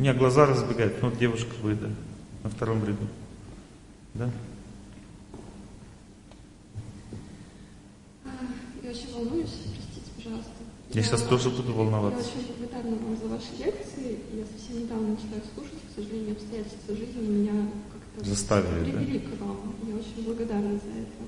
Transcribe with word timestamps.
У 0.00 0.02
меня 0.02 0.14
глаза 0.14 0.46
разбегают. 0.46 0.94
Ну, 1.02 1.10
вот 1.10 1.18
девушка 1.18 1.50
вы, 1.60 1.74
да, 1.74 1.88
на 2.42 2.48
втором 2.48 2.82
ряду. 2.86 3.06
Да? 4.14 4.30
А, 8.24 8.28
Я 8.82 8.90
очень 8.92 9.12
волнуюсь, 9.12 9.50
простите, 9.76 10.10
пожалуйста. 10.16 10.50
Я 10.94 11.02
сейчас 11.02 11.22
тоже 11.24 11.50
буду 11.50 11.74
волноваться. 11.74 12.30
Я 12.34 12.40
очень 12.40 12.56
благодарна 12.56 12.96
вам 12.96 13.14
за 13.18 13.28
ваши 13.28 13.52
лекции. 13.58 14.18
Я 14.32 14.44
совсем 14.46 14.84
недавно 14.84 15.08
начала 15.08 15.36
их 15.36 15.44
слушать. 15.54 15.74
К 15.92 15.94
сожалению, 16.00 16.32
обстоятельства 16.32 16.96
жизни 16.96 17.20
меня 17.20 17.68
как-то 17.92 18.30
Заставили, 18.30 18.90
да? 18.92 18.98
привели 19.00 19.18
к 19.18 19.38
вам. 19.38 19.74
Я 19.86 19.96
очень 19.96 20.24
благодарна 20.24 20.70
за 20.70 20.98
это. 20.98 21.20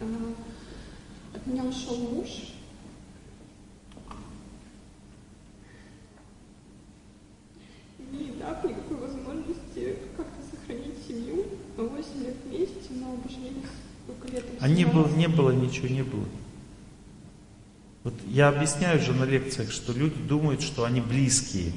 А, 0.00 1.36
От 1.36 1.46
меня 1.46 1.64
ушел 1.64 1.98
муж. 1.98 2.28
Дав 8.44 8.62
никакой 8.64 8.96
возможности 8.98 9.96
как-то 10.16 10.40
сохранить 10.50 10.94
семью. 11.08 11.46
Мы 11.76 11.88
8 11.88 12.24
лет 12.24 12.34
вместе, 12.44 12.74
но 12.90 13.16
поженились 13.16 13.70
только 14.06 14.28
летом. 14.28 14.50
А 14.60 14.68
не 14.68 14.84
17. 14.84 14.94
было, 14.94 15.16
не 15.16 15.28
было, 15.28 15.50
ничего 15.50 15.88
не 15.88 16.02
было. 16.02 16.24
Вот 18.02 18.14
я 18.28 18.48
объясняю 18.48 19.00
же 19.00 19.14
на 19.14 19.24
лекциях, 19.24 19.70
что 19.70 19.94
люди 19.94 20.16
думают, 20.28 20.60
что 20.60 20.84
они 20.84 21.00
близкие. 21.00 21.72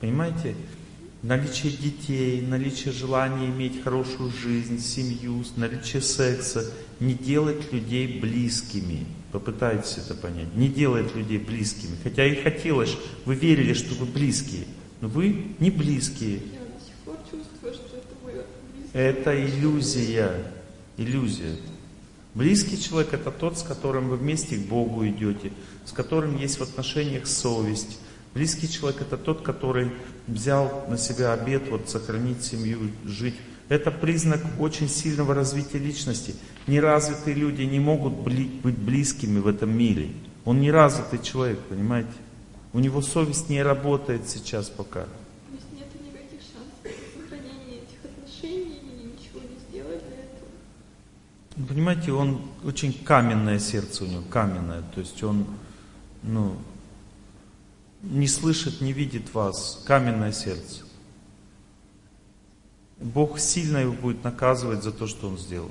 Понимаете? 0.00 0.56
Наличие 1.22 1.72
детей, 1.72 2.40
наличие 2.40 2.92
желания 2.92 3.46
иметь 3.46 3.82
хорошую 3.82 4.32
жизнь, 4.32 4.80
семью, 4.80 5.44
наличие 5.56 6.02
секса 6.02 6.64
не 6.98 7.14
делает 7.14 7.72
людей 7.72 8.18
близкими. 8.18 9.06
Попытайтесь 9.30 9.98
это 9.98 10.14
понять. 10.14 10.54
Не 10.56 10.68
делает 10.68 11.14
людей 11.14 11.38
близкими. 11.38 11.96
Хотя 12.02 12.26
и 12.26 12.42
хотелось, 12.42 12.96
вы 13.26 13.34
верили, 13.36 13.74
что 13.74 13.94
вы 13.94 14.06
близкие. 14.06 14.64
Но 15.00 15.08
вы 15.08 15.46
не 15.58 15.70
близкие. 15.70 16.40
Это 18.92 19.44
иллюзия. 19.44 20.52
Иллюзия. 20.96 21.56
Близкий 22.34 22.80
человек 22.80 23.12
это 23.12 23.30
тот, 23.30 23.58
с 23.58 23.62
которым 23.62 24.08
вы 24.08 24.16
вместе 24.16 24.56
к 24.56 24.60
Богу 24.60 25.06
идете, 25.06 25.52
с 25.84 25.92
которым 25.92 26.36
есть 26.36 26.58
в 26.58 26.62
отношениях 26.62 27.26
совесть. 27.26 27.98
Близкий 28.34 28.70
человек 28.70 29.00
это 29.00 29.16
тот, 29.16 29.42
который 29.42 29.90
взял 30.28 30.86
на 30.88 30.96
себя 30.96 31.32
обет 31.32 31.68
вот, 31.68 31.88
сохранить 31.88 32.44
семью, 32.44 32.78
жить. 33.04 33.34
Это 33.68 33.90
признак 33.90 34.40
очень 34.60 34.88
сильного 34.88 35.34
развития 35.34 35.78
личности. 35.78 36.34
Неразвитые 36.68 37.34
люди 37.34 37.62
не 37.62 37.80
могут 37.80 38.12
быть 38.14 38.78
близкими 38.78 39.40
в 39.40 39.48
этом 39.48 39.76
мире. 39.76 40.10
Он 40.44 40.60
неразвитый 40.60 41.20
человек, 41.20 41.58
понимаете? 41.68 42.10
У 42.72 42.78
него 42.78 43.02
совесть 43.02 43.48
не 43.48 43.62
работает 43.62 44.28
сейчас 44.28 44.68
пока. 44.68 45.02
То 45.02 45.08
есть 45.52 45.72
нет 45.72 45.88
никаких 46.00 46.40
шансов 46.40 46.84
на 46.84 47.22
сохранение 47.22 47.78
этих 47.78 48.04
отношений, 48.04 48.78
и 48.80 49.04
ничего 49.06 49.40
не 49.40 49.58
сделать 49.68 50.02
для 50.06 50.18
этого. 50.18 50.48
Ну, 51.56 51.66
Понимаете, 51.66 52.12
он 52.12 52.42
очень 52.64 52.92
каменное 52.92 53.58
сердце 53.58 54.04
у 54.04 54.06
него, 54.06 54.22
каменное. 54.30 54.82
То 54.94 55.00
есть 55.00 55.20
он, 55.24 55.46
ну, 56.22 56.56
не 58.02 58.28
слышит, 58.28 58.80
не 58.80 58.92
видит 58.92 59.34
вас. 59.34 59.82
Каменное 59.84 60.32
сердце. 60.32 60.84
Бог 62.98 63.38
сильно 63.38 63.78
его 63.78 63.94
будет 63.94 64.22
наказывать 64.22 64.84
за 64.84 64.92
то, 64.92 65.06
что 65.06 65.28
он 65.28 65.38
сделал. 65.38 65.70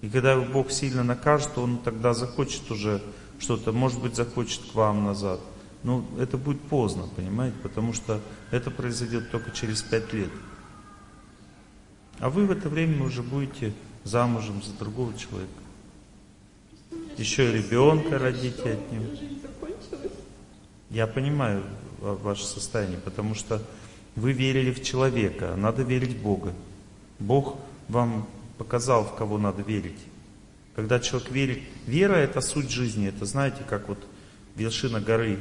И 0.00 0.08
когда 0.08 0.32
его 0.32 0.44
Бог 0.44 0.70
сильно 0.70 1.04
накажет, 1.04 1.54
то 1.54 1.62
он 1.62 1.78
тогда 1.78 2.12
захочет 2.12 2.70
уже 2.70 3.02
что-то, 3.38 3.72
может 3.72 4.00
быть, 4.00 4.16
захочет 4.16 4.62
к 4.72 4.74
вам 4.74 5.04
назад. 5.04 5.40
Но 5.84 6.04
это 6.18 6.36
будет 6.38 6.60
поздно, 6.62 7.06
понимаете, 7.14 7.56
потому 7.62 7.92
что 7.92 8.20
это 8.50 8.70
произойдет 8.70 9.30
только 9.30 9.50
через 9.50 9.82
пять 9.82 10.12
лет. 10.12 10.30
А 12.18 12.30
вы 12.30 12.46
в 12.46 12.50
это 12.50 12.68
время 12.68 13.04
уже 13.04 13.22
будете 13.22 13.74
замужем 14.02 14.62
за 14.62 14.72
другого 14.72 15.16
человека. 15.16 15.52
Еще 17.18 17.50
и 17.50 17.52
ребенка 17.52 18.18
родите 18.18 18.72
от 18.72 18.92
него. 18.92 19.04
Я 20.90 21.06
понимаю 21.06 21.62
ва- 22.00 22.14
ваше 22.14 22.44
состояние, 22.46 22.98
потому 22.98 23.34
что 23.34 23.62
вы 24.16 24.32
верили 24.32 24.72
в 24.72 24.82
человека, 24.82 25.52
а 25.52 25.56
надо 25.56 25.82
верить 25.82 26.16
в 26.16 26.22
Бога. 26.22 26.54
Бог 27.18 27.58
вам 27.88 28.26
показал, 28.58 29.04
в 29.04 29.14
кого 29.16 29.38
надо 29.38 29.62
верить. 29.62 29.98
Когда 30.76 30.98
человек 30.98 31.30
верит, 31.30 31.62
вера 31.86 32.14
это 32.14 32.40
суть 32.40 32.70
жизни, 32.70 33.08
это 33.08 33.26
знаете, 33.26 33.62
как 33.68 33.88
вот 33.88 33.98
вершина 34.56 35.00
горы. 35.00 35.38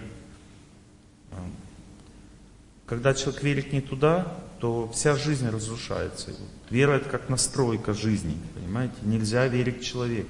Когда 2.85 3.13
человек 3.13 3.43
верит 3.43 3.73
не 3.73 3.81
туда, 3.81 4.37
то 4.59 4.89
вся 4.93 5.15
жизнь 5.15 5.49
разрушается. 5.49 6.31
Вера 6.69 6.93
это 6.93 7.09
как 7.09 7.29
настройка 7.29 7.93
жизни, 7.93 8.37
понимаете? 8.55 8.95
Нельзя 9.01 9.47
верить 9.47 9.81
в 9.81 9.83
человека. 9.83 10.29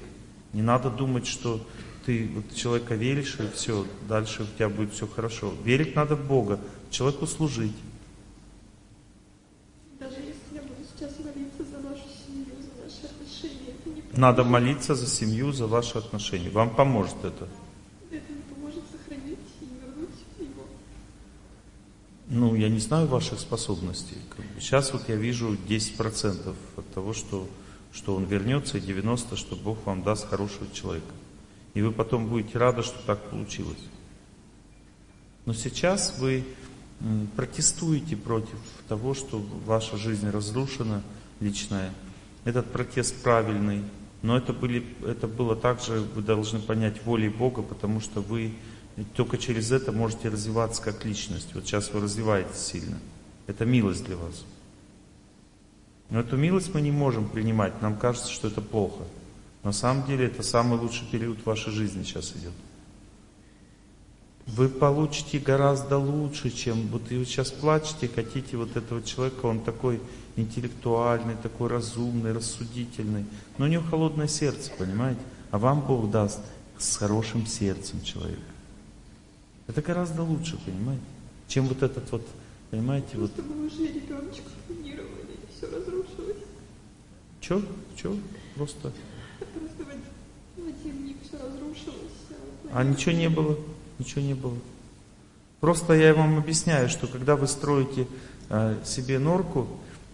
Не 0.52 0.62
надо 0.62 0.90
думать, 0.90 1.26
что 1.26 1.60
ты 2.06 2.30
вот 2.34 2.54
человека 2.54 2.94
веришь, 2.94 3.36
и 3.40 3.48
все, 3.54 3.86
дальше 4.08 4.42
у 4.42 4.46
тебя 4.46 4.68
будет 4.68 4.92
все 4.92 5.06
хорошо. 5.06 5.52
Верить 5.64 5.96
надо 5.96 6.16
в 6.16 6.26
Бога, 6.26 6.60
человеку 6.90 7.26
служить. 7.26 7.74
Даже 9.98 10.16
если 10.16 10.54
я 10.54 10.62
буду 10.62 10.80
сейчас 10.94 11.12
молиться 11.18 11.64
за 11.64 11.78
нашу 11.80 12.04
семью, 12.26 12.46
за 12.60 12.84
наши 12.84 13.06
отношения, 13.06 13.70
это 13.70 13.88
не 13.88 14.00
поможет. 14.02 14.18
Надо 14.18 14.44
молиться 14.44 14.94
за 14.94 15.06
семью, 15.06 15.52
за 15.52 15.66
ваши 15.66 15.98
отношения. 15.98 16.50
Вам 16.50 16.74
поможет. 16.74 17.16
Это 17.24 17.48
не 18.10 18.42
поможет 18.54 18.82
сохранить 18.92 19.38
и 19.60 19.64
вернуть 19.64 20.10
его. 20.38 20.66
Ну, 22.28 22.54
я 22.54 22.68
не 22.68 22.78
знаю 22.78 23.06
ваших 23.06 23.38
способностей. 23.38 24.16
Сейчас 24.58 24.92
вот 24.92 25.08
я 25.08 25.16
вижу 25.16 25.54
10% 25.68 26.54
от 26.76 26.94
того, 26.94 27.12
что, 27.12 27.46
что 27.92 28.14
он 28.14 28.24
вернется, 28.24 28.78
и 28.78 28.80
90%, 28.80 29.36
что 29.36 29.56
Бог 29.56 29.84
вам 29.84 30.02
даст 30.02 30.28
хорошего 30.28 30.66
человека. 30.72 31.12
И 31.74 31.82
вы 31.82 31.92
потом 31.92 32.28
будете 32.28 32.56
рады, 32.58 32.82
что 32.82 32.98
так 33.06 33.28
получилось. 33.28 33.78
Но 35.44 35.52
сейчас 35.52 36.18
вы 36.18 36.44
протестуете 37.36 38.16
против 38.16 38.58
того, 38.88 39.12
что 39.12 39.44
ваша 39.66 39.98
жизнь 39.98 40.30
разрушена, 40.30 41.02
личная. 41.40 41.92
Этот 42.44 42.70
протест 42.70 43.22
правильный, 43.22 43.82
но 44.22 44.38
это, 44.38 44.54
были, 44.54 44.86
это 45.06 45.28
было 45.28 45.54
также, 45.54 46.00
вы 46.14 46.22
должны 46.22 46.60
понять, 46.60 47.04
волей 47.04 47.28
Бога, 47.28 47.60
потому 47.60 48.00
что 48.00 48.22
вы 48.22 48.54
только 49.02 49.38
через 49.38 49.72
это 49.72 49.90
можете 49.90 50.28
развиваться 50.28 50.80
как 50.82 51.04
личность. 51.04 51.48
Вот 51.54 51.66
сейчас 51.66 51.92
вы 51.92 52.00
развиваетесь 52.00 52.58
сильно. 52.58 52.98
Это 53.46 53.64
милость 53.64 54.04
для 54.04 54.16
вас. 54.16 54.44
Но 56.10 56.20
эту 56.20 56.36
милость 56.36 56.72
мы 56.72 56.80
не 56.80 56.92
можем 56.92 57.28
принимать. 57.28 57.82
Нам 57.82 57.96
кажется, 57.96 58.30
что 58.30 58.48
это 58.48 58.60
плохо. 58.60 59.02
На 59.64 59.72
самом 59.72 60.06
деле 60.06 60.26
это 60.26 60.42
самый 60.42 60.78
лучший 60.78 61.06
период 61.10 61.44
вашей 61.44 61.72
жизни 61.72 62.04
сейчас 62.04 62.32
идет. 62.32 62.52
Вы 64.46 64.68
получите 64.68 65.38
гораздо 65.38 65.96
лучше, 65.96 66.50
чем 66.50 66.86
вот 66.88 67.10
вы 67.10 67.24
сейчас 67.24 67.50
плачете, 67.50 68.10
хотите 68.14 68.58
вот 68.58 68.76
этого 68.76 69.02
человека, 69.02 69.46
он 69.46 69.60
такой 69.60 70.00
интеллектуальный, 70.36 71.34
такой 71.42 71.70
разумный, 71.70 72.32
рассудительный, 72.32 73.24
но 73.56 73.64
у 73.64 73.68
него 73.68 73.82
холодное 73.84 74.28
сердце, 74.28 74.70
понимаете? 74.76 75.20
А 75.50 75.58
вам 75.58 75.80
Бог 75.80 76.10
даст 76.10 76.40
с 76.78 76.96
хорошим 76.96 77.46
сердцем 77.46 78.02
человека. 78.02 78.53
Это 79.66 79.80
гораздо 79.82 80.22
лучше, 80.22 80.58
понимаете? 80.64 81.02
Чем 81.48 81.66
вот 81.68 81.82
этот 81.82 82.10
вот, 82.12 82.26
понимаете, 82.70 83.16
вот, 83.16 83.32
Просто 83.32 83.52
мы 83.54 83.66
уже 83.66 83.86
ребеночка 83.86 84.48
планировали, 84.66 85.32
и 85.32 85.56
все 85.56 85.66
разрушилось. 85.66 86.36
что, 87.40 87.62
что, 87.96 88.16
просто, 88.54 88.92
Просто 89.38 89.84
в 90.56 90.60
один, 90.60 91.06
миг 91.06 91.16
все 91.22 91.36
разрушилось. 91.38 92.12
а 92.72 92.82
ничего 92.84 93.12
не 93.12 93.28
было, 93.28 93.58
ничего 93.98 94.22
не 94.22 94.34
было. 94.34 94.56
Просто 95.60 95.94
я 95.94 96.14
вам 96.14 96.38
объясняю, 96.38 96.88
что 96.90 97.06
когда 97.06 97.36
вы 97.36 97.46
строите 97.46 98.06
э, 98.50 98.76
себе 98.84 99.18
норку, 99.18 99.66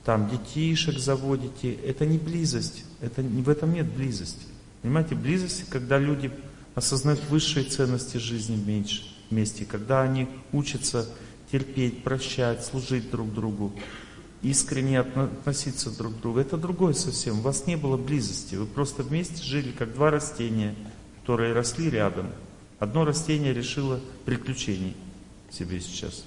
там 0.04 0.30
детишек 0.30 0.98
заводите, 0.98 1.72
это 1.74 2.06
не 2.06 2.18
близость, 2.18 2.84
это, 3.00 3.22
в 3.22 3.48
этом 3.48 3.72
нет 3.74 3.90
близости. 3.92 4.46
Понимаете, 4.82 5.14
близость, 5.14 5.68
когда 5.68 5.98
люди 5.98 6.30
осознают 6.74 7.20
высшие 7.28 7.64
ценности 7.64 8.16
жизни 8.16 8.56
меньше, 8.56 9.02
вместе, 9.30 9.64
когда 9.64 10.02
они 10.02 10.28
учатся 10.52 11.08
терпеть, 11.50 12.02
прощать, 12.02 12.64
служить 12.64 13.10
друг 13.10 13.32
другу, 13.32 13.72
искренне 14.42 14.98
отно- 15.00 15.24
относиться 15.24 15.90
друг 15.96 16.16
к 16.16 16.20
другу. 16.20 16.38
Это 16.38 16.56
другое 16.56 16.94
совсем. 16.94 17.40
У 17.40 17.42
вас 17.42 17.66
не 17.66 17.76
было 17.76 17.96
близости. 17.96 18.54
Вы 18.54 18.66
просто 18.66 19.02
вместе 19.02 19.42
жили, 19.42 19.72
как 19.72 19.94
два 19.94 20.10
растения, 20.10 20.74
которые 21.20 21.52
росли 21.52 21.90
рядом. 21.90 22.30
Одно 22.78 23.04
растение 23.04 23.52
решило 23.52 24.00
приключений 24.24 24.96
себе 25.50 25.80
сейчас. 25.80 26.24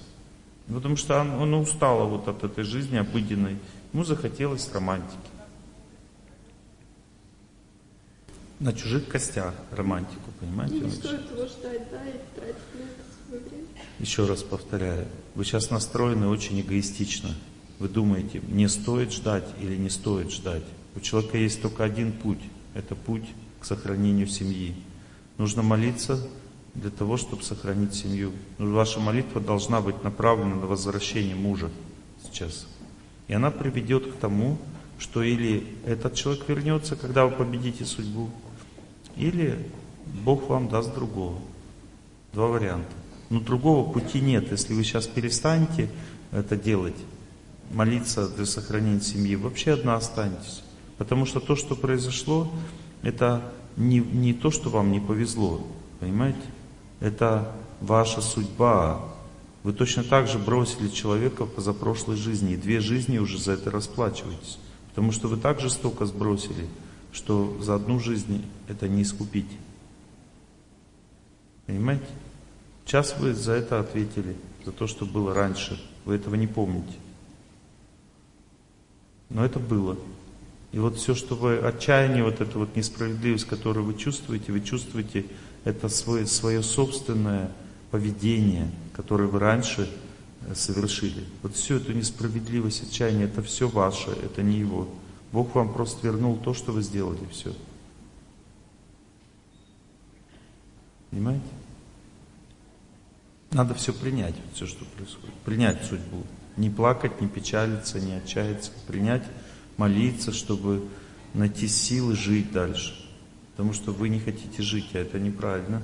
Потому 0.68 0.96
что 0.96 1.20
оно, 1.20 1.42
оно 1.42 1.60
устало 1.60 2.04
вот 2.04 2.28
от 2.28 2.44
этой 2.44 2.64
жизни 2.64 2.96
обыденной. 2.96 3.58
Ему 3.92 4.04
захотелось 4.04 4.70
романтики. 4.72 5.18
На 8.60 8.72
чужих 8.72 9.08
костях 9.08 9.52
романтику, 9.72 10.30
понимаете? 10.40 10.76
И 10.76 10.80
не 10.80 10.90
стоит 10.90 11.30
его 11.30 11.46
ждать, 11.46 11.90
да, 11.90 12.08
и 12.08 12.12
тратить 12.34 12.56
Еще 13.98 14.26
раз 14.26 14.42
повторяю, 14.42 15.06
вы 15.34 15.44
сейчас 15.44 15.70
настроены 15.70 16.28
очень 16.28 16.60
эгоистично. 16.60 17.30
Вы 17.78 17.88
думаете, 17.88 18.40
мне 18.40 18.68
стоит 18.68 19.12
ждать 19.12 19.46
или 19.60 19.76
не 19.76 19.90
стоит 19.90 20.32
ждать. 20.32 20.64
У 20.96 21.00
человека 21.00 21.38
есть 21.38 21.62
только 21.62 21.84
один 21.84 22.12
путь. 22.12 22.40
Это 22.74 22.94
путь 22.94 23.24
к 23.60 23.64
сохранению 23.64 24.26
семьи. 24.26 24.74
Нужно 25.38 25.62
молиться 25.62 26.20
для 26.74 26.90
того, 26.90 27.16
чтобы 27.16 27.42
сохранить 27.42 27.94
семью. 27.94 28.32
Ваша 28.58 29.00
молитва 29.00 29.40
должна 29.40 29.80
быть 29.80 30.02
направлена 30.02 30.56
на 30.56 30.66
возвращение 30.66 31.34
мужа 31.34 31.70
сейчас. 32.24 32.66
И 33.28 33.32
она 33.32 33.50
приведет 33.50 34.12
к 34.12 34.16
тому, 34.16 34.58
что 34.98 35.22
или 35.22 35.66
этот 35.86 36.14
человек 36.14 36.48
вернется, 36.48 36.96
когда 36.96 37.26
вы 37.26 37.32
победите 37.32 37.84
судьбу, 37.84 38.30
или 39.16 39.58
Бог 40.24 40.48
вам 40.48 40.68
даст 40.68 40.94
другого. 40.94 41.38
Два 42.32 42.48
варианта. 42.48 42.90
Но 43.30 43.40
другого 43.40 43.90
пути 43.90 44.20
нет. 44.20 44.50
Если 44.50 44.74
вы 44.74 44.84
сейчас 44.84 45.06
перестанете 45.06 45.90
это 46.30 46.56
делать, 46.56 46.96
молиться 47.70 48.28
для 48.28 48.46
сохранения 48.46 49.00
семьи, 49.00 49.36
вообще 49.36 49.72
одна 49.72 49.96
останетесь. 49.96 50.62
Потому 50.98 51.26
что 51.26 51.40
то, 51.40 51.56
что 51.56 51.74
произошло, 51.74 52.50
это 53.02 53.42
не, 53.76 53.98
не 53.98 54.32
то, 54.32 54.50
что 54.50 54.70
вам 54.70 54.92
не 54.92 55.00
повезло, 55.00 55.66
понимаете? 56.00 56.38
Это 57.00 57.52
ваша 57.80 58.20
судьба. 58.20 59.00
Вы 59.62 59.72
точно 59.72 60.04
так 60.04 60.28
же 60.28 60.38
бросили 60.38 60.88
человека 60.88 61.46
в 61.46 61.50
позапрошлой 61.50 62.16
жизни, 62.16 62.52
и 62.52 62.58
две 62.58 62.80
жизни 62.80 63.18
уже 63.18 63.38
за 63.38 63.52
это 63.52 63.70
расплачиваетесь. 63.70 64.58
Потому 64.90 65.10
что 65.10 65.26
вы 65.26 65.36
так 65.36 65.60
жестоко 65.60 66.06
сбросили, 66.06 66.68
что 67.12 67.56
за 67.60 67.74
одну 67.74 67.98
жизнь 67.98 68.44
это 68.68 68.88
не 68.88 69.02
искупить. 69.02 69.50
Понимаете? 71.66 72.04
Сейчас 72.84 73.16
вы 73.18 73.34
за 73.34 73.52
это 73.52 73.80
ответили, 73.80 74.36
за 74.64 74.72
то, 74.72 74.86
что 74.86 75.06
было 75.06 75.34
раньше. 75.34 75.80
Вы 76.04 76.16
этого 76.16 76.34
не 76.34 76.46
помните. 76.46 76.94
Но 79.30 79.44
это 79.44 79.58
было. 79.58 79.96
И 80.72 80.78
вот 80.78 80.96
все, 80.96 81.14
что 81.14 81.34
вы, 81.34 81.56
отчаяние, 81.58 82.24
вот 82.24 82.40
эта 82.40 82.58
вот 82.58 82.76
несправедливость, 82.76 83.46
которую 83.46 83.86
вы 83.86 83.94
чувствуете, 83.94 84.52
вы 84.52 84.60
чувствуете 84.60 85.24
это 85.64 85.88
свое, 85.88 86.26
свое 86.26 86.62
собственное 86.62 87.52
поведение, 87.90 88.70
которое 88.92 89.28
вы 89.28 89.38
раньше 89.38 89.88
э, 90.42 90.54
совершили. 90.54 91.24
Вот 91.42 91.54
всю 91.54 91.76
эту 91.76 91.92
несправедливость, 91.92 92.82
отчаяние, 92.82 93.26
это 93.26 93.40
все 93.42 93.68
ваше, 93.68 94.10
это 94.10 94.42
не 94.42 94.58
его. 94.58 94.88
Бог 95.32 95.54
вам 95.54 95.72
просто 95.72 96.06
вернул 96.06 96.36
то, 96.36 96.54
что 96.54 96.72
вы 96.72 96.82
сделали, 96.82 97.20
все. 97.30 97.54
Понимаете? 101.10 101.44
Надо 103.54 103.72
все 103.72 103.92
принять, 103.92 104.34
все, 104.52 104.66
что 104.66 104.84
происходит. 104.84 105.32
Принять 105.44 105.84
судьбу. 105.84 106.24
Не 106.56 106.70
плакать, 106.70 107.20
не 107.20 107.28
печалиться, 107.28 108.00
не 108.00 108.14
отчаяться. 108.14 108.72
Принять, 108.88 109.22
молиться, 109.76 110.32
чтобы 110.32 110.88
найти 111.34 111.68
силы 111.68 112.16
жить 112.16 112.50
дальше. 112.50 113.00
Потому 113.52 113.72
что 113.72 113.92
вы 113.92 114.08
не 114.08 114.18
хотите 114.18 114.60
жить, 114.60 114.90
а 114.94 114.98
это 114.98 115.20
неправильно. 115.20 115.82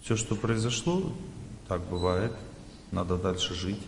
Все, 0.00 0.14
что 0.14 0.36
произошло, 0.36 1.12
так 1.66 1.82
бывает. 1.82 2.32
Надо 2.92 3.16
дальше 3.18 3.54
жить. 3.54 3.82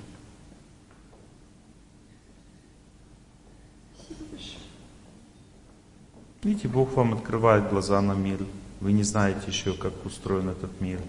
Видите, 6.43 6.67
Бог 6.67 6.95
вам 6.95 7.15
открывает 7.15 7.71
глаза 7.71 8.01
на 8.01 8.15
мир. 8.15 8.45
Вы 8.81 8.91
не 8.91 9.05
знаете 9.05 9.43
еще, 9.47 9.73
как 9.75 10.05
устроен 10.05 10.49
этот 10.49 10.81
мир. 10.81 11.01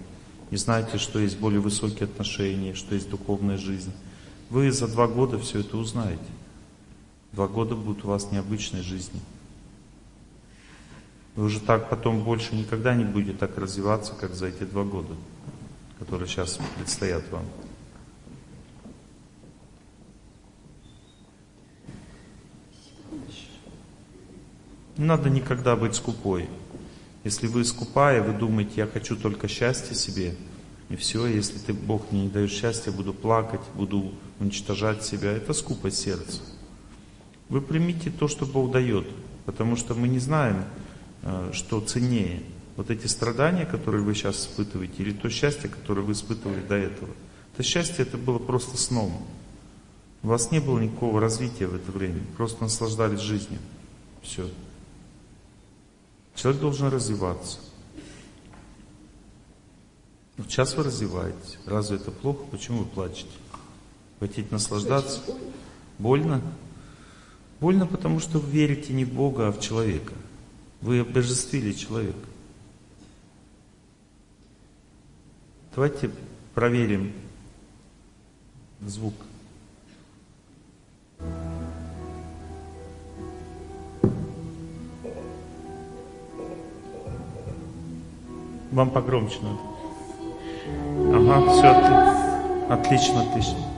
Не 0.52 0.58
знаете, 0.58 0.98
что 0.98 1.18
есть 1.18 1.40
более 1.40 1.62
высокие 1.62 2.04
отношения, 2.04 2.74
что 2.74 2.94
есть 2.94 3.10
духовная 3.10 3.58
жизнь. 3.58 3.94
Вы 4.50 4.70
за 4.72 4.90
два 4.90 5.08
года 5.08 5.40
все 5.40 5.62
это 5.62 5.78
узнаете. 5.78 6.22
Два 7.32 7.48
года 7.48 7.76
будут 7.76 8.04
у 8.04 8.10
вас 8.10 8.32
необычной 8.32 8.82
жизни. 8.82 9.22
Вы 11.38 11.46
уже 11.46 11.62
так 11.62 11.90
потом 11.90 12.24
больше 12.26 12.54
никогда 12.54 12.94
не 12.94 13.06
будете 13.06 13.38
так 13.38 13.58
развиваться, 13.58 14.14
как 14.14 14.34
за 14.34 14.48
эти 14.48 14.64
два 14.64 14.84
года, 14.84 15.16
которые 15.98 16.28
сейчас 16.28 16.60
предстоят 16.78 17.24
вам. 17.32 17.46
Не 24.98 25.06
надо 25.06 25.30
никогда 25.30 25.78
быть 25.78 25.96
скупой. 25.96 26.50
Если 27.24 27.48
вы 27.48 27.64
скупая, 27.66 28.24
вы 28.24 28.34
думаете, 28.34 28.74
я 28.78 28.88
хочу 28.88 29.16
только 29.16 29.48
счастья 29.48 29.94
себе, 29.94 30.36
и 30.90 30.96
все, 30.96 31.26
если 31.28 31.58
ты, 31.60 31.74
Бог 31.74 32.12
мне 32.12 32.24
не 32.24 32.30
дает 32.30 32.52
счастья, 32.52 32.92
буду 32.92 33.14
плакать, 33.14 33.62
буду 33.76 34.12
уничтожать 34.40 35.06
себя, 35.06 35.32
это 35.32 35.54
скупость 35.54 36.00
сердца. 36.00 36.42
Вы 37.48 37.62
примите 37.62 38.12
то, 38.12 38.28
что 38.28 38.46
Бог 38.46 38.72
дает, 38.72 39.08
потому 39.46 39.76
что 39.76 39.94
мы 39.94 40.08
не 40.08 40.20
знаем, 40.20 40.66
э, 41.22 41.52
что 41.54 41.80
ценнее. 41.80 42.42
Вот 42.76 42.90
эти 42.90 43.08
страдания, 43.08 43.66
которые 43.66 44.04
вы 44.04 44.16
сейчас 44.16 44.42
испытываете, 44.42 45.04
или 45.04 45.12
то 45.12 45.30
счастье, 45.30 45.70
которое 45.70 46.02
вы 46.02 46.14
испытывали 46.14 46.62
до 46.62 46.76
этого. 46.76 47.10
Это 47.54 47.64
счастье, 47.64 48.04
это 48.04 48.18
было 48.18 48.40
просто 48.40 48.78
сном. 48.78 49.26
У 50.24 50.28
вас 50.28 50.52
не 50.52 50.60
было 50.60 50.80
никакого 50.80 51.22
развития 51.22 51.68
в 51.68 51.76
это 51.76 51.92
время, 51.92 52.22
просто 52.36 52.64
наслаждались 52.64 53.20
жизнью. 53.20 53.60
Все. 54.22 54.50
Человек 56.42 56.60
должен 56.60 56.88
развиваться. 56.88 57.60
Но 60.38 60.44
сейчас 60.46 60.76
вы 60.76 60.82
развиваетесь. 60.82 61.60
Разве 61.68 61.98
это 61.98 62.10
плохо? 62.10 62.46
Почему 62.50 62.80
вы 62.80 62.86
плачете? 62.86 63.30
Хотите 64.20 64.48
наслаждаться? 64.50 65.22
Больно? 66.00 66.42
Больно, 67.60 67.86
потому 67.86 68.20
что 68.20 68.40
вы 68.40 68.50
верите 68.50 68.92
не 68.92 69.06
в 69.06 69.14
Бога, 69.14 69.50
а 69.50 69.52
в 69.52 69.60
человека. 69.60 70.16
Вы 70.82 71.02
обожествили 71.02 71.74
человека. 71.74 72.28
Давайте 75.76 76.10
проверим 76.56 77.14
звук. 78.82 79.14
Вам 88.72 88.90
погромче 88.90 89.38
надо. 89.42 89.60
Ага, 91.18 91.52
все, 91.52 92.74
отлично, 92.74 93.22
отлично. 93.22 93.71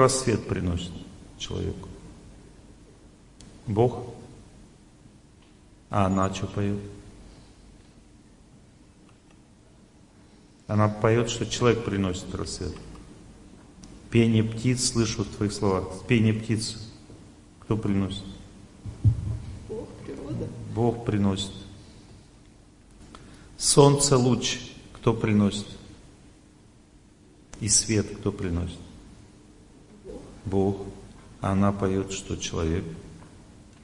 Рассвет 0.00 0.46
приносит 0.48 0.92
человеку? 1.38 1.88
Бог? 3.66 4.06
А 5.90 6.06
она 6.06 6.32
что 6.34 6.46
поет? 6.46 6.78
Она 10.66 10.88
поет, 10.88 11.30
что 11.30 11.46
человек 11.46 11.84
приносит 11.84 12.34
рассвет. 12.34 12.74
Пение 14.10 14.42
птиц 14.42 14.90
слышу 14.90 15.24
в 15.24 15.28
твоих 15.28 15.52
словах. 15.52 16.06
Пение 16.06 16.32
птиц. 16.32 16.78
Кто 17.60 17.76
приносит? 17.76 18.24
Бог, 19.68 19.88
природа. 20.04 20.48
Бог 20.74 21.04
приносит. 21.04 21.52
Солнце 23.56 24.16
луч. 24.16 24.60
Кто 24.94 25.12
приносит? 25.12 25.66
И 27.60 27.68
свет 27.68 28.06
кто 28.18 28.32
приносит? 28.32 28.78
Бог, 30.44 30.86
а 31.40 31.52
она 31.52 31.72
поет, 31.72 32.12
что 32.12 32.36
человек. 32.36 32.84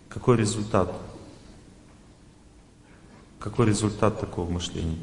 Какой 0.08 0.36
результат? 0.36 0.92
Какой 3.38 3.66
результат 3.66 4.20
такого 4.20 4.50
мышления? 4.50 4.98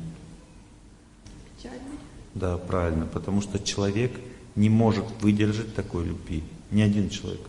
Печальный. 1.55 1.97
Да, 2.33 2.57
правильно, 2.57 3.05
потому 3.05 3.41
что 3.41 3.59
человек 3.59 4.11
не 4.55 4.69
может 4.69 5.05
выдержать 5.21 5.75
такой 5.75 6.05
любви. 6.05 6.43
Ни 6.71 6.81
один 6.81 7.09
человек. 7.09 7.41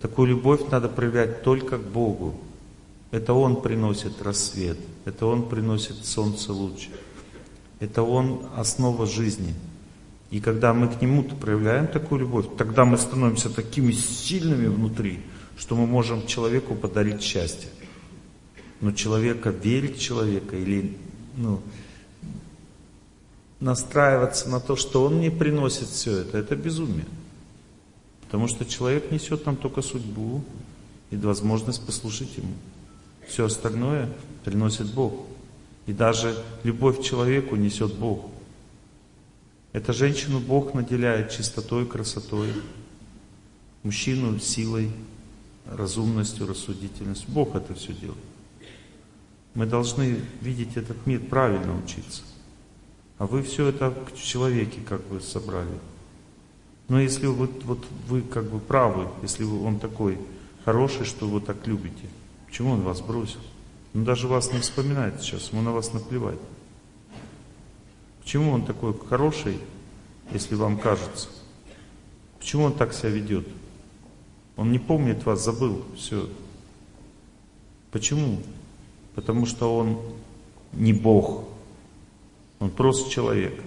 Такую 0.00 0.28
любовь 0.28 0.62
надо 0.70 0.88
проявлять 0.88 1.42
только 1.42 1.78
к 1.78 1.82
Богу. 1.82 2.34
Это 3.10 3.32
Он 3.32 3.60
приносит 3.62 4.20
рассвет, 4.22 4.78
это 5.04 5.26
Он 5.26 5.48
приносит 5.48 6.04
солнце 6.04 6.52
луч, 6.52 6.88
это 7.80 8.02
Он 8.02 8.46
основа 8.56 9.06
жизни. 9.06 9.54
И 10.36 10.40
когда 10.40 10.74
мы 10.74 10.88
к 10.88 11.00
Нему 11.00 11.22
проявляем 11.22 11.86
такую 11.86 12.20
любовь, 12.20 12.44
тогда 12.58 12.84
мы 12.84 12.98
становимся 12.98 13.48
такими 13.48 13.90
сильными 13.92 14.66
внутри, 14.66 15.20
что 15.56 15.76
мы 15.76 15.86
можем 15.86 16.26
человеку 16.26 16.74
подарить 16.74 17.22
счастье. 17.22 17.70
Но 18.82 18.92
человека, 18.92 19.48
верить 19.48 19.98
человека 19.98 20.54
или 20.54 20.94
ну, 21.38 21.62
настраиваться 23.60 24.50
на 24.50 24.60
то, 24.60 24.76
что 24.76 25.04
он 25.06 25.20
не 25.20 25.30
приносит 25.30 25.88
все 25.88 26.18
это, 26.18 26.36
это 26.36 26.54
безумие. 26.54 27.06
Потому 28.26 28.46
что 28.46 28.66
человек 28.66 29.10
несет 29.10 29.46
нам 29.46 29.56
только 29.56 29.80
судьбу 29.80 30.44
и 31.10 31.16
возможность 31.16 31.86
послушать 31.86 32.36
ему. 32.36 32.52
Все 33.26 33.46
остальное 33.46 34.10
приносит 34.44 34.92
Бог. 34.92 35.14
И 35.86 35.94
даже 35.94 36.36
любовь 36.62 37.00
к 37.00 37.02
человеку 37.02 37.56
несет 37.56 37.94
Бог. 37.94 38.35
Эта 39.76 39.92
женщину 39.92 40.40
Бог 40.40 40.72
наделяет 40.72 41.30
чистотой, 41.30 41.84
красотой, 41.84 42.50
мужчину 43.82 44.38
силой, 44.38 44.90
разумностью, 45.66 46.46
рассудительностью. 46.46 47.28
Бог 47.28 47.54
это 47.54 47.74
все 47.74 47.92
делает. 47.92 48.24
Мы 49.52 49.66
должны 49.66 50.22
видеть 50.40 50.78
этот 50.78 51.06
мир, 51.06 51.20
правильно 51.20 51.76
учиться. 51.76 52.22
А 53.18 53.26
вы 53.26 53.42
все 53.42 53.66
это 53.66 53.90
в 53.90 54.18
человеке 54.18 54.80
как 54.80 55.06
бы 55.08 55.20
собрали. 55.20 55.78
Но 56.88 56.98
если 56.98 57.26
вот, 57.26 57.62
вот 57.64 57.84
вы 58.08 58.22
как 58.22 58.50
бы 58.50 58.60
правы, 58.60 59.10
если 59.20 59.44
он 59.44 59.78
такой 59.78 60.18
хороший, 60.64 61.04
что 61.04 61.28
вы 61.28 61.42
так 61.42 61.66
любите, 61.66 62.08
почему 62.46 62.70
он 62.70 62.80
вас 62.80 63.02
бросил? 63.02 63.40
Он 63.94 64.04
даже 64.04 64.26
вас 64.26 64.54
не 64.54 64.60
вспоминает 64.60 65.20
сейчас, 65.20 65.52
ему 65.52 65.60
на 65.60 65.72
вас 65.72 65.92
наплевать. 65.92 66.38
Почему 68.26 68.50
он 68.50 68.64
такой 68.64 68.92
хороший, 69.08 69.56
если 70.32 70.56
вам 70.56 70.80
кажется? 70.80 71.28
Почему 72.40 72.64
он 72.64 72.72
так 72.72 72.92
себя 72.92 73.10
ведет? 73.10 73.46
Он 74.56 74.72
не 74.72 74.80
помнит 74.80 75.24
вас, 75.24 75.44
забыл, 75.44 75.84
все. 75.96 76.28
Почему? 77.92 78.42
Потому 79.14 79.46
что 79.46 79.76
он 79.76 80.00
не 80.72 80.92
Бог, 80.92 81.44
он 82.58 82.70
просто 82.70 83.08
человек. 83.08 83.62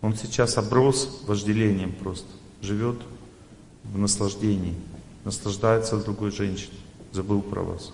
Он 0.00 0.12
сейчас 0.16 0.58
оброс 0.58 1.22
вожделением 1.24 1.92
просто, 1.92 2.26
живет 2.62 2.98
в 3.84 3.96
наслаждении, 3.96 4.74
наслаждается 5.24 6.02
другой 6.02 6.32
женщиной, 6.32 6.80
забыл 7.12 7.42
про 7.42 7.62
вас. 7.62 7.92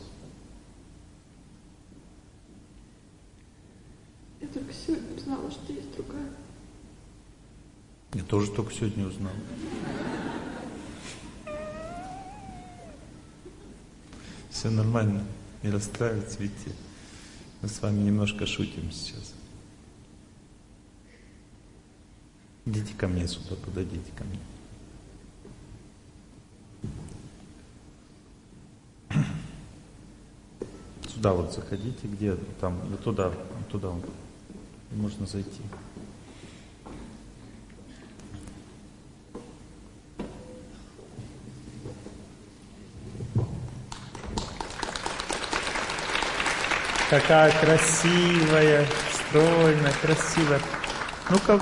Я 4.45 4.51
только 4.51 4.75
сегодня 4.75 5.17
узнала, 5.17 5.51
что 5.51 5.73
есть 5.73 5.91
другая. 5.97 6.31
Я 8.13 8.23
тоже 8.25 8.51
только 8.51 8.75
сегодня 8.75 9.07
узнал. 9.07 9.33
Все 14.51 14.69
нормально, 14.69 15.25
не 15.63 15.71
расстраиваться, 15.71 16.39
видите. 16.41 16.73
Мы 17.63 17.69
с 17.69 17.81
вами 17.81 18.03
немножко 18.03 18.45
шутим 18.45 18.93
сейчас. 18.93 19.33
Идите 22.67 22.93
ко 22.99 23.09
мне 23.09 23.27
сюда, 23.27 23.57
подойдите 23.65 24.13
ко 24.15 24.25
мне. 24.25 24.41
Сюда 31.09 31.33
вот 31.33 31.55
заходите, 31.55 32.07
где 32.09 32.37
там, 32.61 32.79
вот 32.91 33.03
туда, 33.03 33.33
туда 33.71 33.95
можно 34.95 35.27
зайти. 35.27 35.63
Какая 47.11 47.53
красивая, 47.61 48.87
стройная, 49.13 49.93
красивая. 50.03 50.61
Ну-ка, 51.31 51.61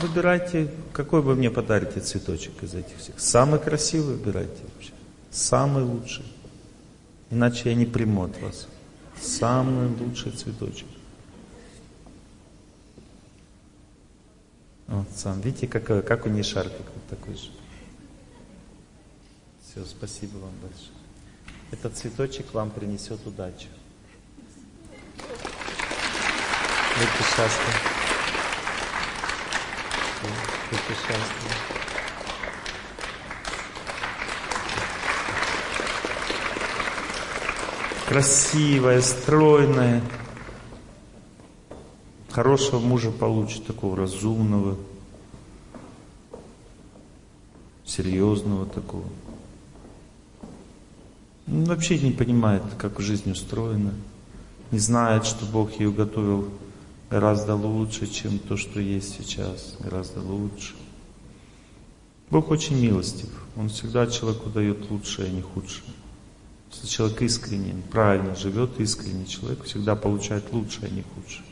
выбирайте, 0.00 0.70
какой 0.92 1.22
вы 1.22 1.34
мне 1.34 1.50
подарите 1.50 2.00
цветочек 2.00 2.62
из 2.62 2.74
этих 2.74 2.96
всех. 2.98 3.18
Самый 3.18 3.58
красивый 3.58 4.16
выбирайте 4.16 4.62
вообще. 4.62 4.92
Самый 5.30 5.82
лучший. 5.82 6.24
Иначе 7.30 7.70
я 7.70 7.74
не 7.74 7.86
приму 7.86 8.24
от 8.24 8.40
вас. 8.40 8.68
Самый 9.20 9.88
лучший 9.88 10.32
цветочек. 10.32 10.86
Вот 14.86 15.05
сам, 15.16 15.40
видите, 15.40 15.66
как, 15.66 15.84
как 16.06 16.26
у 16.26 16.28
нее 16.28 16.42
шарфик 16.42 16.86
вот 16.94 17.06
такой 17.08 17.34
же. 17.34 17.50
Все, 19.62 19.84
спасибо 19.84 20.36
вам 20.36 20.52
большое. 20.60 20.90
Этот 21.72 21.96
цветочек 21.96 22.52
вам 22.52 22.70
принесет 22.70 23.26
удачу. 23.26 23.68
Будьте 26.98 27.24
счастливы. 27.24 27.72
Будьте 30.70 30.94
счастливы. 30.94 31.76
Красивая, 38.08 39.00
стройная. 39.00 40.02
Хорошего 42.30 42.78
мужа 42.78 43.10
получит, 43.10 43.66
такого 43.66 43.96
разумного, 43.96 44.76
серьезного 47.96 48.66
такого. 48.66 49.06
Он 51.48 51.64
вообще 51.64 51.98
не 51.98 52.10
понимает, 52.10 52.62
как 52.76 53.00
жизнь 53.00 53.30
устроена, 53.30 53.94
не 54.70 54.78
знает, 54.78 55.24
что 55.24 55.46
Бог 55.46 55.78
ей 55.78 55.86
уготовил 55.86 56.48
гораздо 57.08 57.54
лучше, 57.54 58.06
чем 58.06 58.38
то, 58.38 58.56
что 58.56 58.80
есть 58.80 59.16
сейчас, 59.16 59.76
гораздо 59.80 60.20
лучше. 60.20 60.74
Бог 62.30 62.50
очень 62.50 62.80
милостив, 62.80 63.30
Он 63.56 63.68
всегда 63.68 64.08
человеку 64.08 64.50
дает 64.50 64.90
лучшее, 64.90 65.28
а 65.28 65.30
не 65.30 65.42
худшее. 65.42 65.84
Если 66.72 66.88
человек 66.88 67.22
искренне, 67.22 67.74
правильно 67.92 68.34
живет, 68.34 68.80
искренне 68.80 69.24
человек 69.26 69.62
всегда 69.64 69.94
получает 69.94 70.52
лучшее, 70.52 70.88
а 70.88 70.90
не 70.90 71.02
худшее. 71.02 71.44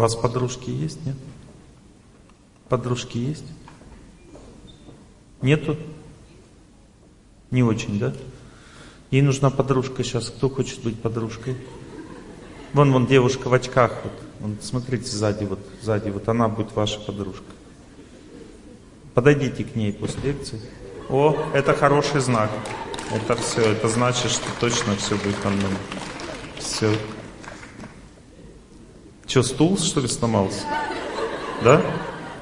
У 0.00 0.02
вас 0.02 0.16
подружки 0.16 0.70
есть, 0.70 1.04
нет? 1.04 1.14
Подружки 2.70 3.18
есть? 3.18 3.44
Нету? 5.42 5.76
Не 7.50 7.62
очень, 7.62 7.98
да? 7.98 8.14
Ей 9.10 9.20
нужна 9.20 9.50
подружка 9.50 10.02
сейчас. 10.02 10.30
Кто 10.30 10.48
хочет 10.48 10.80
быть 10.82 10.98
подружкой? 10.98 11.54
Вон, 12.72 12.92
вон 12.94 13.08
девушка 13.08 13.48
в 13.48 13.52
очках. 13.52 13.92
Вот. 14.02 14.12
Вон, 14.40 14.56
смотрите 14.62 15.04
сзади, 15.04 15.44
вот 15.44 15.58
сзади. 15.82 16.08
Вот 16.08 16.26
она 16.30 16.48
будет 16.48 16.74
ваша 16.74 16.98
подружка. 17.00 17.52
Подойдите 19.12 19.64
к 19.64 19.76
ней 19.76 19.92
после 19.92 20.32
лекции. 20.32 20.62
О, 21.10 21.36
это 21.52 21.74
хороший 21.74 22.22
знак. 22.22 22.50
Это 23.12 23.36
все. 23.36 23.72
Это 23.72 23.86
значит, 23.90 24.30
что 24.30 24.46
точно 24.60 24.96
все 24.96 25.16
будет 25.16 25.44
нормально. 25.44 25.76
Все. 26.58 26.90
Что, 29.30 29.44
стул, 29.44 29.78
что 29.78 30.00
ли, 30.00 30.08
сломался? 30.08 30.64
Да? 31.62 31.80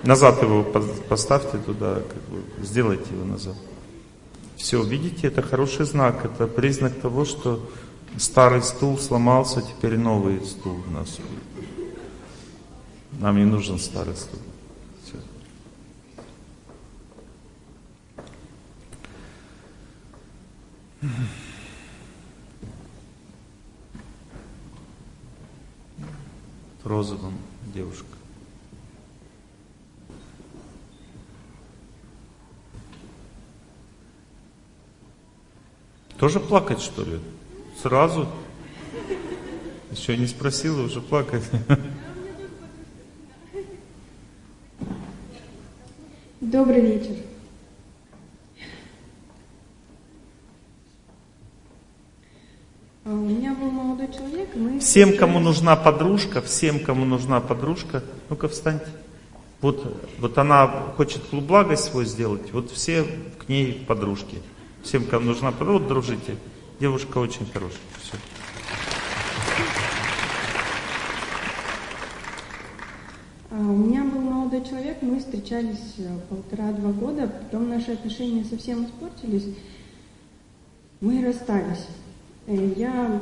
Назад 0.04 0.42
его 0.42 0.64
поставьте 1.06 1.58
туда, 1.58 1.96
как 1.96 2.22
бы, 2.30 2.42
сделайте 2.64 3.12
его 3.12 3.26
назад. 3.26 3.56
Все, 4.56 4.82
видите, 4.82 5.26
это 5.26 5.42
хороший 5.42 5.84
знак, 5.84 6.24
это 6.24 6.46
признак 6.46 6.98
того, 6.98 7.26
что 7.26 7.68
старый 8.16 8.62
стул 8.62 8.96
сломался, 8.96 9.60
теперь 9.60 9.98
новый 9.98 10.42
стул 10.46 10.78
у 10.88 10.90
нас. 10.90 11.18
Нам 13.20 13.36
не 13.36 13.44
нужен 13.44 13.78
старый 13.78 14.16
стул. 14.16 14.40
Все. 15.04 15.18
Розовым 26.84 27.34
девушка. 27.74 28.06
Тоже 36.18 36.40
плакать, 36.40 36.80
что 36.80 37.04
ли? 37.04 37.20
Сразу? 37.80 38.28
Еще 39.92 40.16
не 40.16 40.26
спросила, 40.26 40.82
уже 40.82 41.00
плакать. 41.00 41.44
Добрый 46.40 46.80
вечер. 46.80 47.27
У 53.12 53.16
меня 53.16 53.54
был 53.54 53.70
молодой 53.70 54.12
человек, 54.12 54.50
мы... 54.54 54.80
Всем, 54.80 55.16
кому 55.16 55.38
нужна 55.38 55.76
подружка, 55.76 56.42
всем, 56.42 56.78
кому 56.78 57.06
нужна 57.06 57.40
подружка, 57.40 58.04
ну-ка 58.28 58.48
встаньте. 58.48 58.86
Вот, 59.62 59.96
вот 60.18 60.36
она 60.36 60.66
хочет 60.96 61.22
благость 61.32 61.84
свой 61.84 62.04
сделать, 62.04 62.52
вот 62.52 62.70
все 62.70 63.04
к 63.38 63.48
ней 63.48 63.72
подружки. 63.88 64.38
Всем, 64.82 65.04
кому 65.04 65.26
нужна 65.26 65.52
подружка, 65.52 65.80
вот 65.80 65.88
дружите. 65.88 66.36
Девушка 66.80 67.18
очень 67.18 67.46
хорошая. 67.50 67.78
Все. 68.02 68.16
А, 73.50 73.56
у 73.56 73.76
меня 73.76 74.04
был 74.04 74.20
молодой 74.20 74.62
человек, 74.64 74.98
мы 75.00 75.18
встречались 75.18 75.94
э, 75.96 76.08
полтора-два 76.28 76.92
года, 76.92 77.26
потом 77.26 77.70
наши 77.70 77.92
отношения 77.92 78.44
совсем 78.44 78.84
испортились, 78.84 79.56
мы 81.00 81.24
расстались. 81.24 81.86
Э, 82.48 82.72
я 82.76 83.20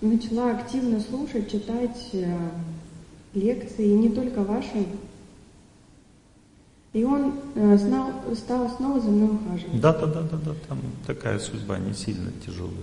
начала 0.00 0.50
активно 0.50 0.98
слушать, 1.00 1.50
читать 1.50 2.08
э, 2.12 2.26
лекции, 3.34 3.86
не 3.86 4.08
только 4.08 4.42
ваши, 4.42 4.84
и 6.92 7.04
он 7.04 7.34
э, 7.54 7.76
знал, 7.76 8.10
стал 8.34 8.68
снова 8.70 9.00
за 9.00 9.10
мной 9.10 9.36
ухаживать. 9.36 9.80
Да, 9.80 9.92
да, 9.92 10.06
да, 10.06 10.22
да, 10.22 10.38
да, 10.44 10.54
там 10.68 10.78
такая 11.06 11.38
судьба 11.38 11.78
не 11.78 11.94
сильно 11.94 12.32
тяжелая. 12.44 12.74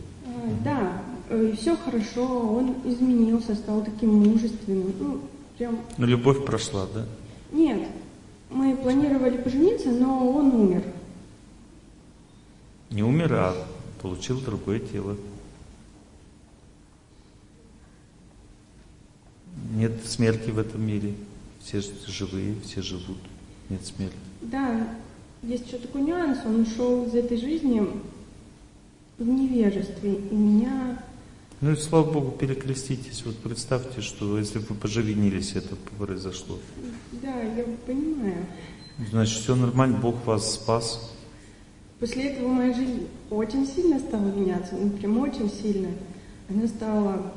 Да, 0.64 0.94
э, 1.30 1.54
все 1.58 1.76
хорошо, 1.76 2.26
он 2.26 2.76
изменился, 2.86 3.54
стал 3.56 3.84
таким 3.84 4.14
мужественным. 4.14 4.94
Ну, 4.98 5.20
прям... 5.58 5.80
Но 5.98 6.06
любовь 6.06 6.46
прошла, 6.46 6.88
да? 6.94 7.06
Нет, 7.52 7.90
мы 8.50 8.78
планировали 8.78 9.36
пожениться, 9.36 9.90
но 9.90 10.30
он 10.30 10.54
умер. 10.54 10.84
Не 12.92 13.04
умер, 13.04 13.34
а 13.34 13.68
получил 14.02 14.40
другое 14.40 14.80
тело. 14.80 15.18
Нет 19.74 20.06
смерти 20.06 20.50
в 20.50 20.60
этом 20.60 20.86
мире. 20.86 21.16
Все 21.62 21.82
живые, 22.08 22.56
все 22.62 22.82
живут 22.82 23.18
нет 23.70 23.86
смерти. 23.86 24.16
Да, 24.42 24.88
есть 25.44 25.68
еще 25.68 25.78
такой 25.78 26.02
нюанс, 26.02 26.40
он 26.46 26.62
ушел 26.62 27.06
из 27.06 27.16
этой 27.16 27.38
жизни 27.38 27.86
в 29.18 29.28
невежестве, 29.28 30.16
и 30.16 30.36
меня... 30.36 31.02
Ну 31.60 31.72
и 31.72 31.76
слава 31.76 32.12
Богу, 32.12 32.32
перекреститесь. 32.32 33.24
Вот 33.26 33.38
представьте, 33.38 34.02
что 34.02 34.38
если 34.38 34.60
бы 34.60 34.68
вы 34.70 34.76
поженились, 34.76 35.56
это 35.56 35.76
произошло. 35.98 36.60
Да, 37.14 37.42
я 37.42 37.66
понимаю. 37.86 38.46
Значит, 39.10 39.42
все 39.42 39.56
нормально, 39.56 39.98
Бог 39.98 40.24
вас 40.26 40.54
спас. 40.54 41.16
После 42.00 42.32
этого 42.32 42.48
моя 42.50 42.74
жизнь 42.74 43.08
очень 43.32 43.66
сильно 43.66 44.00
стала 44.00 44.28
меняться, 44.28 44.76
ну 44.76 44.90
прям 44.92 45.18
очень 45.20 45.50
сильно. 45.50 45.90
Она 46.48 46.68
стала 46.68 47.34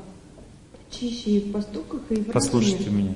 чище 0.91 1.31
и 1.31 1.41
в 1.41 1.53
поступках, 1.53 2.03
и 2.11 2.17
в 2.17 2.33
Послушайте 2.33 2.91
меня. 2.91 3.15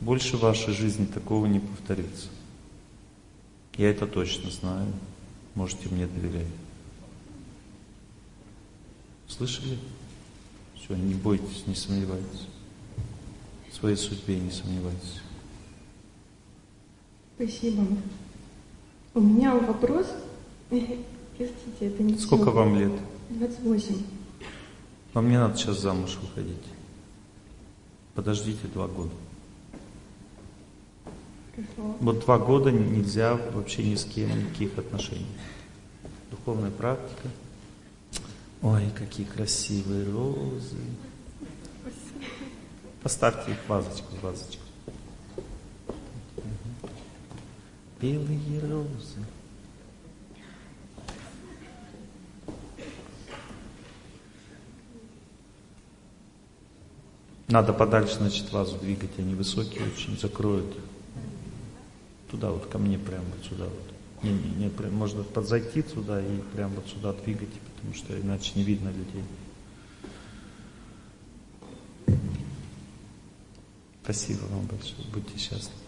Больше 0.00 0.36
в 0.36 0.40
вашей 0.40 0.72
жизни 0.72 1.04
такого 1.04 1.46
не 1.46 1.60
повторится. 1.60 2.28
Я 3.76 3.90
это 3.90 4.06
точно 4.06 4.50
знаю. 4.50 4.86
Можете 5.54 5.88
мне 5.88 6.06
доверять. 6.06 6.46
Слышали? 9.28 9.78
Все, 10.76 10.94
не 10.94 11.14
бойтесь, 11.14 11.66
не 11.66 11.74
сомневайтесь. 11.74 12.46
В 13.70 13.74
своей 13.74 13.96
судьбе 13.96 14.38
не 14.38 14.50
сомневайтесь. 14.50 15.20
Спасибо. 17.36 17.86
У 19.14 19.20
меня 19.20 19.54
вопрос. 19.54 20.06
Простите, 20.72 21.86
это 21.86 22.02
не 22.02 22.16
Сколько 22.16 22.50
вам 22.50 22.78
лет? 22.78 22.92
28. 23.28 24.02
Вам 25.12 25.28
не 25.28 25.36
надо 25.36 25.54
сейчас 25.58 25.78
замуж 25.80 26.16
выходить. 26.22 26.64
Подождите 28.14 28.66
два 28.68 28.88
года. 28.88 29.10
Хорошо. 31.54 31.96
Вот 32.00 32.20
два 32.20 32.38
года 32.38 32.72
нельзя 32.72 33.34
вообще 33.52 33.84
ни 33.84 33.96
с 33.96 34.04
кем 34.06 34.30
никаких 34.30 34.78
отношений. 34.78 35.26
Духовная 36.30 36.70
практика. 36.70 37.28
Ой, 38.62 38.90
какие 38.96 39.26
красивые 39.26 40.10
розы. 40.10 40.78
Поставьте 43.02 43.50
их 43.50 43.58
в 43.58 43.68
вазочку, 43.68 44.06
в 44.16 44.22
вазочку. 44.22 44.62
Белые 48.00 48.60
розы. 48.60 49.18
Надо 57.48 57.72
подальше, 57.72 58.16
значит, 58.16 58.50
вазу 58.52 58.78
двигать, 58.78 59.18
они 59.18 59.34
высокие 59.34 59.84
очень, 59.84 60.18
закроют. 60.18 60.74
Туда 62.30 62.50
вот, 62.50 62.66
ко 62.66 62.78
мне 62.78 62.98
прямо 62.98 63.24
вот 63.36 63.44
сюда 63.44 63.64
вот. 63.64 63.92
Не, 64.22 64.30
не, 64.30 64.64
не, 64.64 64.70
прям, 64.70 64.94
можно 64.94 65.24
подзайти 65.24 65.82
туда 65.82 66.20
и 66.20 66.40
прямо 66.54 66.76
вот 66.76 66.86
сюда 66.88 67.12
двигать, 67.12 67.50
потому 67.76 67.94
что 67.94 68.18
иначе 68.18 68.52
не 68.54 68.62
видно 68.62 68.88
людей. 68.88 69.24
Спасибо 74.02 74.40
вам 74.50 74.66
большое. 74.66 75.08
Будьте 75.12 75.38
счастливы. 75.38 75.82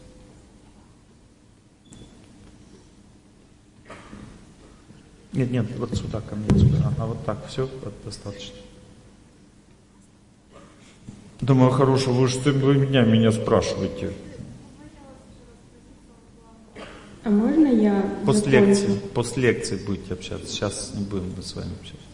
Нет, 5.33 5.51
нет, 5.51 5.67
вот 5.79 5.97
сюда 5.97 6.21
ко 6.21 6.37
мне, 6.37 6.49
сюда. 6.59 6.93
А 6.97 7.07
вот 7.07 7.25
так, 7.25 7.47
все, 7.49 7.69
достаточно. 8.05 8.55
Думаю, 11.45 11.73
хорошо, 11.73 12.11
вы 12.11 12.27
что 12.29 12.53
вы 12.53 12.75
меня, 12.75 13.03
меня 13.03 13.31
спрашиваете? 13.31 14.15
А 17.23 17.29
можно 17.29 17.67
я 17.67 18.03
После 18.25 18.61
лекции, 18.61 18.99
после 19.13 19.43
лекции 19.43 19.77
будете 19.77 20.15
общаться. 20.15 20.47
Сейчас 20.47 20.93
не 20.95 21.05
будем 21.05 21.35
мы 21.37 21.43
с 21.43 21.55
вами 21.55 21.69
общаться. 21.79 22.07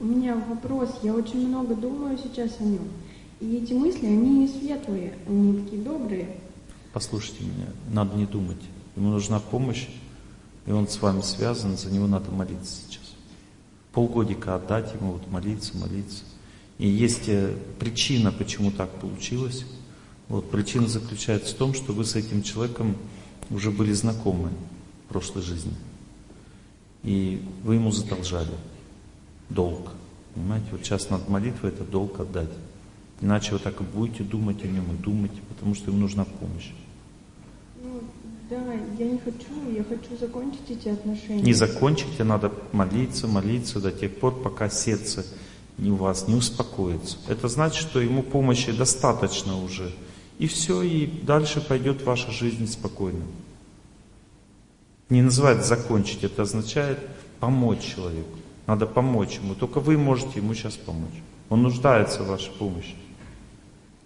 У 0.00 0.04
меня 0.04 0.34
вопрос. 0.34 0.90
Я 1.02 1.14
очень 1.14 1.48
много 1.48 1.74
думаю 1.74 2.18
сейчас 2.18 2.60
о 2.60 2.64
нем. 2.64 2.88
И 3.40 3.56
эти 3.56 3.72
мысли, 3.72 4.04
они 4.04 4.40
не 4.40 4.48
светлые, 4.48 5.14
они 5.26 5.64
такие 5.64 5.80
добрые. 5.80 6.36
Послушайте 6.92 7.44
меня, 7.44 7.68
надо 7.90 8.18
не 8.18 8.26
думать. 8.26 8.60
Ему 8.96 9.12
нужна 9.12 9.40
помощь, 9.40 9.88
и 10.66 10.72
он 10.72 10.88
с 10.88 11.00
вами 11.00 11.22
связан, 11.22 11.78
за 11.78 11.90
него 11.90 12.06
надо 12.06 12.30
молиться 12.30 12.82
сейчас. 12.86 13.14
Полгодика 13.92 14.56
отдать 14.56 14.92
ему, 14.92 15.12
вот 15.12 15.26
молиться, 15.30 15.74
молиться. 15.78 16.24
И 16.80 16.88
есть 16.88 17.28
э, 17.28 17.54
причина, 17.78 18.32
почему 18.32 18.70
так 18.70 18.88
получилось. 19.00 19.66
Вот 20.28 20.50
причина 20.50 20.88
заключается 20.88 21.54
в 21.54 21.58
том, 21.58 21.74
что 21.74 21.92
вы 21.92 22.06
с 22.06 22.16
этим 22.16 22.42
человеком 22.42 22.96
уже 23.50 23.70
были 23.70 23.92
знакомы 23.92 24.48
в 25.04 25.12
прошлой 25.12 25.42
жизни. 25.42 25.74
И 27.02 27.42
вы 27.64 27.74
ему 27.74 27.92
задолжали 27.92 28.54
долг. 29.50 29.90
Понимаете, 30.34 30.68
вот 30.72 30.80
сейчас 30.82 31.10
над 31.10 31.28
молитвой 31.28 31.70
это 31.70 31.84
долг 31.84 32.18
отдать. 32.18 32.48
Иначе 33.20 33.52
вы 33.52 33.58
так 33.58 33.78
и 33.82 33.84
будете 33.84 34.22
думать 34.22 34.64
о 34.64 34.66
нем 34.66 34.84
и 34.94 35.02
думать, 35.02 35.32
потому 35.50 35.74
что 35.74 35.90
ему 35.90 36.00
нужна 36.00 36.24
помощь. 36.24 36.70
Ну, 37.82 38.00
да, 38.48 38.56
я 38.98 39.06
не 39.06 39.18
хочу, 39.18 39.70
я 39.70 39.84
хочу 39.84 40.16
закончить 40.18 40.70
эти 40.70 40.88
отношения. 40.88 41.42
Не 41.42 41.52
закончите, 41.52 42.24
надо 42.24 42.50
молиться, 42.72 43.28
молиться 43.28 43.80
до 43.80 43.92
тех 43.92 44.18
пор, 44.18 44.40
пока 44.40 44.70
сердце 44.70 45.26
у 45.88 45.94
вас 45.94 46.28
не 46.28 46.34
успокоится. 46.34 47.16
Это 47.28 47.48
значит, 47.48 47.80
что 47.80 48.00
ему 48.00 48.22
помощи 48.22 48.70
достаточно 48.72 49.62
уже. 49.62 49.90
И 50.38 50.46
все, 50.46 50.82
и 50.82 51.06
дальше 51.06 51.60
пойдет 51.60 52.02
ваша 52.02 52.30
жизнь 52.30 52.66
спокойно. 52.66 53.24
Не 55.08 55.22
называется 55.22 55.68
закончить, 55.68 56.22
это 56.22 56.42
означает 56.42 56.98
помочь 57.40 57.94
человеку. 57.94 58.38
Надо 58.66 58.86
помочь 58.86 59.36
ему. 59.42 59.54
Только 59.54 59.80
вы 59.80 59.96
можете 59.96 60.40
ему 60.40 60.54
сейчас 60.54 60.76
помочь. 60.76 61.22
Он 61.48 61.62
нуждается 61.62 62.22
в 62.22 62.28
вашей 62.28 62.52
помощи. 62.52 62.94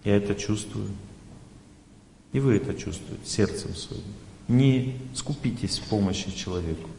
Я 0.03 0.17
это 0.17 0.33
чувствую. 0.33 0.87
И 2.31 2.39
вы 2.39 2.55
это 2.55 2.73
чувствуете 2.73 3.25
сердцем 3.25 3.75
своим. 3.75 4.03
Не 4.47 4.97
скупитесь 5.13 5.79
в 5.79 5.83
помощи 5.89 6.31
человеку. 6.31 6.89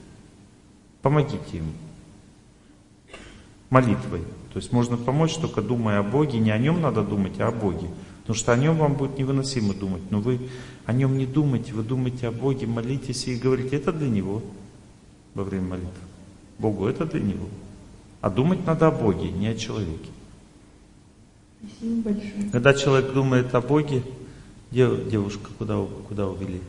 Помогите 1.03 1.59
ему. 1.59 1.73
Молитвой. 3.71 4.23
То 4.57 4.61
есть 4.61 4.73
можно 4.73 4.97
помочь 4.97 5.35
только 5.35 5.61
думая 5.61 5.99
о 5.99 6.03
Боге. 6.03 6.39
Не 6.39 6.51
о 6.51 6.57
нем 6.57 6.81
надо 6.81 7.03
думать, 7.03 7.39
а 7.41 7.49
о 7.49 7.53
Боге. 7.53 7.89
Потому 8.23 8.35
что 8.39 8.55
о 8.55 8.57
нем 8.57 8.79
вам 8.79 8.95
будет 8.95 9.19
невыносимо 9.19 9.75
думать. 9.75 10.01
Но 10.09 10.19
вы 10.19 10.49
о 10.87 10.95
нем 10.95 11.19
не 11.19 11.27
думайте, 11.27 11.75
вы 11.75 11.83
думаете 11.83 12.29
о 12.29 12.33
Боге, 12.33 12.67
молитесь 12.67 13.29
и 13.29 13.37
говорите, 13.37 13.77
это 13.77 13.93
для 13.93 14.09
него 14.09 14.43
во 15.35 15.45
время 15.45 15.67
молитвы. 15.67 15.91
Богу 16.59 16.87
это 16.87 17.05
для 17.05 17.21
него. 17.21 17.47
А 18.23 18.31
думать 18.31 18.65
надо 18.65 18.87
о 18.87 18.91
Боге, 18.93 19.31
не 19.31 19.49
о 19.49 19.55
человеке. 19.55 20.09
Спасибо 21.61 22.11
большое. 22.11 22.51
Когда 22.51 22.73
человек 22.73 23.13
думает 23.13 23.55
о 23.55 23.61
Боге, 23.61 24.05
девушка, 24.71 25.51
куда, 25.59 25.85
куда 26.09 26.29
увели? 26.29 26.63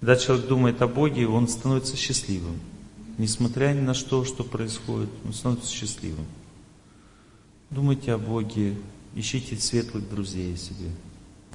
Когда 0.00 0.16
человек 0.16 0.48
думает 0.48 0.82
о 0.82 0.88
Боге, 0.88 1.28
он 1.28 1.46
становится 1.46 1.96
счастливым. 1.96 2.58
Несмотря 3.16 3.72
ни 3.72 3.80
на 3.80 3.94
что, 3.94 4.24
что 4.24 4.42
происходит, 4.42 5.10
он 5.24 5.32
становится 5.32 5.72
счастливым. 5.72 6.26
Думайте 7.70 8.12
о 8.12 8.18
Боге, 8.18 8.76
ищите 9.14 9.56
светлых 9.56 10.08
друзей 10.08 10.56
себе. 10.56 10.90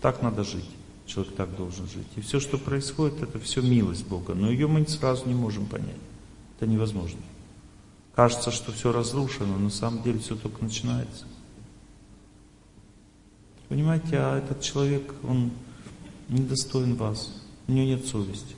Так 0.01 0.21
надо 0.21 0.43
жить. 0.43 0.69
Человек 1.05 1.35
так 1.35 1.55
должен 1.55 1.87
жить. 1.87 2.07
И 2.15 2.21
все, 2.21 2.39
что 2.39 2.57
происходит, 2.57 3.21
это 3.21 3.39
все 3.39 3.61
милость 3.61 4.05
Бога. 4.05 4.35
Но 4.35 4.49
ее 4.49 4.67
мы 4.67 4.87
сразу 4.87 5.27
не 5.27 5.33
можем 5.33 5.65
понять. 5.65 5.97
Это 6.57 6.69
невозможно. 6.69 7.19
Кажется, 8.15 8.51
что 8.51 8.71
все 8.71 8.91
разрушено, 8.91 9.53
но 9.53 9.57
на 9.57 9.69
самом 9.69 10.03
деле 10.03 10.19
все 10.19 10.35
только 10.35 10.63
начинается. 10.63 11.25
Понимаете, 13.69 14.17
а 14.17 14.37
этот 14.37 14.61
человек, 14.61 15.13
он 15.23 15.51
недостоин 16.27 16.95
вас. 16.95 17.31
У 17.67 17.71
него 17.71 17.85
нет 17.85 18.05
совести. 18.05 18.55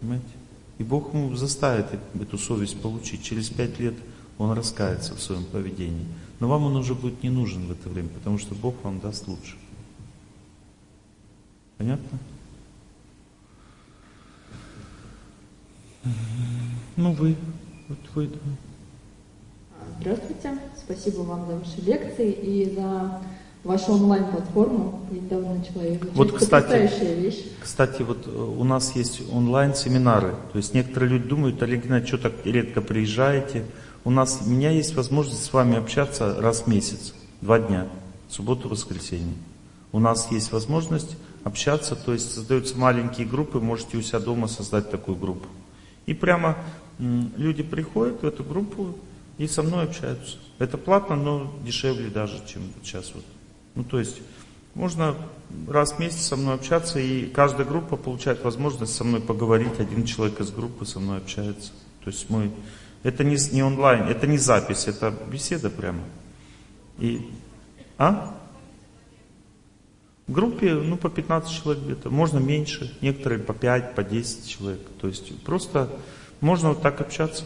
Понимаете? 0.00 0.26
И 0.78 0.82
Бог 0.84 1.14
ему 1.14 1.34
заставит 1.34 1.86
эту 2.20 2.38
совесть 2.38 2.80
получить. 2.80 3.22
Через 3.22 3.48
пять 3.48 3.78
лет 3.78 3.94
он 4.38 4.52
раскается 4.52 5.14
в 5.14 5.20
своем 5.20 5.44
поведении. 5.44 6.06
Но 6.40 6.48
вам 6.48 6.64
он 6.64 6.76
уже 6.76 6.94
будет 6.94 7.22
не 7.22 7.30
нужен 7.30 7.66
в 7.66 7.72
это 7.72 7.88
время, 7.88 8.08
потому 8.08 8.38
что 8.38 8.54
Бог 8.54 8.74
вам 8.82 9.00
даст 9.00 9.28
лучше. 9.28 9.56
Понятно? 11.78 12.18
Ну 16.96 17.12
вы, 17.12 17.36
вот 17.88 17.98
вы, 18.14 18.26
да. 18.28 18.38
Здравствуйте, 20.00 20.58
спасибо 20.76 21.20
вам 21.20 21.46
за 21.46 21.56
ваши 21.56 21.80
лекции 21.80 22.30
и 22.30 22.74
за 22.74 23.20
вашу 23.64 23.94
онлайн-платформу. 23.94 25.00
Недавно 25.10 25.54
начала 25.54 25.88
изучать. 25.88 26.14
Вот, 26.14 26.32
кстати, 26.32 26.90
вещь. 27.20 27.42
кстати, 27.60 28.02
вот 28.02 28.26
э, 28.26 28.30
у 28.30 28.62
нас 28.64 28.94
есть 28.94 29.22
онлайн-семинары. 29.32 30.34
То 30.52 30.58
есть 30.58 30.74
некоторые 30.74 31.12
люди 31.12 31.28
думают, 31.28 31.62
Олег 31.62 31.84
что 32.06 32.18
так 32.18 32.32
редко 32.44 32.82
приезжаете. 32.82 33.64
У 34.04 34.10
нас, 34.10 34.42
у 34.44 34.48
меня 34.48 34.70
есть 34.70 34.94
возможность 34.94 35.44
с 35.44 35.52
вами 35.52 35.78
общаться 35.78 36.36
раз 36.38 36.62
в 36.62 36.66
месяц, 36.66 37.14
два 37.40 37.58
дня, 37.58 37.88
субботу, 38.28 38.68
воскресенье. 38.68 39.34
У 39.92 39.98
нас 39.98 40.30
есть 40.30 40.52
возможность 40.52 41.16
общаться, 41.42 41.96
то 41.96 42.12
есть 42.12 42.32
создаются 42.32 42.76
маленькие 42.76 43.26
группы, 43.26 43.60
можете 43.60 43.96
у 43.96 44.02
себя 44.02 44.18
дома 44.18 44.46
создать 44.46 44.90
такую 44.90 45.16
группу. 45.16 45.46
И 46.04 46.12
прямо 46.12 46.56
люди 46.98 47.62
приходят 47.62 48.22
в 48.22 48.26
эту 48.26 48.44
группу 48.44 48.94
и 49.38 49.46
со 49.46 49.62
мной 49.62 49.84
общаются. 49.84 50.36
Это 50.58 50.76
платно, 50.76 51.16
но 51.16 51.52
дешевле 51.64 52.08
даже, 52.08 52.42
чем 52.46 52.62
сейчас 52.82 53.12
вот. 53.14 53.24
Ну 53.74 53.84
то 53.84 53.98
есть 53.98 54.20
можно 54.74 55.16
раз 55.68 55.92
в 55.92 55.98
месяц 55.98 56.26
со 56.26 56.36
мной 56.36 56.54
общаться, 56.54 56.98
и 56.98 57.26
каждая 57.26 57.66
группа 57.66 57.96
получает 57.96 58.42
возможность 58.44 58.94
со 58.94 59.04
мной 59.04 59.20
поговорить. 59.20 59.78
Один 59.78 60.04
человек 60.04 60.40
из 60.40 60.50
группы 60.50 60.84
со 60.84 61.00
мной 61.00 61.18
общается. 61.18 61.72
То 62.04 62.10
есть 62.10 62.28
мы 62.28 62.50
это 63.04 63.22
не, 63.22 63.36
не 63.52 63.62
онлайн, 63.62 64.08
это 64.08 64.26
не 64.26 64.38
запись, 64.38 64.86
это 64.86 65.14
беседа 65.30 65.70
прямо. 65.70 66.00
И, 66.98 67.30
а? 67.98 68.34
В 70.26 70.32
группе, 70.32 70.72
ну, 70.72 70.96
по 70.96 71.10
15 71.10 71.52
человек 71.52 71.84
где-то, 71.84 72.08
можно 72.08 72.38
меньше, 72.38 72.96
некоторые 73.02 73.40
по 73.40 73.52
5, 73.52 73.94
по 73.94 74.02
10 74.02 74.48
человек. 74.48 74.80
То 75.00 75.06
есть 75.06 75.38
просто 75.42 75.90
можно 76.40 76.70
вот 76.70 76.80
так 76.80 77.02
общаться. 77.02 77.44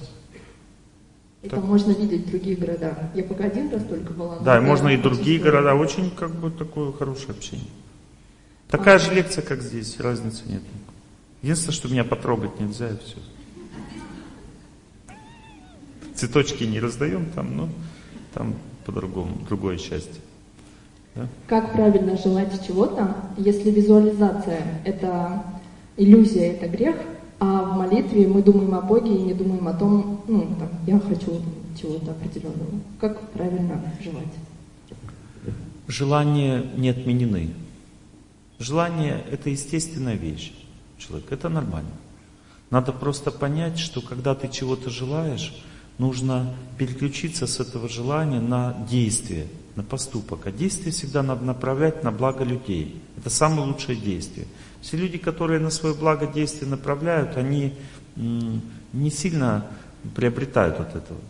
Это 1.42 1.56
так. 1.56 1.64
можно 1.64 1.92
видеть 1.92 2.26
в 2.26 2.30
других 2.30 2.58
городах. 2.58 2.98
Я 3.14 3.22
пока 3.22 3.44
один 3.44 3.70
раз 3.70 3.84
только 3.84 4.12
была. 4.12 4.38
Да, 4.40 4.58
и 4.58 4.60
можно 4.60 4.88
и 4.88 4.96
другие 4.96 5.38
города. 5.38 5.74
Очень 5.74 6.10
как 6.10 6.34
бы 6.34 6.50
такое 6.50 6.92
хорошее 6.92 7.30
общение. 7.30 7.68
Такая 8.68 8.96
а, 8.96 8.98
же 8.98 9.14
лекция, 9.14 9.42
как 9.42 9.62
здесь, 9.62 9.98
разницы 10.00 10.42
нет. 10.46 10.62
Единственное, 11.42 11.74
что 11.74 11.88
меня 11.88 12.04
потрогать 12.04 12.58
нельзя, 12.60 12.90
и 12.90 12.96
все. 12.98 13.16
Цветочки 16.14 16.64
не 16.64 16.80
раздаем 16.80 17.30
там, 17.30 17.56
но 17.56 17.68
там 18.34 18.56
по-другому, 18.84 19.38
другое 19.48 19.78
счастье. 19.78 20.20
Да? 21.14 21.28
Как 21.46 21.72
правильно 21.72 22.18
желать 22.18 22.66
чего-то, 22.66 23.16
если 23.36 23.70
визуализация 23.70 24.80
это 24.84 25.44
иллюзия, 25.96 26.52
это 26.52 26.68
грех, 26.68 26.96
а 27.40 27.62
в 27.62 27.76
молитве 27.76 28.26
мы 28.26 28.42
думаем 28.42 28.74
о 28.74 28.80
Боге 28.80 29.14
и 29.14 29.22
не 29.22 29.34
думаем 29.34 29.66
о 29.68 29.74
том, 29.74 30.22
ну, 30.26 30.54
там, 30.58 30.68
я 30.86 30.98
хочу 30.98 31.40
чего-то 31.80 32.10
определенного. 32.10 32.70
Как 33.00 33.30
правильно 33.30 33.80
желать? 34.02 34.34
Желания 35.86 36.64
не 36.76 36.88
отменены. 36.88 37.50
Желание– 38.58 39.24
это 39.30 39.50
естественная 39.50 40.16
вещь 40.16 40.52
человека, 40.98 41.34
это 41.34 41.48
нормально. 41.48 41.92
Надо 42.70 42.92
просто 42.92 43.30
понять, 43.30 43.78
что 43.78 44.00
когда 44.00 44.34
ты 44.34 44.48
чего-то 44.48 44.90
желаешь, 44.90 45.54
нужно 45.98 46.54
переключиться 46.76 47.46
с 47.46 47.60
этого 47.60 47.88
желания 47.88 48.40
на 48.40 48.76
действие, 48.90 49.46
на 49.76 49.82
поступок. 49.82 50.46
А 50.46 50.52
действие 50.52 50.92
всегда 50.92 51.22
надо 51.22 51.44
направлять 51.44 52.02
на 52.02 52.10
благо 52.10 52.44
людей. 52.44 53.00
Это 53.16 53.30
самое 53.30 53.66
лучшее 53.66 53.96
действие. 53.96 54.46
Все 54.80 54.96
люди, 54.96 55.18
которые 55.18 55.60
на 55.60 55.70
свое 55.70 55.94
благо 55.94 56.26
действие 56.26 56.70
направляют, 56.70 57.36
они 57.36 57.74
не 58.16 59.10
сильно 59.10 59.66
приобретают 60.14 60.80
от 60.80 60.96
этого. 60.96 61.20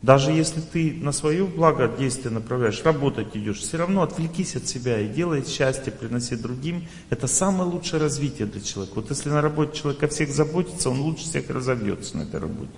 Даже 0.00 0.30
если 0.30 0.60
ты 0.60 0.92
на 1.00 1.10
свое 1.10 1.44
благо 1.44 1.88
действие 1.88 2.30
направляешь, 2.32 2.84
работать 2.84 3.36
идешь, 3.36 3.58
все 3.58 3.78
равно 3.78 4.02
отвлекись 4.02 4.54
от 4.54 4.68
себя 4.68 5.00
и 5.00 5.08
делай 5.08 5.44
счастье, 5.44 5.92
приноси 5.92 6.36
другим. 6.36 6.86
Это 7.10 7.26
самое 7.26 7.68
лучшее 7.68 8.00
развитие 8.00 8.46
для 8.46 8.60
человека. 8.60 8.94
Вот 8.96 9.10
если 9.10 9.28
на 9.28 9.40
работе 9.40 9.76
человек 9.76 10.02
о 10.04 10.08
всех 10.08 10.30
заботится, 10.30 10.90
он 10.90 11.00
лучше 11.00 11.24
всех 11.24 11.50
разовьется 11.50 12.16
на 12.16 12.22
этой 12.22 12.38
работе. 12.38 12.70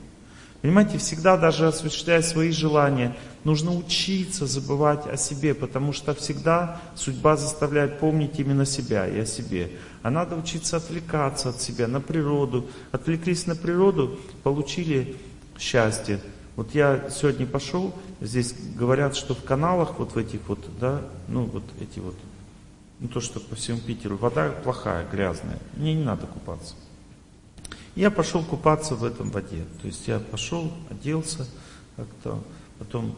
Понимаете, 0.63 0.97
всегда 0.99 1.37
даже 1.37 1.69
осуществляя 1.69 2.23
свои 2.23 2.53
желания, 2.53 3.17
нужно 3.45 3.75
учиться 3.75 4.47
забывать 4.47 5.07
о 5.07 5.17
себе, 5.17 5.55
потому 5.55 5.93
что 5.93 6.15
всегда 6.15 6.81
судьба 6.95 7.37
заставляет 7.37 7.99
помнить 7.99 8.39
именно 8.39 8.67
себя 8.67 9.07
и 9.07 9.21
о 9.21 9.27
себе. 9.27 9.71
А 10.03 10.11
надо 10.11 10.37
учиться 10.37 10.79
отвлекаться 10.79 11.51
от 11.51 11.61
себя 11.61 11.87
на 11.87 12.01
природу. 12.01 12.67
Отвлеклись 12.91 13.47
на 13.47 13.55
природу, 13.55 14.19
получили 14.43 15.17
счастье. 15.59 16.21
Вот 16.57 16.75
я 16.75 17.09
сегодня 17.11 17.47
пошел, 17.47 17.95
здесь 18.21 18.55
говорят, 18.77 19.15
что 19.15 19.35
в 19.35 19.45
каналах 19.45 19.99
вот 19.99 20.15
в 20.15 20.19
этих 20.19 20.41
вот, 20.49 20.59
да, 20.79 21.03
ну 21.29 21.45
вот 21.45 21.65
эти 21.81 22.01
вот, 22.01 22.17
ну 22.99 23.09
то, 23.09 23.21
что 23.21 23.41
по 23.41 23.55
всему 23.55 23.79
Питеру, 23.79 24.17
вода 24.17 24.51
плохая, 24.51 25.07
грязная. 25.11 25.59
Мне 25.77 25.95
не 25.95 26.05
надо 26.05 26.27
купаться. 26.27 26.75
Я 27.95 28.11
пошел 28.11 28.43
купаться 28.43 28.95
в 28.95 29.05
этом 29.05 29.31
воде. 29.31 29.65
То 29.81 29.87
есть 29.87 30.07
я 30.09 30.19
пошел, 30.19 30.73
оделся 30.91 31.47
как-то, 31.97 32.43
потом 32.79 33.15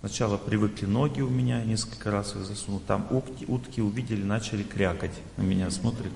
сначала 0.00 0.36
привыкли 0.36 0.86
ноги 0.86 1.20
у 1.20 1.28
меня, 1.28 1.62
несколько 1.64 2.10
раз 2.10 2.34
их 2.34 2.44
засунул. 2.44 2.80
Там 2.86 3.06
утки, 3.10 3.44
утки 3.46 3.80
увидели, 3.80 4.22
начали 4.22 4.62
крякать 4.62 5.12
на 5.36 5.42
меня, 5.42 5.70
смотрят. 5.70 6.12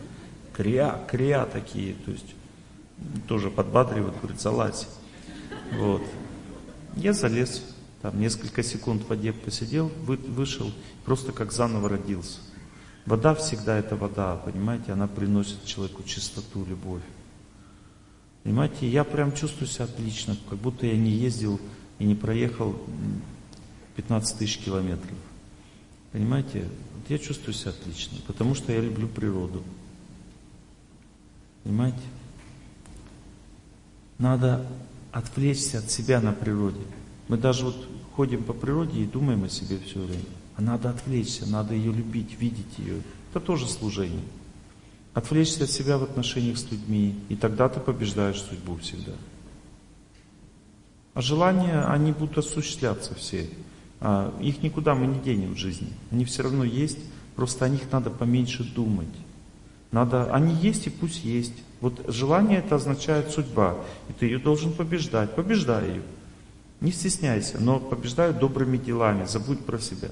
Кря, 0.52 1.02
кря 1.08 1.46
такие, 1.46 1.94
то 1.94 2.10
есть 2.10 2.34
тоже 3.26 3.50
подбадривают, 3.50 4.16
говорят, 4.20 4.40
залазь. 4.40 4.88
Вот. 5.72 6.02
Я 6.96 7.12
залез, 7.12 7.62
там 8.02 8.20
несколько 8.20 8.62
секунд 8.62 9.02
в 9.02 9.08
воде 9.08 9.32
посидел, 9.32 9.90
вы, 10.04 10.16
вышел, 10.16 10.70
просто 11.04 11.32
как 11.32 11.52
заново 11.52 11.88
родился. 11.88 12.38
Вода 13.06 13.34
всегда 13.34 13.76
это 13.76 13.96
вода, 13.96 14.36
понимаете, 14.36 14.92
она 14.92 15.06
приносит 15.06 15.64
человеку 15.64 16.02
чистоту, 16.04 16.64
любовь. 16.64 17.02
Понимаете, 18.44 18.88
я 18.88 19.04
прям 19.04 19.32
чувствую 19.32 19.68
себя 19.68 19.86
отлично, 19.86 20.36
как 20.48 20.58
будто 20.58 20.86
я 20.86 20.96
не 20.96 21.10
ездил 21.10 21.60
и 21.98 22.04
не 22.04 22.14
проехал 22.14 22.76
15 23.96 24.38
тысяч 24.38 24.58
километров. 24.58 25.16
Понимаете, 26.12 26.68
вот 26.94 27.10
я 27.10 27.18
чувствую 27.18 27.54
себя 27.54 27.70
отлично, 27.70 28.18
потому 28.26 28.54
что 28.54 28.72
я 28.72 28.80
люблю 28.80 29.08
природу. 29.08 29.62
Понимаете? 31.62 31.98
Надо 34.18 34.66
отвлечься 35.12 35.78
от 35.78 35.90
себя 35.90 36.20
на 36.20 36.32
природе. 36.32 36.80
Мы 37.28 37.36
даже 37.36 37.64
вот 37.64 37.88
ходим 38.14 38.44
по 38.44 38.52
природе 38.52 39.00
и 39.00 39.06
думаем 39.06 39.44
о 39.44 39.48
себе 39.48 39.78
все 39.78 40.00
время. 40.00 40.22
А 40.56 40.62
надо 40.62 40.90
отвлечься, 40.90 41.46
надо 41.46 41.74
ее 41.74 41.92
любить, 41.92 42.38
видеть 42.38 42.78
ее. 42.78 43.02
Это 43.30 43.40
тоже 43.40 43.68
служение. 43.68 44.24
Отвлечься 45.14 45.64
от 45.64 45.70
себя 45.70 45.98
в 45.98 46.04
отношениях 46.04 46.58
с 46.58 46.70
людьми, 46.70 47.18
и 47.28 47.36
тогда 47.36 47.68
ты 47.68 47.80
побеждаешь 47.80 48.40
судьбу 48.40 48.76
всегда. 48.76 49.12
А 51.14 51.20
желания, 51.20 51.84
они 51.84 52.12
будут 52.12 52.38
осуществляться 52.38 53.14
все. 53.14 53.48
А 54.00 54.34
их 54.40 54.62
никуда 54.62 54.94
мы 54.94 55.06
не 55.06 55.18
денем 55.20 55.54
в 55.54 55.58
жизни. 55.58 55.88
Они 56.10 56.24
все 56.24 56.42
равно 56.42 56.64
есть, 56.64 56.98
просто 57.36 57.64
о 57.64 57.68
них 57.68 57.82
надо 57.90 58.10
поменьше 58.10 58.64
думать. 58.64 59.08
Надо, 59.92 60.32
они 60.34 60.54
есть 60.54 60.86
и 60.86 60.90
пусть 60.90 61.24
есть. 61.24 61.54
Вот 61.80 62.04
желание 62.08 62.58
это 62.58 62.74
означает 62.74 63.30
судьба. 63.30 63.76
И 64.08 64.12
ты 64.12 64.26
ее 64.26 64.38
должен 64.38 64.72
побеждать. 64.72 65.34
Побеждай 65.36 65.88
ее. 65.88 66.02
Не 66.80 66.90
стесняйся, 66.90 67.58
но 67.60 67.78
побеждай 67.78 68.32
добрыми 68.32 68.76
делами. 68.76 69.24
Забудь 69.26 69.60
про 69.60 69.78
себя. 69.78 70.08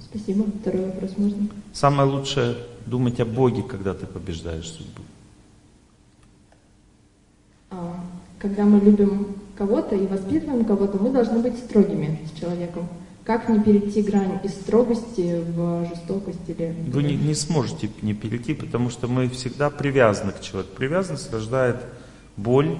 Спасибо. 0.00 0.46
Второй 0.60 0.86
вопрос 0.86 1.18
можно? 1.18 1.48
Самое 1.72 2.08
лучшее 2.08 2.56
думать 2.86 3.20
о 3.20 3.24
Боге, 3.24 3.62
когда 3.62 3.94
ты 3.94 4.06
побеждаешь 4.06 4.68
судьбу. 4.68 5.02
А, 7.70 8.04
когда 8.44 8.64
мы 8.64 8.78
любим 8.78 9.28
кого-то 9.56 9.96
и 9.96 10.06
воспитываем 10.06 10.66
кого-то, 10.66 10.98
мы 10.98 11.08
должны 11.08 11.38
быть 11.38 11.56
строгими 11.56 12.20
с 12.28 12.38
человеком. 12.38 12.86
Как 13.24 13.48
не 13.48 13.58
перейти 13.58 14.02
грань 14.02 14.38
из 14.44 14.50
строгости 14.50 15.42
в 15.48 15.88
жестокость 15.88 16.46
или... 16.48 16.76
Вы 16.88 17.04
не, 17.04 17.16
не 17.16 17.34
сможете 17.34 17.88
не 18.02 18.12
перейти, 18.12 18.52
потому 18.52 18.90
что 18.90 19.08
мы 19.08 19.30
всегда 19.30 19.70
привязаны 19.70 20.32
к 20.32 20.42
человеку. 20.42 20.76
Привязанность 20.76 21.32
рождает 21.32 21.76
боль, 22.36 22.76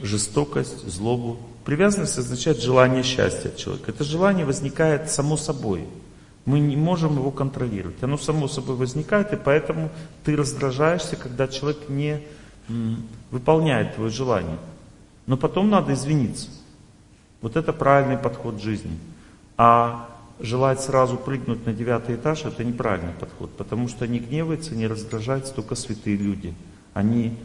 жестокость, 0.00 0.86
злобу. 0.86 1.38
Привязанность 1.64 2.16
означает 2.16 2.60
желание 2.60 3.02
счастья 3.02 3.48
от 3.48 3.56
человека. 3.56 3.90
Это 3.90 4.04
желание 4.04 4.46
возникает 4.46 5.10
само 5.10 5.36
собой. 5.36 5.88
Мы 6.44 6.60
не 6.60 6.76
можем 6.76 7.16
его 7.16 7.32
контролировать. 7.32 8.00
Оно 8.00 8.16
само 8.16 8.46
собой 8.46 8.76
возникает, 8.76 9.32
и 9.32 9.36
поэтому 9.36 9.90
ты 10.24 10.36
раздражаешься, 10.36 11.16
когда 11.16 11.48
человек 11.48 11.88
не 11.88 12.20
выполняет 13.30 13.94
твое 13.94 14.10
желание. 14.10 14.58
Но 15.26 15.36
потом 15.36 15.70
надо 15.70 15.92
извиниться. 15.94 16.48
Вот 17.40 17.56
это 17.56 17.72
правильный 17.72 18.18
подход 18.18 18.60
жизни. 18.60 18.98
А 19.56 20.08
желать 20.40 20.80
сразу 20.80 21.16
прыгнуть 21.16 21.66
на 21.66 21.72
девятый 21.72 22.16
этаж, 22.16 22.44
это 22.44 22.64
неправильный 22.64 23.12
подход, 23.12 23.50
потому 23.56 23.88
что 23.88 24.06
не 24.06 24.18
гневаются, 24.18 24.74
не 24.74 24.86
раздражаются 24.86 25.54
только 25.54 25.74
святые 25.74 26.16
люди. 26.16 26.54
Они 26.94 27.36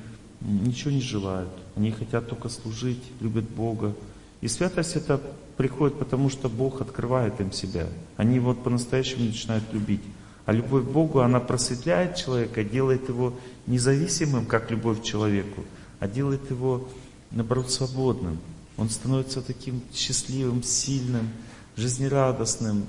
ничего 0.41 0.91
не 0.91 1.01
желают, 1.01 1.49
они 1.75 1.91
хотят 1.91 2.29
только 2.29 2.49
служить, 2.49 3.03
любят 3.19 3.45
Бога. 3.45 3.93
И 4.41 4.47
святость 4.47 4.95
это 4.95 5.21
приходит 5.57 5.97
потому, 5.97 6.29
что 6.29 6.49
Бог 6.49 6.81
открывает 6.81 7.39
им 7.39 7.51
себя. 7.51 7.87
Они 8.17 8.39
вот 8.39 8.63
по-настоящему 8.63 9.25
начинают 9.25 9.63
любить. 9.73 10.01
А 10.45 10.53
любовь 10.53 10.83
к 10.83 10.89
Богу, 10.89 11.19
она 11.21 11.39
просветляет 11.39 12.15
человека, 12.15 12.63
делает 12.63 13.09
его 13.09 13.33
независимым, 13.67 14.45
как 14.45 14.71
любовь 14.71 15.01
к 15.01 15.03
человеку, 15.03 15.63
а 15.99 16.07
делает 16.07 16.49
его, 16.49 16.87
наоборот, 17.31 17.71
свободным. 17.71 18.39
Он 18.77 18.89
становится 18.89 19.41
таким 19.41 19.81
счастливым, 19.93 20.63
сильным, 20.63 21.29
жизнерадостным, 21.75 22.85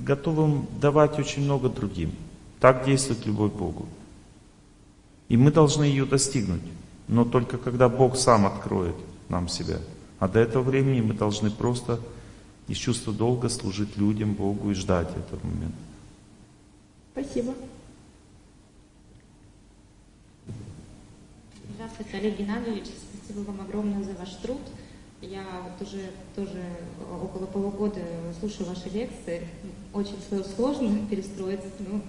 готовым 0.00 0.66
давать 0.80 1.18
очень 1.18 1.42
много 1.44 1.68
другим. 1.68 2.12
Так 2.60 2.84
действует 2.84 3.26
любовь 3.26 3.52
к 3.52 3.56
Богу. 3.56 3.86
И 5.28 5.36
мы 5.36 5.50
должны 5.50 5.84
ее 5.84 6.04
достигнуть. 6.04 6.62
Но 7.08 7.24
только 7.24 7.58
когда 7.58 7.88
Бог 7.88 8.16
сам 8.16 8.46
откроет 8.46 8.94
нам 9.28 9.48
себя. 9.48 9.78
А 10.18 10.28
до 10.28 10.38
этого 10.38 10.62
времени 10.62 11.00
мы 11.00 11.14
должны 11.14 11.50
просто 11.50 11.98
из 12.68 12.76
чувства 12.76 13.12
долга 13.12 13.48
служить 13.48 13.96
людям, 13.96 14.34
Богу 14.34 14.70
и 14.70 14.74
ждать 14.74 15.08
этого 15.08 15.40
момента. 15.44 15.76
Спасибо. 17.12 17.54
Здравствуйте, 21.82 22.18
Олег 22.18 22.38
Геннадьевич. 22.38 22.84
Спасибо 23.24 23.44
вам 23.44 23.60
огромное 23.62 24.04
за 24.04 24.12
ваш 24.12 24.30
труд. 24.40 24.60
Я 25.20 25.42
вот 25.64 25.84
уже 25.84 26.10
тоже 26.36 26.62
около 27.20 27.46
полугода 27.46 28.00
слушаю 28.38 28.68
ваши 28.68 28.88
лекции. 28.88 29.48
Очень 29.92 30.14
сложно 30.54 31.04
перестроиться. 31.10 31.66
Ну, 31.80 32.00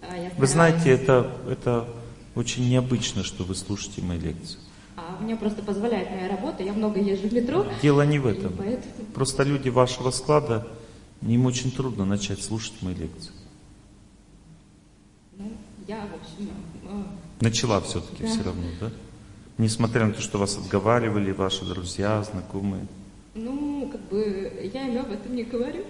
я 0.00 0.30
вы 0.38 0.46
знаете, 0.46 0.88
это, 0.88 1.30
это 1.50 1.86
очень 2.34 2.66
необычно, 2.70 3.24
что 3.24 3.44
вы 3.44 3.54
слушаете 3.54 4.00
мои 4.00 4.18
лекции. 4.18 4.58
А 4.96 5.18
мне 5.20 5.36
просто 5.36 5.62
позволяет 5.62 6.10
моя 6.10 6.26
работа, 6.26 6.62
я 6.62 6.72
много 6.72 6.98
езжу 6.98 7.28
в 7.28 7.32
метро. 7.34 7.66
Дело 7.82 8.06
не 8.06 8.18
в 8.18 8.26
этом. 8.26 8.54
Поэтому... 8.56 9.04
Просто 9.12 9.42
люди 9.42 9.68
вашего 9.68 10.12
склада, 10.12 10.66
им 11.20 11.44
очень 11.44 11.70
трудно 11.70 12.06
начать 12.06 12.42
слушать 12.42 12.80
мои 12.80 12.94
лекции. 12.94 13.32
Ну, 15.36 15.52
я, 15.86 16.06
в 16.06 16.14
общем... 16.14 16.48
Начала 17.40 17.80
все-таки 17.80 18.22
да. 18.22 18.28
все 18.28 18.42
равно, 18.42 18.62
да? 18.80 18.90
Несмотря 19.58 20.06
на 20.06 20.12
то, 20.12 20.20
что 20.20 20.38
вас 20.38 20.56
отговаривали 20.58 21.30
ваши 21.30 21.64
друзья, 21.64 22.22
знакомые. 22.22 22.86
Ну, 23.34 23.88
как 23.90 24.00
бы 24.08 24.70
я 24.72 24.88
им 24.88 24.98
об 24.98 25.12
этом 25.12 25.34
не 25.34 25.44
говорю. 25.44 25.84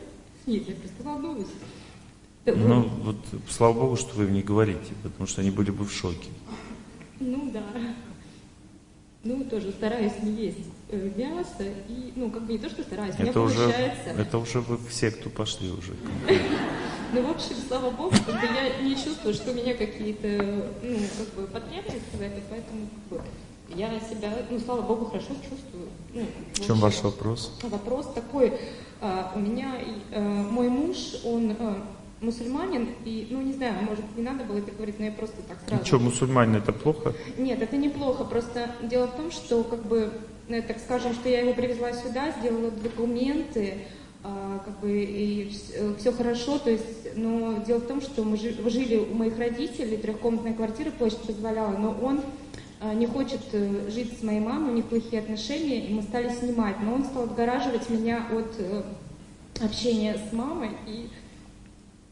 Нет, 0.47 0.69
я 0.69 0.75
просто 0.75 1.03
волнуюсь. 1.03 1.47
Ну, 2.47 2.89
вот 3.03 3.17
слава 3.49 3.73
Богу, 3.73 3.97
что 3.97 4.15
вы 4.17 4.25
им 4.25 4.35
не 4.35 4.43
говорите, 4.43 4.93
потому 5.03 5.27
что 5.27 5.41
они 5.41 5.51
были 5.51 5.71
бы 5.71 5.85
в 5.85 5.93
шоке. 5.93 6.29
Ну 7.21 7.51
да. 7.53 7.65
Ну, 9.23 9.45
тоже 9.45 9.71
стараюсь 9.71 10.13
не 10.23 10.33
есть 10.33 10.59
мясо 11.17 11.65
и, 11.89 12.13
ну, 12.17 12.31
как 12.31 12.43
бы 12.43 12.53
не 12.53 12.59
то, 12.59 12.69
что 12.69 12.83
стараюсь, 12.83 13.15
это 13.19 13.41
уже, 13.41 13.55
получается. 13.55 14.11
Это 14.11 14.39
уже 14.39 14.61
вы 14.61 14.79
все, 14.89 15.11
кто 15.11 15.31
пошли 15.31 15.71
уже. 15.71 15.95
Ну, 17.13 17.23
в 17.23 17.31
общем, 17.31 17.55
слава 17.69 17.91
Богу, 17.91 18.15
как 18.27 18.41
бы 18.41 18.47
я 18.47 18.83
не 18.83 18.97
чувствую, 18.97 19.35
что 19.35 19.53
у 19.53 19.55
меня 19.55 19.75
какие-то, 19.75 20.69
ну, 20.83 20.99
как 21.19 21.35
бы 21.35 21.47
потребности 21.47 22.03
в 22.13 22.21
этом, 22.21 22.43
поэтому 22.51 22.89
как 23.09 23.19
бы, 23.19 23.25
я 23.77 23.89
себя, 24.01 24.33
ну, 24.51 24.59
слава 24.59 24.83
Богу, 24.83 25.07
хорошо 25.07 25.29
чувствую. 25.49 25.89
Ну, 26.13 26.27
в 26.53 26.67
чем 26.67 26.79
ваш 26.79 27.03
вопрос? 27.03 27.57
Вопрос 27.63 28.13
такой. 28.15 28.53
А, 29.01 29.33
у 29.35 29.39
меня 29.39 29.77
а, 30.13 30.21
мой 30.21 30.69
муж, 30.69 30.97
он 31.25 31.55
а, 31.59 31.85
мусульманин, 32.21 32.95
и, 33.05 33.29
ну, 33.31 33.43
не 33.43 33.53
знаю, 33.53 33.75
может, 33.89 34.05
не 34.17 34.23
надо 34.23 34.45
было 34.45 34.59
это 34.59 34.73
говорить, 34.73 34.99
но 34.99 35.07
я 35.07 35.13
просто 35.13 35.37
так 35.43 35.59
сразу... 35.67 35.83
И 35.83 35.87
что, 35.87 35.99
мусульманин, 35.99 36.57
это 36.57 36.73
плохо? 36.73 37.15
Нет, 37.37 37.63
это 37.63 37.77
неплохо, 37.77 38.25
просто 38.25 38.71
дело 38.83 39.07
в 39.07 39.17
том, 39.17 39.31
что, 39.31 39.63
как 39.65 39.85
бы, 39.85 40.13
так 40.49 40.79
скажем, 40.79 41.15
что 41.15 41.29
я 41.29 41.41
его 41.41 41.55
привезла 41.55 41.93
сюда, 41.93 42.33
сделала 42.39 42.71
документы, 42.71 43.87
а, 44.23 44.63
как 44.65 44.81
бы, 44.81 45.03
и 45.03 45.51
все 45.99 46.11
э, 46.11 46.13
хорошо, 46.13 46.59
то 46.59 46.71
есть, 46.71 47.15
но 47.15 47.63
дело 47.67 47.79
в 47.81 47.87
том, 47.87 48.01
что 48.01 48.25
мы 48.25 48.37
жили 48.37 48.97
у 48.97 49.15
моих 49.15 49.39
родителей, 49.39 49.99
трехкомнатная 49.99 50.55
квартира, 50.55 50.91
площадь 50.91 51.21
позволяла, 51.21 51.77
но 51.77 51.91
он 52.03 52.21
а, 52.81 52.93
не 52.93 53.07
хочет 53.07 53.41
э, 53.53 53.91
жить 53.91 54.19
с 54.19 54.23
моей 54.23 54.41
мамой, 54.41 54.73
у 54.73 54.75
них 54.77 54.87
плохие 54.87 55.23
отношения, 55.23 55.87
и 55.87 55.93
мы 55.93 56.03
стали 56.03 56.35
снимать. 56.35 56.77
Но 56.83 56.95
он 56.95 57.05
стал 57.05 57.25
отгораживать 57.25 57.89
меня 57.89 58.27
от 58.31 58.55
э, 58.59 58.83
общения 59.63 60.19
с 60.19 60.33
мамой. 60.33 60.71
И... 60.87 61.09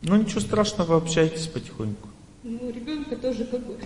Ну 0.02 0.16
ничего 0.16 0.40
страшного, 0.40 0.96
общайтесь 0.96 1.46
потихоньку. 1.46 2.08
Ну, 2.42 2.70
ребенка 2.70 3.16
тоже 3.16 3.44
как 3.44 3.60
бы 3.66 3.78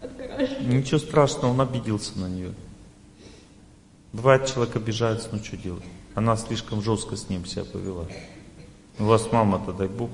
отгораживает. 0.00 0.66
Ничего 0.66 0.98
страшного, 0.98 1.52
он 1.52 1.60
обиделся 1.60 2.18
на 2.18 2.28
нее. 2.28 2.54
Бывает, 4.16 4.46
человек 4.46 4.74
обижается, 4.74 5.28
ну 5.30 5.44
что 5.44 5.58
делать? 5.58 5.84
Она 6.14 6.38
слишком 6.38 6.80
жестко 6.80 7.16
с 7.16 7.28
ним 7.28 7.44
себя 7.44 7.66
повела. 7.66 8.06
У 8.98 9.04
вас 9.04 9.30
мама-то, 9.30 9.74
дай 9.74 9.88
Бог. 9.88 10.10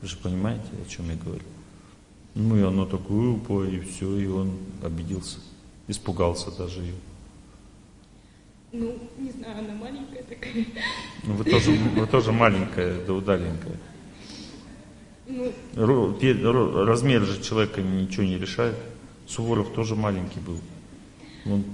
Вы 0.00 0.06
же 0.06 0.16
понимаете, 0.18 0.62
о 0.80 0.88
чем 0.88 1.10
я 1.10 1.16
говорю? 1.16 1.42
Ну 2.36 2.56
и 2.56 2.62
она 2.62 2.86
такое 2.86 3.30
упала, 3.30 3.64
и 3.64 3.80
все, 3.80 4.16
и 4.16 4.28
он 4.28 4.52
обиделся, 4.84 5.40
испугался 5.88 6.52
даже 6.56 6.82
ее. 6.82 6.94
Ну, 8.70 8.96
не 9.18 9.32
знаю, 9.32 9.58
она 9.58 9.74
маленькая 9.74 10.22
такая. 10.22 10.64
Ну, 11.24 11.34
вы 11.34 11.44
тоже, 11.44 11.72
вы 11.72 12.06
тоже 12.06 12.30
маленькая, 12.30 13.04
да 13.04 13.12
удаленькая. 13.14 13.80
Ну, 15.26 16.84
Размер 16.84 17.24
же 17.24 17.42
человека 17.42 17.82
ничего 17.82 18.22
не 18.22 18.38
решает. 18.38 18.76
Суворов 19.26 19.72
тоже 19.72 19.96
маленький 19.96 20.38
был. 20.38 20.60
Он 21.50 21.64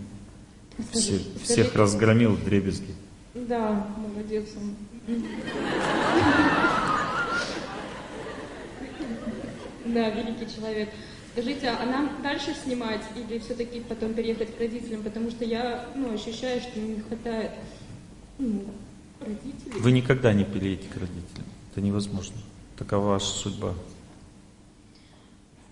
все, 0.92 1.20
всех 1.42 1.74
разгромил 1.74 2.32
в 2.32 2.44
дребезги. 2.44 2.94
Да, 3.34 3.86
молодец 3.96 4.48
он. 4.56 4.74
Да, 9.86 10.10
великий 10.10 10.54
человек. 10.54 10.88
Скажите, 11.32 11.68
а 11.70 11.86
нам 11.86 12.22
дальше 12.22 12.54
снимать 12.62 13.02
или 13.16 13.38
все-таки 13.38 13.80
потом 13.80 14.12
переехать 14.12 14.54
к 14.54 14.60
родителям? 14.60 15.02
Потому 15.02 15.30
что 15.30 15.44
я 15.44 15.86
ну, 15.94 16.12
ощущаю, 16.12 16.60
что 16.60 16.78
не 16.78 17.00
хватает 17.00 17.52
ну, 18.38 18.64
родителей. 19.18 19.80
Вы 19.80 19.92
никогда 19.92 20.34
не 20.34 20.44
переедете 20.44 20.88
к 20.88 20.94
родителям. 20.94 21.46
Это 21.70 21.80
невозможно. 21.80 22.36
Такова 22.76 23.08
ваша 23.08 23.32
судьба. 23.32 23.74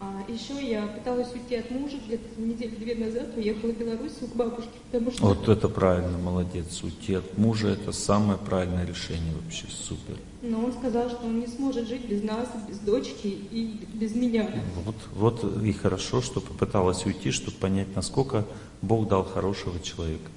А 0.03 0.25
еще 0.29 0.67
я 0.67 0.87
пыталась 0.87 1.31
уйти 1.35 1.57
от 1.57 1.71
мужа 1.71 1.99
где-то 2.07 2.41
неделю 2.41 2.75
две 2.79 2.95
назад, 2.95 3.37
уехала 3.37 3.71
в 3.71 3.79
Беларусь 3.79 4.13
к 4.13 4.35
бабушке, 4.35 4.71
потому 4.91 5.11
что... 5.11 5.27
Вот 5.27 5.47
это 5.47 5.69
правильно, 5.69 6.17
молодец. 6.17 6.83
Уйти 6.83 7.15
от 7.15 7.37
мужа 7.37 7.69
это 7.69 7.93
самое 7.93 8.39
правильное 8.39 8.87
решение 8.87 9.35
вообще, 9.35 9.67
супер. 9.69 10.17
Но 10.41 10.65
он 10.65 10.73
сказал, 10.73 11.11
что 11.11 11.27
он 11.27 11.41
не 11.41 11.47
сможет 11.47 11.87
жить 11.87 12.07
без 12.07 12.23
нас, 12.23 12.49
без 12.67 12.79
дочки 12.79 13.27
и 13.27 13.79
без 13.93 14.15
меня. 14.15 14.51
Вот, 14.87 14.97
вот 15.13 15.63
и 15.63 15.73
хорошо, 15.73 16.23
что 16.23 16.41
попыталась 16.41 17.05
уйти, 17.05 17.31
чтобы 17.31 17.59
понять, 17.59 17.95
насколько 17.95 18.47
Бог 18.81 19.07
дал 19.07 19.25
хорошего 19.25 19.79
человека. 19.81 20.31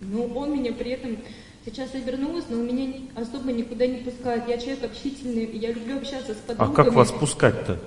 Но 0.00 0.24
он 0.24 0.52
меня 0.52 0.72
при 0.72 0.92
этом 0.92 1.18
Сейчас 1.64 1.94
я 1.94 2.00
вернулась, 2.00 2.46
но 2.48 2.56
меня 2.56 2.92
особо 3.14 3.52
никуда 3.52 3.86
не 3.86 3.98
пускают. 3.98 4.48
Я 4.48 4.58
человек 4.58 4.82
общительный, 4.82 5.44
я 5.58 5.70
люблю 5.70 5.98
общаться 5.98 6.34
с 6.34 6.38
А 6.48 6.54
подругами. 6.54 6.74
как 6.74 6.92
вас 6.92 7.12
пускать-то? 7.12 7.78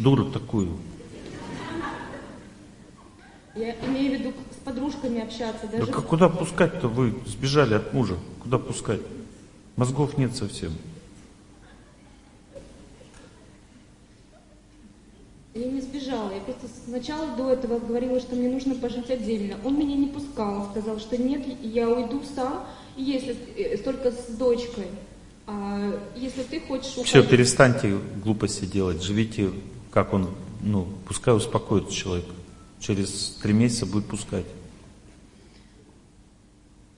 Дуру 0.00 0.30
такую. 0.30 0.78
Я 3.54 3.74
имею 3.86 4.16
в 4.16 4.20
виду 4.20 4.32
с 4.50 4.64
подружками 4.64 5.20
общаться. 5.20 5.68
Да 5.70 5.78
Даже 5.78 5.92
как 5.92 6.06
куда 6.06 6.30
пускать-то? 6.30 6.88
Вы 6.88 7.14
сбежали 7.26 7.74
от 7.74 7.92
мужа. 7.92 8.16
Куда 8.42 8.58
пускать? 8.58 9.00
Мозгов 9.76 10.16
нет 10.16 10.34
совсем. 10.34 10.72
Я 15.52 15.66
не 15.66 15.80
сбежала, 15.80 16.32
я 16.32 16.40
просто 16.40 16.68
сначала 16.86 17.36
до 17.36 17.50
этого 17.50 17.80
говорила, 17.80 18.20
что 18.20 18.36
мне 18.36 18.48
нужно 18.48 18.76
пожить 18.76 19.10
отдельно. 19.10 19.56
Он 19.64 19.76
меня 19.76 19.96
не 19.96 20.06
пускал, 20.06 20.70
сказал, 20.70 20.98
что 21.00 21.18
нет, 21.18 21.44
я 21.60 21.90
уйду 21.90 22.22
сам, 22.34 22.64
если 22.96 23.36
э, 23.56 23.76
только 23.78 24.12
с 24.12 24.28
дочкой. 24.38 24.86
А 25.46 26.00
если 26.14 26.44
ты 26.44 26.60
хочешь 26.60 26.86
Все, 26.92 27.00
уходить... 27.18 27.30
перестаньте 27.30 27.98
глупости 28.22 28.64
делать. 28.64 29.02
Живите, 29.02 29.50
как 29.90 30.12
он, 30.12 30.28
ну, 30.62 30.86
пускай 31.06 31.34
успокоится 31.34 31.92
человек. 31.92 32.26
Через 32.78 33.38
три 33.42 33.52
месяца 33.52 33.86
будет 33.86 34.06
пускать. 34.06 34.46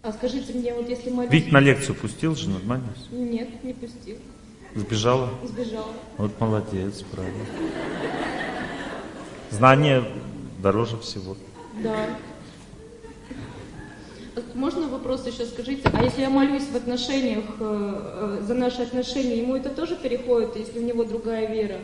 А 0.02 0.12
скажите 0.12 0.52
мне, 0.52 0.74
вот 0.74 0.88
если 0.88 1.10
молюсь... 1.10 1.32
Вить 1.32 1.52
на 1.52 1.60
лекцию 1.60 1.94
пустил 1.94 2.34
же, 2.34 2.50
нормально? 2.50 2.88
Нет, 3.10 3.62
не 3.62 3.72
пустил, 3.72 4.16
Сбежала? 4.74 5.30
сбежала. 5.44 5.92
Вот 6.18 6.40
молодец, 6.40 7.02
правильно. 7.02 7.44
Знание 9.50 10.04
дороже 10.60 10.96
всего. 10.98 11.36
Да. 11.82 12.18
Можно 14.54 14.88
вопрос 14.88 15.26
еще 15.26 15.46
скажите, 15.46 15.88
а 15.92 16.02
если 16.02 16.22
я 16.22 16.30
молюсь 16.30 16.64
в 16.64 16.74
отношениях, 16.74 17.44
э, 17.60 18.38
э, 18.40 18.44
за 18.44 18.54
наши 18.54 18.82
отношения, 18.82 19.38
ему 19.38 19.56
это 19.56 19.68
тоже 19.68 19.94
переходит, 19.96 20.56
если 20.56 20.78
у 20.78 20.82
него 20.82 21.04
другая 21.04 21.52
вера? 21.52 21.78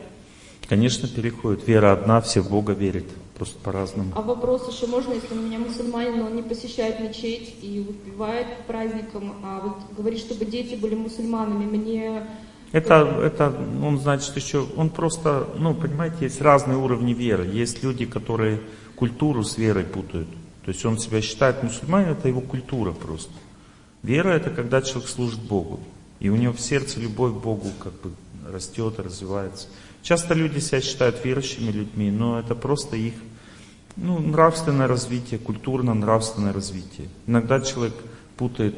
Конечно, 0.68 1.08
переходит. 1.08 1.66
Вера 1.66 1.92
одна, 1.92 2.20
все 2.20 2.40
в 2.40 2.50
Бога 2.50 2.74
верят. 2.74 3.06
Просто 3.36 3.58
по-разному. 3.60 4.12
А 4.16 4.20
вопрос 4.20 4.70
еще 4.70 4.86
можно, 4.86 5.12
если 5.12 5.32
у 5.32 5.40
меня 5.40 5.58
мусульманин, 5.58 6.18
но 6.18 6.26
он 6.26 6.36
не 6.36 6.42
посещает 6.42 7.00
мечеть 7.00 7.54
и 7.62 7.80
выпивает 7.86 8.58
по 8.58 8.72
праздникам, 8.72 9.36
а 9.44 9.60
вот 9.60 9.96
говорит, 9.96 10.18
чтобы 10.18 10.44
дети 10.44 10.74
были 10.74 10.96
мусульманами, 10.96 11.64
мне... 11.64 12.26
Это, 12.72 13.20
это, 13.22 13.56
он, 13.82 13.98
значит, 13.98 14.36
еще, 14.36 14.66
он 14.76 14.90
просто, 14.90 15.48
ну, 15.56 15.72
понимаете, 15.74 16.16
есть 16.22 16.40
разные 16.42 16.76
уровни 16.76 17.14
веры. 17.14 17.46
Есть 17.46 17.82
люди, 17.82 18.04
которые 18.04 18.60
культуру 18.96 19.44
с 19.44 19.56
верой 19.56 19.84
путают. 19.84 20.28
То 20.64 20.72
есть 20.72 20.84
он 20.84 20.98
себя 20.98 21.22
считает 21.22 21.62
мусульманином, 21.62 22.14
это 22.14 22.28
его 22.28 22.42
культура 22.42 22.92
просто. 22.92 23.32
Вера 24.02 24.30
это 24.30 24.50
когда 24.50 24.82
человек 24.82 25.08
служит 25.08 25.40
Богу. 25.40 25.80
И 26.20 26.28
у 26.28 26.36
него 26.36 26.52
в 26.52 26.60
сердце 26.60 27.00
любовь 27.00 27.32
к 27.32 27.36
Богу 27.36 27.68
как 27.78 27.92
бы 28.00 28.10
растет, 28.50 28.98
развивается. 28.98 29.68
Часто 30.08 30.32
люди 30.32 30.58
себя 30.58 30.80
считают 30.80 31.22
верующими 31.22 31.70
людьми, 31.70 32.10
но 32.10 32.40
это 32.40 32.54
просто 32.54 32.96
их 32.96 33.12
ну, 33.94 34.18
нравственное 34.20 34.86
развитие, 34.86 35.38
культурно-нравственное 35.38 36.54
развитие. 36.54 37.08
Иногда 37.26 37.60
человек 37.60 37.92
путает 38.38 38.74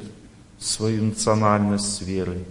свою 0.59 1.05
национальность 1.05 1.95
с 1.95 2.01
верой. 2.01 2.45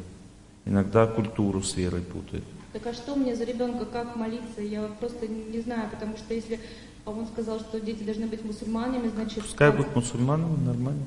Иногда 0.63 1.07
культуру 1.07 1.61
с 1.61 1.75
верой 1.75 1.99
путает. 1.99 2.45
Так 2.71 2.87
а 2.87 2.93
что 2.93 3.17
мне 3.17 3.35
за 3.35 3.43
ребенка, 3.43 3.83
как 3.83 4.15
молиться? 4.15 4.61
Я 4.61 4.83
просто 4.97 5.27
не 5.27 5.59
знаю, 5.59 5.89
потому 5.89 6.15
что 6.15 6.33
если 6.33 6.57
он 7.05 7.27
сказал, 7.27 7.59
что 7.59 7.81
дети 7.81 8.03
должны 8.03 8.27
быть 8.27 8.45
мусульманами, 8.45 9.09
значит... 9.09 9.43
Пускай 9.43 9.73
будут 9.73 9.93
мусульманами, 9.93 10.55
нормально. 10.65 11.03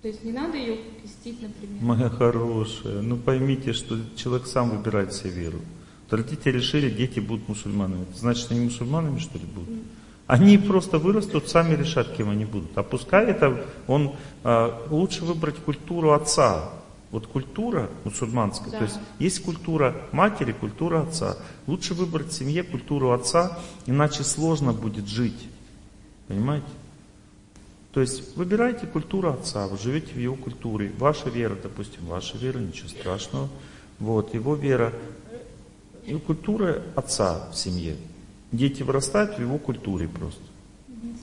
То 0.00 0.08
есть 0.08 0.24
не 0.24 0.32
надо 0.32 0.56
ее 0.56 0.78
крестить, 1.00 1.40
например? 1.42 1.80
Моя 1.80 2.08
хорошая, 2.08 3.02
ну 3.02 3.16
поймите, 3.18 3.72
что 3.72 3.96
человек 4.16 4.48
сам 4.48 4.70
выбирает 4.70 5.12
себе 5.12 5.30
веру. 5.30 5.60
Вот 6.12 6.18
Родители 6.18 6.52
решили, 6.52 6.90
дети 6.90 7.20
будут 7.20 7.48
мусульманами. 7.48 8.02
Это 8.02 8.18
значит, 8.18 8.50
они 8.50 8.60
мусульманами, 8.60 9.18
что 9.18 9.38
ли, 9.38 9.44
будут? 9.46 9.70
Они 10.26 10.58
просто 10.58 10.98
вырастут, 10.98 11.48
сами 11.48 11.74
решат, 11.74 12.14
кем 12.14 12.28
они 12.28 12.44
будут. 12.44 12.76
А 12.76 12.82
пускай 12.82 13.26
это, 13.26 13.64
он, 13.86 14.14
а, 14.44 14.86
лучше 14.90 15.24
выбрать 15.24 15.56
культуру 15.56 16.12
отца. 16.12 16.68
Вот 17.10 17.26
культура 17.26 17.90
мусульманская, 18.04 18.72
Да. 18.72 18.78
то 18.78 18.84
есть 18.84 18.98
есть 19.18 19.42
культура 19.42 19.96
матери, 20.12 20.52
культура 20.52 21.02
отца. 21.02 21.38
Лучше 21.66 21.94
выбрать 21.94 22.28
в 22.28 22.32
семье 22.32 22.62
культуру 22.62 23.12
отца, 23.12 23.58
иначе 23.86 24.22
сложно 24.22 24.72
будет 24.74 25.08
жить. 25.08 25.48
Понимаете? 26.28 26.66
То 27.92 28.00
есть 28.02 28.36
выбирайте 28.36 28.86
культуру 28.86 29.30
отца, 29.30 29.66
вы 29.66 29.78
живете 29.78 30.12
в 30.12 30.18
его 30.18 30.36
культуре. 30.36 30.92
Ваша 30.98 31.30
вера, 31.30 31.56
допустим, 31.62 32.04
ваша 32.06 32.36
вера, 32.36 32.58
ничего 32.58 32.88
страшного. 32.88 33.48
Вот, 33.98 34.34
его 34.34 34.54
вера, 34.54 34.92
и 36.06 36.14
культура 36.14 36.82
отца 36.94 37.48
в 37.52 37.56
семье. 37.56 37.96
Дети 38.50 38.82
вырастают 38.82 39.36
в 39.36 39.40
его 39.40 39.58
культуре 39.58 40.08
просто. 40.08 40.40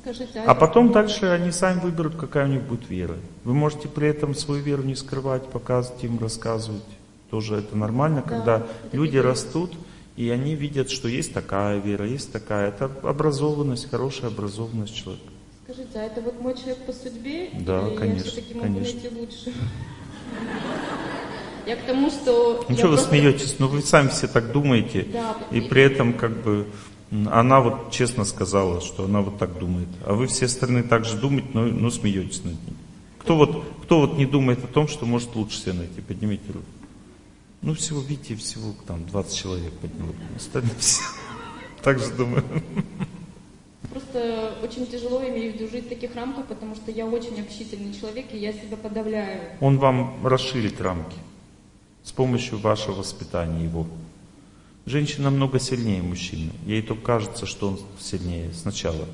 Скажите, 0.02 0.40
А 0.40 0.56
потом 0.56 0.92
дальше 0.92 1.26
они 1.28 1.52
сами 1.52 1.80
выберут, 1.80 2.16
какая 2.16 2.46
у 2.46 2.50
них 2.50 2.64
будет 2.64 2.90
вера. 2.90 3.16
Вы 3.44 3.54
можете 3.54 3.88
при 3.88 4.08
этом 4.08 4.34
свою 4.34 4.64
веру 4.64 4.84
не 4.84 4.96
скрывать, 4.96 5.46
показывать 5.48 6.04
им, 6.04 6.20
рассказывать. 6.20 6.84
Тоже 7.30 7.58
это 7.58 7.78
нормально, 7.78 8.24
Да, 8.26 8.30
когда 8.30 8.56
это 8.58 8.98
люди 8.98 9.16
видно. 9.18 9.30
растут, 9.30 9.74
и 10.16 10.30
они 10.30 10.56
видят, 10.56 10.90
что 10.90 11.08
есть 11.08 11.34
такая 11.34 11.80
вера, 11.80 12.08
есть 12.08 12.32
такая. 12.32 12.70
Это 12.70 12.86
образованность, 13.04 13.90
хорошая 13.90 14.32
образованность 14.32 14.96
человека. 14.96 15.26
Скажите, 15.66 16.00
а 16.00 16.02
это 16.04 16.22
вот 16.22 16.42
мой 16.42 16.56
человек 16.56 16.80
по 16.86 16.92
судьбе? 16.94 17.50
Да, 17.54 17.88
или 17.88 17.96
конечно, 17.96 18.26
я 18.26 18.32
все-таки 18.32 18.54
могу 18.56 18.68
конечно. 18.68 19.00
найти 19.02 19.16
лучше? 19.20 19.54
Я 21.70 21.76
к 21.76 21.84
тому, 21.86 22.10
что... 22.10 22.66
Ну 22.68 22.76
что 22.76 22.88
вы 22.88 22.94
просто- 22.96 23.10
смеетесь? 23.10 23.56
Ну 23.60 23.68
вы 23.68 23.84
сами 23.84 24.08
все 24.08 24.28
так 24.28 24.52
думаете. 24.52 25.06
Да, 25.14 25.38
И 25.52 25.62
при 25.62 25.84
этом 25.84 26.14
как 26.14 26.42
бы 26.42 26.66
она 27.30 27.60
вот 27.62 27.92
честно 27.92 28.26
сказала, 28.26 28.82
что 28.82 29.06
она 29.06 29.22
вот 29.22 29.38
так 29.38 29.60
думает. 29.60 29.88
А 30.04 30.14
вы 30.14 30.26
все 30.26 30.46
остальные 30.46 30.82
так 30.82 31.06
же 31.06 31.16
думаете, 31.16 31.48
но, 31.54 31.66
но 31.66 31.92
смеетесь 31.92 32.44
над 32.44 32.54
ней. 32.54 32.76
Кто 33.20 33.36
вот, 33.36 33.64
кто 33.84 34.00
вот 34.00 34.18
не 34.18 34.26
думает 34.26 34.64
о 34.64 34.68
том, 34.68 34.88
что 34.88 35.06
может 35.06 35.36
лучше 35.36 35.60
себя 35.60 35.74
найти? 35.74 36.02
Поднимите 36.02 36.48
руку. 36.48 36.66
Ну 37.62 37.76
всего, 37.76 38.02
видите, 38.02 38.36
всего 38.36 38.74
там 38.88 39.06
20 39.06 39.38
человек 39.38 39.72
подняло. 39.74 40.16
Остальные 40.38 40.74
все 40.80 41.04
так 41.84 42.00
же 42.00 42.12
думают. 42.14 42.46
Просто 43.92 44.56
очень 44.64 44.88
тяжело, 44.88 45.22
имею 45.22 45.54
в 45.54 45.56
виду, 45.56 45.70
жить 45.70 45.86
в 45.86 45.90
таких 45.90 46.16
рамках, 46.16 46.48
потому 46.48 46.74
что 46.74 46.90
я 46.90 47.06
очень 47.06 47.40
общительный 47.40 47.94
человек, 47.94 48.26
и 48.34 48.40
я 48.40 48.54
себя 48.54 48.76
подавляю. 48.76 49.42
Он 49.62 49.78
вам 49.78 50.26
расширит 50.26 50.82
рамки 50.82 51.16
с 52.10 52.12
помощью 52.12 52.58
вашего 52.58 52.96
воспитания 52.96 53.64
его. 53.66 53.86
Женщина 54.88 55.26
намного 55.26 55.60
сильнее 55.60 56.02
мужчины. 56.02 56.50
Ей 56.66 56.82
только 56.82 57.04
кажется, 57.04 57.46
что 57.46 57.68
он 57.68 57.80
сильнее 58.00 58.50
сначала. 58.52 59.06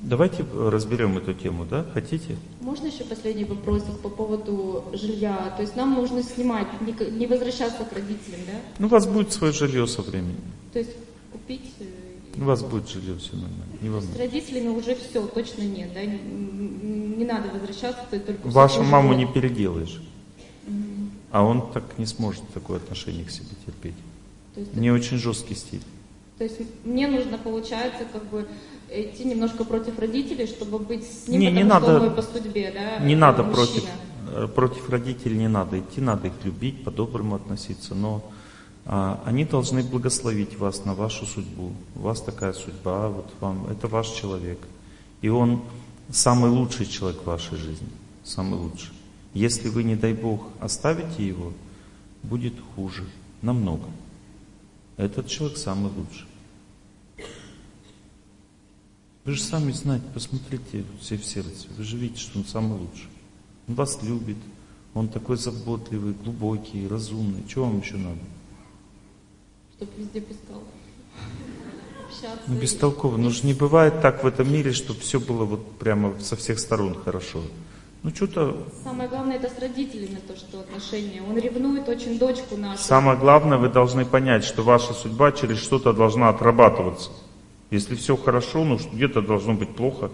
Давайте 0.00 0.46
разберем 0.54 1.18
эту 1.18 1.34
тему, 1.34 1.66
да? 1.66 1.84
Хотите? 1.92 2.36
Можно 2.62 2.86
еще 2.86 3.04
последний 3.04 3.44
вопросик 3.44 3.98
по 4.02 4.08
поводу 4.08 4.84
жилья? 4.94 5.52
То 5.56 5.62
есть 5.62 5.76
нам 5.76 5.94
нужно 5.96 6.22
снимать, 6.22 6.68
не, 6.80 7.26
возвращаться 7.26 7.84
к 7.84 7.92
родителям, 7.92 8.40
да? 8.46 8.58
Ну, 8.78 8.86
у 8.86 8.90
вас 8.90 9.06
будет 9.06 9.30
свое 9.32 9.52
жилье 9.52 9.86
со 9.86 10.00
временем. 10.00 10.40
То 10.72 10.78
есть 10.78 10.92
купить... 11.30 11.72
э, 11.80 12.40
У 12.40 12.44
вас 12.44 12.62
будет 12.62 12.88
жилье, 12.88 13.18
все 13.18 13.32
нормально. 13.34 13.64
Не 13.82 13.88
С 13.88 13.92
волнуйтесь. 13.92 14.18
родителями 14.18 14.68
уже 14.68 14.94
все, 14.94 15.26
точно 15.26 15.62
нет, 15.62 15.90
да? 15.92 16.02
Не, 16.06 16.18
не 17.18 17.24
надо 17.26 17.50
возвращаться, 17.50 18.00
то 18.10 18.18
только... 18.18 18.48
Вашу 18.48 18.82
маму 18.84 19.08
было. 19.10 19.18
не 19.18 19.26
переделаешь. 19.26 20.00
А 21.30 21.42
он 21.42 21.70
так 21.72 21.84
не 21.98 22.06
сможет 22.06 22.42
такое 22.54 22.78
отношение 22.78 23.24
к 23.24 23.30
себе 23.30 23.48
терпеть. 23.66 23.94
То 24.54 24.60
есть, 24.60 24.74
Не 24.74 24.90
очень 24.90 25.18
жесткий 25.18 25.54
стиль. 25.54 25.82
то 26.38 26.44
есть 26.44 26.56
мне 26.84 27.06
нужно, 27.06 27.38
получается, 27.38 28.04
как 28.12 28.24
бы 28.30 28.48
идти 28.90 29.24
немножко 29.24 29.64
против 29.64 29.98
родителей, 29.98 30.46
чтобы 30.46 30.78
быть 30.78 31.04
с 31.04 31.28
ним, 31.28 31.40
Не, 31.40 31.48
потому 31.48 31.64
не 31.64 31.70
что 31.70 31.80
надо- 31.80 32.00
мой 32.00 32.10
по 32.10 32.22
судьбе, 32.22 32.72
да? 32.72 33.04
Не 33.04 33.14
надо 33.16 33.42
мужчина. 33.42 33.66
против, 33.66 33.84
э, 34.34 34.48
против 34.48 34.88
родителей, 34.90 35.36
не 35.36 35.48
надо 35.48 35.78
идти, 35.78 36.00
надо 36.00 36.28
их 36.28 36.32
любить, 36.44 36.82
по-доброму 36.84 37.34
относиться, 37.36 37.94
но 37.94 38.22
а, 38.90 39.20
они 39.26 39.44
должны 39.44 39.82
благословить 39.82 40.58
вас 40.58 40.86
на 40.86 40.94
вашу 40.94 41.26
судьбу. 41.26 41.72
У 41.94 42.00
вас 42.00 42.22
такая 42.22 42.54
судьба, 42.54 43.08
вот 43.08 43.26
вам, 43.40 43.66
это 43.70 43.86
ваш 43.86 44.08
человек. 44.08 44.58
И 45.20 45.28
он 45.28 45.60
самый 46.10 46.48
лучший 46.50 46.86
человек 46.86 47.20
в 47.20 47.26
вашей 47.26 47.58
жизни, 47.58 47.88
самый 48.24 48.58
лучший. 48.58 48.92
Если 49.34 49.68
вы, 49.68 49.84
не 49.84 49.96
дай 49.96 50.14
Бог, 50.14 50.48
оставите 50.60 51.26
его, 51.26 51.52
будет 52.22 52.54
хуже, 52.74 53.04
намного. 53.42 53.88
Этот 54.96 55.28
человек 55.28 55.58
самый 55.58 55.92
лучший. 55.92 56.26
Вы 59.24 59.34
же 59.34 59.42
сами 59.42 59.72
знаете, 59.72 60.06
посмотрите 60.14 60.84
все 61.00 61.18
в 61.18 61.24
сердце. 61.24 61.68
Вы 61.76 61.84
же 61.84 61.96
видите, 61.98 62.20
что 62.20 62.38
он 62.38 62.46
самый 62.46 62.78
лучший. 62.78 63.08
Он 63.68 63.74
вас 63.74 64.02
любит. 64.02 64.38
Он 64.94 65.06
такой 65.06 65.36
заботливый, 65.36 66.14
глубокий, 66.14 66.88
разумный. 66.88 67.44
Чего 67.46 67.66
вам 67.66 67.80
еще 67.80 67.96
надо? 67.96 68.18
Чтоб 69.76 69.88
везде 69.98 70.22
пускал. 70.22 70.62
Общаться. 72.06 72.42
Ну, 72.46 72.58
бестолково. 72.58 73.16
Ну 73.18 73.30
же 73.30 73.46
не 73.46 73.54
бывает 73.54 74.00
так 74.00 74.24
в 74.24 74.26
этом 74.26 74.50
мире, 74.50 74.72
чтобы 74.72 75.00
все 75.00 75.20
было 75.20 75.44
вот 75.44 75.78
прямо 75.78 76.18
со 76.20 76.34
всех 76.34 76.58
сторон 76.58 76.94
хорошо. 76.94 77.42
Ну 78.02 78.14
что-то... 78.14 78.64
Самое 78.84 79.08
главное 79.08 79.36
это 79.36 79.48
с 79.48 79.58
родителями 79.58 80.20
то, 80.26 80.36
что 80.36 80.60
отношения. 80.60 81.20
Он 81.22 81.36
ревнует 81.36 81.88
очень 81.88 82.18
дочку 82.18 82.56
нашу. 82.56 82.82
Самое 82.82 83.18
главное, 83.18 83.58
вы 83.58 83.68
должны 83.68 84.04
понять, 84.04 84.44
что 84.44 84.62
ваша 84.62 84.92
судьба 84.92 85.32
через 85.32 85.58
что-то 85.58 85.92
должна 85.92 86.28
отрабатываться. 86.28 87.10
Если 87.70 87.96
все 87.96 88.16
хорошо, 88.16 88.64
ну 88.64 88.78
где-то 88.92 89.20
должно 89.20 89.54
быть 89.54 89.74
плохо. 89.74 90.10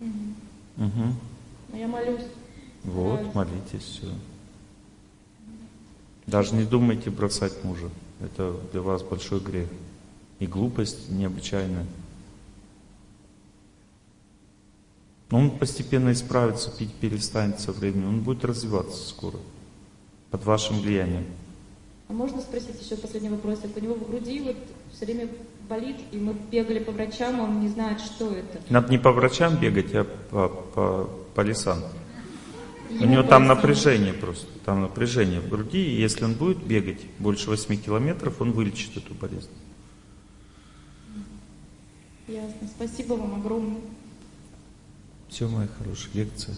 Угу. 0.00 0.86
Угу. 0.86 1.76
Я 1.78 1.86
молюсь. 1.88 2.26
Вот, 2.84 3.34
молитесь, 3.34 3.82
все. 3.82 4.08
Даже 6.26 6.54
не 6.54 6.64
думайте 6.64 7.10
бросать 7.10 7.64
мужа. 7.64 7.88
Это 8.20 8.54
для 8.72 8.82
вас 8.82 9.02
большой 9.02 9.40
грех. 9.40 9.68
И 10.40 10.46
глупость 10.46 11.08
необычайная. 11.08 11.86
Но 15.30 15.38
он 15.38 15.50
постепенно 15.58 16.12
исправится, 16.12 16.70
пить 16.70 16.92
перестанет 16.94 17.60
со 17.60 17.72
временем. 17.72 18.08
Он 18.08 18.20
будет 18.20 18.44
развиваться 18.44 19.08
скоро. 19.08 19.36
Под 20.30 20.44
вашим 20.44 20.80
влиянием. 20.80 21.26
А 22.08 22.12
можно 22.12 22.40
спросить 22.40 22.82
еще 22.82 22.96
последний 22.96 23.28
вопрос? 23.28 23.60
У 23.76 23.80
него 23.80 23.94
в 23.94 24.08
груди 24.08 24.40
вот 24.40 24.56
все 24.92 25.04
время 25.04 25.28
болит, 25.68 25.96
и 26.10 26.16
мы 26.16 26.34
бегали 26.50 26.78
по 26.78 26.92
врачам, 26.92 27.38
он 27.40 27.60
не 27.60 27.68
знает, 27.68 28.00
что 28.00 28.32
это. 28.32 28.60
Надо 28.70 28.90
не 28.90 28.98
по 28.98 29.12
врачам 29.12 29.56
бегать, 29.60 29.94
а 29.94 30.04
по, 30.04 30.48
по, 30.48 31.10
по 31.34 31.40
лесам. 31.42 31.82
У 32.90 33.04
него 33.04 33.22
там 33.22 33.46
напряжение 33.46 34.14
просто, 34.14 34.46
там 34.64 34.80
напряжение 34.80 35.40
в 35.40 35.48
груди, 35.50 35.78
и 35.78 36.00
если 36.00 36.24
он 36.24 36.32
будет 36.32 36.58
бегать 36.64 37.00
больше 37.18 37.50
8 37.50 37.76
километров, 37.76 38.40
он 38.40 38.52
вылечит 38.52 38.96
эту 38.96 39.12
болезнь. 39.14 39.50
Ясно. 42.26 42.68
Спасибо 42.74 43.14
вам 43.14 43.40
огромное. 43.40 43.80
Все, 45.28 45.46
мои 45.46 45.68
хорошие, 45.78 46.24
лекция. 46.24 46.54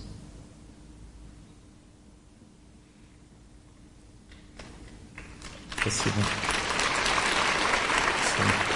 Спасибо. 5.80 6.14
Спасибо. 8.34 8.69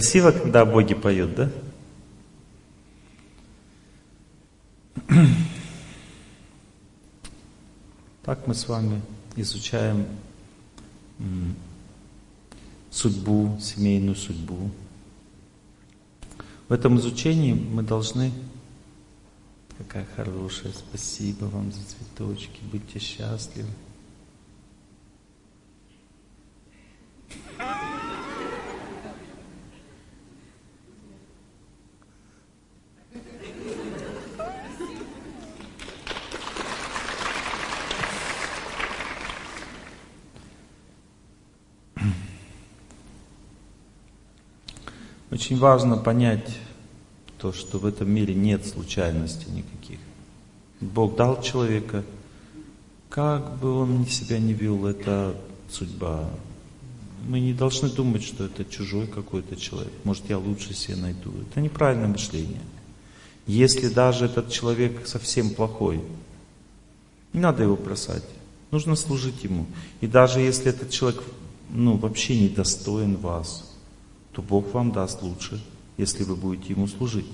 Красиво, 0.00 0.30
когда 0.30 0.64
боги 0.64 0.94
поют, 0.94 1.34
да? 1.34 1.50
Так 8.22 8.46
мы 8.46 8.54
с 8.54 8.66
вами 8.66 9.02
изучаем 9.36 10.06
судьбу, 12.90 13.58
семейную 13.60 14.16
судьбу. 14.16 14.70
В 16.68 16.72
этом 16.72 16.96
изучении 16.98 17.52
мы 17.52 17.82
должны... 17.82 18.32
Какая 19.76 20.06
хорошая, 20.16 20.72
спасибо 20.72 21.44
вам 21.44 21.72
за 21.72 21.80
цветочки, 21.84 22.60
будьте 22.72 22.98
счастливы. 23.00 23.68
Очень 45.50 45.58
важно 45.58 45.96
понять 45.96 46.48
то, 47.38 47.52
что 47.52 47.78
в 47.78 47.84
этом 47.84 48.08
мире 48.08 48.36
нет 48.36 48.64
случайностей 48.64 49.50
никаких. 49.50 49.98
Бог 50.80 51.16
дал 51.16 51.42
человека, 51.42 52.04
как 53.08 53.58
бы 53.58 53.72
он 53.72 54.06
себя 54.06 54.38
не 54.38 54.52
вел, 54.52 54.86
это 54.86 55.34
судьба. 55.68 56.30
Мы 57.26 57.40
не 57.40 57.52
должны 57.52 57.88
думать, 57.88 58.22
что 58.22 58.44
это 58.44 58.64
чужой 58.64 59.08
какой-то 59.08 59.56
человек. 59.56 59.92
Может, 60.04 60.30
я 60.30 60.38
лучше 60.38 60.72
себе 60.72 60.94
найду. 60.94 61.32
Это 61.50 61.60
неправильное 61.60 62.06
мышление. 62.06 62.62
Если 63.48 63.88
даже 63.88 64.26
этот 64.26 64.52
человек 64.52 65.04
совсем 65.08 65.50
плохой, 65.50 66.00
не 67.32 67.40
надо 67.40 67.64
его 67.64 67.74
бросать. 67.74 68.22
Нужно 68.70 68.94
служить 68.94 69.42
ему. 69.42 69.66
И 70.00 70.06
даже 70.06 70.38
если 70.38 70.66
этот 70.70 70.90
человек 70.90 71.24
ну, 71.70 71.96
вообще 71.96 72.38
недостоин 72.40 73.16
вас, 73.16 73.69
то 74.32 74.42
Бог 74.42 74.72
вам 74.72 74.92
даст 74.92 75.22
лучше, 75.22 75.62
если 75.96 76.24
вы 76.24 76.36
будете 76.36 76.72
Ему 76.72 76.86
служить. 76.86 77.26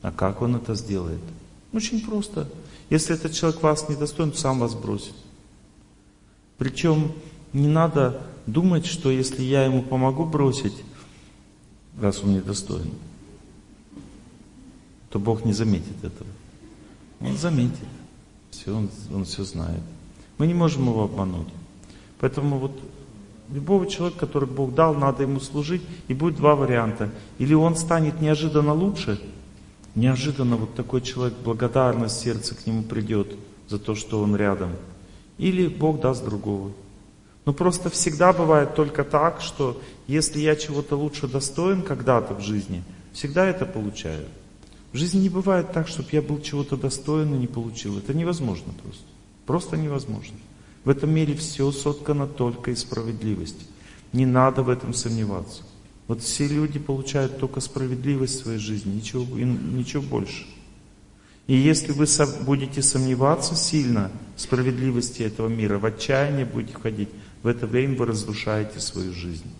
А 0.00 0.10
как 0.10 0.42
Он 0.42 0.56
это 0.56 0.74
сделает? 0.74 1.20
Очень 1.72 2.04
просто. 2.04 2.48
Если 2.90 3.14
этот 3.14 3.32
человек 3.32 3.62
вас 3.62 3.88
не 3.88 3.96
достоин, 3.96 4.34
сам 4.34 4.58
вас 4.58 4.74
бросит. 4.74 5.14
Причем 6.58 7.12
не 7.52 7.68
надо 7.68 8.22
думать, 8.46 8.86
что 8.86 9.10
если 9.10 9.42
я 9.42 9.64
ему 9.64 9.82
помогу 9.82 10.24
бросить, 10.24 10.74
раз 12.00 12.22
он 12.22 12.34
недостоин, 12.34 12.90
то 15.10 15.18
Бог 15.18 15.44
не 15.44 15.52
заметит 15.52 16.02
этого. 16.02 16.28
Он 17.20 17.36
заметит. 17.36 17.88
Все, 18.50 18.74
он, 18.76 18.90
он 19.12 19.24
все 19.24 19.44
знает. 19.44 19.82
Мы 20.38 20.46
не 20.46 20.54
можем 20.54 20.86
его 20.88 21.04
обмануть. 21.04 21.48
Поэтому 22.20 22.58
вот 22.58 22.72
Любого 23.52 23.86
человека, 23.86 24.20
который 24.20 24.48
Бог 24.48 24.74
дал, 24.74 24.94
надо 24.94 25.22
ему 25.22 25.38
служить. 25.38 25.82
И 26.08 26.14
будет 26.14 26.36
два 26.36 26.56
варианта. 26.56 27.10
Или 27.38 27.54
он 27.54 27.76
станет 27.76 28.20
неожиданно 28.20 28.72
лучше, 28.72 29.20
неожиданно 29.94 30.56
вот 30.56 30.74
такой 30.74 31.02
человек, 31.02 31.34
благодарность 31.44 32.20
сердце 32.20 32.54
к 32.54 32.66
нему 32.66 32.82
придет. 32.82 33.36
за 33.68 33.78
то, 33.78 33.94
что 33.94 34.20
он 34.20 34.36
рядом. 34.36 34.70
Или 35.38 35.66
Бог 35.66 36.00
даст 36.00 36.24
другого. 36.24 36.72
Но 37.44 37.52
просто 37.52 37.88
всегда 37.88 38.32
бывает 38.32 38.74
только 38.74 39.02
так, 39.02 39.40
что 39.40 39.80
если 40.06 40.40
я 40.40 40.54
чего-то 40.56 40.96
лучше 40.96 41.26
достоин 41.26 41.82
когда-то 41.82 42.34
в 42.34 42.40
жизни, 42.40 42.82
всегда 43.12 43.46
это 43.46 43.64
получаю. 43.64 44.26
В 44.92 44.96
жизни 44.96 45.20
не 45.20 45.28
бывает 45.30 45.72
так, 45.72 45.88
чтобы 45.88 46.08
я 46.12 46.20
был 46.20 46.40
чего-то 46.40 46.76
достоин 46.76 47.34
и 47.34 47.38
не 47.38 47.46
получил. 47.46 47.98
Это 47.98 48.12
невозможно 48.14 48.72
просто. 48.82 49.04
Просто 49.46 49.76
невозможно. 49.76 50.36
В 50.84 50.90
этом 50.90 51.14
мире 51.14 51.34
все 51.34 51.70
соткано 51.70 52.26
только 52.26 52.72
из 52.72 52.80
справедливости. 52.80 53.64
Не 54.12 54.26
надо 54.26 54.62
в 54.62 54.68
этом 54.68 54.94
сомневаться. 54.94 55.62
Вот 56.08 56.22
все 56.22 56.46
люди 56.48 56.78
получают 56.78 57.38
только 57.38 57.60
справедливость 57.60 58.40
в 58.40 58.42
своей 58.42 58.58
жизни, 58.58 58.96
ничего, 58.96 59.24
ничего 59.38 60.02
больше. 60.02 60.44
И 61.46 61.54
если 61.54 61.92
вы 61.92 62.06
будете 62.44 62.82
сомневаться 62.82 63.56
сильно 63.56 64.10
в 64.36 64.40
справедливости 64.40 65.22
этого 65.22 65.48
мира, 65.48 65.78
в 65.78 65.86
отчаяние 65.86 66.44
будете 66.44 66.74
ходить, 66.74 67.08
в 67.42 67.46
это 67.46 67.66
время 67.66 67.96
вы 67.96 68.06
разрушаете 68.06 68.80
свою 68.80 69.12
жизнь. 69.12 69.50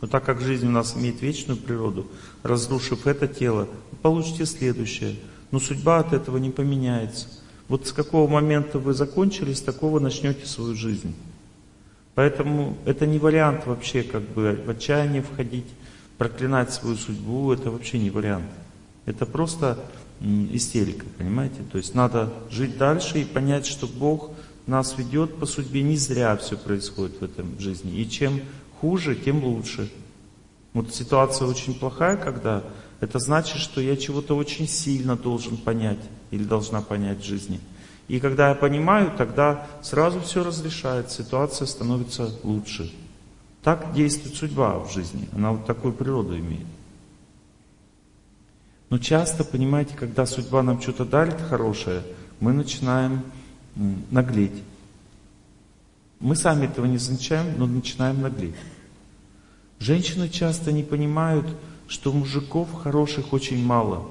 Но 0.00 0.08
так 0.08 0.24
как 0.24 0.40
жизнь 0.40 0.66
у 0.66 0.70
нас 0.70 0.96
имеет 0.96 1.22
вечную 1.22 1.58
природу, 1.58 2.06
разрушив 2.42 3.06
это 3.06 3.26
тело, 3.26 3.68
вы 3.90 3.98
получите 3.98 4.46
следующее. 4.46 5.16
Но 5.50 5.58
судьба 5.58 5.98
от 5.98 6.12
этого 6.12 6.36
не 6.36 6.50
поменяется. 6.50 7.28
Вот 7.68 7.86
с 7.86 7.92
какого 7.92 8.28
момента 8.28 8.78
вы 8.78 8.94
закончили, 8.94 9.52
с 9.52 9.60
такого 9.60 10.00
начнете 10.00 10.46
свою 10.46 10.74
жизнь. 10.74 11.14
Поэтому 12.14 12.76
это 12.84 13.06
не 13.06 13.18
вариант 13.18 13.66
вообще 13.66 14.02
как 14.02 14.22
бы 14.22 14.60
в 14.66 14.70
отчаяние 14.70 15.22
входить, 15.22 15.66
проклинать 16.16 16.72
свою 16.72 16.96
судьбу, 16.96 17.52
это 17.52 17.70
вообще 17.70 17.98
не 17.98 18.10
вариант. 18.10 18.50
Это 19.06 19.24
просто 19.24 19.78
истерика, 20.20 21.04
понимаете? 21.16 21.60
То 21.70 21.78
есть 21.78 21.94
надо 21.94 22.32
жить 22.50 22.76
дальше 22.76 23.20
и 23.20 23.24
понять, 23.24 23.66
что 23.66 23.86
Бог 23.86 24.30
нас 24.66 24.98
ведет 24.98 25.36
по 25.36 25.46
судьбе, 25.46 25.82
не 25.82 25.96
зря 25.96 26.36
все 26.36 26.56
происходит 26.56 27.20
в 27.20 27.24
этом 27.24 27.58
жизни. 27.60 28.00
И 28.00 28.08
чем 28.08 28.40
хуже, 28.80 29.14
тем 29.14 29.44
лучше. 29.44 29.90
Вот 30.72 30.94
ситуация 30.94 31.46
очень 31.46 31.74
плохая, 31.74 32.16
когда 32.16 32.64
это 33.00 33.18
значит, 33.18 33.58
что 33.58 33.80
я 33.80 33.96
чего-то 33.96 34.36
очень 34.36 34.66
сильно 34.66 35.16
должен 35.16 35.56
понять 35.56 36.00
или 36.30 36.44
должна 36.44 36.80
понять 36.80 37.20
в 37.20 37.24
жизни. 37.24 37.60
И 38.08 38.20
когда 38.20 38.48
я 38.48 38.54
понимаю, 38.54 39.12
тогда 39.16 39.66
сразу 39.82 40.20
все 40.20 40.42
разрешается, 40.42 41.22
ситуация 41.22 41.66
становится 41.66 42.32
лучше. 42.42 42.92
Так 43.62 43.92
действует 43.92 44.36
судьба 44.36 44.78
в 44.78 44.92
жизни. 44.92 45.28
Она 45.32 45.52
вот 45.52 45.66
такую 45.66 45.92
природу 45.92 46.38
имеет. 46.38 46.66
Но 48.88 48.98
часто, 48.98 49.44
понимаете, 49.44 49.94
когда 49.94 50.24
судьба 50.24 50.62
нам 50.62 50.80
что-то 50.80 51.04
дарит 51.04 51.40
хорошее, 51.40 52.02
мы 52.40 52.54
начинаем 52.54 53.22
наглеть. 54.10 54.62
Мы 56.20 56.34
сами 56.34 56.66
этого 56.66 56.86
не 56.86 56.96
замечаем, 56.96 57.58
но 57.58 57.66
начинаем 57.66 58.22
наглеть. 58.22 58.56
Женщины 59.78 60.28
часто 60.28 60.72
не 60.72 60.82
понимают, 60.82 61.46
что 61.86 62.12
мужиков 62.12 62.72
хороших 62.72 63.32
очень 63.32 63.62
мало. 63.62 64.06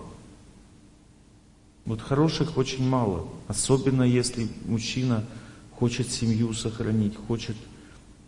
Вот 1.87 2.01
хороших 2.01 2.57
очень 2.57 2.85
мало. 2.87 3.29
Особенно 3.47 4.03
если 4.03 4.49
мужчина 4.65 5.23
хочет 5.71 6.11
семью 6.11 6.53
сохранить, 6.53 7.15
хочет, 7.15 7.55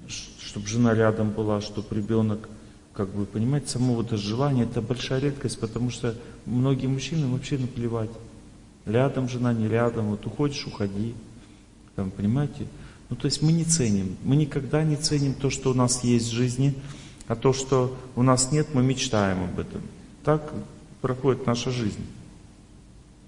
чтобы 0.07 0.65
жена 0.65 0.93
рядом 0.95 1.31
была, 1.31 1.59
чтобы 1.59 1.93
ребенок, 1.93 2.47
как 2.93 3.09
бы, 3.09 3.25
понимаете, 3.25 3.67
само 3.67 3.95
вот 3.95 4.07
это 4.07 4.17
желание, 4.17 4.63
это 4.63 4.81
большая 4.81 5.19
редкость, 5.19 5.59
потому 5.59 5.89
что 5.89 6.15
многие 6.45 6.87
мужчины 6.87 7.27
вообще 7.27 7.57
наплевать. 7.57 8.09
Рядом 8.85 9.27
жена, 9.27 9.51
не 9.51 9.67
рядом, 9.67 10.11
вот 10.11 10.25
уходишь, 10.25 10.65
уходи. 10.65 11.13
Там, 11.97 12.11
понимаете? 12.11 12.65
Ну, 13.09 13.17
то 13.17 13.25
есть 13.25 13.41
мы 13.41 13.51
не 13.51 13.65
ценим, 13.65 14.15
мы 14.23 14.37
никогда 14.37 14.83
не 14.85 14.95
ценим 14.95 15.33
то, 15.33 15.49
что 15.49 15.71
у 15.71 15.73
нас 15.73 16.05
есть 16.05 16.29
в 16.29 16.33
жизни, 16.33 16.75
а 17.27 17.35
то, 17.35 17.51
что 17.51 17.97
у 18.15 18.23
нас 18.23 18.53
нет, 18.53 18.67
мы 18.73 18.83
мечтаем 18.83 19.43
об 19.43 19.59
этом. 19.59 19.81
Так 20.23 20.53
проходит 21.01 21.45
наша 21.45 21.71
жизнь. 21.71 22.05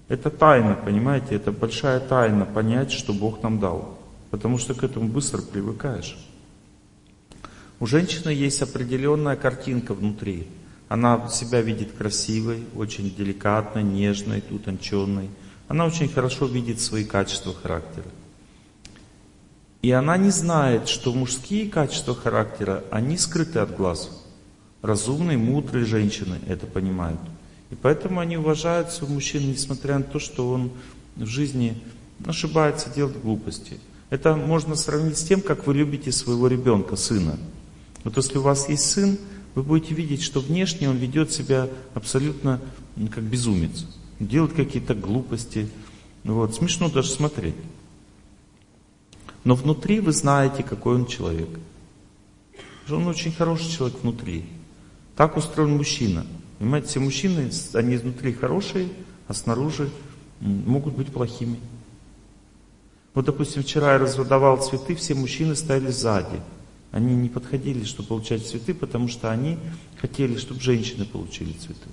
Это 0.08 0.30
тайна, 0.30 0.74
понимаете, 0.74 1.36
это 1.36 1.52
большая 1.52 2.00
тайна 2.00 2.44
понять, 2.44 2.92
что 2.92 3.12
Бог 3.12 3.42
нам 3.42 3.58
дал. 3.60 3.98
Потому 4.30 4.58
что 4.58 4.74
к 4.74 4.82
этому 4.82 5.08
быстро 5.08 5.42
привыкаешь. 5.42 6.16
У 7.80 7.86
женщины 7.86 8.30
есть 8.30 8.62
определенная 8.62 9.36
картинка 9.36 9.94
внутри. 9.94 10.46
Она 10.88 11.28
себя 11.28 11.62
видит 11.62 11.92
красивой, 11.92 12.64
очень 12.76 13.14
деликатной, 13.14 13.82
нежной, 13.82 14.42
утонченной. 14.50 15.30
Она 15.68 15.86
очень 15.86 16.08
хорошо 16.08 16.46
видит 16.46 16.80
свои 16.80 17.04
качества 17.04 17.54
характера. 17.54 18.06
И 19.82 19.90
она 19.90 20.16
не 20.16 20.30
знает, 20.30 20.88
что 20.88 21.12
мужские 21.12 21.68
качества 21.68 22.14
характера, 22.14 22.84
они 22.90 23.18
скрыты 23.18 23.58
от 23.58 23.76
глаз. 23.76 24.10
Разумные, 24.80 25.36
мудрые 25.36 25.84
женщины 25.84 26.38
это 26.46 26.66
понимают. 26.66 27.20
И 27.72 27.74
поэтому 27.74 28.20
они 28.20 28.36
уважают 28.36 28.90
своего 28.90 29.14
мужчину, 29.14 29.46
несмотря 29.46 29.96
на 29.96 30.04
то, 30.04 30.18
что 30.18 30.50
он 30.50 30.72
в 31.16 31.24
жизни 31.24 31.82
ошибается, 32.26 32.90
делает 32.90 33.22
глупости. 33.22 33.80
Это 34.10 34.36
можно 34.36 34.76
сравнить 34.76 35.16
с 35.16 35.24
тем, 35.24 35.40
как 35.40 35.66
вы 35.66 35.72
любите 35.72 36.12
своего 36.12 36.48
ребенка, 36.48 36.96
сына. 36.96 37.38
Вот 38.04 38.18
если 38.18 38.36
у 38.36 38.42
вас 38.42 38.68
есть 38.68 38.90
сын, 38.90 39.16
вы 39.54 39.62
будете 39.62 39.94
видеть, 39.94 40.22
что 40.22 40.40
внешне 40.40 40.90
он 40.90 40.98
ведет 40.98 41.32
себя 41.32 41.70
абсолютно 41.94 42.60
как 43.10 43.24
безумец. 43.24 43.86
Делает 44.20 44.52
какие-то 44.52 44.94
глупости. 44.94 45.66
Вот. 46.24 46.54
Смешно 46.54 46.90
даже 46.90 47.08
смотреть. 47.08 47.56
Но 49.44 49.54
внутри 49.54 50.00
вы 50.00 50.12
знаете, 50.12 50.62
какой 50.62 50.96
он 50.96 51.06
человек. 51.06 51.48
Он 52.90 53.06
очень 53.06 53.32
хороший 53.32 53.70
человек 53.70 53.96
внутри. 54.02 54.44
Так 55.16 55.38
устроен 55.38 55.78
мужчина. 55.78 56.26
Понимаете, 56.62 56.86
все 56.86 57.00
мужчины, 57.00 57.50
они 57.74 57.96
изнутри 57.96 58.32
хорошие, 58.32 58.88
а 59.26 59.34
снаружи 59.34 59.90
могут 60.38 60.94
быть 60.94 61.08
плохими. 61.08 61.58
Вот, 63.14 63.24
допустим, 63.24 63.64
вчера 63.64 63.94
я 63.94 63.98
раздавал 63.98 64.62
цветы, 64.62 64.94
все 64.94 65.16
мужчины 65.16 65.56
стояли 65.56 65.90
сзади. 65.90 66.40
Они 66.92 67.16
не 67.16 67.28
подходили, 67.28 67.82
чтобы 67.82 68.10
получать 68.10 68.46
цветы, 68.46 68.74
потому 68.74 69.08
что 69.08 69.32
они 69.32 69.58
хотели, 69.96 70.36
чтобы 70.36 70.60
женщины 70.60 71.04
получили 71.04 71.50
цветы. 71.54 71.88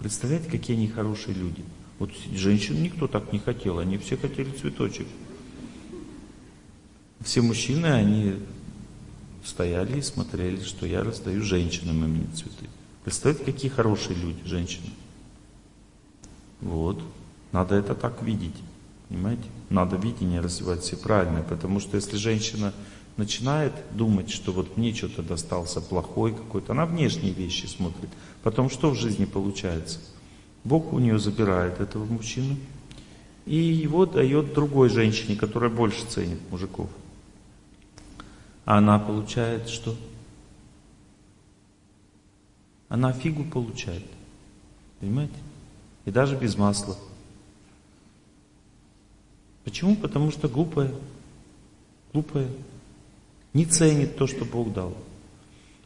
Представляете, 0.00 0.50
какие 0.50 0.76
они 0.76 0.88
хорошие 0.88 1.36
люди. 1.36 1.62
Вот 2.00 2.10
женщин 2.34 2.82
никто 2.82 3.06
так 3.06 3.32
не 3.32 3.38
хотел, 3.38 3.78
они 3.78 3.98
все 3.98 4.16
хотели 4.16 4.50
цветочек. 4.50 5.06
Все 7.20 7.40
мужчины, 7.40 7.86
они 7.86 8.34
стояли 9.44 10.00
и 10.00 10.02
смотрели, 10.02 10.60
что 10.60 10.86
я 10.86 11.04
раздаю 11.04 11.40
женщинам 11.40 12.04
именно 12.04 12.34
цветы. 12.34 12.66
Представляете, 13.04 13.44
какие 13.44 13.70
хорошие 13.70 14.16
люди, 14.16 14.38
женщины. 14.44 14.90
Вот. 16.60 17.00
Надо 17.52 17.74
это 17.74 17.94
так 17.94 18.22
видеть. 18.22 18.56
Понимаете? 19.08 19.44
Надо 19.70 19.96
видение 19.96 20.40
развивать 20.40 20.80
все 20.80 20.96
правильное, 20.96 21.42
потому 21.42 21.80
что 21.80 21.96
если 21.96 22.16
женщина 22.16 22.72
начинает 23.16 23.72
думать, 23.92 24.30
что 24.30 24.52
вот 24.52 24.76
мне 24.76 24.92
что-то 24.94 25.22
достался 25.22 25.80
плохой 25.80 26.34
какой-то, 26.34 26.72
она 26.72 26.86
внешние 26.86 27.32
вещи 27.32 27.66
смотрит. 27.66 28.10
Потом 28.42 28.70
что 28.70 28.90
в 28.90 28.94
жизни 28.96 29.24
получается? 29.24 30.00
Бог 30.64 30.92
у 30.92 30.98
нее 30.98 31.18
забирает 31.18 31.80
этого 31.80 32.04
мужчину 32.06 32.56
и 33.46 33.56
его 33.56 34.06
дает 34.06 34.54
другой 34.54 34.88
женщине, 34.88 35.36
которая 35.36 35.70
больше 35.70 36.06
ценит 36.06 36.40
мужиков. 36.50 36.88
А 38.64 38.78
она 38.78 38.98
получает 38.98 39.68
что? 39.68 39.94
Она 42.88 43.12
фигу 43.12 43.44
получает. 43.44 44.04
Понимаете? 45.00 45.34
И 46.04 46.10
даже 46.10 46.36
без 46.36 46.56
масла. 46.56 46.96
Почему? 49.64 49.96
Потому 49.96 50.30
что 50.30 50.48
глупая. 50.48 50.92
Глупая. 52.12 52.48
Не 53.52 53.66
ценит 53.66 54.16
то, 54.16 54.26
что 54.26 54.44
Бог 54.44 54.72
дал. 54.72 54.96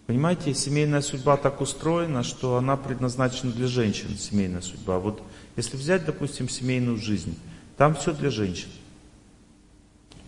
Понимаете, 0.06 0.54
семейная 0.54 1.02
судьба 1.02 1.36
так 1.36 1.60
устроена, 1.60 2.22
что 2.22 2.56
она 2.56 2.76
предназначена 2.76 3.52
для 3.52 3.66
женщин, 3.66 4.16
семейная 4.16 4.62
судьба. 4.62 4.98
Вот 4.98 5.22
если 5.56 5.76
взять, 5.76 6.06
допустим, 6.06 6.48
семейную 6.48 6.96
жизнь, 6.96 7.38
там 7.76 7.94
все 7.94 8.14
для 8.14 8.30
женщин. 8.30 8.68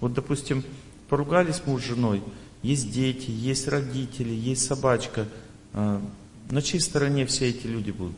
Вот, 0.01 0.13
допустим, 0.13 0.65
Поругались 1.11 1.61
муж 1.67 1.83
с 1.83 1.87
женой, 1.87 2.23
есть 2.63 2.93
дети, 2.93 3.33
есть 3.33 3.67
родители, 3.67 4.33
есть 4.33 4.65
собачка. 4.65 5.27
На 6.51 6.63
чьей 6.63 6.81
стороне 6.81 7.27
все 7.27 7.49
эти 7.49 7.67
люди 7.67 7.93
будут? 7.93 8.17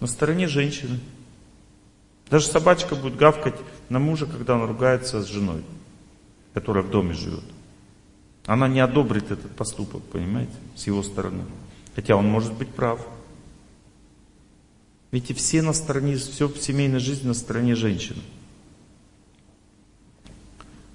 На 0.00 0.08
стороне 0.08 0.48
женщины. 0.48 0.98
Даже 2.28 2.48
собачка 2.48 2.96
будет 2.96 3.16
гавкать 3.16 3.54
на 3.88 4.00
мужа, 4.00 4.26
когда 4.26 4.54
он 4.54 4.64
ругается 4.64 5.22
с 5.22 5.26
женой, 5.26 5.62
которая 6.52 6.82
в 6.82 6.90
доме 6.90 7.14
живет. 7.14 7.44
Она 8.46 8.66
не 8.66 8.80
одобрит 8.80 9.30
этот 9.30 9.54
поступок, 9.54 10.02
понимаете, 10.02 10.52
с 10.74 10.86
его 10.86 11.02
стороны. 11.02 11.44
Хотя 11.94 12.16
он 12.16 12.26
может 12.26 12.52
быть 12.54 12.68
прав. 12.70 13.06
Видите, 15.12 15.32
все 15.34 15.62
на 15.62 15.72
стороне, 15.72 16.16
все 16.16 16.48
в 16.48 16.58
семейной 16.58 16.98
жизни 16.98 17.28
на 17.28 17.34
стороне 17.34 17.76
женщины. 17.76 18.20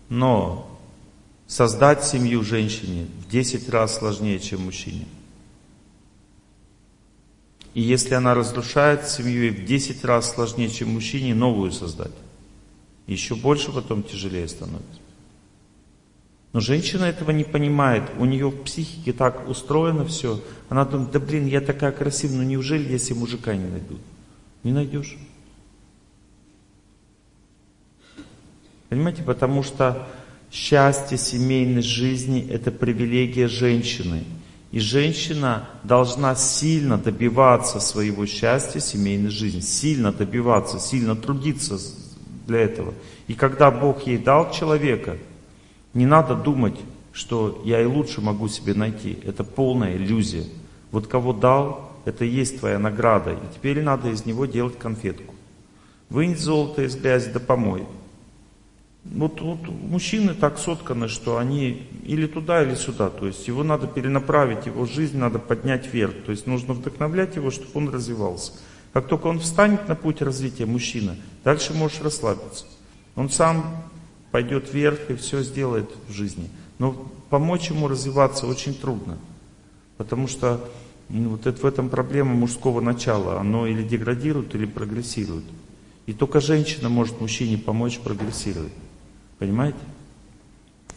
Но 0.10 0.69
создать 1.50 2.06
семью 2.06 2.44
женщине 2.44 3.08
в 3.26 3.28
10 3.28 3.70
раз 3.70 3.98
сложнее, 3.98 4.40
чем 4.40 4.66
мужчине. 4.66 5.08
И 7.74 7.82
если 7.82 8.14
она 8.14 8.36
разрушает 8.36 9.08
семью, 9.08 9.48
и 9.48 9.50
в 9.50 9.66
10 9.66 10.06
раз 10.06 10.32
сложнее, 10.32 10.70
чем 10.70 10.90
мужчине, 10.90 11.34
новую 11.34 11.72
создать. 11.72 12.14
Еще 13.08 13.36
больше 13.36 13.72
потом 13.72 14.04
тяжелее 14.04 14.48
становится. 14.48 15.00
Но 16.54 16.60
женщина 16.60 17.06
этого 17.06 17.32
не 17.32 17.44
понимает, 17.44 18.04
у 18.20 18.26
нее 18.26 18.50
в 18.50 18.64
психике 18.64 19.12
так 19.12 19.50
устроено 19.50 20.06
все. 20.06 20.40
Она 20.70 20.86
думает, 20.86 21.12
да 21.12 21.20
блин, 21.20 21.48
я 21.48 21.62
такая 21.62 21.92
красивая, 21.92 22.38
но 22.38 22.44
неужели 22.44 22.92
я 22.92 23.00
себе 23.00 23.20
мужика 23.20 23.56
не 23.56 23.68
найду? 23.68 23.98
Не 24.64 24.72
найдешь. 24.72 25.18
Понимаете, 28.90 29.24
потому 29.24 29.64
что 29.64 30.08
счастье 30.52 31.18
семейной 31.18 31.82
жизни– 31.82 32.48
это 32.52 32.72
привилегия 32.72 33.48
женщины. 33.48 34.24
И 34.72 34.80
женщина 34.80 35.68
должна 35.84 36.36
сильно 36.36 36.98
добиваться 36.98 37.80
своего 37.80 38.26
счастья 38.26 38.80
семейной 38.80 39.32
жизни, 39.32 39.62
сильно 39.62 40.12
добиваться, 40.12 40.80
сильно 40.80 41.16
трудиться 41.16 41.80
для 42.46 42.60
этого. 42.60 42.94
И 43.28 43.34
когда 43.34 43.72
Бог 43.72 44.06
ей 44.06 44.18
дал 44.18 44.52
человека– 44.52 45.18
не 45.94 46.06
надо 46.06 46.36
думать, 46.36 46.80
что 47.12 47.62
я 47.66 47.82
и 47.82 47.86
лучше 47.86 48.22
могу 48.22 48.48
себе 48.48 48.74
найти. 48.74 49.18
Это 49.24 49.44
полная 49.44 49.96
иллюзия. 49.96 50.46
Вот 50.92 51.08
кого 51.08 51.34
дал, 51.34 51.92
это 52.06 52.26
и 52.26 52.30
есть 52.30 52.60
твоя 52.60 52.80
награда. 52.80 53.34
И 53.34 53.56
теперь 53.56 53.82
надо 53.82 54.10
из 54.10 54.26
него 54.26 54.46
делать 54.46 54.78
конфетку. 54.78 55.34
Вынь 56.10 56.38
золото 56.38 56.84
из 56.84 56.96
грязи 56.96 57.32
да 57.32 57.40
помой. 57.40 57.86
Вот, 59.06 59.42
вот 59.42 59.68
мужчины 59.68 60.34
так 60.34 60.60
сотканы, 60.60 61.08
что 61.08 61.38
они 61.38 61.88
или 62.04 62.28
туда, 62.28 62.64
или 62.64 62.76
сюда. 62.76 63.10
То 63.10 63.28
есть 63.28 63.48
его 63.48 63.64
надо 63.64 63.88
перенаправить, 63.88 64.66
его 64.66 64.86
жизнь 64.86 65.18
надо 65.18 65.40
поднять 65.40 65.92
вверх. 65.92 66.14
То 66.26 66.32
есть 66.32 66.48
нужно 66.48 66.74
вдохновлять 66.74 67.36
его, 67.36 67.50
чтобы 67.50 67.72
он 67.74 67.90
развивался. 67.90 68.54
Как 68.94 69.08
только 69.08 69.28
он 69.28 69.40
встанет 69.40 69.88
на 69.88 69.96
путь 69.96 70.22
развития 70.22 70.66
мужчина, 70.66 71.16
дальше 71.44 71.74
можешь 71.74 72.02
расслабиться. 72.02 72.66
Он 73.16 73.30
сам 73.30 73.84
пойдет 74.32 74.74
вверх 74.74 75.10
и 75.10 75.16
все 75.16 75.44
сделает 75.44 75.90
в 76.08 76.12
жизни. 76.12 76.50
Но 76.78 76.94
помочь 77.30 77.70
ему 77.70 77.88
развиваться 77.88 78.48
очень 78.48 78.74
трудно, 78.74 79.18
потому 79.98 80.28
что 80.28 80.62
ну, 81.10 81.30
вот 81.30 81.48
это, 81.48 81.60
в 81.60 81.66
этом 81.66 81.90
проблема 81.90 82.34
мужского 82.36 82.82
начала. 82.82 83.40
Оно 83.40 83.66
или 83.66 83.84
деградирует, 83.84 84.54
или 84.56 84.66
прогрессирует. 84.66 85.46
И 86.06 86.14
только 86.14 86.40
женщина 86.40 86.90
может 86.90 87.20
мужчине 87.20 87.58
помочь 87.58 88.00
прогрессировать. 88.00 88.74
Понимаете? 89.40 89.80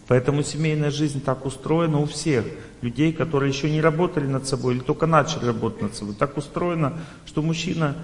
Поэтому 0.09 0.43
семейная 0.43 0.90
жизнь 0.90 1.22
так 1.22 1.47
устроена 1.47 2.01
у 2.01 2.07
всех 2.07 2.45
людей, 2.82 3.12
которые 3.12 3.51
еще 3.51 3.70
не 3.70 3.80
работали 3.80 4.26
над 4.26 4.47
собой 4.47 4.74
или 4.74 4.82
только 4.82 5.07
начали 5.07 5.47
работать 5.47 5.82
над 5.82 5.95
собой. 5.95 6.14
Так 6.14 6.36
устроено, 6.36 6.99
что 7.24 7.40
мужчина 7.40 7.97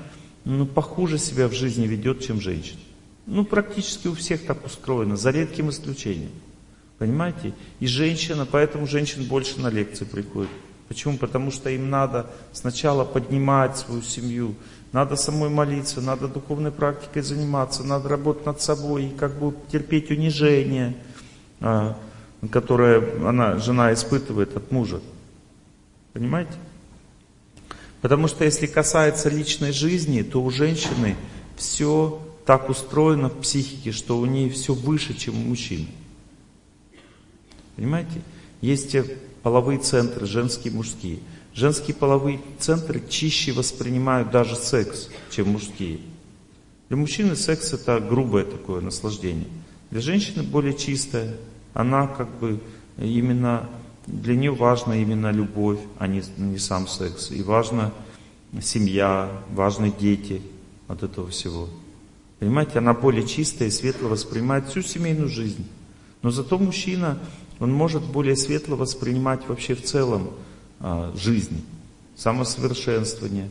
ну, 0.44 0.64
похуже 0.64 1.18
себя 1.18 1.48
в 1.48 1.52
жизни 1.52 1.86
ведет, 1.86 2.24
чем 2.24 2.40
женщина. 2.40 2.78
Ну, 3.26 3.44
практически 3.44 4.08
у 4.08 4.14
всех 4.14 4.46
так 4.46 4.64
устроено, 4.64 5.16
за 5.16 5.30
редким 5.30 5.68
исключением. 5.68 6.30
Понимаете? 6.98 7.52
И 7.80 7.86
женщина, 7.86 8.46
поэтому 8.50 8.86
женщин 8.86 9.24
больше 9.24 9.60
на 9.60 9.68
лекции 9.68 10.04
приходят. 10.04 10.50
Почему? 10.88 11.18
Потому 11.18 11.50
что 11.50 11.68
им 11.68 11.90
надо 11.90 12.30
сначала 12.52 13.04
поднимать 13.04 13.76
свою 13.76 14.00
семью, 14.00 14.54
надо 14.92 15.16
самой 15.16 15.50
молиться, 15.50 16.00
надо 16.00 16.28
духовной 16.28 16.70
практикой 16.72 17.22
заниматься, 17.22 17.84
надо 17.84 18.08
работать 18.08 18.46
над 18.46 18.60
собой 18.62 19.06
и 19.06 19.16
как 19.16 19.38
бы 19.38 19.54
терпеть 19.70 20.10
унижение, 20.10 20.96
а, 21.60 21.98
которое 22.50 23.28
она, 23.28 23.58
жена 23.58 23.92
испытывает 23.92 24.56
от 24.56 24.70
мужа. 24.70 25.00
Понимаете? 26.12 26.52
Потому 28.00 28.28
что 28.28 28.44
если 28.44 28.66
касается 28.66 29.28
личной 29.28 29.72
жизни, 29.72 30.22
то 30.22 30.42
у 30.42 30.50
женщины 30.50 31.16
все 31.56 32.20
так 32.46 32.70
устроена 32.70 33.28
в 33.28 33.40
психике, 33.40 33.92
что 33.92 34.18
у 34.18 34.24
нее 34.24 34.50
все 34.50 34.72
выше, 34.72 35.14
чем 35.14 35.36
у 35.36 35.48
мужчин. 35.48 35.88
Понимаете? 37.76 38.22
Есть 38.60 38.96
половые 39.42 39.78
центры, 39.78 40.26
женские 40.26 40.72
мужские. 40.72 41.18
Женские 41.58 41.96
половые 41.96 42.38
центры 42.60 43.02
чище 43.08 43.50
воспринимают 43.50 44.30
даже 44.30 44.54
секс, 44.54 45.08
чем 45.28 45.48
мужские. 45.48 45.98
Для 46.86 46.96
мужчины 46.96 47.34
секс 47.34 47.72
это 47.72 47.98
грубое 47.98 48.44
такое 48.44 48.80
наслаждение. 48.80 49.48
Для 49.90 50.00
женщины 50.00 50.44
более 50.44 50.74
чистое. 50.74 51.34
Она 51.74 52.06
как 52.06 52.30
бы 52.38 52.60
именно, 52.96 53.68
для 54.06 54.36
нее 54.36 54.54
важна 54.54 54.98
именно 54.98 55.32
любовь, 55.32 55.80
а 55.98 56.06
не, 56.06 56.22
не 56.36 56.58
сам 56.58 56.86
секс. 56.86 57.32
И 57.32 57.42
важна 57.42 57.90
семья, 58.62 59.28
важны 59.52 59.92
дети 59.98 60.40
от 60.86 61.02
этого 61.02 61.26
всего. 61.30 61.68
Понимаете, 62.38 62.78
она 62.78 62.94
более 62.94 63.26
чистая 63.26 63.66
и 63.66 63.72
светло 63.72 64.08
воспринимает 64.08 64.68
всю 64.68 64.82
семейную 64.82 65.28
жизнь. 65.28 65.66
Но 66.22 66.30
зато 66.30 66.56
мужчина, 66.56 67.18
он 67.58 67.72
может 67.72 68.04
более 68.04 68.36
светло 68.36 68.76
воспринимать 68.76 69.48
вообще 69.48 69.74
в 69.74 69.82
целом 69.82 70.30
жизнь, 71.14 71.64
самосовершенствование. 72.16 73.48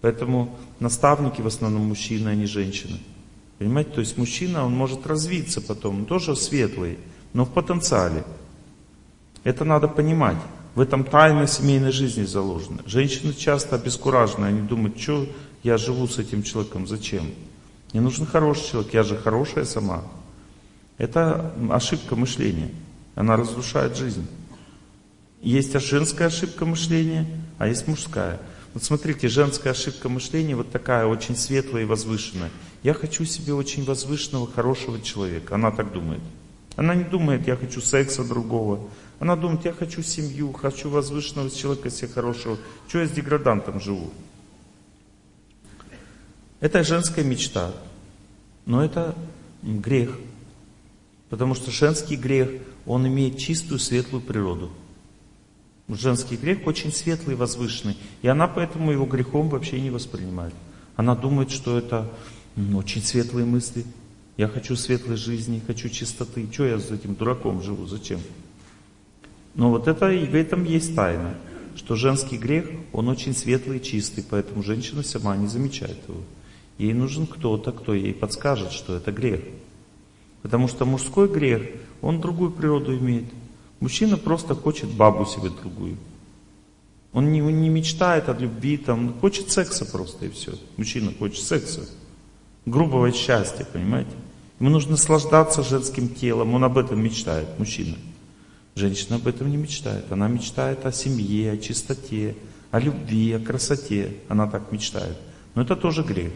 Поэтому 0.00 0.56
наставники 0.78 1.40
в 1.40 1.46
основном 1.46 1.82
мужчины, 1.82 2.28
а 2.28 2.34
не 2.34 2.46
женщины. 2.46 3.00
Понимаете, 3.58 3.90
то 3.90 4.00
есть 4.00 4.18
мужчина, 4.18 4.64
он 4.64 4.74
может 4.74 5.06
развиться 5.06 5.60
потом, 5.60 6.00
он 6.00 6.04
тоже 6.04 6.36
светлый, 6.36 6.98
но 7.32 7.44
в 7.44 7.52
потенциале. 7.52 8.24
Это 9.44 9.64
надо 9.64 9.88
понимать. 9.88 10.36
В 10.74 10.80
этом 10.80 11.04
тайна 11.04 11.46
семейной 11.46 11.90
жизни 11.90 12.24
заложена. 12.24 12.82
Женщины 12.84 13.32
часто 13.32 13.76
обескуражены, 13.76 14.44
они 14.44 14.60
думают, 14.60 15.00
что 15.00 15.26
я 15.62 15.78
живу 15.78 16.06
с 16.06 16.18
этим 16.18 16.42
человеком, 16.42 16.86
зачем? 16.86 17.30
Мне 17.92 18.02
нужен 18.02 18.26
хороший 18.26 18.70
человек, 18.70 18.92
я 18.92 19.02
же 19.02 19.16
хорошая 19.16 19.64
сама. 19.64 20.02
Это 20.98 21.54
ошибка 21.70 22.14
мышления. 22.14 22.70
Она 23.14 23.36
разрушает 23.36 23.96
жизнь. 23.96 24.26
Есть 25.46 25.78
женская 25.78 26.24
ошибка 26.24 26.66
мышления, 26.66 27.24
а 27.58 27.68
есть 27.68 27.86
мужская. 27.86 28.40
Вот 28.74 28.82
смотрите, 28.82 29.28
женская 29.28 29.70
ошибка 29.70 30.08
мышления 30.08 30.56
вот 30.56 30.72
такая, 30.72 31.06
очень 31.06 31.36
светлая 31.36 31.84
и 31.84 31.86
возвышенная. 31.86 32.50
Я 32.82 32.94
хочу 32.94 33.24
себе 33.24 33.54
очень 33.54 33.84
возвышенного, 33.84 34.50
хорошего 34.50 35.00
человека. 35.00 35.54
Она 35.54 35.70
так 35.70 35.92
думает. 35.92 36.20
Она 36.74 36.96
не 36.96 37.04
думает, 37.04 37.46
я 37.46 37.54
хочу 37.54 37.80
секса 37.80 38.24
другого. 38.24 38.88
Она 39.20 39.36
думает, 39.36 39.64
я 39.64 39.72
хочу 39.72 40.02
семью, 40.02 40.52
хочу 40.52 40.90
возвышенного 40.90 41.48
человека 41.48 41.90
себе 41.90 42.08
хорошего. 42.08 42.58
Чего 42.88 43.02
я 43.02 43.08
с 43.08 43.12
деградантом 43.12 43.80
живу? 43.80 44.10
Это 46.58 46.82
женская 46.82 47.24
мечта, 47.24 47.72
но 48.64 48.84
это 48.84 49.14
грех. 49.62 50.10
Потому 51.30 51.54
что 51.54 51.70
женский 51.70 52.16
грех, 52.16 52.50
он 52.84 53.06
имеет 53.06 53.38
чистую, 53.38 53.78
светлую 53.78 54.22
природу. 54.22 54.72
Женский 55.88 56.36
грех 56.36 56.66
очень 56.66 56.92
светлый 56.92 57.36
возвышенный. 57.36 57.96
И 58.22 58.28
она 58.28 58.48
поэтому 58.48 58.90
его 58.90 59.06
грехом 59.06 59.48
вообще 59.48 59.80
не 59.80 59.90
воспринимает. 59.90 60.54
Она 60.96 61.14
думает, 61.14 61.50
что 61.50 61.78
это 61.78 62.10
очень 62.74 63.02
светлые 63.02 63.46
мысли. 63.46 63.84
Я 64.36 64.48
хочу 64.48 64.76
светлой 64.76 65.16
жизни, 65.16 65.62
хочу 65.66 65.88
чистоты. 65.88 66.48
Чего 66.50 66.66
я 66.66 66.78
с 66.78 66.90
этим 66.90 67.14
дураком 67.14 67.62
живу? 67.62 67.86
Зачем? 67.86 68.20
Но 69.54 69.70
вот 69.70 69.88
это 69.88 70.10
и 70.10 70.26
в 70.26 70.34
этом 70.34 70.64
есть 70.64 70.94
тайна, 70.94 71.34
что 71.76 71.96
женский 71.96 72.36
грех, 72.36 72.68
он 72.92 73.08
очень 73.08 73.34
светлый 73.34 73.78
и 73.78 73.82
чистый, 73.82 74.24
поэтому 74.28 74.62
женщина 74.62 75.02
сама 75.02 75.36
не 75.36 75.46
замечает 75.46 75.96
его. 76.08 76.20
Ей 76.78 76.92
нужен 76.92 77.26
кто-то, 77.26 77.72
кто 77.72 77.94
ей 77.94 78.12
подскажет, 78.12 78.72
что 78.72 78.96
это 78.96 79.12
грех. 79.12 79.40
Потому 80.42 80.68
что 80.68 80.84
мужской 80.84 81.28
грех, 81.28 81.62
он 82.02 82.20
другую 82.20 82.50
природу 82.50 82.96
имеет. 82.96 83.24
Мужчина 83.80 84.16
просто 84.16 84.54
хочет 84.54 84.88
бабу 84.90 85.26
себе 85.26 85.50
другую. 85.50 85.96
Он 87.12 87.32
не, 87.32 87.42
он 87.42 87.60
не 87.60 87.68
мечтает 87.68 88.28
о 88.28 88.34
любви, 88.34 88.76
там, 88.76 89.08
он 89.08 89.14
хочет 89.14 89.50
секса 89.50 89.84
просто 89.84 90.26
и 90.26 90.30
все. 90.30 90.52
Мужчина 90.76 91.12
хочет 91.18 91.42
секса. 91.42 91.80
Грубого 92.66 93.12
счастья, 93.12 93.64
понимаете? 93.64 94.10
Ему 94.60 94.70
нужно 94.70 94.92
наслаждаться 94.92 95.62
женским 95.62 96.08
телом, 96.08 96.54
он 96.54 96.64
об 96.64 96.78
этом 96.78 97.02
мечтает, 97.02 97.58
мужчина. 97.58 97.96
Женщина 98.76 99.16
об 99.16 99.26
этом 99.26 99.50
не 99.50 99.56
мечтает. 99.56 100.12
Она 100.12 100.28
мечтает 100.28 100.84
о 100.84 100.92
семье, 100.92 101.52
о 101.52 101.56
чистоте, 101.56 102.36
о 102.70 102.78
любви, 102.78 103.32
о 103.32 103.40
красоте. 103.40 104.12
Она 104.28 104.46
так 104.46 104.70
мечтает. 104.70 105.16
Но 105.54 105.62
это 105.62 105.76
тоже 105.76 106.02
грех. 106.02 106.32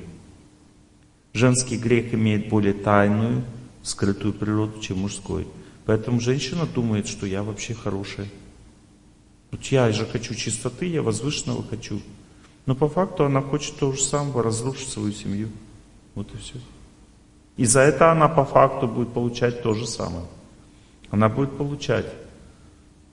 Женский 1.34 1.76
грех 1.76 2.14
имеет 2.14 2.49
более 2.49 2.72
тайную, 2.72 3.45
скрытую 3.82 4.32
природу, 4.32 4.80
чем 4.80 5.01
мужской. 5.01 5.47
Поэтому 5.91 6.20
женщина 6.20 6.66
думает, 6.66 7.09
что 7.09 7.26
я 7.26 7.43
вообще 7.43 7.74
хорошая. 7.74 8.28
Вот 9.51 9.64
я 9.64 9.91
же 9.91 10.07
хочу 10.07 10.36
чистоты, 10.36 10.86
я 10.86 11.03
возвышенного 11.03 11.64
хочу. 11.64 12.01
Но 12.64 12.76
по 12.76 12.88
факту 12.88 13.24
она 13.24 13.43
хочет 13.43 13.74
то 13.74 13.91
же 13.91 14.01
самое, 14.01 14.41
разрушить 14.41 14.88
свою 14.91 15.11
семью. 15.11 15.49
Вот 16.14 16.32
и 16.32 16.36
все. 16.36 16.55
И 17.57 17.64
за 17.64 17.80
это 17.80 18.12
она 18.12 18.28
по 18.28 18.45
факту 18.45 18.86
будет 18.86 19.12
получать 19.12 19.64
то 19.64 19.74
же 19.74 19.84
самое. 19.84 20.26
Она 21.11 21.28
будет 21.28 21.59
получать 21.59 22.07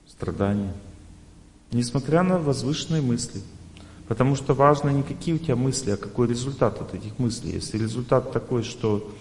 страдания. 0.06 0.72
Несмотря 1.72 2.22
на 2.22 2.38
возвышенные 2.38 3.02
мысли. 3.02 3.42
Потому 4.06 4.36
что 4.36 4.54
важно 4.54 4.90
не 4.90 5.02
какие 5.02 5.34
у 5.34 5.38
тебя 5.38 5.56
мысли, 5.56 5.90
а 5.90 5.96
какой 5.96 6.28
результат 6.28 6.80
от 6.80 6.94
этих 6.94 7.18
мыслей. 7.18 7.54
Если 7.54 7.76
результат 7.76 8.30
такой, 8.30 8.62
что 8.62 9.12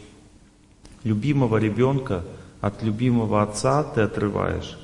любимого 1.04 1.58
ребенка 1.58 2.24
от 2.62 2.84
любимого 2.84 3.42
отца 3.44 3.84
ты 3.84 4.02
отрываешь, 4.02 4.78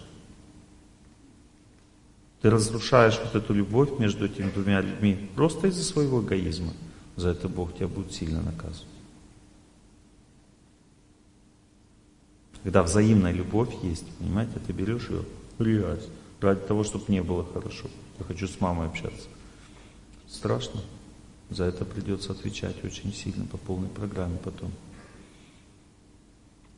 ты 2.41 2.49
разрушаешь 2.49 3.19
вот 3.23 3.35
эту 3.41 3.53
любовь 3.53 3.99
между 3.99 4.25
этими 4.25 4.49
двумя 4.51 4.81
людьми 4.81 5.29
просто 5.33 5.67
из-за 5.67 5.83
своего 5.83 6.21
эгоизма. 6.21 6.73
За 7.15 7.29
это 7.29 7.47
Бог 7.47 7.73
тебя 7.75 7.87
будет 7.87 8.11
сильно 8.11 8.41
наказывать. 8.41 8.87
Когда 12.63 12.83
взаимная 12.83 13.31
любовь 13.31 13.73
есть, 13.81 14.05
понимаете, 14.17 14.59
ты 14.65 14.73
берешь 14.73 15.09
ее, 15.09 15.23
грязь, 15.59 16.05
ради 16.41 16.61
того, 16.61 16.83
чтобы 16.83 17.05
не 17.07 17.21
было 17.21 17.45
хорошо. 17.45 17.87
Я 18.19 18.25
хочу 18.25 18.47
с 18.47 18.59
мамой 18.59 18.87
общаться. 18.87 19.27
Страшно. 20.27 20.81
За 21.49 21.65
это 21.65 21.85
придется 21.85 22.31
отвечать 22.31 22.83
очень 22.83 23.13
сильно 23.13 23.45
по 23.45 23.57
полной 23.57 23.89
программе 23.89 24.37
потом. 24.43 24.71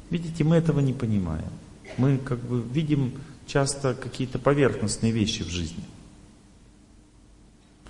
Видите, 0.09 0.43
мы 0.43 0.57
этого 0.57 0.79
не 0.79 0.93
понимаем. 0.93 1.49
Мы 1.97 2.17
как 2.17 2.39
бы 2.39 2.61
видим 2.61 3.13
часто 3.47 3.93
какие-то 3.93 4.39
поверхностные 4.39 5.11
вещи 5.11 5.43
в 5.43 5.49
жизни. 5.49 5.83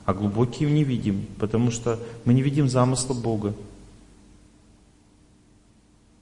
А 0.05 0.13
глубокие 0.13 0.69
не 0.69 0.83
видим, 0.83 1.25
потому 1.39 1.71
что 1.71 1.99
мы 2.25 2.33
не 2.33 2.41
видим 2.41 2.69
замысла 2.69 3.13
Бога. 3.13 3.55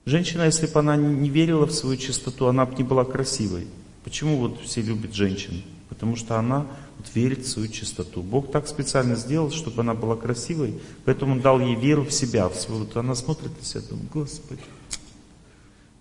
Женщина, 0.06 0.42
если 0.42 0.66
бы 0.66 0.78
она 0.80 0.96
не 0.96 1.30
верила 1.30 1.66
в 1.66 1.72
свою 1.72 1.96
чистоту, 1.96 2.46
она 2.46 2.66
бы 2.66 2.74
не 2.76 2.82
была 2.82 3.04
красивой. 3.04 3.66
Почему 4.04 4.36
вот 4.38 4.60
все 4.60 4.82
любят 4.82 5.14
женщин? 5.14 5.62
Потому 5.88 6.16
что 6.16 6.38
она 6.38 6.66
вот 6.98 7.14
верит 7.14 7.40
в 7.40 7.48
свою 7.48 7.68
чистоту. 7.68 8.22
Бог 8.22 8.50
так 8.50 8.68
специально 8.68 9.16
сделал, 9.16 9.50
чтобы 9.50 9.80
она 9.80 9.94
была 9.94 10.16
красивой, 10.16 10.80
поэтому 11.04 11.32
Он 11.32 11.40
дал 11.40 11.60
ей 11.60 11.74
веру 11.74 12.04
в 12.04 12.12
себя. 12.12 12.48
В 12.48 12.56
свою, 12.56 12.84
вот 12.84 12.96
она 12.96 13.14
смотрит 13.14 13.56
на 13.58 13.64
себя, 13.64 13.82
думает, 13.88 14.10
Господи, 14.10 14.62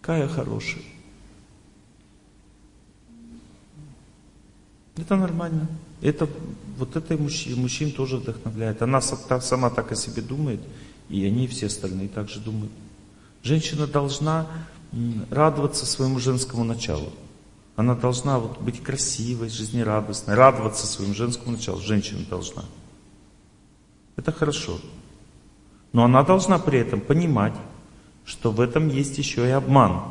какая 0.04 0.28
хорошая. 0.28 0.84
Это 4.98 5.16
нормально. 5.16 5.68
Это, 6.02 6.28
вот 6.78 6.98
это 6.98 7.18
мужчин, 7.18 7.62
мужчин 7.62 7.92
тоже 7.94 8.18
вдохновляет. 8.18 8.82
Она 8.82 9.00
сама 9.00 9.70
так 9.70 9.94
о 9.94 9.96
себе 9.96 10.22
думает, 10.22 10.60
и 11.08 11.26
они 11.26 11.48
все 11.48 11.68
остальные 11.68 12.10
также 12.10 12.42
думают. 12.42 12.72
Женщина 13.44 13.88
должна 13.88 14.46
радоваться 15.30 15.86
своему 15.86 16.20
женскому 16.20 16.66
началу. 16.66 17.14
Она 17.78 17.96
должна 17.96 18.40
вот 18.40 18.60
быть 18.60 18.84
красивой, 18.84 19.48
жизнерадостной, 19.48 20.36
радоваться 20.36 20.86
своему 20.86 21.14
женскому 21.14 21.54
началу. 21.54 21.80
Женщина 21.80 22.26
должна. 22.30 22.66
Это 24.18 24.34
хорошо. 24.34 24.82
Но 25.94 26.04
она 26.04 26.24
должна 26.24 26.60
при 26.60 26.80
этом 26.80 27.00
понимать, 27.00 27.54
что 28.26 28.52
в 28.52 28.62
этом 28.62 28.90
есть 28.90 29.18
еще 29.18 29.48
и 29.48 29.52
обман. 29.52 30.02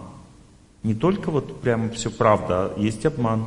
Не 0.83 0.95
только 0.95 1.31
вот 1.31 1.61
прямо 1.61 1.91
все 1.91 2.11
правда, 2.11 2.67
а 2.67 2.79
есть 2.79 3.07
обман. 3.07 3.47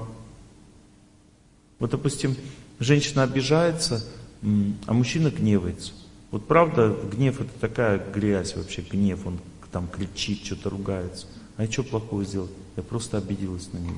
Вот, 1.80 1.92
допустим, 1.92 2.36
женщина 2.80 3.24
обижается, 3.24 4.06
а 4.42 4.94
мужчина 4.94 5.30
гневается. 5.30 5.94
Вот 6.32 6.48
правда, 6.48 6.96
гнев 7.12 7.42
это 7.42 7.52
такая 7.60 8.02
грязь 8.14 8.56
вообще, 8.56 8.82
гнев, 8.82 9.26
он 9.26 9.40
там 9.72 9.88
кричит, 9.88 10.46
что-то 10.46 10.70
ругается. 10.70 11.28
А 11.58 11.64
я 11.64 11.72
что 11.72 11.84
плохого 11.84 12.24
сделал? 12.24 12.50
Я 12.78 12.84
просто 12.84 13.18
обиделась 13.18 13.72
на 13.74 13.78
него. 13.78 13.98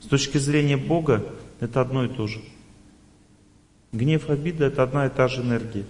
С 0.00 0.06
точки 0.06 0.38
зрения 0.38 0.76
Бога, 0.76 1.24
это 1.60 1.80
одно 1.80 2.04
и 2.04 2.08
то 2.08 2.26
же. 2.26 2.40
Гнев, 3.92 4.28
обида– 4.28 4.64
это 4.66 4.82
одна 4.82 5.06
и 5.06 5.08
та 5.08 5.28
же 5.28 5.42
энергия. 5.42 5.84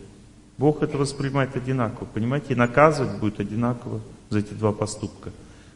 Бог 0.59 0.83
это 0.83 0.99
воспринимает 0.99 1.57
одинаково, 1.57 2.07
понимаете? 2.07 2.53
И 2.53 2.57
наказывать 2.57 3.19
будет 3.19 3.41
одинаково 3.41 4.01
за 4.29 4.41
эти 4.41 4.53
два 4.53 4.73
поступка. 4.73 5.31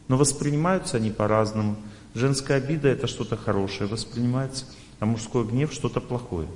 Но 0.07 0.17
воспринимаются 0.17 0.97
они 0.97 1.09
по-разному. 1.09 1.77
Женская 2.13 2.57
обида– 2.57 2.87
это 2.89 3.07
что-то 3.07 3.37
хорошее 3.37 3.89
воспринимается– 3.89 4.65
а 5.03 5.05
мужской 5.05 5.45
гнев 5.45 5.73
что-то 5.73 5.99
плохое. 5.99 6.47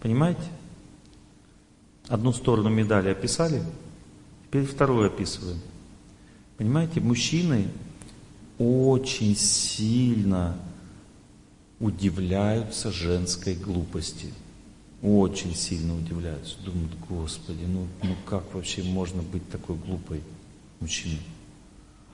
Понимаете? 0.00 0.40
Одну 2.08 2.32
сторону 2.32 2.70
медали 2.70 3.10
описали, 3.10 3.62
теперь 4.46 4.64
вторую 4.64 5.08
описываем. 5.08 5.60
Понимаете, 6.56 7.00
мужчины 7.00 7.68
очень 8.58 9.36
сильно 9.36 10.56
удивляются 11.78 12.90
женской 12.90 13.54
глупости. 13.54 14.32
Очень 15.04 15.54
сильно 15.54 15.94
удивляются. 15.94 16.56
Думают, 16.64 16.92
Господи, 17.10 17.64
ну, 17.68 17.86
ну 18.02 18.16
как 18.24 18.54
вообще 18.54 18.82
можно 18.82 19.20
быть 19.20 19.46
такой 19.50 19.76
глупой 19.76 20.22
мужчиной? 20.80 21.20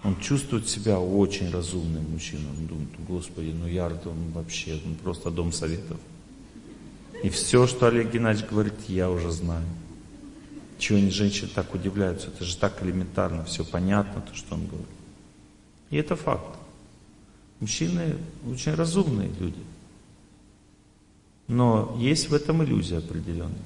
Он 0.03 0.18
чувствует 0.18 0.68
себя 0.68 0.99
очень 0.99 1.53
разумным 1.53 2.11
мужчиной. 2.11 2.51
Он 2.59 2.66
думает, 2.66 2.88
Господи, 3.07 3.51
ну 3.51 3.68
я 3.68 3.86
он 3.86 4.32
вообще 4.32 4.80
он 4.84 4.97
просто 4.97 5.30
дом 5.30 5.53
советов. 5.53 5.99
И 7.22 7.28
все, 7.28 7.68
что 7.68 7.86
Олег 7.86 8.11
Геннадьевич 8.12 8.51
говорит, 8.51 8.74
я 8.88 9.09
уже 9.09 9.30
знаю. 9.30 9.64
Чего 10.78 10.99
они, 10.99 11.11
женщины, 11.11 11.49
так 11.55 11.72
удивляются? 11.72 12.26
Это 12.26 12.45
же 12.45 12.57
так 12.57 12.82
элементарно, 12.82 13.45
все 13.45 13.64
понятно, 13.64 14.20
то, 14.20 14.34
что 14.34 14.57
он 14.57 14.66
говорит. 14.66 14.88
И 15.91 15.97
это 15.97 16.16
факт. 16.16 16.57
Мужчины 17.61 18.16
очень 18.51 18.74
разумные 18.74 19.30
люди. 19.38 19.62
Но 21.51 21.96
есть 21.98 22.30
в 22.30 22.34
этом 22.34 22.62
иллюзия 22.62 22.98
определенная. 22.98 23.59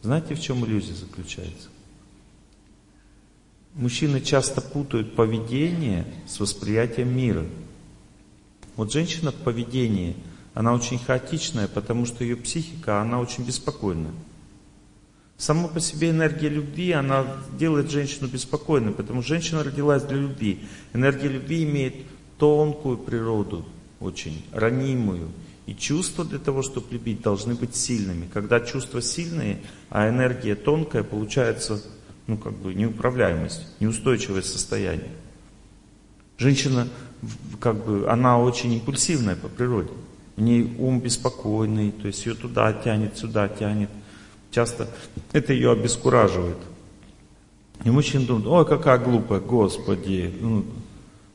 Знаете, 0.00 0.36
в 0.36 0.40
чем 0.40 0.64
иллюзия 0.64 0.94
заключается? 0.94 1.70
Мужчины 3.74 4.20
часто 4.20 4.60
путают 4.60 5.16
поведение 5.16 6.06
с 6.28 6.38
восприятием 6.38 7.08
мира. 7.08 7.44
Вот 8.76 8.92
женщина 8.92 9.32
в 9.32 9.34
поведении, 9.34 10.14
она 10.54 10.72
очень 10.72 11.00
хаотичная, 11.00 11.66
потому 11.66 12.06
что 12.06 12.22
ее 12.22 12.36
психика, 12.36 13.02
она 13.02 13.18
очень 13.18 13.44
беспокойная. 13.44 14.14
Сама 15.36 15.66
по 15.66 15.80
себе 15.80 16.10
энергия 16.10 16.48
любви, 16.48 16.92
она 16.92 17.26
делает 17.58 17.90
женщину 17.90 18.28
беспокойной, 18.28 18.92
потому 18.92 19.20
что 19.20 19.30
женщина 19.30 19.64
родилась 19.64 20.04
для 20.04 20.18
любви. 20.18 20.60
Энергия 20.92 21.26
любви 21.26 21.64
имеет 21.64 21.96
тонкую 22.38 22.98
природу, 22.98 23.64
очень 23.98 24.44
ранимую. 24.52 25.28
И 25.66 25.74
чувства 25.74 26.24
для 26.24 26.38
того, 26.38 26.62
чтобы 26.62 26.86
любить, 26.90 27.22
должны 27.22 27.54
быть 27.54 27.76
сильными. 27.76 28.28
Когда 28.32 28.60
чувства 28.60 29.00
сильные, 29.00 29.60
а 29.90 30.08
энергия 30.08 30.56
тонкая, 30.56 31.04
получается 31.04 31.80
ну, 32.26 32.36
как 32.36 32.54
бы 32.54 32.74
неуправляемость, 32.74 33.66
неустойчивое 33.80 34.42
состояние. 34.42 35.10
Женщина, 36.38 36.88
как 37.60 37.84
бы, 37.84 38.08
она 38.08 38.38
очень 38.38 38.72
импульсивная 38.72 39.36
по 39.36 39.48
природе. 39.48 39.90
У 40.36 40.40
нее 40.40 40.74
ум 40.78 41.00
беспокойный, 41.00 41.92
то 41.92 42.06
есть 42.06 42.24
ее 42.26 42.34
туда 42.34 42.72
тянет, 42.72 43.16
сюда 43.16 43.48
тянет. 43.48 43.90
Часто 44.50 44.88
это 45.32 45.52
ее 45.52 45.72
обескураживает. 45.72 46.56
И 47.84 47.90
мужчина 47.90 48.26
думает, 48.26 48.46
ой, 48.46 48.66
какая 48.66 48.98
глупая, 48.98 49.40
Господи, 49.40 50.32
ну, 50.40 50.64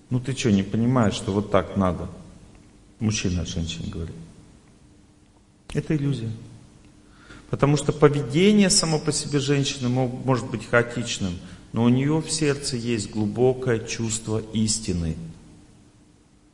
ну 0.09 0.19
ты 0.19 0.35
что, 0.35 0.51
не 0.51 0.63
понимаешь, 0.63 1.13
что 1.13 1.31
вот 1.31 1.51
так 1.51 1.75
надо? 1.77 2.07
Мужчина 2.99 3.43
от 3.43 3.47
женщин 3.47 3.89
говорит. 3.89 4.15
Это 5.73 5.95
иллюзия. 5.95 6.31
Потому 7.49 7.77
что 7.77 7.93
поведение 7.93 8.69
само 8.69 8.99
по 8.99 9.11
себе 9.11 9.39
женщины 9.39 9.87
может 9.89 10.49
быть 10.49 10.67
хаотичным, 10.67 11.37
но 11.73 11.83
у 11.83 11.89
нее 11.89 12.21
в 12.21 12.29
сердце 12.29 12.75
есть 12.75 13.11
глубокое 13.11 13.79
чувство 13.79 14.41
истины, 14.53 15.15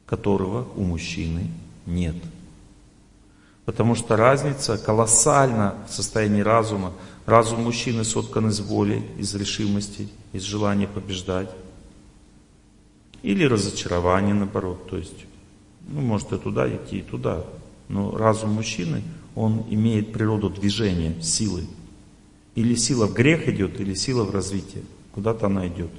которого 0.05 0.67
у 0.75 0.83
мужчины 0.83 1.49
нет. 1.85 2.15
Потому 3.65 3.95
что 3.95 4.17
разница 4.17 4.77
колоссальна 4.77 5.75
в 5.87 5.93
состоянии 5.93 6.41
разума. 6.41 6.93
Разум 7.25 7.63
мужчины 7.63 8.03
соткан 8.03 8.49
из 8.49 8.59
воли, 8.59 9.01
из 9.17 9.33
решимости, 9.35 10.09
из 10.33 10.43
желания 10.43 10.87
побеждать. 10.87 11.49
Или 13.21 13.45
разочарование, 13.45 14.33
наоборот. 14.33 14.89
То 14.89 14.97
есть, 14.97 15.25
ну, 15.87 16.01
может 16.01 16.31
и 16.33 16.37
туда 16.37 16.67
идти, 16.67 16.99
и 16.99 17.01
туда. 17.01 17.43
Но 17.89 18.15
разум 18.15 18.51
мужчины– 18.51 19.01
он 19.35 19.65
имеет 19.69 20.13
природу 20.13 20.49
движения, 20.49 21.19
силы. 21.21 21.65
Или 22.55 22.75
сила 22.75 23.07
в 23.07 23.13
грех 23.13 23.47
идет, 23.47 23.79
или 23.79 23.93
сила 23.93 24.23
в 24.23 24.31
развитие. 24.31 24.83
Куда-то 25.13 25.47
она 25.47 25.67
идет. 25.67 25.89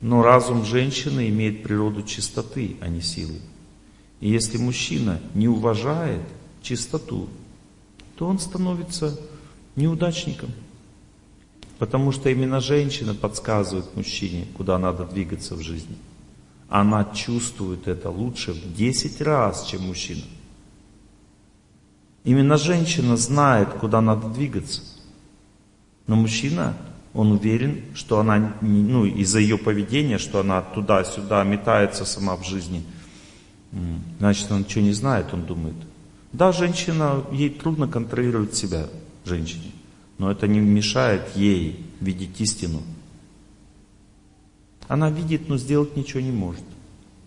Но 0.00 0.22
разум 0.22 0.64
женщины 0.64 1.28
имеет 1.28 1.62
природу 1.62 2.02
чистоты, 2.02 2.76
а 2.80 2.88
не 2.88 3.00
силы. 3.00 3.38
И 4.20 4.30
если 4.30 4.56
мужчина 4.56 5.20
не 5.34 5.48
уважает 5.48 6.22
чистоту, 6.62 7.28
то 8.16 8.26
он 8.26 8.38
становится 8.38 9.18
неудачником. 9.76 10.50
Потому 11.78 12.12
что 12.12 12.30
именно 12.30 12.60
женщина 12.60 13.14
подсказывает 13.14 13.94
мужчине, 13.94 14.46
куда 14.56 14.78
надо 14.78 15.04
двигаться 15.04 15.54
в 15.54 15.60
жизни. 15.60 15.96
Она 16.68 17.04
чувствует 17.04 17.88
это 17.88 18.10
лучше 18.10 18.52
в 18.52 18.74
10 18.74 19.20
раз, 19.20 19.66
чем 19.66 19.82
мужчина. 19.82 20.22
Именно 22.24 22.56
женщина 22.56 23.16
знает, 23.16 23.68
куда 23.68 24.00
надо 24.00 24.28
двигаться. 24.28 24.82
Но 26.06 26.16
мужчина, 26.16 26.74
он 27.12 27.32
уверен, 27.32 27.82
что 27.94 28.18
она, 28.18 28.54
ну, 28.60 29.04
из-за 29.04 29.38
ее 29.38 29.58
поведения, 29.58 30.18
что 30.18 30.40
она 30.40 30.62
туда-сюда 30.62 31.44
метается 31.44 32.04
сама 32.04 32.36
в 32.36 32.44
жизни, 32.44 32.82
значит, 34.18 34.50
она 34.50 34.60
ничего 34.60 34.84
не 34.84 34.92
знает, 34.92 35.32
он 35.32 35.44
думает. 35.44 35.76
Да, 36.32 36.52
женщина, 36.52 37.22
ей 37.30 37.50
трудно 37.50 37.86
контролировать 37.86 38.54
себя, 38.54 38.88
женщине, 39.24 39.70
но 40.18 40.30
это 40.30 40.48
не 40.48 40.60
мешает 40.60 41.36
ей 41.36 41.84
видеть 42.00 42.40
истину. 42.40 42.82
Она 44.88 45.10
видит, 45.10 45.48
но 45.48 45.56
сделать 45.56 45.96
ничего 45.96 46.20
не 46.20 46.32
может. 46.32 46.64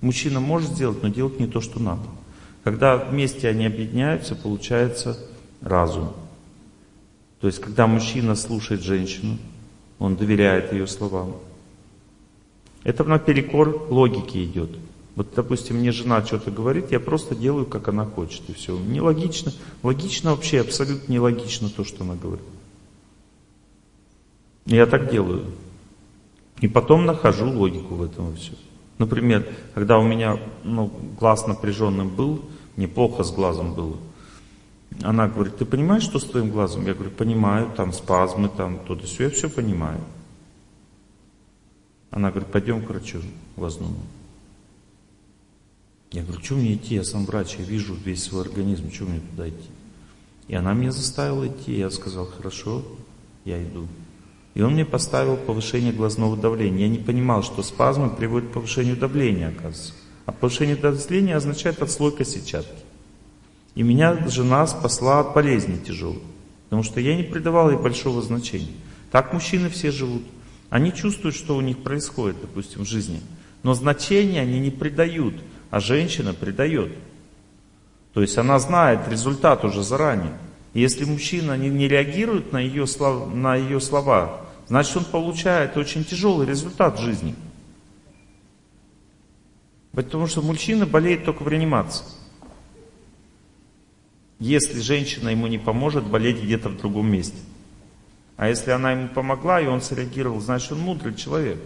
Мужчина 0.01 0.39
может 0.39 0.71
сделать, 0.71 1.01
но 1.01 1.09
делать 1.09 1.39
не 1.39 1.47
то, 1.47 1.61
что 1.61 1.79
надо. 1.79 2.03
Когда 2.63 2.97
вместе 2.97 3.47
они 3.47 3.65
объединяются, 3.65 4.35
получается 4.35 5.17
разум. 5.61 6.13
То 7.39 7.47
есть, 7.47 7.59
когда 7.59 7.87
мужчина 7.87 8.35
слушает 8.35 8.81
женщину, 8.81 9.37
он 9.99 10.15
доверяет 10.15 10.73
ее 10.73 10.87
словам. 10.87 11.37
Это 12.83 13.03
наперекор 13.03 13.87
логике 13.89 14.43
идет. 14.43 14.69
Вот, 15.15 15.33
допустим, 15.35 15.77
мне 15.77 15.91
жена 15.91 16.23
что-то 16.23 16.51
говорит, 16.51 16.91
я 16.91 16.99
просто 16.99 17.35
делаю, 17.35 17.65
как 17.65 17.87
она 17.87 18.05
хочет, 18.05 18.47
и 18.49 18.53
все. 18.53 18.77
Нелогично. 18.77 19.51
Логично 19.81 20.31
вообще, 20.31 20.61
абсолютно 20.61 21.11
нелогично 21.11 21.69
то, 21.69 21.83
что 21.83 22.03
она 22.03 22.15
говорит. 22.15 22.45
Я 24.67 24.85
так 24.85 25.09
делаю. 25.09 25.45
И 26.61 26.67
потом 26.67 27.05
нахожу 27.05 27.49
логику 27.49 27.95
в 27.95 28.03
этом 28.03 28.35
все. 28.35 28.53
Например, 28.97 29.45
когда 29.75 29.99
у 29.99 30.03
меня 30.03 30.39
ну, 30.63 30.91
глаз 31.19 31.45
напряженным 31.45 32.09
был, 32.09 32.41
неплохо 32.77 33.23
с 33.23 33.31
глазом 33.31 33.73
было. 33.73 33.97
Она 35.03 35.27
говорит, 35.27 35.57
ты 35.57 35.65
понимаешь, 35.65 36.03
что 36.03 36.17
с 36.17 36.23
твоим 36.23 36.49
глазом? 36.49 36.85
Я 36.87 36.93
говорю, 36.93 37.11
понимаю, 37.11 37.71
там 37.75 37.93
спазмы, 37.93 38.49
там 38.49 38.79
то-то, 38.87 39.05
все, 39.05 39.25
я 39.25 39.29
все 39.29 39.49
понимаю. 39.49 39.99
Она 42.09 42.31
говорит, 42.31 42.51
пойдем 42.51 42.83
к 42.83 42.89
врачу 42.89 43.21
глазному. 43.55 43.99
Я 46.11 46.23
говорю, 46.23 46.41
что 46.41 46.55
мне 46.55 46.75
идти, 46.75 46.95
я 46.95 47.03
сам 47.03 47.25
врач, 47.25 47.57
я 47.59 47.65
вижу 47.65 47.93
весь 47.93 48.23
свой 48.23 48.43
организм, 48.43 48.91
что 48.91 49.03
мне 49.03 49.19
туда 49.19 49.49
идти? 49.49 49.69
И 50.47 50.55
она 50.55 50.73
меня 50.73 50.91
заставила 50.91 51.47
идти, 51.47 51.77
я 51.77 51.91
сказал, 51.91 52.25
хорошо, 52.25 52.81
я 53.43 53.61
иду. 53.61 53.87
И 54.57 54.61
он 54.63 54.73
мне 54.73 54.85
поставил 54.85 55.37
повышение 55.37 55.93
глазного 55.93 56.35
давления. 56.35 56.87
Я 56.87 56.87
не 56.87 56.97
понимал, 56.97 57.43
что 57.43 57.61
спазмы 57.61 58.09
приводят 58.09 58.49
к 58.49 58.53
повышению 58.53 58.97
давления, 58.97 59.49
оказывается. 59.49 59.93
А 60.25 60.31
повышение 60.31 60.75
давления 60.75 61.37
означает 61.37 61.79
отслойка 61.83 62.25
сетчатки. 62.25 62.81
И 63.75 63.83
меня 63.83 64.27
жена 64.27 64.65
спасла 64.65 65.19
от 65.19 65.35
болезни 65.35 65.77
тяжелой. 65.77 66.23
Потому 66.63 66.81
что 66.81 66.99
я 66.99 67.15
не 67.15 67.21
придавал 67.21 67.69
ей 67.69 67.77
большого 67.77 68.23
значения. 68.23 68.73
Так 69.11 69.31
мужчины 69.31 69.69
все 69.69 69.91
живут. 69.91 70.23
Они 70.71 70.91
чувствуют, 70.91 71.35
что 71.35 71.55
у 71.55 71.61
них 71.61 71.83
происходит, 71.83 72.41
допустим, 72.41 72.83
в 72.83 72.87
жизни. 72.87 73.21
Но 73.61 73.75
значения 73.75 74.41
они 74.41 74.59
не 74.59 74.71
придают, 74.71 75.35
а 75.69 75.79
женщина 75.79 76.33
придает. 76.33 76.93
То 78.15 78.23
есть 78.23 78.39
она 78.39 78.57
знает 78.57 79.01
результат 79.07 79.63
уже 79.63 79.83
заранее. 79.83 80.33
Если 80.73 81.05
мужчина 81.05 81.55
не, 81.55 81.69
не 81.69 81.87
реагирует 81.87 82.53
на 82.53 82.59
ее, 82.59 82.87
слов, 82.87 83.31
на 83.31 83.55
ее 83.55 83.79
слова, 83.79 84.46
значит 84.67 84.97
он 84.97 85.05
получает 85.05 85.77
очень 85.77 86.03
тяжелый 86.03 86.47
результат 86.47 86.99
в 86.99 87.01
жизни. 87.01 87.35
Потому 89.91 90.27
что 90.27 90.41
мужчина 90.41 90.85
болеет 90.85 91.25
только 91.25 91.43
в 91.43 91.47
реанимации. 91.47 92.05
Если 94.39 94.79
женщина 94.79 95.29
ему 95.29 95.47
не 95.47 95.57
поможет, 95.57 96.05
болеть 96.05 96.43
где-то 96.43 96.69
в 96.69 96.77
другом 96.77 97.09
месте. 97.09 97.37
А 98.35 98.47
если 98.47 98.69
она 98.69 98.91
ему 98.91 99.07
помогла, 99.07 99.59
и 99.59 99.65
он 99.65 99.81
среагировал, 99.81 100.39
значит 100.39 100.73
он 100.73 100.79
мудрый 100.79 101.15
человек. 101.15 101.57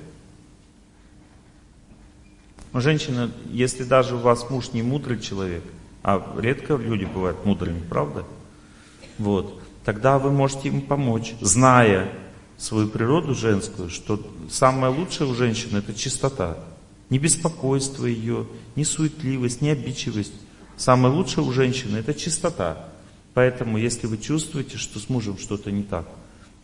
Женщина, 2.73 3.29
если 3.49 3.83
даже 3.83 4.15
у 4.15 4.19
вас 4.19 4.49
муж 4.49 4.71
не 4.71 4.81
мудрый 4.81 5.19
человек, 5.19 5.63
а 6.03 6.25
редко 6.39 6.77
люди 6.77 7.03
бывают 7.03 7.45
мудрыми, 7.45 7.81
правда? 7.81 8.23
Вот, 9.17 9.61
тогда 9.83 10.17
вы 10.17 10.31
можете 10.31 10.69
ему 10.69 10.81
помочь, 10.81 11.33
зная 11.41 12.09
свою 12.61 12.87
природу 12.87 13.33
женскую, 13.33 13.89
что 13.89 14.19
самое 14.49 14.93
лучшее 14.93 15.29
у 15.29 15.33
женщины 15.33 15.79
это 15.79 15.93
чистота 15.93 16.57
ни 17.11 17.17
беспокойство 17.17 18.05
ее, 18.05 18.47
ни 18.75 18.83
суетливость, 18.83 19.61
ни 19.61 19.67
обидчивость. 19.67 20.33
Самое 20.77 21.13
лучшее 21.13 21.45
у 21.45 21.51
женщины– 21.51 21.97
это 21.97 22.13
чистота. 22.13 22.87
Поэтому, 23.33 23.77
если 23.77 24.07
вы 24.07 24.17
чувствуете, 24.17 24.77
что 24.77 24.97
с 24.97 25.09
мужем 25.09 25.37
что-то 25.37 25.71
не 25.71 25.83
так, 25.83 26.07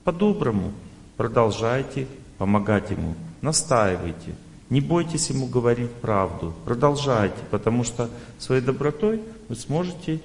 по-доброму 0.05 0.71
продолжайте 1.17 2.07
помогать 2.37 2.91
ему, 2.91 3.15
настаивайте. 3.41 4.35
Не 4.69 4.79
бойтесь 4.79 5.29
ему 5.29 5.47
говорить 5.47 5.91
правду, 5.91 6.53
продолжайте, 6.65 7.37
потому 7.51 7.83
что 7.83 8.09
своей 8.39 8.61
добротой 8.61 9.21
вы 9.49 9.55
сможете 9.55 10.21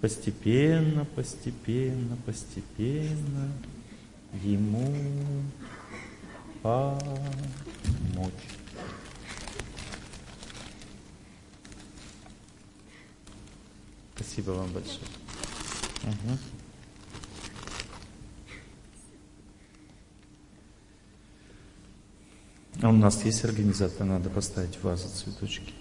постепенно, 0.00 1.04
постепенно, 1.14 2.16
постепенно 2.24 3.52
ему 4.42 4.94
помочь. 6.62 8.32
Спасибо 14.14 14.50
вам 14.50 14.72
большое. 14.72 15.00
Угу. 16.04 16.38
А 22.82 22.88
у 22.90 22.92
нас 22.92 23.24
есть 23.24 23.44
организатор, 23.44 24.06
надо 24.06 24.28
поставить 24.28 24.82
вазу 24.82 25.08
цветочки. 25.08 25.72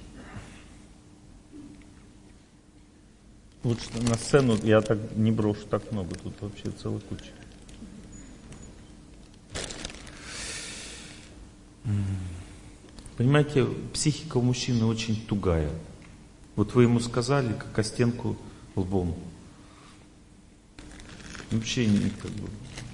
Лучше 3.64 3.86
на 4.01 4.16
сцену 4.16 4.56
я 4.64 4.80
так 4.82 4.97
не 5.16 5.32
брошу 5.32 5.66
так 5.66 5.91
много, 5.91 6.16
тут 6.16 6.39
вообще 6.39 6.72
целая 6.72 6.99
куча. 6.99 7.32
Понимаете, 13.18 13.66
психика 13.94 14.38
у 14.38 14.42
мужчины 14.42 14.86
очень 14.86 15.26
тугая. 15.26 15.72
Вот 16.56 16.74
вы 16.74 16.84
ему 16.84 17.00
сказали, 17.00 17.54
как 17.54 17.78
о 17.80 17.84
стенку 17.84 18.38
лбом. 18.76 19.16
Вообще 21.52 21.88
как 22.22 22.32
бы, 22.32 22.50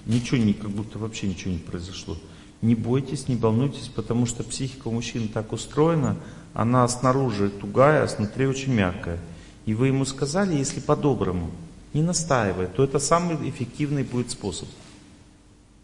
ничего, 0.06 0.38
не, 0.38 0.54
как 0.54 0.70
будто 0.70 1.00
вообще 1.00 1.28
ничего 1.28 1.52
не 1.52 1.60
произошло. 1.60 2.18
Не 2.62 2.76
бойтесь, 2.76 3.28
не 3.28 3.36
волнуйтесь, 3.36 3.88
потому 3.88 4.26
что 4.26 4.44
психика 4.44 4.88
у 4.88 4.92
мужчин 4.92 5.28
так 5.28 5.52
устроена, 5.52 6.18
она 6.54 6.88
снаружи 6.88 7.50
тугая, 7.50 8.04
а 8.04 8.08
снутри 8.08 8.46
очень 8.46 8.74
мягкая. 8.74 9.20
И 9.66 9.74
вы 9.74 9.88
ему 9.88 10.06
сказали, 10.06 10.56
если 10.56 10.80
по-доброму, 10.80 11.50
не 11.94 12.04
настаивая, 12.04 12.68
то 12.68 12.84
это 12.84 13.00
самый 13.00 13.50
эффективный 13.50 14.04
будет 14.04 14.32
способ. 14.32 14.68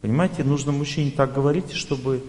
Понимаете, 0.01 0.43
нужно 0.43 0.72
мужчине 0.72 1.12
так 1.12 1.34
говорить, 1.34 1.72
чтобы 1.72 2.24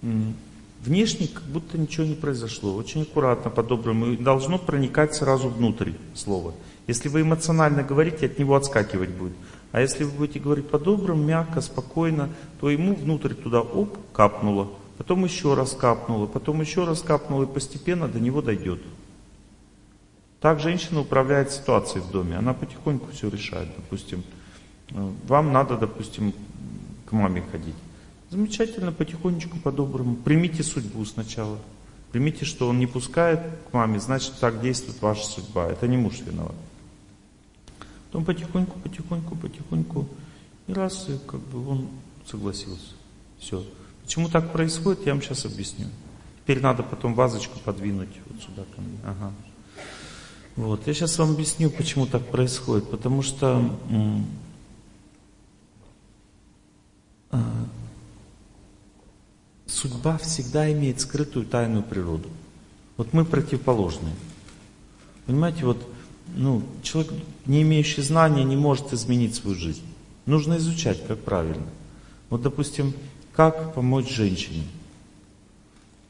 Внешне 0.00 1.26
как 1.26 1.42
будто 1.44 1.76
ничего 1.76 2.06
не 2.06 2.14
произошло. 2.14 2.74
Очень 2.74 3.02
аккуратно, 3.02 3.50
по-доброму. 3.50 4.16
Должно 4.16 4.58
проникать 4.58 5.14
сразу 5.14 5.48
внутрь 5.48 5.92
слова. 6.14 6.54
Если 6.86 7.08
вы 7.08 7.22
эмоционально 7.22 7.82
говорите, 7.82 8.26
от 8.26 8.38
него 8.38 8.54
отскакивать 8.54 9.10
будет. 9.10 9.32
А 9.72 9.80
если 9.80 10.04
вы 10.04 10.10
будете 10.12 10.38
говорить 10.38 10.68
по-доброму, 10.68 11.22
мягко, 11.22 11.60
спокойно, 11.60 12.30
то 12.60 12.70
ему 12.70 12.94
внутрь 12.94 13.34
туда 13.34 13.60
оп, 13.60 13.98
капнуло. 14.12 14.70
Потом 14.96 15.24
еще 15.24 15.54
раз 15.54 15.72
капнуло, 15.74 16.26
потом 16.26 16.60
еще 16.60 16.84
раз 16.84 17.02
капнуло, 17.02 17.44
и 17.44 17.46
постепенно 17.46 18.08
до 18.08 18.20
него 18.20 18.40
дойдет. 18.40 18.80
Так 20.40 20.60
женщина 20.60 21.00
управляет 21.00 21.50
ситуацией 21.50 22.02
в 22.02 22.10
доме. 22.10 22.36
Она 22.36 22.54
потихоньку 22.54 23.08
все 23.12 23.28
решает. 23.28 23.68
Допустим, 23.76 24.22
э, 24.90 25.10
вам 25.26 25.52
надо, 25.52 25.76
допустим, 25.76 26.32
к 27.06 27.12
маме 27.12 27.42
ходить. 27.50 27.74
Замечательно, 28.30 28.92
потихонечку, 28.92 29.58
по-доброму. 29.58 30.16
Примите 30.16 30.62
судьбу 30.62 31.04
сначала. 31.04 31.58
Примите, 32.12 32.44
что 32.44 32.68
он 32.68 32.78
не 32.78 32.86
пускает 32.86 33.40
к 33.70 33.72
маме, 33.72 33.98
значит, 34.00 34.34
так 34.40 34.60
действует 34.60 35.00
ваша 35.02 35.26
судьба. 35.26 35.66
Это 35.66 35.86
не 35.86 35.96
муж 35.96 36.20
виноват. 36.20 36.54
Потом 38.06 38.24
потихоньку, 38.24 38.78
потихоньку, 38.80 39.36
потихоньку. 39.36 40.08
И 40.66 40.72
раз, 40.72 41.08
и 41.08 41.18
как 41.26 41.40
бы 41.40 41.66
он 41.68 41.88
согласился. 42.26 42.92
Все. 43.38 43.64
Почему 44.02 44.28
так 44.28 44.52
происходит, 44.52 45.06
я 45.06 45.12
вам 45.12 45.22
сейчас 45.22 45.44
объясню. 45.44 45.86
Теперь 46.42 46.62
надо 46.62 46.82
потом 46.82 47.14
вазочку 47.14 47.58
подвинуть 47.58 48.08
вот 48.26 48.42
сюда 48.42 48.64
ко 48.74 48.80
мне. 48.80 48.98
Ага. 49.04 49.32
Вот. 50.56 50.86
Я 50.86 50.94
сейчас 50.94 51.18
вам 51.18 51.32
объясню, 51.32 51.70
почему 51.70 52.06
так 52.06 52.26
происходит. 52.26 52.90
Потому 52.90 53.22
что 53.22 53.70
а, 57.30 57.66
судьба 59.68 60.18
всегда 60.18 60.70
имеет 60.72 61.00
скрытую 61.00 61.46
тайную 61.46 61.82
природу. 61.82 62.28
Вот 62.96 63.12
мы 63.12 63.24
противоположные. 63.24 64.14
Понимаете, 65.26 65.64
вот 65.64 65.86
ну, 66.34 66.62
человек, 66.82 67.12
не 67.46 67.62
имеющий 67.62 68.02
знания, 68.02 68.44
не 68.44 68.56
может 68.56 68.92
изменить 68.92 69.34
свою 69.34 69.56
жизнь. 69.56 69.84
Нужно 70.26 70.56
изучать, 70.56 71.06
как 71.06 71.18
правильно. 71.20 71.66
Вот, 72.30 72.42
допустим, 72.42 72.92
как 73.34 73.74
помочь 73.74 74.10
женщине. 74.10 74.64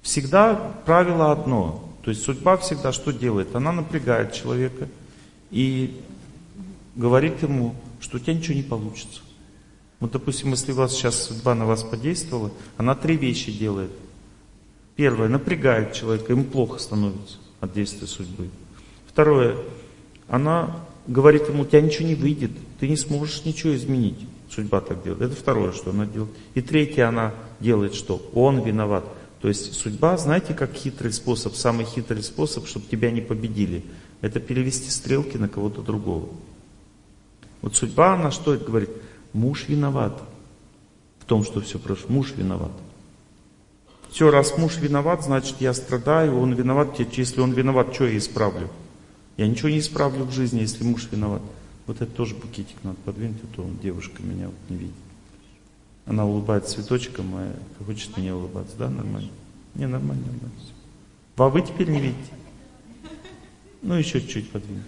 Всегда 0.03 0.55
правило 0.87 1.33
одно. 1.33 1.85
То 2.03 2.11
есть 2.11 2.25
судьба 2.25 2.57
всегда 2.57 2.93
что 2.93 3.13
делает? 3.13 3.55
Она 3.55 3.73
напрягает 3.73 4.33
человека 4.33 4.89
и 5.51 6.01
говорит 6.97 7.43
ему, 7.43 7.75
что 8.01 8.17
у 8.17 8.21
тебя 8.21 8.35
ничего 8.35 8.55
не 8.55 8.63
получится. 8.63 9.21
Вот, 10.01 10.13
допустим, 10.13 10.51
если 10.51 10.73
у 10.73 10.77
вас 10.77 10.93
сейчас 10.93 11.25
судьба 11.25 11.55
на 11.55 11.67
вас 11.67 11.83
подействовала, 11.83 12.53
она 12.77 12.95
три 12.95 13.17
вещи 13.17 13.51
делает. 13.51 13.91
Первое, 14.97 15.29
напрягает 15.29 15.93
человека, 15.93 16.33
ему 16.33 16.45
плохо 16.45 16.79
становится 16.79 17.37
от 17.61 17.73
действия 17.73 18.07
судьбы. 18.07 18.49
Второе, 19.07 19.57
она 20.29 20.85
говорит 21.07 21.49
ему, 21.49 21.63
у 21.63 21.67
тебя 21.67 21.81
ничего 21.81 22.07
не 22.07 22.15
выйдет, 22.15 22.53
ты 22.79 22.89
не 22.89 22.97
сможешь 22.97 23.45
ничего 23.45 23.75
изменить. 23.75 24.19
Судьба 24.51 24.81
так 24.81 25.03
делает. 25.03 25.23
Это 25.23 25.37
второе, 25.37 25.73
что 25.73 25.91
она 25.91 26.07
делает. 26.07 26.33
И 26.55 26.63
третье, 26.63 27.09
она 27.09 27.35
делает 27.61 27.95
что? 27.95 28.23
Он 28.35 28.63
виноват. 28.63 29.05
То 29.41 29.49
есть 29.49 29.75
судьба, 29.75 30.17
знаете, 30.17 30.55
как 30.55 30.73
хитрый 30.73 31.13
способ, 31.13 31.55
самый 31.55 31.85
хитрый 31.85 32.23
способ, 32.23 32.67
чтобы 32.67 32.87
тебя 32.87 33.11
не 33.11 33.21
победили, 33.21 33.85
это 34.21 34.41
перевести 34.41 34.91
стрелки 34.91 35.37
на 35.37 35.49
кого-то 35.49 35.83
другого. 35.83 36.29
Вот 37.63 37.77
судьба, 37.77 38.15
она 38.15 38.31
что 38.31 38.55
это 38.55 38.65
говорит? 38.65 38.91
Муж 39.33 39.69
виноват 39.69 40.23
в 41.21 41.25
том, 41.25 41.45
что 41.45 41.61
все 41.61 41.79
прошло. 41.79 42.07
Муж 42.09 42.33
виноват. 42.37 42.73
Все, 44.11 44.31
раз 44.31 44.57
муж 44.57 44.79
виноват, 44.79 45.23
значит 45.23 45.57
я 45.61 45.75
страдаю, 45.75 46.39
он 46.39 46.55
виноват. 46.55 46.99
Если 46.99 47.41
он 47.41 47.53
виноват, 47.53 47.95
что 47.95 48.07
я 48.07 48.17
исправлю? 48.17 48.69
Я 49.37 49.47
ничего 49.47 49.69
не 49.69 49.79
исправлю 49.79 50.25
в 50.25 50.33
жизни, 50.33 50.61
если 50.61 50.85
муж 50.85 51.09
виноват. 51.11 51.43
Вот 51.87 52.01
это 52.01 52.11
тоже 52.11 52.35
букетик 52.35 52.77
надо 52.83 52.97
подвинуть, 53.05 53.39
а 53.43 53.57
то 53.57 53.67
девушка 53.83 54.23
меня 54.23 54.47
вот 54.47 54.57
не 54.69 54.77
видит. 54.77 54.95
Она 56.07 56.25
улыбается 56.25 56.75
цветочком, 56.75 57.35
а 57.35 57.53
хочет 57.85 58.17
мне 58.17 58.35
улыбаться. 58.35 58.77
Да, 58.79 58.89
нормально? 58.89 59.31
Не, 59.75 59.87
нормально, 59.87 60.25
нормально. 60.25 60.51
Все. 60.59 60.73
А 61.37 61.49
вы 61.49 61.63
теперь 61.63 61.89
не 61.89 62.01
видите? 62.01 62.33
Ну, 63.83 63.95
еще 63.95 64.21
чуть-чуть 64.21 64.51
подвиньте. 64.51 64.85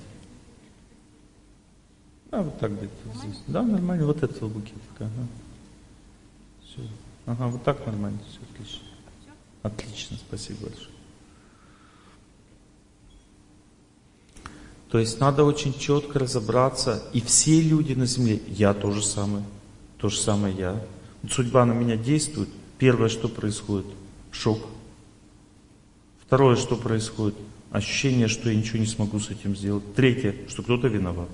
А, 2.30 2.42
вот 2.42 2.58
так 2.58 2.76
где-то 2.76 3.18
здесь. 3.18 3.40
Да, 3.46 3.62
нормально. 3.62 4.06
Вот 4.06 4.22
этого 4.22 4.48
букетика. 4.48 4.78
Ага. 5.00 5.26
Все. 6.64 6.82
Ага, 7.26 7.48
вот 7.48 7.62
так 7.64 7.84
нормально. 7.86 8.18
Все 8.28 8.40
отлично. 8.52 8.80
Отлично, 9.62 10.16
спасибо 10.16 10.62
большое. 10.62 10.88
То 14.90 14.98
есть 14.98 15.20
надо 15.20 15.44
очень 15.44 15.78
четко 15.78 16.18
разобраться, 16.18 17.02
и 17.12 17.20
все 17.20 17.60
люди 17.60 17.92
на 17.92 18.06
земле, 18.06 18.40
я 18.48 18.74
то 18.74 18.90
же 18.90 19.04
самое, 19.04 19.44
то 19.98 20.08
же 20.08 20.18
самое 20.18 20.54
я. 20.56 20.84
Судьба 21.30 21.64
на 21.64 21.72
меня 21.72 21.96
действует. 21.96 22.48
Первое, 22.78 23.08
что 23.08 23.28
происходит? 23.28 23.86
Шок. 24.32 24.58
Второе, 26.26 26.56
что 26.56 26.76
происходит? 26.76 27.36
Ощущение, 27.70 28.26
что 28.26 28.50
я 28.50 28.56
ничего 28.56 28.78
не 28.78 28.86
смогу 28.86 29.20
с 29.20 29.30
этим 29.30 29.54
сделать. 29.54 29.94
Третье, 29.94 30.34
что 30.48 30.62
кто-то 30.62 30.88
виноват. 30.88 31.28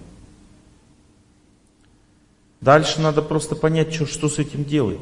Дальше 2.61 3.01
надо 3.01 3.23
просто 3.23 3.55
понять, 3.55 3.93
что, 3.95 4.07
что 4.07 4.29
с 4.29 4.39
этим 4.39 4.65
делать. 4.65 5.01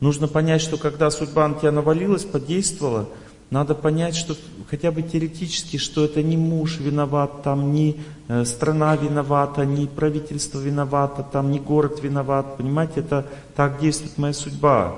Нужно 0.00 0.28
понять, 0.28 0.60
что 0.60 0.76
когда 0.76 1.10
судьба 1.10 1.48
на 1.48 1.54
тебя 1.54 1.72
навалилась, 1.72 2.24
подействовала, 2.24 3.08
надо 3.50 3.74
понять, 3.74 4.16
что 4.16 4.34
хотя 4.68 4.90
бы 4.90 5.02
теоретически, 5.02 5.76
что 5.76 6.04
это 6.04 6.22
не 6.22 6.36
муж 6.36 6.78
виноват, 6.78 7.42
там 7.42 7.72
не 7.72 8.00
э, 8.28 8.44
страна 8.44 8.96
виновата, 8.96 9.64
не 9.64 9.86
правительство 9.86 10.58
виновато, 10.58 11.22
там 11.22 11.50
не 11.50 11.60
город 11.60 12.02
виноват. 12.02 12.56
Понимаете, 12.56 13.00
это 13.00 13.26
так 13.54 13.80
действует 13.80 14.18
моя 14.18 14.32
судьба. 14.32 14.96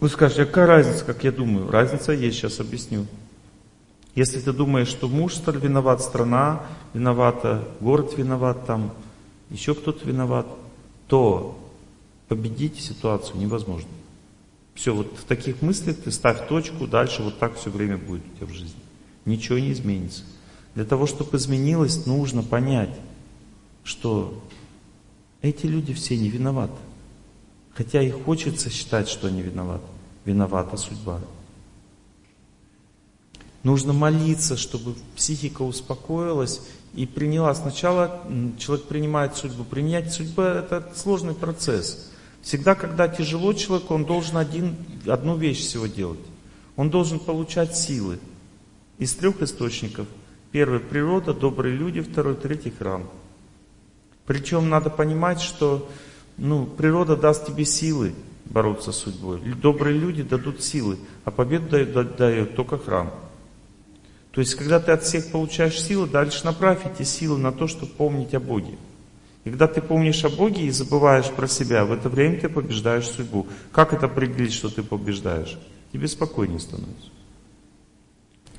Вы 0.00 0.08
скажете, 0.08 0.42
а 0.42 0.46
какая 0.46 0.66
разница, 0.66 1.04
как 1.04 1.24
я 1.24 1.32
думаю? 1.32 1.70
Разница 1.70 2.12
есть, 2.12 2.36
сейчас 2.36 2.60
объясню. 2.60 3.06
Если 4.14 4.40
ты 4.40 4.52
думаешь, 4.52 4.88
что 4.88 5.08
муж 5.08 5.40
виноват, 5.46 6.02
страна 6.02 6.60
виновата, 6.92 7.62
город 7.80 8.12
виноват, 8.16 8.66
там 8.66 8.92
еще 9.52 9.74
кто-то 9.74 10.06
виноват, 10.06 10.46
то 11.06 11.58
победить 12.28 12.80
ситуацию 12.80 13.38
невозможно. 13.38 13.90
Все, 14.74 14.94
вот 14.94 15.14
в 15.16 15.24
таких 15.24 15.60
мыслях 15.60 15.98
ты 15.98 16.10
ставь 16.10 16.48
точку, 16.48 16.86
дальше 16.86 17.22
вот 17.22 17.38
так 17.38 17.56
все 17.56 17.70
время 17.70 17.98
будет 17.98 18.22
у 18.24 18.36
тебя 18.36 18.46
в 18.46 18.52
жизни. 18.52 18.80
Ничего 19.26 19.58
не 19.58 19.72
изменится. 19.72 20.22
Для 20.74 20.84
того, 20.84 21.06
чтобы 21.06 21.36
изменилось, 21.36 22.06
нужно 22.06 22.42
понять, 22.42 22.94
что 23.84 24.42
эти 25.42 25.66
люди 25.66 25.92
все 25.92 26.16
не 26.16 26.30
виноваты. 26.30 26.80
Хотя 27.74 28.02
и 28.02 28.10
хочется 28.10 28.70
считать, 28.70 29.08
что 29.08 29.26
они 29.28 29.42
виноваты. 29.42 29.84
Виновата 30.24 30.76
судьба. 30.76 31.20
Нужно 33.62 33.92
молиться, 33.92 34.56
чтобы 34.56 34.94
психика 35.16 35.62
успокоилась 35.62 36.62
и 36.94 37.06
приняла. 37.06 37.54
Сначала 37.54 38.22
человек 38.58 38.86
принимает 38.86 39.36
судьбу. 39.36 39.64
Принять 39.64 40.12
судьбу– 40.12 40.42
это 40.42 40.92
сложный 40.94 41.34
процесс. 41.34 42.10
Всегда, 42.42 42.74
когда 42.74 43.08
тяжело 43.08 43.52
человеку, 43.52 43.94
он 43.94 44.04
должен 44.04 44.36
один, 44.36 44.76
одну 45.06 45.36
вещь 45.36 45.60
всего 45.60 45.86
делать. 45.86 46.20
Он 46.76 46.90
должен 46.90 47.18
получать 47.18 47.76
силы 47.76 48.18
из 48.98 49.14
трех 49.14 49.42
источников. 49.42 50.06
Первый– 50.50 50.80
природа, 50.80 51.32
добрые 51.32 51.76
люди, 51.76 52.00
второй, 52.00 52.34
третий– 52.34 52.70
храм. 52.78 53.08
Причем 54.26 54.68
надо 54.68 54.90
понимать, 54.90 55.40
что 55.40 55.88
ну, 56.36 56.66
природа 56.66 57.16
даст 57.16 57.46
тебе 57.46 57.64
силы 57.64 58.14
бороться 58.44 58.92
с 58.92 58.98
судьбой. 58.98 59.40
Добрые 59.40 59.98
люди 59.98 60.22
дадут 60.22 60.62
силы, 60.62 60.98
а 61.24 61.30
победу 61.30 61.68
дает, 61.70 62.16
дает 62.16 62.56
только 62.56 62.78
храм. 62.78 63.12
То 64.32 64.40
есть, 64.40 64.54
когда 64.54 64.80
ты 64.80 64.92
от 64.92 65.04
всех 65.04 65.30
получаешь 65.30 65.80
силы, 65.80 66.08
дальше 66.08 66.44
направь 66.44 66.86
эти 66.86 67.02
силы 67.02 67.38
на 67.38 67.52
то, 67.52 67.66
чтобы 67.66 67.92
помнить 67.92 68.34
о 68.34 68.40
Боге. 68.40 68.78
И 69.44 69.50
когда 69.50 69.66
ты 69.66 69.82
помнишь 69.82 70.24
о 70.24 70.30
Боге 70.30 70.66
и 70.66 70.70
забываешь 70.70 71.30
про 71.30 71.46
себя, 71.46 71.84
в 71.84 71.92
это 71.92 72.08
время 72.08 72.40
ты 72.40 72.48
побеждаешь 72.48 73.08
судьбу. 73.08 73.46
Как 73.72 73.92
это 73.92 74.06
определить, 74.06 74.54
что 74.54 74.70
ты 74.70 74.82
побеждаешь? 74.82 75.58
Тебе 75.92 76.08
спокойнее 76.08 76.60
становится. 76.60 77.10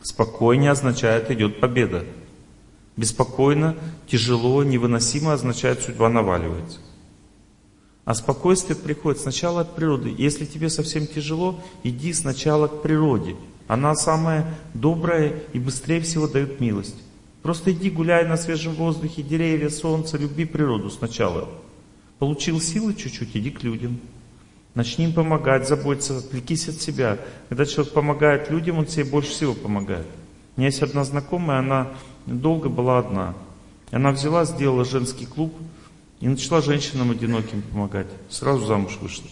Спокойнее 0.03 0.71
означает 0.71 1.31
идет 1.31 1.59
победа. 1.59 2.05
Беспокойно, 2.95 3.75
тяжело, 4.07 4.63
невыносимо 4.63 5.33
означает 5.33 5.81
судьба 5.81 6.09
наваливается. 6.09 6.79
А 8.05 8.13
спокойствие 8.13 8.75
приходит 8.75 9.21
сначала 9.21 9.61
от 9.61 9.75
природы. 9.75 10.13
Если 10.15 10.45
тебе 10.45 10.69
совсем 10.69 11.07
тяжело, 11.07 11.63
иди 11.83 12.13
сначала 12.13 12.67
к 12.67 12.81
природе. 12.81 13.35
Она 13.73 13.95
самая 13.95 14.45
добрая 14.75 15.33
и 15.51 15.57
быстрее 15.57 15.99
всего 15.99 16.27
дает 16.27 16.59
милость. 16.59 16.95
Просто 17.41 17.71
иди 17.71 17.89
гуляй 17.89 18.23
на 18.23 18.37
свежем 18.37 18.75
воздухе, 18.75 19.23
деревья, 19.23 19.69
солнце, 19.69 20.19
люби 20.19 20.45
природу 20.45 20.91
сначала. 20.91 21.49
Получил 22.19 22.61
силы 22.61 22.93
чуть-чуть, 22.93 23.35
иди 23.35 23.49
к 23.49 23.63
людям. 23.63 23.99
Начни 24.75 25.05
им 25.05 25.13
помогать, 25.13 25.67
заботиться, 25.67 26.19
отвлекись 26.19 26.69
от 26.69 26.75
себя. 26.81 27.17
Когда 27.49 27.65
человек 27.65 27.93
помогает 27.93 28.51
людям, 28.51 28.77
он 28.77 28.87
себе 28.87 29.05
больше 29.05 29.31
всего 29.31 29.55
помогает. 29.55 30.05
У 30.55 30.59
меня 30.59 30.67
есть 30.67 30.83
одна 30.83 31.03
знакомая, 31.03 31.57
она 31.57 31.93
долго 32.27 32.69
была 32.69 32.99
одна. 32.99 33.33
Она 33.89 34.11
взяла, 34.11 34.45
сделала 34.45 34.85
женский 34.85 35.25
клуб 35.25 35.51
и 36.19 36.27
начала 36.27 36.61
женщинам 36.61 37.09
одиноким 37.09 37.63
помогать. 37.63 38.07
Сразу 38.29 38.67
замуж 38.67 38.99
вышла. 39.01 39.25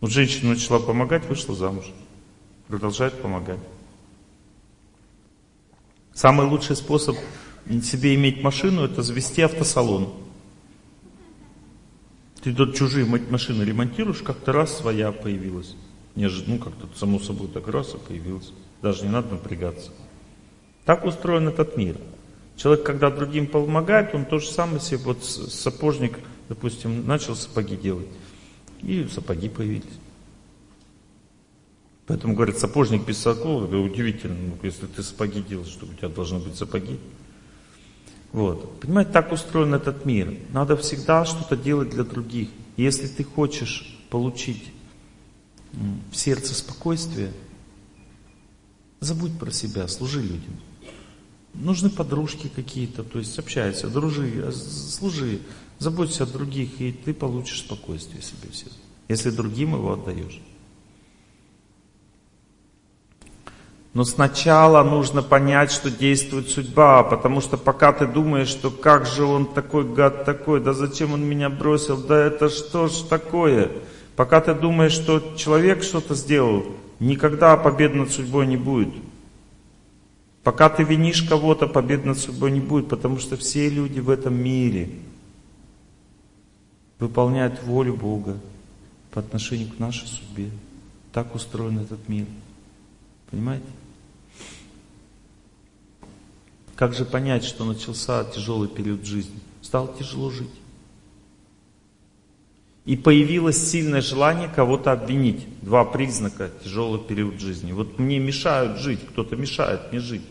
Вот 0.00 0.10
женщина 0.10 0.54
начала 0.54 0.78
помогать, 0.78 1.26
вышла 1.26 1.54
замуж. 1.54 1.84
Продолжает 2.68 3.20
помогать. 3.20 3.60
Самый 6.12 6.46
лучший 6.46 6.76
способ 6.76 7.16
себе 7.82 8.14
иметь 8.14 8.42
машину, 8.42 8.84
это 8.84 9.02
завести 9.02 9.42
автосалон. 9.42 10.12
Ты 12.42 12.54
тут 12.54 12.76
чужие 12.76 13.04
машины 13.04 13.62
ремонтируешь, 13.62 14.22
как-то 14.22 14.52
раз 14.52 14.76
своя 14.76 15.12
появилась. 15.12 15.74
Неожиданно, 16.14 16.56
ну 16.56 16.62
как-то 16.62 16.88
само 16.96 17.18
собой 17.18 17.48
так 17.48 17.68
раз 17.68 17.94
и 17.94 17.98
появилась. 17.98 18.52
Даже 18.82 19.04
не 19.04 19.10
надо 19.10 19.30
напрягаться. 19.30 19.90
Так 20.84 21.04
устроен 21.04 21.48
этот 21.48 21.76
мир. 21.76 21.96
Человек, 22.56 22.84
когда 22.84 23.10
другим 23.10 23.46
помогает, 23.46 24.14
он 24.14 24.24
то 24.24 24.38
же 24.38 24.50
самое 24.50 24.80
себе, 24.80 24.98
вот 24.98 25.24
сапожник, 25.24 26.18
допустим, 26.48 27.06
начал 27.06 27.36
сапоги 27.36 27.76
делать, 27.76 28.08
и 28.82 29.06
сапоги 29.12 29.48
появились. 29.48 29.84
Поэтому 32.08 32.34
говорят, 32.34 32.58
сапожник 32.58 33.06
без 33.06 33.18
сапог, 33.18 33.64
это 33.64 33.76
удивительно, 33.76 34.34
ну, 34.34 34.58
если 34.62 34.86
ты 34.86 35.02
сапоги 35.02 35.42
делаешь, 35.42 35.68
что 35.68 35.84
у 35.84 35.92
тебя 35.92 36.08
должны 36.08 36.38
быть 36.38 36.56
сапоги. 36.56 36.98
Вот. 38.32 38.80
Понимаете, 38.80 39.12
так 39.12 39.30
устроен 39.30 39.74
этот 39.74 40.06
мир. 40.06 40.34
Надо 40.50 40.76
всегда 40.78 41.26
что-то 41.26 41.54
делать 41.54 41.90
для 41.90 42.04
других. 42.04 42.48
Если 42.78 43.06
ты 43.08 43.24
хочешь 43.24 43.94
получить 44.08 44.72
в 46.10 46.16
сердце 46.16 46.54
спокойствие, 46.54 47.30
забудь 49.00 49.38
про 49.38 49.50
себя, 49.50 49.86
служи 49.86 50.22
людям. 50.22 50.56
Нужны 51.52 51.90
подружки 51.90 52.48
какие-то, 52.48 53.04
то 53.04 53.18
есть 53.18 53.38
общайся, 53.38 53.88
дружи, 53.88 54.50
служи, 54.52 55.40
заботься 55.78 56.22
о 56.22 56.26
других, 56.26 56.80
и 56.80 56.92
ты 56.92 57.12
получишь 57.12 57.60
спокойствие 57.60 58.22
себе 58.22 58.50
в 58.50 58.56
сердце, 58.56 58.76
если 59.08 59.30
другим 59.30 59.74
его 59.74 59.92
отдаешь. 59.92 60.40
Но 63.98 64.04
сначала 64.04 64.84
нужно 64.84 65.24
понять, 65.24 65.72
что 65.72 65.90
действует 65.90 66.50
судьба, 66.50 67.02
потому 67.02 67.40
что 67.40 67.56
пока 67.56 67.92
ты 67.92 68.06
думаешь, 68.06 68.46
что 68.46 68.70
как 68.70 69.06
же 69.06 69.24
он 69.24 69.44
такой 69.44 69.92
гад 69.92 70.24
такой, 70.24 70.60
да 70.60 70.72
зачем 70.72 71.14
он 71.14 71.24
меня 71.24 71.50
бросил, 71.50 71.96
да 71.96 72.16
это 72.26 72.48
что 72.48 72.86
ж 72.86 72.92
такое, 73.10 73.72
пока 74.14 74.40
ты 74.40 74.54
думаешь, 74.54 74.92
что 74.92 75.34
человек 75.36 75.82
что-то 75.82 76.14
сделал, 76.14 76.64
никогда 77.00 77.56
победы 77.56 77.96
над 77.96 78.12
судьбой 78.12 78.46
не 78.46 78.56
будет. 78.56 78.94
Пока 80.44 80.68
ты 80.68 80.84
винишь 80.84 81.22
кого-то, 81.24 81.66
победы 81.66 82.06
над 82.06 82.18
судьбой 82.18 82.52
не 82.52 82.60
будет, 82.60 82.88
потому 82.88 83.18
что 83.18 83.36
все 83.36 83.68
люди 83.68 83.98
в 83.98 84.10
этом 84.10 84.32
мире 84.32 84.90
выполняют 87.00 87.64
волю 87.64 87.94
Бога 87.94 88.36
по 89.10 89.18
отношению 89.18 89.72
к 89.72 89.80
нашей 89.80 90.06
судьбе. 90.06 90.50
Так 91.12 91.34
устроен 91.34 91.80
этот 91.80 92.08
мир. 92.08 92.26
Понимаете? 93.32 93.66
Как 96.78 96.94
же 96.94 97.04
понять, 97.04 97.42
что 97.42 97.64
начался 97.64 98.22
тяжелый 98.22 98.68
период 98.68 99.04
жизни? 99.04 99.40
Стало 99.62 99.92
тяжело 99.98 100.30
жить. 100.30 100.46
И 102.84 102.96
появилось 102.96 103.70
сильное 103.70 104.00
желание 104.00 104.48
кого-то 104.48 104.92
обвинить. 104.92 105.44
Два 105.60 105.84
признака 105.84 106.52
тяжелый 106.62 107.00
период 107.00 107.40
жизни. 107.40 107.72
Вот 107.72 107.98
мне 107.98 108.20
мешают 108.20 108.78
жить, 108.78 109.00
кто-то 109.08 109.34
мешает 109.34 109.90
мне 109.90 109.98
жить. 109.98 110.22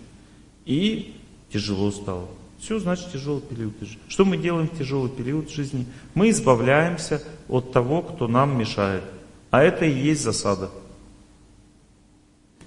И 0.65 1.17
тяжело 1.51 1.91
стало. 1.91 2.29
Все, 2.59 2.79
значит, 2.79 3.11
тяжелый 3.11 3.41
период 3.41 3.73
жизни. 3.81 3.99
Что 4.07 4.23
мы 4.23 4.37
делаем 4.37 4.69
в 4.69 4.77
тяжелый 4.77 5.09
период 5.09 5.51
жизни? 5.51 5.85
Мы 6.13 6.29
избавляемся 6.29 7.21
от 7.49 7.73
того, 7.73 8.01
кто 8.03 8.29
нам 8.29 8.57
мешает. 8.57 9.03
А 9.51 9.61
это 9.61 9.83
и 9.83 9.91
есть 9.91 10.23
засада. 10.23 10.69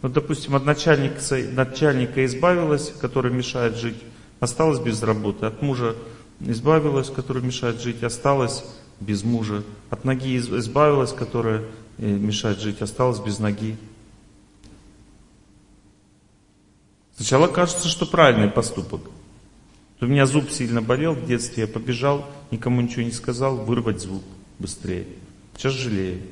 Вот, 0.03 0.12
допустим, 0.12 0.55
от 0.57 0.64
начальника, 0.64 1.20
начальника 1.53 2.24
избавилась, 2.24 2.92
который 3.01 3.32
мешает 3.32 3.76
жить, 3.76 3.96
осталась 4.38 4.80
без 4.80 5.03
работы. 5.03 5.46
От 5.46 5.61
мужа 5.61 5.94
избавилась, 6.40 7.11
который 7.11 7.42
мешает 7.42 7.80
жить, 7.80 8.03
осталась 8.03 8.64
без 8.98 9.24
мужа. 9.24 9.62
От 9.90 10.05
ноги 10.05 10.38
избавилась, 10.38 11.12
которая 11.12 11.64
э, 11.98 12.07
мешает 12.07 12.61
жить, 12.61 12.80
осталась 12.80 13.18
без 13.18 13.38
ноги. 13.38 13.76
Сначала 17.16 17.48
кажется, 17.48 17.88
что 17.88 18.07
правильный 18.07 18.48
поступок. 18.48 19.03
У 20.01 20.07
меня 20.07 20.24
зуб 20.24 20.51
сильно 20.51 20.80
болел 20.80 21.12
в 21.12 21.26
детстве, 21.26 21.64
я 21.64 21.68
побежал, 21.68 22.26
никому 22.51 22.80
ничего 22.80 23.03
не 23.03 23.12
сказал, 23.12 23.59
вырвать 23.59 24.01
зуб 24.01 24.24
быстрее. 24.59 25.07
Сейчас 25.57 25.74
жалею. 25.74 26.22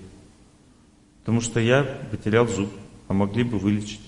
Потому 1.20 1.42
что 1.42 1.60
я 1.60 1.82
потерял 2.10 2.48
зуб 2.48 2.70
а 3.08 3.14
могли 3.14 3.42
бы 3.42 3.58
вылечить. 3.58 4.00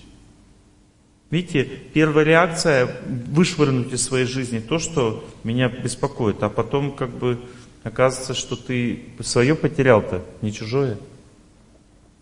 Видите, 1.31 1.63
первая 1.63 2.25
реакция 2.25 3.01
вышвырнуть 3.05 3.93
из 3.93 4.03
своей 4.03 4.25
жизни 4.25 4.59
то, 4.59 4.79
что 4.79 5.25
меня 5.43 5.69
беспокоит, 5.69 6.43
а 6.43 6.49
потом 6.49 6.93
как 6.95 7.09
бы 7.09 7.41
оказывается, 7.83 8.33
что 8.33 8.55
ты 8.55 9.05
свое 9.21 9.55
потерял-то, 9.55 10.23
не 10.41 10.53
чужое. 10.53 10.97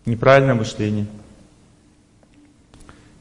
Неправильное 0.06 0.54
мышление. 0.54 1.06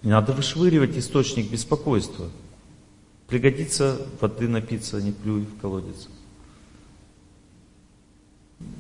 Не 0.04 0.12
надо 0.12 0.32
вышвыривать 0.32 0.98
источник 0.98 1.52
беспокойства. 1.52 2.30
Пригодится 3.28 4.00
воды 4.22 4.48
напиться, 4.48 5.02
не 5.02 5.12
плюй 5.12 5.42
в 5.42 5.60
колодец. 5.60 6.08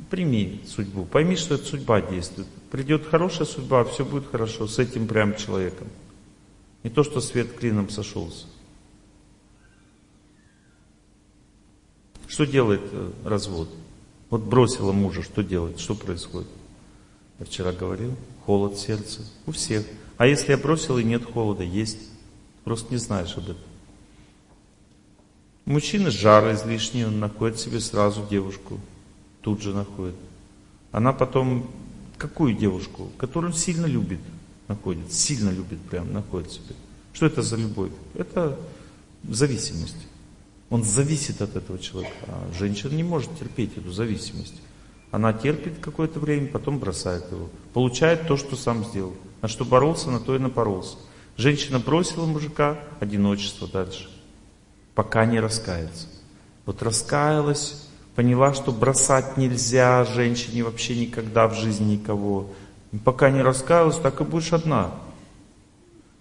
Прими 0.09 0.61
судьбу, 0.65 1.05
пойми, 1.05 1.35
что 1.35 1.55
это 1.55 1.65
судьба 1.65 2.01
действует. 2.01 2.47
Придет 2.71 3.07
хорошая 3.07 3.47
судьба, 3.47 3.83
все 3.83 4.05
будет 4.05 4.29
хорошо 4.29 4.67
с 4.67 4.77
этим 4.77 5.07
прям 5.07 5.35
человеком. 5.35 5.87
Не 6.83 6.89
то, 6.89 7.03
что 7.03 7.19
свет 7.19 7.53
клином 7.53 7.89
сошелся. 7.89 8.45
Что 12.27 12.45
делает 12.45 12.81
э, 12.91 13.11
развод? 13.25 13.69
Вот 14.29 14.41
бросила 14.41 14.91
мужа, 14.91 15.23
что 15.23 15.43
делает? 15.43 15.79
Что 15.79 15.95
происходит? 15.95 16.47
Я 17.39 17.45
вчера 17.45 17.71
говорил, 17.71 18.15
холод 18.45 18.75
в 18.75 18.79
сердце. 18.79 19.21
У 19.47 19.51
всех. 19.51 19.85
А 20.17 20.27
если 20.27 20.51
я 20.51 20.57
бросил 20.57 20.99
и 20.99 21.03
нет 21.03 21.25
холода, 21.25 21.63
есть. 21.63 21.97
Просто 22.63 22.91
не 22.91 22.97
знаешь 22.97 23.35
об 23.35 23.45
этом. 23.45 23.63
Мужчина 25.65 26.11
жар 26.11 26.53
излишний, 26.53 27.05
он 27.05 27.19
находит 27.19 27.59
себе 27.59 27.79
сразу 27.79 28.25
девушку. 28.29 28.79
Тут 29.41 29.61
же 29.61 29.73
находит. 29.73 30.15
Она 30.91 31.13
потом 31.13 31.69
Какую 32.19 32.53
девушку? 32.53 33.09
Которую 33.17 33.53
он 33.53 33.57
сильно 33.57 33.85
любит, 33.85 34.19
находит, 34.67 35.11
сильно 35.11 35.49
любит 35.49 35.79
прям, 35.89 36.11
находит 36.11 36.51
себе. 36.51 36.75
Что 37.13 37.25
это 37.25 37.41
за 37.41 37.55
любовь? 37.55 37.91
Это 38.13 38.59
зависимость. 39.23 39.95
Он 40.69 40.83
зависит 40.83 41.41
от 41.41 41.55
этого 41.55 41.79
человека. 41.79 42.13
А 42.27 42.51
женщина 42.59 42.93
не 42.93 43.03
может 43.03 43.39
терпеть 43.39 43.77
эту 43.77 43.91
зависимость. 43.91 44.55
Она 45.11 45.31
терпит 45.31 45.79
какое-то 45.79 46.19
время, 46.19 46.47
потом 46.47 46.77
бросает 46.77 47.23
его. 47.31 47.49
Получает 47.73 48.27
то, 48.27 48.35
что 48.35 48.57
сам 48.57 48.83
сделал. 48.83 49.15
На 49.41 49.47
что 49.47 49.63
боролся, 49.63 50.11
на 50.11 50.19
то 50.19 50.35
и 50.35 50.39
напоролся. 50.39 50.97
Женщина 51.37 51.79
бросила 51.79 52.25
мужика, 52.25 52.77
одиночество 52.99 53.65
дальше. 53.65 54.09
Пока 54.93 55.25
не 55.25 55.39
раскается. 55.39 56.07
Вот 56.65 56.83
раскаялась, 56.83 57.87
поняла, 58.19 58.53
что 58.53 58.73
бросать 58.73 59.37
нельзя 59.37 60.03
женщине 60.03 60.65
вообще 60.65 60.93
никогда 60.93 61.47
в 61.47 61.53
жизни 61.53 61.93
никого. 61.93 62.49
Пока 63.05 63.29
не 63.29 63.41
раскаялась, 63.41 63.95
так 63.95 64.19
и 64.19 64.25
будешь 64.25 64.51
одна. 64.51 64.91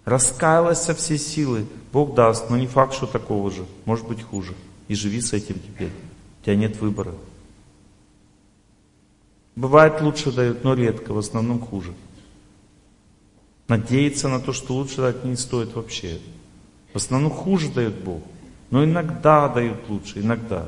Раскаялась 0.05 0.81
со 0.81 0.95
всей 0.95 1.17
силы, 1.17 1.65
Бог 1.91 2.13
даст, 2.13 2.49
но 2.49 2.55
не 2.55 2.67
факт, 2.67 2.93
что 2.93 3.05
такого 3.05 3.51
же, 3.51 3.65
может 3.83 4.07
быть 4.07 4.23
хуже. 4.23 4.53
И 4.87 4.95
живи 4.95 5.19
с 5.19 5.33
этим 5.33 5.55
теперь. 5.55 5.91
У 6.39 6.45
тебя 6.45 6.55
нет 6.55 6.79
выбора. 6.79 7.13
Бывает 9.57 9.99
лучше 9.99 10.31
дают, 10.31 10.63
но 10.63 10.75
редко, 10.75 11.11
в 11.11 11.17
основном 11.17 11.59
хуже. 11.59 11.93
Надеяться 13.67 14.29
на 14.29 14.39
то, 14.39 14.53
что 14.53 14.73
лучше 14.73 15.01
дать 15.01 15.25
не 15.25 15.35
стоит 15.35 15.75
вообще. 15.75 16.21
В 16.93 16.95
основном 16.95 17.29
хуже 17.29 17.67
дает 17.69 17.95
Бог. 18.05 18.23
Но 18.69 18.85
иногда 18.85 19.49
дают 19.49 19.89
лучше, 19.89 20.21
иногда. 20.21 20.65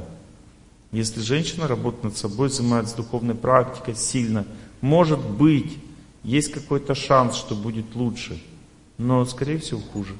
Если 0.91 1.21
женщина 1.21 1.67
работает 1.67 2.03
над 2.03 2.17
собой, 2.17 2.49
занимается 2.49 2.97
духовной 2.97 3.35
практикой 3.35 3.95
сильно, 3.95 4.45
может 4.81 5.19
быть, 5.19 5.77
есть 6.23 6.51
какой-то 6.51 6.95
шанс, 6.95 7.35
что 7.35 7.55
будет 7.55 7.95
лучше, 7.95 8.41
но, 8.97 9.23
скорее 9.25 9.57
всего, 9.57 9.79
хуже. 9.79 10.15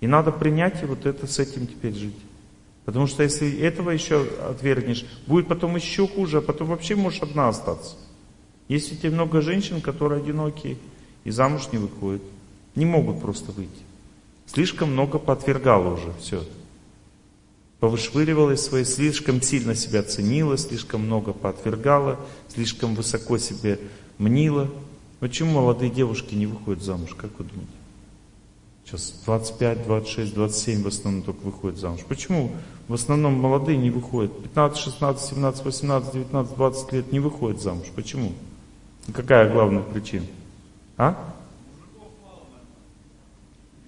И 0.00 0.06
надо 0.06 0.30
принять 0.30 0.82
и 0.82 0.86
вот 0.86 1.06
это 1.06 1.26
с 1.26 1.38
этим 1.38 1.66
теперь 1.66 1.94
жить. 1.94 2.16
Потому 2.84 3.06
что 3.06 3.22
если 3.22 3.60
этого 3.60 3.90
еще 3.90 4.26
отвергнешь, 4.48 5.04
будет 5.26 5.48
потом 5.48 5.76
еще 5.76 6.06
хуже, 6.06 6.38
а 6.38 6.40
потом 6.40 6.68
вообще 6.68 6.94
можешь 6.94 7.22
одна 7.22 7.48
остаться. 7.48 7.96
Есть 8.68 8.90
ведь 8.90 9.12
много 9.12 9.40
женщин, 9.40 9.80
которые 9.80 10.22
одинокие 10.22 10.78
и 11.24 11.30
замуж 11.30 11.68
не 11.72 11.78
выходят. 11.78 12.22
Не 12.74 12.86
могут 12.86 13.20
просто 13.20 13.52
выйти. 13.52 13.70
Слишком 14.46 14.92
много 14.92 15.18
подвергало 15.18 15.94
уже 15.94 16.12
все 16.20 16.42
повышвыривала 17.82 18.52
из 18.52 18.64
своей, 18.64 18.84
слишком 18.84 19.42
сильно 19.42 19.74
себя 19.74 20.04
ценила, 20.04 20.56
слишком 20.56 21.00
много 21.00 21.32
поотвергала, 21.32 22.20
слишком 22.46 22.94
высоко 22.94 23.38
себе 23.38 23.80
мнила. 24.18 24.70
Почему 25.18 25.54
молодые 25.54 25.90
девушки 25.90 26.36
не 26.36 26.46
выходят 26.46 26.80
замуж, 26.80 27.16
как 27.16 27.36
вы 27.40 27.44
думаете? 27.46 27.72
Сейчас 28.84 29.20
25, 29.26 29.82
26, 29.82 30.32
27 30.32 30.82
в 30.84 30.86
основном 30.86 31.22
только 31.24 31.40
выходят 31.40 31.76
замуж. 31.76 32.02
Почему 32.06 32.52
в 32.86 32.94
основном 32.94 33.34
молодые 33.34 33.76
не 33.76 33.90
выходят? 33.90 34.40
15, 34.40 34.78
16, 34.78 35.30
17, 35.30 35.64
18, 35.64 36.12
19, 36.12 36.54
20 36.54 36.92
лет 36.92 37.10
не 37.10 37.18
выходят 37.18 37.60
замуж. 37.60 37.88
Почему? 37.96 38.32
Какая 39.12 39.50
главная 39.50 39.82
причина? 39.82 40.26
А? 40.96 41.34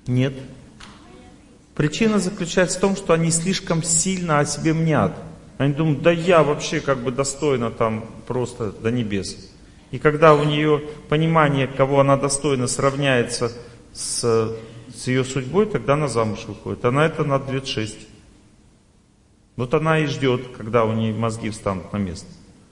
Нет. 0.08 0.34
Причина 1.74 2.18
заключается 2.18 2.78
в 2.78 2.80
том, 2.80 2.96
что 2.96 3.14
они 3.14 3.30
слишком 3.30 3.82
сильно 3.82 4.38
о 4.38 4.46
себе 4.46 4.72
мнят. 4.72 5.12
Они 5.58 5.72
думают, 5.72 6.02
да 6.02 6.10
я 6.12 6.42
вообще 6.42 6.80
как 6.80 6.98
бы 6.98 7.10
достойна 7.10 7.70
там 7.70 8.04
просто 8.26 8.70
до 8.72 8.90
небес. 8.90 9.50
И 9.90 9.98
когда 9.98 10.34
у 10.34 10.44
нее 10.44 10.82
понимание, 11.08 11.66
кого 11.66 12.00
она 12.00 12.16
достойна, 12.16 12.66
сравняется 12.66 13.52
с, 13.92 14.56
с 14.94 15.06
ее 15.06 15.24
судьбой, 15.24 15.66
тогда 15.66 15.94
она 15.94 16.08
замуж 16.08 16.44
выходит. 16.46 16.84
Она 16.84 17.06
это 17.06 17.24
на 17.24 17.42
лет 17.50 17.66
шесть. 17.66 18.08
Вот 19.56 19.74
она 19.74 19.98
и 19.98 20.06
ждет, 20.06 20.42
когда 20.56 20.84
у 20.84 20.92
нее 20.92 21.14
мозги 21.14 21.50
встанут 21.50 21.92
на 21.92 21.98
место. 21.98 22.28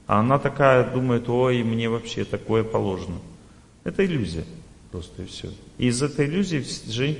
А 0.07 0.21
она 0.21 0.39
такая 0.39 0.91
думает, 0.91 1.29
ой, 1.29 1.63
мне 1.63 1.89
вообще 1.89 2.25
такое 2.25 2.65
положено. 2.65 3.19
Это 3.85 4.05
иллюзия 4.05 4.45
просто 4.93 5.23
и 5.23 5.27
все. 5.27 5.49
И 5.79 5.87
из 5.89 6.03
этой 6.03 6.27
иллюзии 6.27 6.63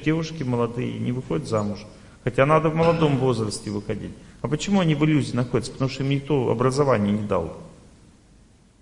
девушки 0.05 0.43
молодые 0.43 0.99
не 0.99 1.11
выходят 1.11 1.49
замуж. 1.49 1.81
Хотя 2.23 2.47
надо 2.47 2.69
в 2.69 2.77
молодом 2.77 3.19
возрасте 3.19 3.71
выходить. 3.71 4.13
А 4.43 4.49
почему 4.49 4.81
они 4.81 4.95
в 4.95 5.05
иллюзии 5.05 5.35
находятся? 5.35 5.73
Потому 5.73 5.91
что 5.91 6.05
им 6.05 6.11
никто 6.11 6.51
образование 6.51 7.13
не 7.13 7.27
дал. 7.27 7.57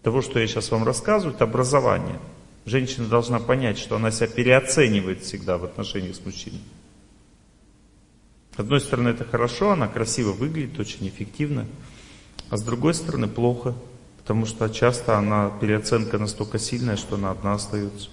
Того, 0.02 0.20
что 0.20 0.40
я 0.40 0.46
сейчас 0.46 0.70
вам 0.70 0.84
рассказываю, 0.84 1.34
это 1.34 1.44
образование. 1.44 2.18
Женщина 2.66 3.06
должна 3.06 3.38
понять, 3.38 3.78
что 3.78 3.96
она 3.96 4.10
себя 4.10 4.26
переоценивает 4.26 5.22
всегда 5.22 5.56
в 5.56 5.64
отношениях 5.64 6.16
с 6.16 6.24
мужчиной. 6.24 6.60
С 8.56 8.58
одной 8.58 8.80
стороны, 8.80 9.10
это 9.10 9.24
хорошо, 9.24 9.70
она 9.70 9.88
красиво 9.88 10.32
выглядит, 10.32 10.78
очень 10.78 11.08
эффективно. 11.08 11.66
А 12.50 12.56
с 12.56 12.62
другой 12.62 12.94
стороны, 12.94 13.28
плохо, 13.28 13.74
потому 14.18 14.44
что 14.44 14.68
часто 14.68 15.16
она, 15.16 15.50
переоценка 15.60 16.18
настолько 16.18 16.58
сильная, 16.58 16.96
что 16.96 17.14
она 17.14 17.30
одна 17.30 17.54
остается. 17.54 18.10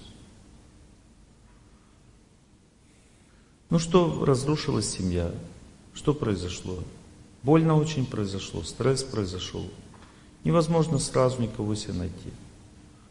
Ну 3.70 3.78
что, 3.78 4.24
разрушилась 4.24 4.88
семья? 4.88 5.30
Что 5.92 6.14
произошло? 6.14 6.78
Больно 7.42 7.76
очень 7.76 8.06
произошло, 8.06 8.62
стресс 8.62 9.02
произошел. 9.02 9.68
Невозможно 10.42 10.98
сразу 10.98 11.42
никого 11.42 11.74
себе 11.74 11.92
найти. 11.92 12.30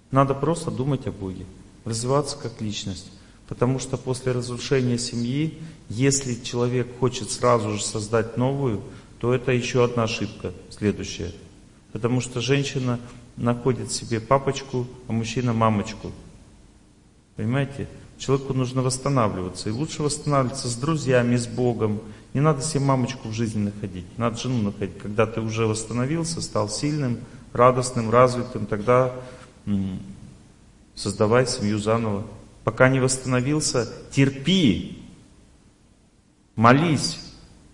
Надо 0.09 0.33
просто 0.33 0.71
думать 0.71 1.05
о 1.05 1.11
Боге, 1.11 1.45
развиваться 1.85 2.37
как 2.37 2.59
личность. 2.59 3.11
Потому 3.47 3.77
что 3.77 3.97
после 3.97 4.31
разрушения 4.31 4.97
семьи, 4.97 5.59
если 5.89 6.33
человек 6.33 6.87
хочет 6.99 7.29
сразу 7.29 7.73
же 7.73 7.83
создать 7.83 8.35
новую, 8.35 8.81
то 9.19 9.33
это 9.33 9.51
еще 9.51 9.83
одна 9.83 10.03
ошибка 10.03 10.53
следующая. 10.69 11.33
Потому 11.91 12.19
что 12.19 12.41
женщина 12.41 12.99
находит 13.37 13.91
себе 13.91 14.19
папочку, 14.19 14.87
а 15.07 15.13
мужчина 15.13 15.53
мамочку. 15.53 16.11
Понимаете? 17.35 17.87
Человеку 18.17 18.53
нужно 18.53 18.81
восстанавливаться. 18.81 19.69
И 19.69 19.71
лучше 19.71 20.01
восстанавливаться 20.01 20.67
с 20.67 20.75
друзьями, 20.75 21.35
с 21.35 21.47
Богом. 21.47 22.01
Не 22.33 22.41
надо 22.41 22.61
себе 22.61 22.81
мамочку 22.81 23.29
в 23.29 23.33
жизни 23.33 23.59
находить, 23.59 24.05
надо 24.17 24.37
жену 24.37 24.61
находить. 24.61 24.97
Когда 24.97 25.25
ты 25.25 25.41
уже 25.41 25.65
восстановился, 25.65 26.41
стал 26.41 26.69
сильным, 26.69 27.19
радостным, 27.53 28.11
развитым, 28.11 28.65
тогда 28.65 29.13
создавай 30.95 31.47
семью 31.47 31.79
заново. 31.79 32.25
Пока 32.63 32.89
не 32.89 32.99
восстановился, 32.99 33.91
терпи, 34.11 34.99
молись, 36.55 37.19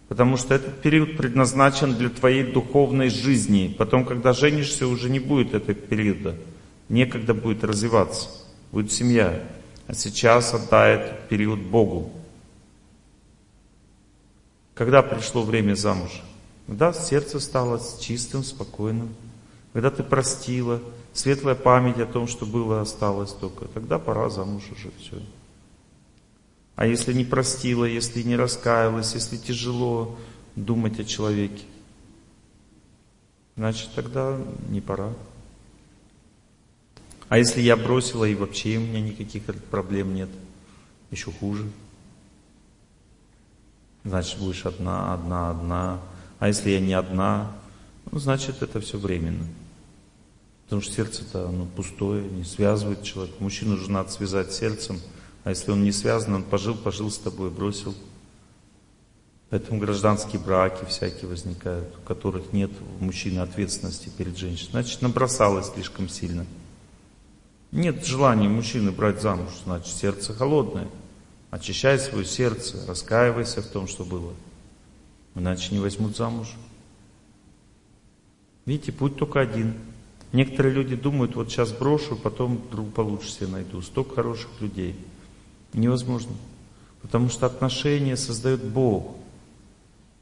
потому 0.08 0.38
что 0.38 0.54
этот 0.54 0.82
период 0.82 1.18
предназначен 1.18 1.96
для 1.96 2.10
твоей 2.10 2.44
духовной 2.44 3.10
жизни. 3.10 3.74
Потом, 3.78 4.06
когда 4.06 4.34
женишься, 4.34 4.88
уже 4.88 5.10
не 5.10 5.20
будет 5.20 5.56
этого 5.56 5.74
периода. 5.74 6.36
Некогда 6.90 7.34
будет 7.34 7.64
развиваться, 7.64 8.30
будет 8.72 8.92
семья. 8.92 9.42
А 9.88 9.94
сейчас 9.94 10.54
отдай 10.54 10.96
этот 10.96 11.28
период 11.28 11.60
Богу. 11.60 12.12
Когда 14.74 15.02
пришло 15.02 15.44
время 15.44 15.76
замуж? 15.76 16.22
Когда 16.68 16.94
сердце 16.94 17.40
стало 17.40 17.80
чистым, 18.00 18.44
спокойным. 18.44 19.14
Когда 19.74 19.92
ты 19.92 20.04
простила, 20.04 20.80
светлая 21.14 21.56
память 21.56 22.00
о 22.00 22.06
том, 22.06 22.28
что 22.28 22.46
было, 22.46 22.82
осталось 22.82 23.32
только. 23.32 23.66
Тогда 23.66 24.00
пора 24.00 24.30
замуж 24.30 24.64
уже 24.72 24.92
все. 25.00 25.22
А 26.76 26.88
если 26.88 27.14
не 27.14 27.26
простила, 27.26 27.86
если 27.86 28.24
не 28.24 28.36
раскаялась, 28.36 29.14
если 29.14 29.38
тяжело 29.38 30.18
думать 30.56 31.00
о 31.00 31.04
человеке, 31.04 31.64
значит 33.56 33.90
тогда 33.94 34.40
не 34.70 34.82
пора. 34.82 35.14
А 37.34 37.40
если 37.40 37.62
я 37.62 37.76
бросила 37.76 38.26
и 38.26 38.36
вообще 38.36 38.78
у 38.78 38.82
меня 38.82 39.02
никаких 39.02 39.46
проблем 39.72 40.14
нет, 40.14 40.30
еще 41.10 41.32
хуже. 41.32 41.68
Значит, 44.04 44.38
будешь 44.38 44.68
одна, 44.68 45.16
одна, 45.16 45.50
одна. 45.50 46.00
А 46.38 46.50
если 46.50 46.70
я 46.70 46.80
не 46.80 46.94
одна, 46.94 47.52
ну, 48.12 48.20
значит, 48.20 48.62
это 48.62 48.80
все 48.82 49.00
временно. 49.00 49.48
Потому 50.66 50.84
что 50.84 50.94
сердце-то 50.94 51.50
оно 51.50 51.66
пустое, 51.66 52.24
не 52.24 52.44
связывает 52.44 53.02
человека. 53.02 53.38
Мужчину 53.40 53.78
же 53.78 53.90
надо 53.90 54.12
связать 54.12 54.54
сердцем. 54.54 55.00
А 55.44 55.50
если 55.50 55.72
он 55.72 55.84
не 55.84 55.92
связан, 55.92 56.36
он 56.36 56.44
пожил, 56.44 56.76
пожил 56.76 57.10
с 57.10 57.18
тобой, 57.18 57.50
бросил. 57.50 57.96
Поэтому 59.50 59.80
гражданские 59.80 60.40
браки 60.40 60.86
всякие 60.86 61.28
возникают, 61.28 61.96
у 61.98 62.02
которых 62.08 62.54
нет 62.54 62.70
мужчины 63.00 63.40
ответственности 63.40 64.10
перед 64.16 64.38
женщиной. 64.38 64.70
Значит, 64.70 65.02
набросалась 65.02 65.74
слишком 65.74 66.08
сильно. 66.08 66.46
Нет 67.74 68.06
желания 68.06 68.48
мужчины 68.48 68.92
брать 68.92 69.20
замуж, 69.20 69.50
значит, 69.66 69.96
сердце 69.96 70.32
холодное. 70.32 70.88
Очищай 71.50 71.98
свое 71.98 72.24
сердце, 72.24 72.78
раскаивайся 72.88 73.64
в 73.64 73.68
том, 73.68 73.88
что 73.88 74.06
было. 74.06 74.32
Иначе 75.34 75.74
не 75.74 75.80
возьмут 75.80 76.16
замуж. 76.16 76.50
Видите, 78.68 78.92
путь 78.92 79.18
только 79.18 79.42
один. 79.42 79.74
Некоторые 80.34 80.76
люди 80.76 80.96
думают, 80.96 81.36
вот 81.36 81.50
сейчас 81.50 81.72
брошу, 81.72 82.16
потом 82.16 82.62
друг 82.70 82.94
получше 82.94 83.32
себе 83.32 83.48
найду. 83.48 83.82
Столько 83.82 84.16
хороших 84.16 84.50
людей. 84.62 84.96
Невозможно. 85.74 86.34
Потому 87.02 87.30
что 87.30 87.48
отношения 87.48 88.16
создает 88.18 88.64
Бог. 88.64 89.16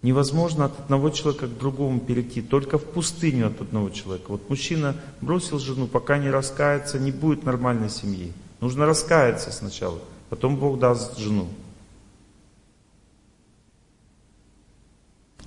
Невозможно 0.02 0.66
от 0.66 0.80
одного 0.80 1.12
человека 1.12 1.48
к 1.48 1.58
другому 1.58 2.00
перейти, 2.00 2.42
только 2.42 2.80
в 2.80 2.86
пустыню 2.86 3.48
от 3.48 3.62
одного 3.62 3.92
человека. 3.92 4.32
Вот 4.32 4.50
мужчина 4.50 4.96
бросил 5.22 5.60
жену, 5.60 5.86
пока 5.88 6.18
не 6.18 6.30
раскается, 6.30 6.98
не 6.98 7.12
будет 7.12 7.44
нормальной 7.44 7.90
семьи. 7.90 8.34
Нужно 8.62 8.88
раскаяться 8.88 9.52
сначала. 9.52 10.00
Потом 10.30 10.58
Бог 10.58 10.80
даст 10.80 11.20
жену. 11.20 11.48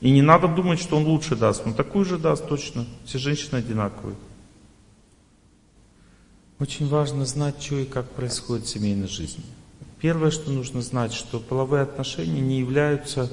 И 0.00 0.10
не 0.10 0.22
надо 0.22 0.46
думать, 0.46 0.78
что 0.78 0.96
Он 0.96 1.04
лучше 1.04 1.34
даст. 1.34 1.66
Он 1.66 1.74
такую 1.74 2.04
же 2.04 2.18
даст 2.18 2.46
точно. 2.46 2.86
Все 3.06 3.18
женщины 3.18 3.56
одинаковые. 3.56 4.16
Очень 6.60 6.88
важно 6.88 7.24
знать, 7.24 7.60
что 7.60 7.78
и 7.78 7.84
как 7.84 8.08
происходит 8.10 8.66
в 8.66 8.68
семейной 8.68 9.08
жизни. 9.08 9.42
Первое, 10.00 10.30
что 10.30 10.50
нужно 10.50 10.82
знать, 10.82 11.12
что 11.12 11.40
половые 11.40 11.82
отношения 11.82 12.40
не 12.40 12.60
являются 12.60 13.30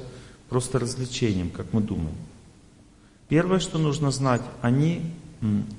просто 0.52 0.78
развлечением, 0.78 1.48
как 1.48 1.72
мы 1.72 1.80
думаем. 1.80 2.14
Первое, 3.30 3.58
что 3.58 3.78
нужно 3.78 4.10
знать, 4.10 4.42
они 4.60 5.00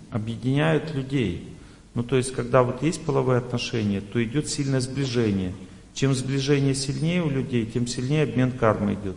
объединяют 0.10 0.96
людей. 0.96 1.48
Ну, 1.94 2.02
то 2.02 2.16
есть, 2.16 2.34
когда 2.34 2.64
вот 2.64 2.82
есть 2.82 3.06
половые 3.06 3.38
отношения, 3.38 4.02
то 4.02 4.24
идет 4.24 4.50
сильное 4.50 4.80
сближение. 4.80 5.54
Чем 5.94 6.16
сближение 6.16 6.74
сильнее 6.74 7.22
у 7.22 7.30
людей, 7.30 7.68
тем 7.68 7.86
сильнее 7.86 8.24
обмен 8.24 8.52
кармы 8.52 8.96
идет. 8.96 9.16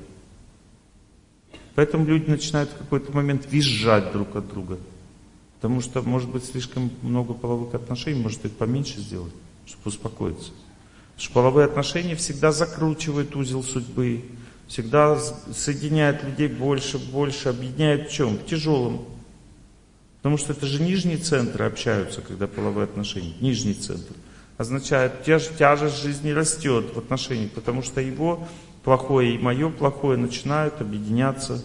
Поэтому 1.74 2.04
люди 2.04 2.28
начинают 2.28 2.68
в 2.68 2.76
какой-то 2.76 3.12
момент 3.12 3.50
визжать 3.50 4.12
друг 4.12 4.36
от 4.36 4.46
друга. 4.48 4.78
Потому 5.54 5.80
что, 5.80 6.02
может 6.02 6.28
быть, 6.28 6.44
слишком 6.44 6.90
много 7.00 7.32
половых 7.32 7.72
отношений, 7.74 8.20
может 8.20 8.44
их 8.44 8.52
поменьше 8.52 9.00
сделать, 9.00 9.32
чтобы 9.64 9.88
успокоиться. 9.88 10.50
Потому 10.50 11.18
что 11.18 11.32
половые 11.32 11.64
отношения 11.64 12.14
всегда 12.14 12.52
закручивают 12.52 13.34
узел 13.34 13.62
судьбы, 13.62 14.22
всегда 14.68 15.18
соединяют 15.18 16.22
людей 16.24 16.48
больше, 16.48 16.98
больше, 16.98 17.48
объединяют 17.48 18.08
в 18.08 18.12
чем? 18.12 18.36
В 18.36 18.46
тяжелом. 18.46 19.04
Потому 20.18 20.38
что 20.38 20.52
это 20.52 20.66
же 20.66 20.82
нижние 20.82 21.18
центры 21.18 21.66
общаются, 21.66 22.20
когда 22.20 22.46
половые 22.46 22.84
отношения. 22.84 23.34
Нижний 23.40 23.74
центр. 23.74 24.14
Означает, 24.58 25.22
тяж, 25.24 25.48
тяжесть 25.56 26.02
жизни 26.02 26.30
растет 26.30 26.94
в 26.94 26.98
отношениях, 26.98 27.52
потому 27.52 27.82
что 27.82 28.00
его 28.00 28.48
плохое 28.82 29.34
и 29.34 29.38
мое 29.38 29.70
плохое 29.70 30.18
начинают 30.18 30.80
объединяться. 30.80 31.62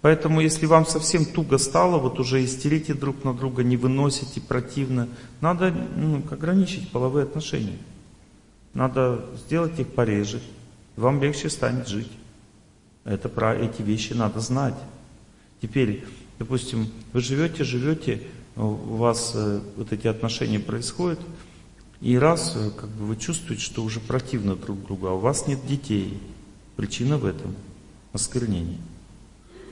Поэтому, 0.00 0.40
если 0.40 0.66
вам 0.66 0.86
совсем 0.86 1.24
туго 1.24 1.56
стало, 1.58 1.98
вот 1.98 2.18
уже 2.18 2.44
истерите 2.44 2.94
друг 2.94 3.24
на 3.24 3.32
друга, 3.32 3.62
не 3.62 3.76
выносите, 3.76 4.40
противно, 4.40 5.08
надо 5.40 5.70
ну, 5.70 6.22
ограничить 6.30 6.90
половые 6.90 7.24
отношения. 7.24 7.78
Надо 8.74 9.24
сделать 9.46 9.78
их 9.78 9.88
пореже, 9.88 10.40
вам 10.96 11.22
легче 11.22 11.48
станет 11.48 11.88
жить. 11.88 12.10
Это 13.04 13.28
про 13.28 13.54
эти 13.54 13.82
вещи 13.82 14.12
надо 14.12 14.40
знать. 14.40 14.74
Теперь, 15.60 16.04
допустим, 16.38 16.88
вы 17.12 17.20
живете, 17.20 17.64
живете, 17.64 18.22
у 18.56 18.96
вас 18.96 19.32
э, 19.34 19.60
вот 19.76 19.92
эти 19.92 20.06
отношения 20.06 20.60
происходят, 20.60 21.20
и 22.00 22.18
раз 22.18 22.54
э, 22.56 22.70
как 22.70 22.90
бы 22.90 23.06
вы 23.06 23.16
чувствуете, 23.16 23.62
что 23.62 23.82
уже 23.82 24.00
противно 24.00 24.56
друг 24.56 24.82
другу, 24.84 25.08
а 25.08 25.14
у 25.14 25.18
вас 25.18 25.46
нет 25.46 25.66
детей. 25.66 26.20
Причина 26.76 27.18
в 27.18 27.24
этом 27.24 27.54
осквернение. 28.12 28.78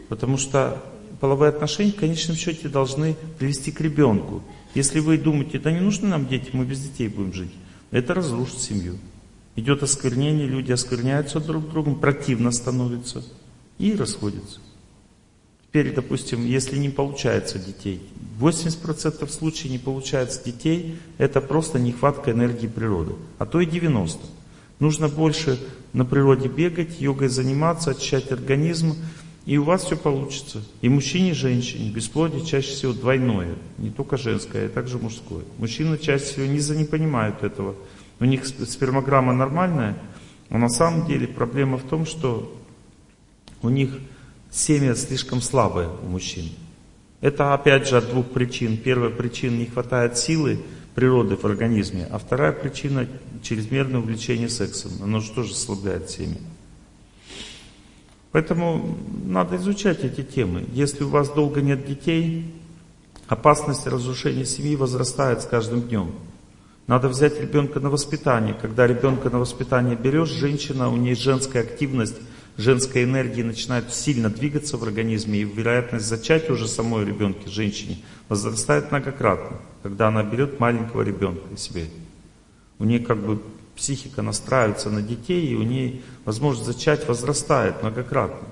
Потому 0.08 0.36
что 0.36 0.82
половые 1.20 1.50
отношения 1.50 1.92
в 1.92 1.96
конечном 1.96 2.36
счете 2.36 2.68
должны 2.68 3.16
привести 3.38 3.72
к 3.72 3.80
ребенку. 3.80 4.42
Если 4.74 5.00
вы 5.00 5.18
думаете, 5.18 5.58
да 5.58 5.70
не 5.70 5.80
нужны 5.80 6.08
нам 6.08 6.26
дети, 6.26 6.50
мы 6.52 6.64
без 6.64 6.80
детей 6.80 7.08
будем 7.08 7.32
жить, 7.32 7.52
это 7.92 8.14
разрушит 8.14 8.58
семью. 8.58 8.98
Идет 9.54 9.82
осквернение, 9.82 10.46
люди 10.46 10.72
оскверняются 10.72 11.38
друг 11.38 11.70
другом, 11.70 12.00
противно 12.00 12.50
становится 12.50 13.22
и 13.78 13.94
расходятся. 13.94 14.60
Теперь, 15.68 15.94
допустим, 15.94 16.44
если 16.44 16.76
не 16.78 16.88
получается 16.88 17.58
детей, 17.58 18.00
80% 18.40 19.28
случаев 19.30 19.70
не 19.70 19.78
получается 19.78 20.42
детей, 20.44 20.98
это 21.18 21.40
просто 21.40 21.78
нехватка 21.78 22.32
энергии 22.32 22.66
природы, 22.66 23.12
а 23.38 23.46
то 23.46 23.60
и 23.60 23.66
90%. 23.66 24.18
Нужно 24.80 25.08
больше 25.08 25.60
на 25.92 26.04
природе 26.04 26.48
бегать, 26.48 27.00
йогой 27.00 27.28
заниматься, 27.28 27.92
очищать 27.92 28.32
организм, 28.32 28.96
и 29.44 29.58
у 29.58 29.64
вас 29.64 29.84
все 29.84 29.96
получится. 29.96 30.62
И 30.82 30.88
мужчине, 30.88 31.30
и 31.30 31.34
женщине. 31.34 31.90
Бесплодие 31.90 32.44
чаще 32.44 32.72
всего 32.72 32.92
двойное. 32.92 33.56
Не 33.78 33.90
только 33.90 34.16
женское, 34.16 34.66
а 34.66 34.68
также 34.68 34.98
мужское. 34.98 35.42
Мужчины 35.58 35.98
чаще 35.98 36.24
всего 36.24 36.46
не, 36.46 36.78
не 36.78 36.84
понимают 36.84 37.42
этого. 37.42 37.74
У 38.20 38.24
них 38.24 38.46
спермограмма 38.46 39.32
нормальная, 39.32 39.98
но 40.48 40.58
на 40.58 40.68
самом 40.68 41.06
деле 41.06 41.26
проблема 41.26 41.76
в 41.76 41.82
том, 41.82 42.06
что 42.06 42.56
у 43.62 43.68
них 43.68 43.98
семя 44.50 44.94
слишком 44.94 45.40
слабое 45.40 45.88
у 45.88 46.06
мужчин. 46.06 46.50
Это 47.20 47.54
опять 47.54 47.88
же 47.88 47.96
от 47.96 48.10
двух 48.10 48.26
причин. 48.26 48.76
Первая 48.76 49.10
причина 49.10 49.56
не 49.56 49.66
хватает 49.66 50.18
силы 50.18 50.60
природы 50.94 51.36
в 51.36 51.44
организме, 51.44 52.06
а 52.10 52.18
вторая 52.18 52.52
причина 52.52 53.08
чрезмерное 53.42 54.00
увлечение 54.00 54.48
сексом. 54.48 54.92
Оно 55.02 55.20
же 55.20 55.32
тоже 55.32 55.52
ослабляет 55.52 56.10
семя. 56.10 56.36
Поэтому 58.32 58.98
надо 59.26 59.56
изучать 59.56 60.04
эти 60.04 60.22
темы. 60.22 60.64
Если 60.72 61.04
у 61.04 61.08
вас 61.08 61.28
долго 61.28 61.60
нет 61.60 61.86
детей, 61.86 62.52
опасность 63.28 63.86
разрушения 63.86 64.46
семьи 64.46 64.74
возрастает 64.74 65.42
с 65.42 65.46
каждым 65.46 65.82
днем. 65.82 66.12
Надо 66.86 67.08
взять 67.08 67.38
ребенка 67.40 67.78
на 67.78 67.90
воспитание. 67.90 68.54
Когда 68.54 68.86
ребенка 68.86 69.30
на 69.30 69.38
воспитание 69.38 69.96
берешь, 69.96 70.30
женщина, 70.30 70.88
у 70.88 70.96
нее 70.96 71.14
женская 71.14 71.60
активность, 71.60 72.16
женская 72.56 73.04
энергия 73.04 73.44
начинает 73.44 73.92
сильно 73.92 74.30
двигаться 74.30 74.78
в 74.78 74.82
организме, 74.82 75.40
и 75.40 75.44
вероятность 75.44 76.06
зачать 76.06 76.48
уже 76.50 76.68
самой 76.68 77.04
ребенке, 77.04 77.50
женщине, 77.50 77.98
возрастает 78.28 78.90
многократно, 78.90 79.58
когда 79.82 80.08
она 80.08 80.22
берет 80.22 80.58
маленького 80.58 81.02
ребенка 81.02 81.56
себе. 81.56 81.84
У 82.78 82.84
нее 82.84 83.00
как 83.00 83.18
бы 83.18 83.40
психика 83.76 84.22
настраивается 84.22 84.90
на 84.90 85.02
детей, 85.02 85.46
и 85.48 85.54
у 85.54 85.62
нее 85.62 86.00
возможность 86.24 86.66
зачать 86.66 87.06
возрастает 87.08 87.82
многократно. 87.82 88.48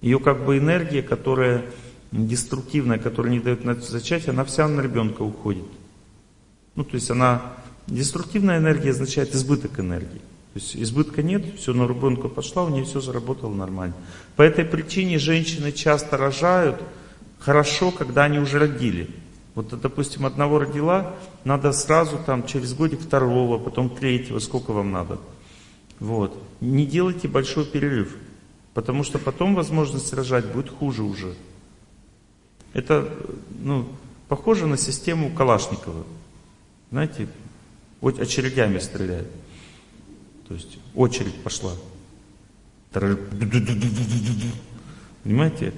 Ее 0.00 0.18
как 0.18 0.44
бы 0.44 0.58
энергия, 0.58 1.02
которая 1.02 1.64
деструктивная, 2.10 2.98
которая 2.98 3.32
не 3.32 3.40
дает 3.40 3.64
зачать, 3.84 4.28
она 4.28 4.44
вся 4.44 4.68
на 4.68 4.80
ребенка 4.80 5.22
уходит. 5.22 5.64
Ну, 6.74 6.84
то 6.84 6.94
есть 6.94 7.10
она, 7.10 7.54
деструктивная 7.86 8.58
энергия 8.58 8.90
означает 8.90 9.34
избыток 9.34 9.78
энергии. 9.78 10.20
То 10.52 10.60
есть 10.60 10.76
избытка 10.76 11.22
нет, 11.22 11.44
все 11.56 11.72
на 11.72 11.88
ребенка 11.88 12.28
пошла, 12.28 12.64
у 12.64 12.68
нее 12.68 12.84
все 12.84 13.00
заработало 13.00 13.54
нормально. 13.54 13.94
По 14.36 14.42
этой 14.42 14.66
причине 14.66 15.18
женщины 15.18 15.72
часто 15.72 16.18
рожают 16.18 16.82
хорошо, 17.38 17.90
когда 17.90 18.24
они 18.24 18.38
уже 18.38 18.58
родили. 18.58 19.08
Вот, 19.54 19.68
допустим, 19.80 20.24
одного 20.24 20.58
родила, 20.58 21.14
надо 21.44 21.72
сразу 21.72 22.18
там 22.24 22.46
через 22.46 22.72
годик 22.72 23.00
второго, 23.00 23.58
потом 23.58 23.90
третьего, 23.90 24.38
сколько 24.38 24.72
вам 24.72 24.92
надо. 24.92 25.18
Вот. 26.00 26.36
Не 26.60 26.86
делайте 26.86 27.28
большой 27.28 27.66
перерыв, 27.66 28.16
потому 28.72 29.04
что 29.04 29.18
потом 29.18 29.54
возможность 29.54 30.12
рожать 30.14 30.46
будет 30.46 30.70
хуже 30.70 31.02
уже. 31.02 31.34
Это 32.72 33.12
ну, 33.60 33.86
похоже 34.28 34.66
на 34.66 34.78
систему 34.78 35.30
Калашникова. 35.30 36.04
Знаете, 36.90 37.28
вот 38.00 38.18
очередями 38.18 38.78
стреляют. 38.78 39.28
То 40.48 40.54
есть 40.54 40.78
очередь 40.94 41.34
пошла. 41.42 41.72
Понимаете? 45.22 45.72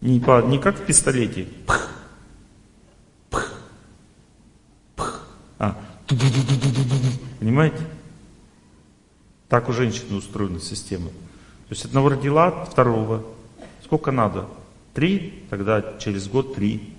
Не, 0.00 0.20
по, 0.20 0.42
не 0.42 0.58
как 0.58 0.78
в 0.78 0.84
пистолете. 0.84 1.48
Пх, 1.66 1.90
пх, 3.30 3.52
пх, 4.96 5.22
а, 5.58 5.76
понимаете? 7.40 7.78
Так 9.48 9.68
у 9.68 9.72
женщины 9.72 10.16
устроена 10.16 10.60
система. 10.60 11.08
То 11.08 11.74
есть 11.74 11.84
одного 11.84 12.10
родила, 12.10 12.64
второго. 12.64 13.24
Сколько 13.82 14.12
надо? 14.12 14.46
Три, 14.94 15.44
тогда 15.50 15.96
через 15.98 16.28
год 16.28 16.54
три. 16.54 16.94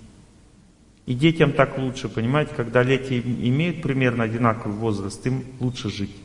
И 1.06 1.14
детям 1.14 1.54
так 1.54 1.78
лучше, 1.78 2.08
понимаете, 2.10 2.54
когда 2.56 2.84
дети 2.84 3.20
имеют 3.20 3.82
примерно 3.82 4.26
одинаковый 4.26 4.78
возраст, 4.78 5.26
им 5.26 5.44
лучше 5.60 5.90
жить. 5.90 6.16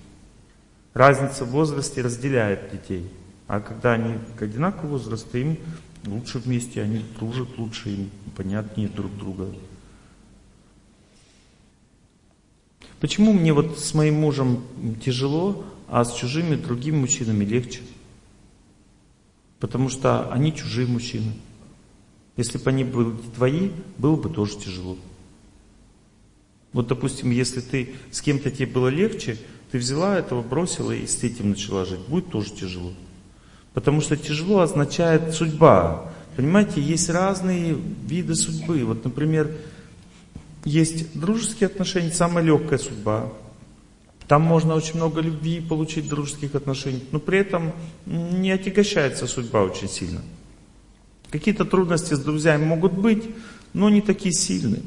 Разница 0.92 1.44
в 1.44 1.50
возрасте 1.50 2.02
разделяет 2.02 2.70
детей. 2.70 3.10
А 3.46 3.60
когда 3.60 3.92
они 3.92 4.18
одинакового 4.38 4.92
возраста, 4.92 5.38
им 5.38 5.58
лучше 6.06 6.38
вместе, 6.38 6.82
они 6.82 7.04
дружат 7.18 7.58
лучше, 7.58 7.90
им 7.90 8.10
понятнее 8.36 8.88
друг 8.88 9.16
друга. 9.16 9.52
Почему 13.00 13.32
мне 13.32 13.52
вот 13.52 13.78
с 13.78 13.92
моим 13.94 14.14
мужем 14.14 14.64
тяжело, 15.04 15.64
а 15.88 16.04
с 16.04 16.14
чужими 16.14 16.56
другими 16.56 16.96
мужчинами 16.96 17.44
легче? 17.44 17.80
Потому 19.60 19.88
что 19.88 20.30
они 20.32 20.54
чужие 20.54 20.86
мужчины. 20.86 21.32
Если 22.36 22.58
бы 22.58 22.70
они 22.70 22.84
были 22.84 23.14
твои, 23.34 23.70
было 23.98 24.16
бы 24.16 24.28
тоже 24.28 24.58
тяжело. 24.58 24.96
Вот, 26.72 26.88
допустим, 26.88 27.30
если 27.30 27.60
ты 27.60 27.94
с 28.10 28.20
кем-то 28.20 28.50
тебе 28.50 28.66
было 28.66 28.88
легче, 28.88 29.38
ты 29.70 29.78
взяла 29.78 30.18
этого, 30.18 30.42
бросила 30.42 30.90
и 30.90 31.06
с 31.06 31.22
этим 31.22 31.50
начала 31.50 31.84
жить, 31.84 32.00
будет 32.00 32.30
тоже 32.30 32.52
тяжело. 32.52 32.92
Потому 33.74 34.00
что 34.00 34.16
тяжело 34.16 34.60
означает 34.60 35.34
судьба. 35.34 36.10
Понимаете, 36.36 36.80
есть 36.80 37.10
разные 37.10 37.76
виды 38.06 38.34
судьбы. 38.34 38.84
Вот, 38.84 39.04
например, 39.04 39.50
есть 40.64 41.18
дружеские 41.18 41.66
отношения, 41.66 42.12
самая 42.12 42.44
легкая 42.44 42.78
судьба. 42.78 43.28
Там 44.26 44.42
можно 44.42 44.74
очень 44.74 44.96
много 44.96 45.20
любви 45.20 45.60
получить, 45.60 46.08
дружеских 46.08 46.54
отношений, 46.54 47.04
но 47.12 47.18
при 47.18 47.38
этом 47.38 47.72
не 48.06 48.52
отягощается 48.52 49.26
судьба 49.26 49.62
очень 49.62 49.88
сильно. 49.88 50.22
Какие-то 51.30 51.64
трудности 51.64 52.14
с 52.14 52.20
друзьями 52.20 52.64
могут 52.64 52.92
быть, 52.92 53.24
но 53.74 53.90
не 53.90 54.00
такие 54.00 54.32
сильные. 54.32 54.82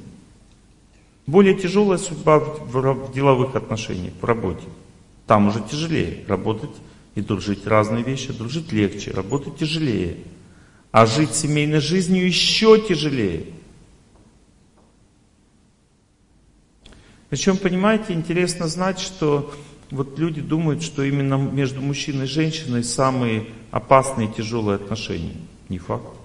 Более 1.27 1.53
тяжелая 1.53 1.99
судьба 1.99 2.39
в 2.39 3.13
деловых 3.13 3.55
отношениях, 3.55 4.13
в 4.19 4.25
работе. 4.25 4.63
Там 5.27 5.49
уже 5.49 5.61
тяжелее 5.61 6.23
работать 6.27 6.71
и 7.17 7.21
дружить 7.21 7.65
разные 7.65 8.03
вещи. 8.03 8.31
Дружить 8.31 8.71
легче, 8.71 9.09
работать 9.09 9.57
тяжелее. 9.57 10.17
А 10.91 11.07
жить 11.07 11.33
семейной 11.33 11.79
жизнью 11.79 12.27
еще 12.27 12.79
тяжелее. 12.79 13.47
Причем, 17.29 17.57
понимаете, 17.57 18.13
интересно 18.13 18.67
знать, 18.67 18.99
что 18.99 19.51
вот 19.89 20.19
люди 20.19 20.41
думают, 20.41 20.83
что 20.83 21.01
именно 21.01 21.37
между 21.37 21.81
мужчиной 21.81 22.25
и 22.25 22.29
женщиной 22.29 22.83
самые 22.83 23.47
опасные 23.71 24.29
и 24.29 24.33
тяжелые 24.33 24.75
отношения. 24.75 25.37
Не 25.69 25.79
факт. 25.79 26.15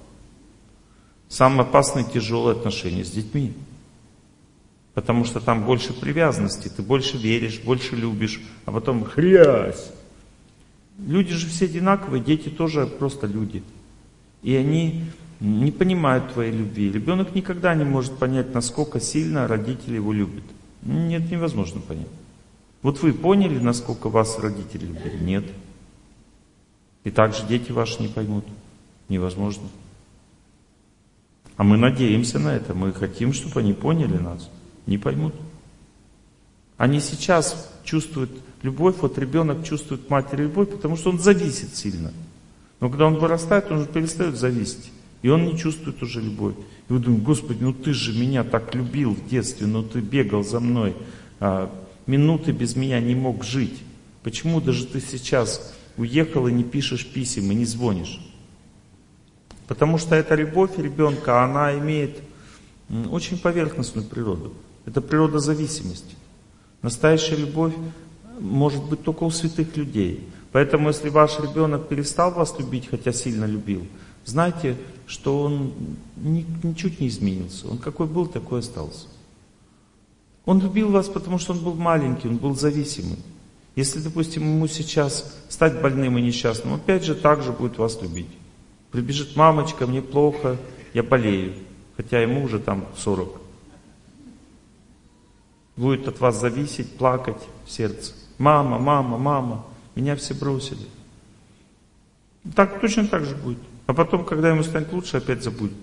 Самые 1.31 1.63
опасные 1.63 2.05
и 2.05 2.13
тяжелые 2.13 2.53
отношения 2.53 3.03
с 3.07 3.11
детьми. 3.11 3.55
Потому 4.93 5.25
что 5.25 5.41
там 5.41 5.65
больше 5.65 5.95
привязанности, 5.95 6.69
ты 6.69 6.83
больше 6.83 7.17
веришь, 7.17 7.61
больше 7.61 7.97
любишь, 7.97 8.43
а 8.67 8.73
потом 8.73 9.07
хрясь. 9.07 9.91
Люди 10.99 11.33
же 11.33 11.49
все 11.49 11.65
одинаковые, 11.65 12.23
дети 12.23 12.49
тоже 12.49 12.87
просто 12.87 13.27
люди. 13.27 13.63
И 14.43 14.55
они 14.55 15.05
не 15.41 15.71
понимают 15.73 16.33
твоей 16.33 16.53
любви. 16.53 16.93
Ребенок 16.93 17.35
никогда 17.35 17.75
не 17.75 17.85
может 17.85 18.17
понять, 18.19 18.55
насколько 18.55 19.01
сильно 19.01 19.49
родители 19.49 19.97
его 19.97 20.13
любят. 20.13 20.45
Нет, 20.83 21.31
невозможно 21.31 21.81
понять. 21.81 22.09
Вот 22.83 23.03
вы 23.03 23.13
поняли, 23.13 23.59
насколько 23.59 24.09
вас 24.09 24.39
родители 24.39 24.87
любили? 24.87 25.19
Нет. 25.23 25.45
И 27.05 27.11
также 27.11 27.47
дети 27.47 27.73
ваши 27.73 28.03
не 28.03 28.09
поймут. 28.09 28.45
Невозможно. 29.09 29.69
А 31.57 31.65
мы 31.65 31.77
надеемся 31.77 32.39
на 32.39 32.55
это. 32.55 32.75
Мы 32.75 32.93
хотим, 32.93 33.33
чтобы 33.33 33.61
они 33.61 33.73
поняли 33.73 34.17
нас. 34.19 34.49
Не 34.87 34.99
поймут. 34.99 35.35
Они 36.83 36.99
сейчас 36.99 37.71
чувствуют 37.85 38.33
любовь, 38.65 38.97
вот 39.03 39.17
ребенок 39.17 39.63
чувствует 39.63 40.11
матери 40.11 40.43
любовь, 40.43 40.69
потому 40.69 40.97
что 40.97 41.11
он 41.11 41.21
зависит 41.21 41.77
сильно. 41.77 42.13
Но 42.81 42.91
когда 42.91 43.07
он 43.07 43.19
вырастает, 43.19 43.71
он 43.71 43.79
уже 43.79 43.87
перестает 43.87 44.37
зависеть. 44.37 44.91
И 45.23 45.29
он 45.29 45.45
не 45.45 45.57
чувствует 45.57 46.03
уже 46.03 46.21
любовь. 46.21 46.57
И 46.89 46.93
вы 46.93 46.99
думаете, 46.99 47.25
Господи, 47.25 47.63
ну 47.63 47.73
ты 47.73 47.93
же 47.93 48.13
меня 48.13 48.43
так 48.43 48.75
любил 48.75 49.15
в 49.15 49.29
детстве, 49.29 49.69
ну 49.69 49.85
ты 49.85 50.01
бегал 50.01 50.43
за 50.43 50.59
мной, 50.59 50.97
а, 51.39 51.73
минуты 52.09 52.51
без 52.51 52.75
меня 52.75 52.99
не 52.99 53.15
мог 53.15 53.45
жить. 53.45 53.81
Почему 54.25 54.61
даже 54.61 54.85
ты 54.85 55.01
сейчас 55.01 55.73
уехал 55.97 56.49
и 56.49 56.53
не 56.53 56.65
пишешь 56.65 57.07
писем 57.07 57.49
и 57.53 57.55
не 57.55 57.65
звонишь? 57.65 58.19
Потому 59.69 59.99
что 59.99 60.17
эта 60.17 60.35
любовь 60.35 60.77
ребенка, 60.79 61.45
она 61.45 61.79
имеет 61.79 62.19
очень 63.09 63.39
поверхностную 63.39 64.05
природу. 64.05 64.53
Это 64.85 65.01
природа 65.01 65.39
зависимости. 65.39 66.17
Настоящая 66.83 67.37
любовь 67.37 67.75
может 68.41 68.83
быть 68.85 69.03
только 69.03 69.25
у 69.25 69.31
святых 69.31 69.77
людей. 69.77 70.29
Поэтому, 70.51 70.89
если 70.89 71.09
ваш 71.09 71.39
ребенок 71.41 71.89
перестал 71.89 72.33
вас 72.33 72.59
любить, 72.59 72.89
хотя 72.91 73.13
сильно 73.13 73.45
любил, 73.45 73.87
знайте, 74.25 74.77
что 75.07 75.43
он 75.43 75.73
ни, 76.17 76.45
ничуть 76.63 77.01
не 77.01 77.09
изменился. 77.09 77.69
Он 77.69 77.79
какой 77.79 78.07
был, 78.07 78.27
такой 78.27 78.61
остался. 78.61 79.07
Он 80.45 80.61
любил 80.61 80.91
вас, 80.91 81.09
потому 81.09 81.39
что 81.39 81.53
он 81.53 81.61
был 81.61 81.75
маленький, 81.75 82.29
он 82.29 82.37
был 82.37 82.57
зависимый. 82.57 83.19
Если, 83.77 84.01
допустим, 84.01 84.43
ему 84.43 84.67
сейчас 84.67 85.33
стать 85.49 85.81
больным 85.81 86.19
и 86.19 86.23
несчастным, 86.23 86.75
опять 86.75 87.05
же 87.05 87.15
так 87.15 87.43
же 87.43 87.53
будет 87.53 87.79
вас 87.79 88.01
любить. 88.03 88.29
Прибежит 88.91 89.37
мамочка, 89.37 89.87
мне 89.87 90.03
плохо, 90.03 90.59
я 90.93 91.03
болею, 91.03 91.55
хотя 91.97 92.21
ему 92.21 92.45
уже 92.45 92.59
там 92.59 92.85
40. 92.99 93.42
Будет 95.77 96.09
от 96.09 96.21
вас 96.21 96.39
зависеть, 96.39 96.97
плакать 96.97 97.43
в 97.65 97.71
сердце. 97.71 98.13
Мама, 98.39 98.79
мама, 98.79 99.19
мама, 99.19 99.65
меня 99.95 100.17
все 100.17 100.35
бросили. 100.35 100.87
Так 102.55 102.81
точно 102.81 103.07
так 103.07 103.25
же 103.25 103.37
будет. 103.37 103.59
А 103.87 103.95
потом, 103.95 104.25
когда 104.25 104.51
ему 104.51 104.63
станет 104.63 104.93
лучше, 104.93 105.19
опять 105.19 105.43
забудет. 105.43 105.77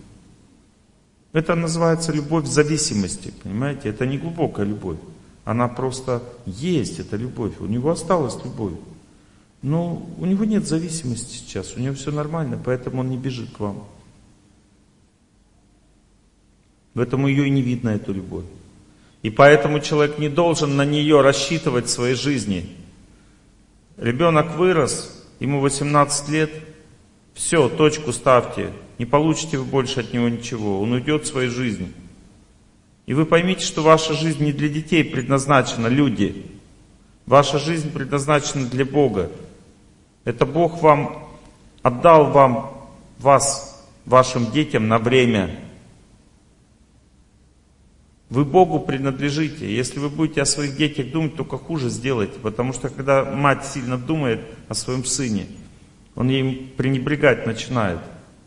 Это 1.31 1.55
называется 1.55 2.11
любовь 2.11 2.45
зависимости, 2.47 3.33
понимаете? 3.43 3.89
Это 3.89 4.05
не 4.05 4.17
глубокая 4.17 4.65
любовь. 4.65 4.97
Она 5.45 5.67
просто 5.67 6.23
есть, 6.45 6.99
эта 6.99 7.17
любовь. 7.17 7.59
У 7.59 7.65
него 7.65 7.91
осталась 7.91 8.37
любовь. 8.43 8.73
Но 9.61 10.07
у 10.17 10.25
него 10.25 10.45
нет 10.45 10.67
зависимости 10.67 11.35
сейчас, 11.35 11.75
у 11.75 11.79
него 11.79 11.93
все 11.93 12.11
нормально, 12.11 12.59
поэтому 12.63 13.01
он 13.01 13.09
не 13.09 13.17
бежит 13.17 13.51
к 13.51 13.59
вам. 13.59 13.83
Поэтому 16.93 17.27
ее 17.27 17.47
и 17.47 17.49
не 17.49 17.61
видно, 17.61 17.89
эту 17.89 18.13
любовь. 18.13 18.45
И 19.21 19.29
поэтому 19.29 19.79
человек 19.79 20.17
не 20.17 20.29
должен 20.29 20.75
на 20.75 20.85
нее 20.85 21.21
рассчитывать 21.21 21.85
в 21.85 21.89
своей 21.89 22.15
жизни. 22.15 22.69
Ребенок 23.97 24.55
вырос, 24.55 25.25
ему 25.39 25.59
18 25.59 26.29
лет, 26.29 26.51
все, 27.33 27.67
точку 27.67 28.13
ставьте, 28.13 28.71
не 28.97 29.05
получите 29.05 29.57
вы 29.57 29.65
больше 29.65 30.01
от 30.01 30.13
него 30.13 30.29
ничего, 30.29 30.81
он 30.81 30.93
уйдет 30.93 31.23
в 31.23 31.27
свою 31.27 31.49
жизнь. 31.51 31.93
И 33.05 33.13
вы 33.13 33.25
поймите, 33.25 33.65
что 33.65 33.81
ваша 33.81 34.13
жизнь 34.13 34.43
не 34.43 34.53
для 34.53 34.69
детей 34.69 35.03
предназначена, 35.03 35.87
люди. 35.87 36.45
Ваша 37.25 37.57
жизнь 37.57 37.91
предназначена 37.91 38.67
для 38.67 38.85
Бога. 38.85 39.31
Это 40.25 40.45
Бог 40.45 40.81
вам 40.81 41.27
отдал 41.81 42.31
вам, 42.31 42.87
вас, 43.17 43.85
вашим 44.05 44.51
детям 44.51 44.87
на 44.87 44.99
время. 44.99 45.59
Вы 48.29 48.45
Богу 48.45 48.79
принадлежите. 48.79 49.75
Если 49.75 49.99
вы 49.99 50.09
будете 50.09 50.41
о 50.41 50.45
своих 50.45 50.77
детях 50.77 51.11
думать, 51.11 51.35
только 51.35 51.57
хуже 51.57 51.89
сделаете. 51.89 52.39
Потому 52.39 52.73
что 52.73 52.89
когда 52.89 53.25
мать 53.25 53.65
сильно 53.65 53.97
думает 53.97 54.41
о 54.67 54.75
своем 54.75 55.03
сыне, 55.03 55.47
он 56.15 56.29
ей 56.29 56.73
пренебрегать 56.77 57.47
начинает, 57.47 57.99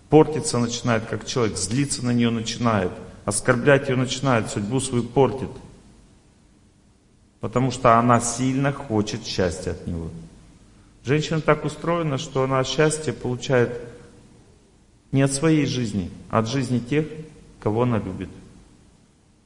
портиться 0.09 0.59
начинает 0.59 1.06
как 1.06 1.26
человек, 1.26 1.56
злиться 1.56 2.04
на 2.04 2.12
нее 2.12 2.30
начинает, 2.30 2.92
оскорблять 3.24 3.88
ее 3.88 3.96
начинает, 3.96 4.50
судьбу 4.50 4.78
свою 4.78 5.04
портит. 5.04 5.50
Потому 7.40 7.72
что 7.72 7.98
она 7.98 8.20
сильно 8.20 8.72
хочет 8.72 9.24
счастья 9.24 9.72
от 9.72 9.86
него. 9.88 10.10
Женщина 11.04 11.40
так 11.40 11.64
устроена, 11.64 12.18
что 12.18 12.44
она 12.44 12.62
счастье 12.62 13.12
получает 13.12 13.80
не 15.10 15.22
от 15.22 15.32
своей 15.32 15.66
жизни, 15.66 16.10
а 16.30 16.38
от 16.38 16.48
жизни 16.48 16.78
тех, 16.78 17.06
кого 17.60 17.82
она 17.82 17.98
любит. 17.98 18.28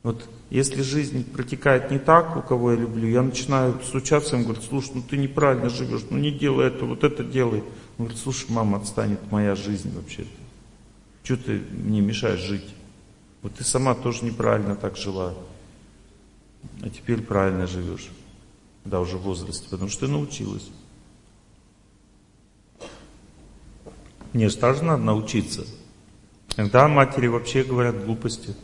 Вот 0.07 0.25
если 0.51 0.83
жизнь 0.83 1.25
протекает 1.25 1.91
не 1.91 1.99
так, 1.99 2.37
у 2.37 2.41
кого 2.41 2.71
я 2.71 2.79
люблю, 2.79 3.09
я 3.09 3.23
начинаю 3.23 3.77
стучаться, 3.83 4.37
им 4.37 4.45
говорит, 4.45 4.63
слушай, 4.63 4.93
ну 4.95 5.03
ты 5.03 5.17
неправильно 5.17 5.69
живешь, 5.69 6.03
ну 6.11 6.17
не 6.17 6.31
делай 6.31 6.69
это, 6.69 6.85
вот 6.85 7.03
это 7.03 7.25
делай. 7.25 7.65
Он 7.99 8.05
говорит, 8.05 8.23
слушай, 8.23 8.47
мама, 8.49 8.79
отстанет 8.79 9.19
моя 9.33 9.57
жизнь 9.57 9.93
вообще-то. 9.93 10.31
Чего 11.25 11.39
ты 11.39 11.61
мне 11.73 12.03
мешаешь 12.03 12.39
жить? 12.39 12.73
Вот 13.43 13.55
ты 13.55 13.65
сама 13.65 13.97
тоже 13.97 14.25
неправильно 14.25 14.77
так 14.77 14.97
жила. 14.97 15.35
А 16.83 16.89
теперь 16.89 17.21
правильно 17.21 17.67
живешь. 17.67 18.09
Да, 18.85 19.01
уже 19.01 19.17
в 19.17 19.23
возрасте, 19.23 19.67
потому 19.69 19.91
что 19.91 20.07
ты 20.07 20.13
научилась. 20.13 20.71
Мне 24.33 24.51
же 24.51 24.57
тоже 24.57 24.85
надо 24.85 25.03
научиться. 25.03 25.67
Иногда 26.57 26.87
матери 26.87 27.27
вообще 27.27 27.65
говорят 27.65 28.05
глупости. 28.05 28.55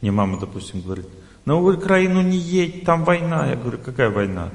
Мне 0.00 0.10
мама, 0.10 0.38
допустим, 0.38 0.82
говорит, 0.82 1.06
на 1.44 1.56
Украину 1.56 2.22
не 2.22 2.36
едь, 2.36 2.84
там 2.84 3.04
война. 3.04 3.48
Я 3.48 3.56
говорю, 3.56 3.78
какая 3.78 4.10
война? 4.10 4.50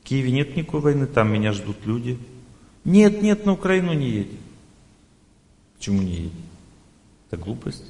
В 0.00 0.04
Киеве 0.04 0.30
нет 0.30 0.56
никакой 0.56 0.80
войны, 0.80 1.06
там 1.06 1.32
меня 1.32 1.52
ждут 1.52 1.84
люди. 1.84 2.18
Нет, 2.84 3.22
нет, 3.22 3.44
на 3.46 3.52
Украину 3.52 3.92
не 3.92 4.08
едь. 4.08 4.30
Почему 5.76 6.02
не 6.02 6.12
едь? 6.12 6.32
Это 7.30 7.42
глупость. 7.42 7.84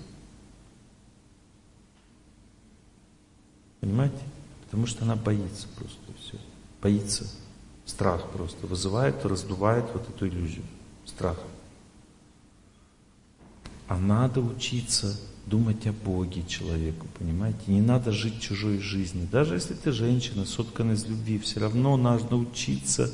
Понимаете? 3.80 4.18
Потому 4.64 4.86
что 4.86 5.04
она 5.04 5.16
боится 5.16 5.66
просто 5.76 5.98
все. 6.20 6.38
Боится. 6.82 7.24
Страх 7.86 8.28
просто 8.30 8.66
вызывает, 8.66 9.24
раздувает 9.24 9.86
вот 9.92 10.08
эту 10.08 10.28
иллюзию. 10.28 10.64
Страх. 11.06 11.38
А 13.86 13.96
надо 13.98 14.40
учиться 14.40 15.18
думать 15.48 15.86
о 15.86 15.92
Боге 15.92 16.42
человеку, 16.46 17.06
понимаете? 17.18 17.58
Не 17.66 17.80
надо 17.80 18.12
жить 18.12 18.40
чужой 18.40 18.78
жизнью. 18.78 19.26
Даже 19.30 19.54
если 19.54 19.74
ты 19.74 19.92
женщина, 19.92 20.44
соткана 20.44 20.92
из 20.92 21.06
любви, 21.06 21.38
все 21.38 21.60
равно 21.60 21.96
надо 21.96 22.36
учиться 22.36 23.10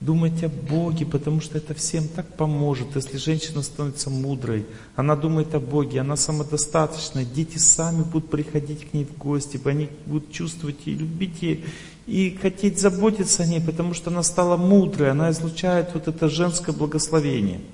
думать 0.00 0.42
о 0.42 0.48
Боге, 0.48 1.04
потому 1.04 1.40
что 1.40 1.58
это 1.58 1.74
всем 1.74 2.08
так 2.08 2.36
поможет. 2.36 2.96
Если 2.96 3.18
женщина 3.18 3.62
становится 3.62 4.08
мудрой, 4.08 4.66
она 4.96 5.14
думает 5.14 5.54
о 5.54 5.60
Боге, 5.60 6.00
она 6.00 6.16
самодостаточная, 6.16 7.24
дети 7.24 7.58
сами 7.58 8.02
будут 8.02 8.30
приходить 8.30 8.90
к 8.90 8.94
ней 8.94 9.04
в 9.04 9.18
гости, 9.18 9.60
они 9.64 9.90
будут 10.06 10.32
чувствовать 10.32 10.78
и 10.86 10.94
любить 10.94 11.42
ее, 11.42 11.60
и 12.06 12.36
хотеть 12.40 12.80
заботиться 12.80 13.42
о 13.42 13.46
ней, 13.46 13.60
потому 13.60 13.92
что 13.92 14.10
она 14.10 14.22
стала 14.22 14.56
мудрой, 14.56 15.10
она 15.10 15.30
излучает 15.30 15.90
вот 15.92 16.08
это 16.08 16.28
женское 16.28 16.72
благословение– 16.74 17.60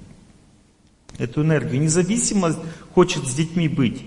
эту 1.18 1.42
энергию. 1.42 1.80
Независимо 1.80 2.54
хочет 2.94 3.26
с 3.26 3.34
детьми 3.34 3.68
быть, 3.68 4.02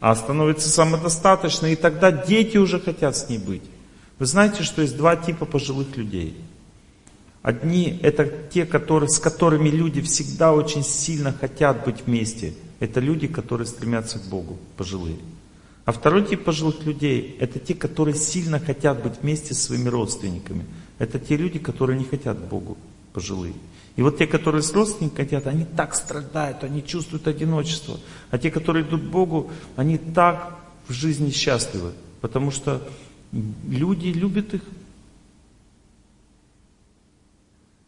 а 0.00 0.14
становится 0.14 0.68
самодостаточной, 0.68 1.72
и 1.72 1.76
тогда 1.76 2.10
дети 2.12 2.56
уже 2.56 2.80
хотят 2.80 3.16
с 3.16 3.28
ней 3.28 3.38
быть. 3.38 3.62
Вы 4.18 4.26
знаете, 4.26 4.62
что 4.62 4.82
есть 4.82 4.96
два 4.96 5.16
типа 5.16 5.46
пожилых 5.46 5.96
людей. 5.96 6.36
Одни 7.42 7.98
это 8.02 8.24
те, 8.24 8.64
которые, 8.64 9.08
с 9.08 9.18
которыми 9.18 9.68
люди 9.68 10.00
всегда 10.00 10.52
очень 10.52 10.84
сильно 10.84 11.32
хотят 11.32 11.84
быть 11.84 12.06
вместе. 12.06 12.54
Это 12.78 13.00
люди, 13.00 13.26
которые 13.26 13.66
стремятся 13.66 14.18
к 14.18 14.28
Богу, 14.28 14.58
пожилые. 14.76 15.16
А 15.84 15.90
второй 15.90 16.24
тип 16.24 16.44
пожилых 16.44 16.84
людей, 16.84 17.36
это 17.40 17.58
те, 17.58 17.74
которые 17.74 18.14
сильно 18.14 18.60
хотят 18.60 19.02
быть 19.02 19.14
вместе 19.20 19.54
с 19.54 19.62
своими 19.62 19.88
родственниками. 19.88 20.64
Это 20.98 21.18
те 21.18 21.36
люди, 21.36 21.58
которые 21.58 21.98
не 21.98 22.04
хотят 22.04 22.38
Богу, 22.38 22.78
пожилые. 23.12 23.54
И 23.96 24.02
вот 24.02 24.18
те, 24.18 24.26
которые 24.26 24.62
с 24.62 24.72
родственниками 24.72 25.24
хотят, 25.24 25.46
они 25.46 25.64
так 25.64 25.94
страдают, 25.94 26.64
они 26.64 26.84
чувствуют 26.84 27.26
одиночество. 27.26 28.00
А 28.30 28.38
те, 28.38 28.50
которые 28.50 28.86
идут 28.86 29.02
к 29.02 29.10
Богу, 29.10 29.50
они 29.76 29.98
так 29.98 30.58
в 30.88 30.92
жизни 30.92 31.30
счастливы, 31.30 31.92
потому 32.20 32.50
что 32.50 32.82
люди 33.32 34.08
любят 34.08 34.54
их. 34.54 34.62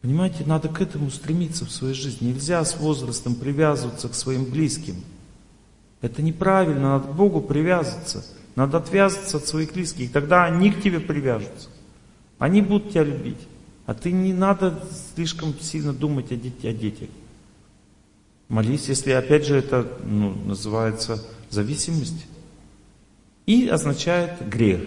Понимаете, 0.01 0.43
надо 0.45 0.69
к 0.69 0.81
этому 0.81 1.09
стремиться 1.09 1.65
в 1.65 1.71
своей 1.71 1.95
жизни. 1.95 2.27
Нельзя 2.27 2.63
с 2.63 2.77
возрастом 2.77 3.33
привязываться 3.33 4.07
к 4.07 4.13
своим 4.13 4.45
близким. 4.45 4.95
Это 6.01 6.21
неправильно, 6.21 6.99
надо 6.99 7.07
к 7.07 7.15
Богу 7.15 7.41
привязываться. 7.41 8.23
Надо 8.55 8.77
отвязываться 8.77 9.37
от 9.37 9.47
своих 9.47 9.73
близких, 9.73 10.11
тогда 10.11 10.45
они 10.45 10.71
к 10.71 10.81
тебе 10.81 10.99
привяжутся. 10.99 11.69
Они 12.37 12.61
будут 12.61 12.91
тебя 12.91 13.03
любить. 13.03 13.39
А 13.85 13.93
ты 13.93 14.11
не 14.11 14.33
надо 14.33 14.83
слишком 15.13 15.53
сильно 15.59 15.93
думать 15.93 16.31
о, 16.31 16.35
детях, 16.35 16.65
о 16.65 16.73
детях. 16.73 17.09
Молись, 18.47 18.89
если 18.89 19.11
опять 19.11 19.45
же 19.45 19.55
это 19.55 19.87
ну, 20.03 20.33
называется 20.45 21.23
зависимость. 21.49 22.25
И 23.45 23.67
означает 23.67 24.47
грех. 24.49 24.81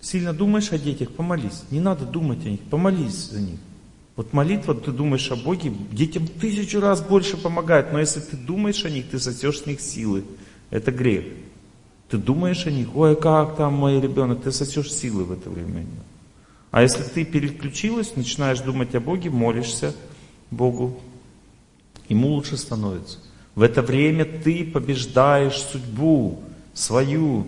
Сильно 0.00 0.32
думаешь 0.32 0.72
о 0.72 0.78
детях, 0.78 1.10
помолись. 1.12 1.64
Не 1.70 1.80
надо 1.80 2.06
думать 2.06 2.44
о 2.46 2.48
них, 2.48 2.60
помолись 2.60 3.30
за 3.30 3.40
них. 3.40 3.58
Вот 4.16 4.32
молитва, 4.32 4.74
ты 4.74 4.90
думаешь 4.90 5.30
о 5.30 5.36
Боге, 5.36 5.72
детям 5.92 6.26
тысячу 6.26 6.80
раз 6.80 7.02
больше 7.02 7.36
помогает. 7.36 7.92
Но 7.92 8.00
если 8.00 8.20
ты 8.20 8.36
думаешь 8.36 8.84
о 8.84 8.90
них, 8.90 9.10
ты 9.10 9.18
сосешь 9.18 9.60
с 9.60 9.66
них 9.66 9.80
силы. 9.80 10.24
Это 10.70 10.90
грех. 10.90 11.26
Ты 12.08 12.16
думаешь 12.16 12.66
о 12.66 12.70
них, 12.70 12.94
ой, 12.96 13.14
как 13.14 13.56
там 13.56 13.74
мой 13.74 14.00
ребенок, 14.00 14.42
ты 14.42 14.52
сосешь 14.52 14.92
силы 14.92 15.24
в 15.24 15.32
это 15.32 15.48
время. 15.48 15.86
А 16.70 16.82
если 16.82 17.02
ты 17.02 17.24
переключилась, 17.24 18.14
начинаешь 18.16 18.60
думать 18.60 18.94
о 18.94 19.00
Боге, 19.00 19.30
молишься 19.30 19.94
Богу, 20.50 21.00
ему 22.08 22.28
лучше 22.28 22.56
становится. 22.56 23.18
В 23.54 23.62
это 23.62 23.82
время 23.82 24.24
ты 24.24 24.64
побеждаешь 24.64 25.60
судьбу 25.60 26.40
свою. 26.72 27.46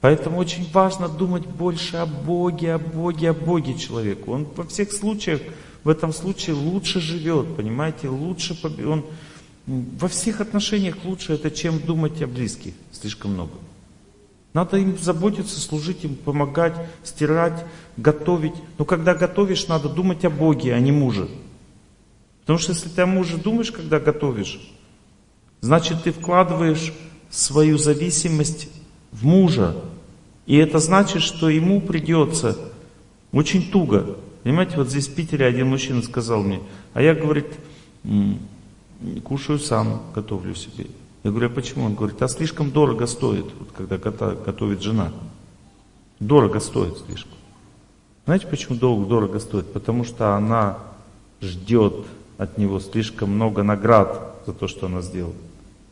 Поэтому 0.00 0.38
очень 0.38 0.70
важно 0.72 1.08
думать 1.08 1.46
больше 1.46 1.96
о 1.96 2.06
Боге, 2.06 2.74
о 2.74 2.78
Боге, 2.78 3.30
о 3.30 3.34
Боге 3.34 3.78
человеку. 3.78 4.32
Он 4.32 4.46
во 4.56 4.64
всех 4.64 4.92
случаях, 4.92 5.40
в 5.84 5.88
этом 5.88 6.12
случае 6.12 6.56
лучше 6.56 7.00
живет, 7.00 7.56
понимаете, 7.56 8.08
лучше, 8.08 8.58
он 8.86 9.04
во 9.66 10.08
всех 10.08 10.40
отношениях 10.40 10.96
лучше 11.04 11.34
это, 11.34 11.50
чем 11.50 11.78
думать 11.78 12.20
о 12.22 12.26
близких 12.26 12.74
слишком 12.92 13.32
много. 13.32 13.52
Надо 14.54 14.76
им 14.76 14.96
заботиться, 14.96 15.60
служить 15.60 16.04
им, 16.04 16.14
помогать, 16.14 16.74
стирать, 17.02 17.66
готовить. 17.96 18.54
Но 18.78 18.84
когда 18.84 19.14
готовишь, 19.14 19.66
надо 19.66 19.88
думать 19.88 20.24
о 20.24 20.30
Боге, 20.30 20.74
а 20.74 20.78
не 20.78 20.92
муже. 20.92 21.28
Потому 22.42 22.60
что 22.60 22.72
если 22.72 22.88
ты 22.88 23.02
о 23.02 23.06
муже 23.06 23.36
думаешь, 23.36 23.72
когда 23.72 23.98
готовишь, 23.98 24.60
значит 25.60 26.04
ты 26.04 26.12
вкладываешь 26.12 26.92
свою 27.30 27.78
зависимость 27.78 28.68
в 29.10 29.26
мужа. 29.26 29.74
И 30.46 30.56
это 30.56 30.78
значит, 30.78 31.22
что 31.22 31.48
ему 31.48 31.80
придется 31.80 32.56
очень 33.32 33.72
туго. 33.72 34.18
Понимаете, 34.44 34.76
вот 34.76 34.88
здесь 34.88 35.08
в 35.08 35.14
Питере 35.14 35.46
один 35.46 35.68
мужчина 35.68 36.00
сказал 36.02 36.42
мне, 36.42 36.60
а 36.92 37.02
я, 37.02 37.14
говорит, 37.14 37.46
кушаю 39.24 39.58
сам, 39.58 40.02
готовлю 40.14 40.54
себе. 40.54 40.86
Я 41.24 41.30
говорю, 41.30 41.46
а 41.46 41.50
почему? 41.50 41.86
Он 41.86 41.94
говорит, 41.94 42.20
а 42.20 42.28
слишком 42.28 42.70
дорого 42.70 43.06
стоит, 43.06 43.46
вот 43.58 43.70
когда 43.74 43.96
готовит 43.96 44.82
жена. 44.82 45.10
Дорого 46.20 46.60
стоит 46.60 46.98
слишком. 46.98 47.32
Знаете, 48.26 48.46
почему 48.46 48.76
дорого, 48.76 49.06
дорого 49.06 49.40
стоит? 49.40 49.72
Потому 49.72 50.04
что 50.04 50.36
она 50.36 50.78
ждет 51.40 51.94
от 52.36 52.58
него 52.58 52.78
слишком 52.78 53.30
много 53.30 53.62
наград 53.62 54.42
за 54.46 54.52
то, 54.52 54.68
что 54.68 54.86
она 54.86 55.00
сделала. 55.00 55.34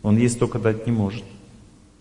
Он 0.03 0.19
есть 0.19 0.39
только 0.39 0.59
дать 0.59 0.87
не 0.87 0.93
может. 0.93 1.25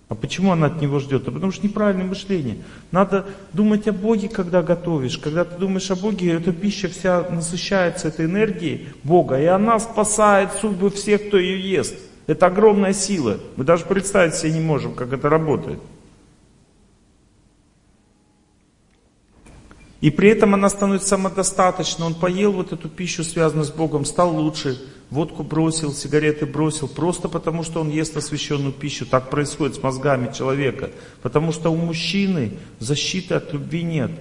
А 0.09 0.15
почему 0.15 0.51
она 0.51 0.67
от 0.67 0.81
него 0.81 0.99
ждет? 0.99 1.25
А 1.25 1.31
потому 1.31 1.53
что 1.53 1.65
неправильное 1.65 2.05
мышление. 2.05 2.57
Надо 2.91 3.25
думать 3.53 3.87
о 3.87 3.93
Боге, 3.93 4.27
когда 4.27 4.61
готовишь. 4.61 5.17
Когда 5.17 5.45
ты 5.45 5.57
думаешь 5.57 5.89
о 5.89 5.95
Боге, 5.95 6.33
эта 6.33 6.51
пища 6.51 6.89
вся 6.89 7.25
насыщается 7.29 8.09
этой 8.09 8.25
энергией 8.25 8.89
Бога, 9.05 9.39
и 9.39 9.45
она 9.45 9.79
спасает 9.79 10.51
судьбы 10.59 10.89
всех, 10.89 11.27
кто 11.27 11.37
ее 11.37 11.71
ест. 11.71 11.95
Это 12.31 12.45
огромная 12.45 12.93
сила. 12.93 13.39
Мы 13.57 13.65
даже 13.65 13.83
представить 13.83 14.35
себе 14.35 14.53
не 14.53 14.61
можем, 14.61 14.95
как 14.95 15.11
это 15.11 15.27
работает. 15.27 15.79
И 19.99 20.09
при 20.11 20.29
этом 20.29 20.53
она 20.53 20.69
становится 20.69 21.09
самодостаточной. 21.09 22.05
Он 22.05 22.15
поел 22.15 22.53
вот 22.53 22.71
эту 22.71 22.87
пищу, 22.87 23.25
связанную 23.25 23.65
с 23.65 23.69
Богом, 23.69 24.05
стал 24.05 24.33
лучше, 24.33 24.81
водку 25.09 25.43
бросил, 25.43 25.91
сигареты 25.91 26.45
бросил, 26.45 26.87
просто 26.87 27.27
потому 27.27 27.63
что 27.63 27.81
он 27.81 27.89
ест 27.89 28.15
освященную 28.15 28.71
пищу. 28.71 29.05
Так 29.05 29.29
происходит 29.29 29.75
с 29.75 29.83
мозгами 29.83 30.31
человека. 30.31 30.89
Потому 31.21 31.51
что 31.51 31.69
у 31.69 31.75
мужчины 31.75 32.53
защиты 32.79 33.33
от 33.33 33.51
любви 33.51 33.83
нет. 33.83 34.11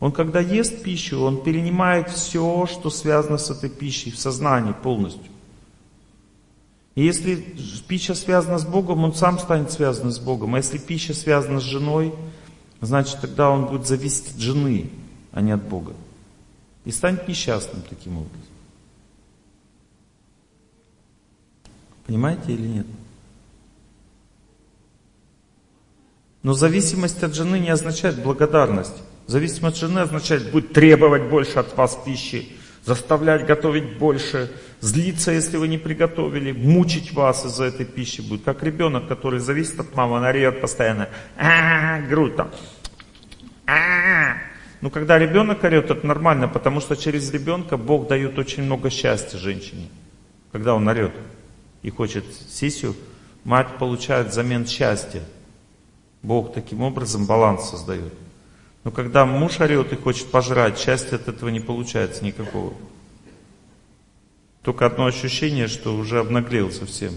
Он 0.00 0.10
когда 0.10 0.40
ест 0.40 0.82
пищу, 0.82 1.20
он 1.20 1.44
перенимает 1.44 2.10
все, 2.10 2.66
что 2.66 2.90
связано 2.90 3.38
с 3.38 3.48
этой 3.48 3.70
пищей 3.70 4.10
в 4.10 4.18
сознании 4.18 4.74
полностью. 4.82 5.31
И 6.94 7.02
если 7.02 7.36
пища 7.88 8.14
связана 8.14 8.58
с 8.58 8.66
Богом, 8.66 9.04
он 9.04 9.14
сам 9.14 9.38
станет 9.38 9.70
связан 9.70 10.12
с 10.12 10.18
Богом. 10.18 10.54
А 10.54 10.58
если 10.58 10.78
пища 10.78 11.14
связана 11.14 11.60
с 11.60 11.64
женой, 11.64 12.14
значит 12.80 13.20
тогда 13.20 13.50
он 13.50 13.66
будет 13.66 13.86
зависеть 13.86 14.34
от 14.34 14.40
жены, 14.40 14.90
а 15.32 15.40
не 15.40 15.52
от 15.52 15.62
Бога. 15.62 15.94
И 16.84 16.90
станет 16.90 17.26
несчастным 17.28 17.82
таким 17.88 18.18
образом. 18.18 18.40
Понимаете 22.06 22.52
или 22.52 22.66
нет? 22.66 22.86
Но 26.42 26.54
зависимость 26.54 27.22
от 27.22 27.34
жены 27.34 27.58
не 27.58 27.70
означает 27.70 28.22
благодарность. 28.22 28.96
Зависимость 29.28 29.76
от 29.76 29.88
жены 29.88 30.00
означает 30.00 30.50
будет 30.50 30.72
требовать 30.72 31.30
больше 31.30 31.60
от 31.60 31.74
вас 31.76 31.96
пищи, 32.04 32.48
заставлять 32.84 33.46
готовить 33.46 33.98
больше, 33.98 34.50
злиться, 34.80 35.30
если 35.30 35.56
вы 35.56 35.68
не 35.68 35.78
приготовили, 35.78 36.52
мучить 36.52 37.12
вас 37.12 37.44
из-за 37.44 37.64
этой 37.64 37.86
пищи 37.86 38.20
будет. 38.20 38.42
Как 38.44 38.62
ребенок, 38.62 39.08
который 39.08 39.40
зависит 39.40 39.78
от 39.78 39.94
мамы, 39.94 40.18
она 40.18 40.28
орет 40.28 40.60
постоянно, 40.60 41.08
а, 41.36 42.00
грудь 42.00 42.36
там, 42.36 42.50
а 43.66 44.34
Ну, 44.80 44.90
когда 44.90 45.16
ребенок 45.18 45.62
орет, 45.62 45.90
это 45.90 46.04
нормально, 46.06 46.48
потому 46.48 46.80
что 46.80 46.96
через 46.96 47.30
ребенка 47.30 47.76
Бог 47.76 48.08
дает 48.08 48.36
очень 48.38 48.64
много 48.64 48.90
счастья 48.90 49.38
женщине, 49.38 49.88
когда 50.50 50.74
он 50.74 50.88
орет 50.88 51.14
и 51.82 51.90
хочет 51.90 52.24
сисю, 52.48 52.96
мать 53.44 53.78
получает 53.78 54.28
взамен 54.28 54.66
счастья. 54.66 55.22
Бог 56.22 56.52
таким 56.52 56.82
образом 56.82 57.26
баланс 57.26 57.70
создает. 57.70 58.12
Но 58.84 58.90
когда 58.90 59.24
муж 59.24 59.60
орет 59.60 59.92
и 59.92 59.96
хочет 59.96 60.30
пожрать, 60.30 60.78
счастья 60.78 61.16
от 61.16 61.28
этого 61.28 61.48
не 61.50 61.60
получается 61.60 62.24
никакого. 62.24 62.74
Только 64.62 64.86
одно 64.86 65.06
ощущение, 65.06 65.68
что 65.68 65.96
уже 65.96 66.20
обнаглел 66.20 66.70
совсем. 66.70 67.12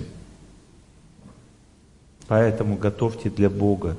Поэтому 2.28 2.76
готовьте 2.76 3.30
для 3.30 3.50
Бога, 3.50 3.98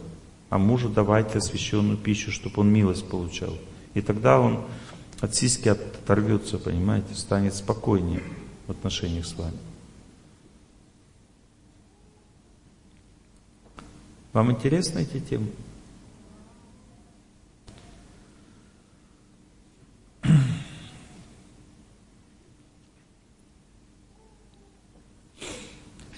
а 0.50 0.58
мужу 0.58 0.88
давайте 0.88 1.38
освященную 1.38 1.96
пищу, 1.96 2.32
чтобы 2.32 2.60
он 2.60 2.72
милость 2.72 3.08
получал. 3.08 3.56
И 3.94 4.00
тогда 4.00 4.40
он 4.40 4.64
от 5.20 5.34
сиськи 5.34 5.68
оторвется, 5.68 6.58
понимаете, 6.58 7.14
станет 7.14 7.54
спокойнее 7.54 8.22
в 8.66 8.72
отношениях 8.72 9.26
с 9.26 9.34
вами. 9.34 9.56
Вам 14.32 14.50
интересны 14.52 15.00
эти 15.00 15.20
темы? 15.20 15.46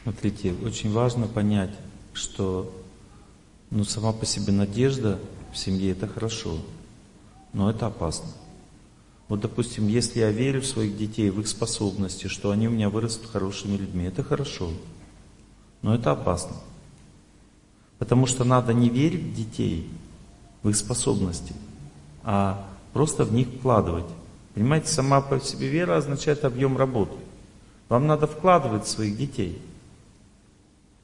Смотрите, 0.09 0.55
очень 0.65 0.91
важно 0.91 1.27
понять, 1.27 1.69
что 2.15 2.75
ну, 3.71 3.85
сама 3.85 4.15
по 4.15 4.25
себе 4.25 4.55
надежда 4.55 5.19
в 5.53 5.59
семье 5.59 5.91
это 5.91 6.09
хорошо, 6.09 6.57
но 7.53 7.69
это 7.69 7.89
опасно. 7.89 8.29
Вот, 9.29 9.41
допустим, 9.41 9.87
если 9.87 10.21
я 10.21 10.31
верю 10.31 10.63
в 10.63 10.67
своих 10.67 10.97
детей, 10.97 11.29
в 11.29 11.39
их 11.41 11.47
способности, 11.47 12.27
что 12.27 12.53
они 12.53 12.69
у 12.69 12.71
меня 12.71 12.89
вырастут 12.89 13.31
хорошими 13.31 13.77
людьми, 13.77 14.07
это 14.07 14.23
хорошо, 14.25 14.71
но 15.83 15.95
это 15.95 16.13
опасно. 16.13 16.57
Потому 17.99 18.25
что 18.25 18.45
надо 18.45 18.73
не 18.73 18.89
верить 18.89 19.25
в 19.25 19.35
детей, 19.35 19.91
в 20.63 20.71
их 20.71 20.77
способности, 20.77 21.53
а 22.23 22.67
просто 22.95 23.27
в 23.27 23.33
них 23.35 23.49
вкладывать. 23.49 24.07
Понимаете, 24.55 24.89
сама 24.89 25.21
по 25.21 25.39
себе 25.39 25.69
вера 25.69 25.99
означает 25.99 26.47
объем 26.47 26.79
работы. 26.79 27.19
Вам 27.91 28.07
надо 28.07 28.27
вкладывать 28.27 28.87
в 28.87 28.89
своих 28.89 29.15
детей. 29.19 29.61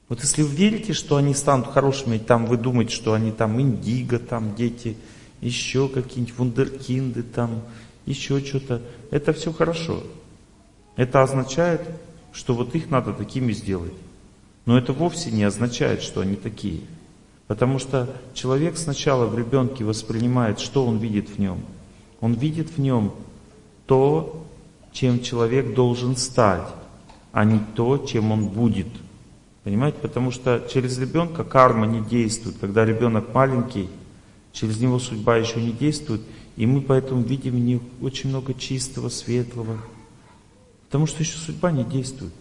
Вот 0.07 0.21
если 0.21 0.43
вы 0.43 0.55
верите, 0.55 0.93
что 0.93 1.15
они 1.15 1.33
станут 1.33 1.67
хорошими, 1.67 2.17
там 2.17 2.45
вы 2.45 2.57
думаете, 2.57 2.93
что 2.93 3.13
они 3.13 3.31
там 3.31 3.59
индиго, 3.59 4.19
там 4.19 4.53
дети, 4.55 4.97
еще 5.41 5.89
какие-нибудь 5.89 6.37
вундеркинды, 6.37 7.23
там 7.23 7.61
еще 8.05 8.39
что-то, 8.43 8.81
это 9.09 9.33
все 9.33 9.51
хорошо. 9.51 10.03
Это 10.95 11.23
означает, 11.23 11.81
что 12.31 12.53
вот 12.53 12.75
их 12.75 12.89
надо 12.89 13.13
такими 13.13 13.51
сделать. 13.51 13.93
Но 14.65 14.77
это 14.77 14.93
вовсе 14.93 15.31
не 15.31 15.43
означает, 15.43 16.01
что 16.01 16.21
они 16.21 16.35
такие. 16.35 16.81
Потому 17.47 17.79
что 17.79 18.15
человек 18.33 18.77
сначала 18.77 19.25
в 19.25 19.37
ребенке 19.37 19.83
воспринимает, 19.83 20.59
что 20.59 20.85
он 20.85 20.97
видит 20.97 21.29
в 21.29 21.39
нем. 21.39 21.59
Он 22.21 22.33
видит 22.33 22.69
в 22.71 22.79
нем 22.79 23.13
то, 23.85 24.45
чем 24.91 25.21
человек 25.21 25.75
должен 25.75 26.15
стать, 26.15 26.67
а 27.31 27.43
не 27.43 27.59
то, 27.75 27.97
чем 27.97 28.31
он 28.31 28.47
будет. 28.47 28.87
Понимаете? 29.65 29.97
Потому 29.99 30.29
что 30.29 30.65
через 30.71 30.97
ребенка 30.99 31.43
карма 31.43 31.87
не 31.87 31.99
действует. 31.99 32.55
Когда 32.61 32.85
ребенок 32.85 33.33
маленький, 33.33 33.89
через 34.53 34.79
него 34.79 34.99
судьба 34.99 35.37
еще 35.37 35.59
не 35.59 35.71
действует, 35.71 36.21
и 36.55 36.67
мы 36.67 36.81
поэтому 36.81 37.23
видим 37.23 37.53
в 37.53 37.59
них 37.59 37.81
очень 37.99 38.29
много 38.29 38.53
чистого, 38.53 39.09
светлого. 39.09 39.79
Потому 40.85 41.07
что 41.07 41.23
еще 41.23 41.37
судьба 41.39 41.71
не 41.71 41.83
действует. 41.83 42.31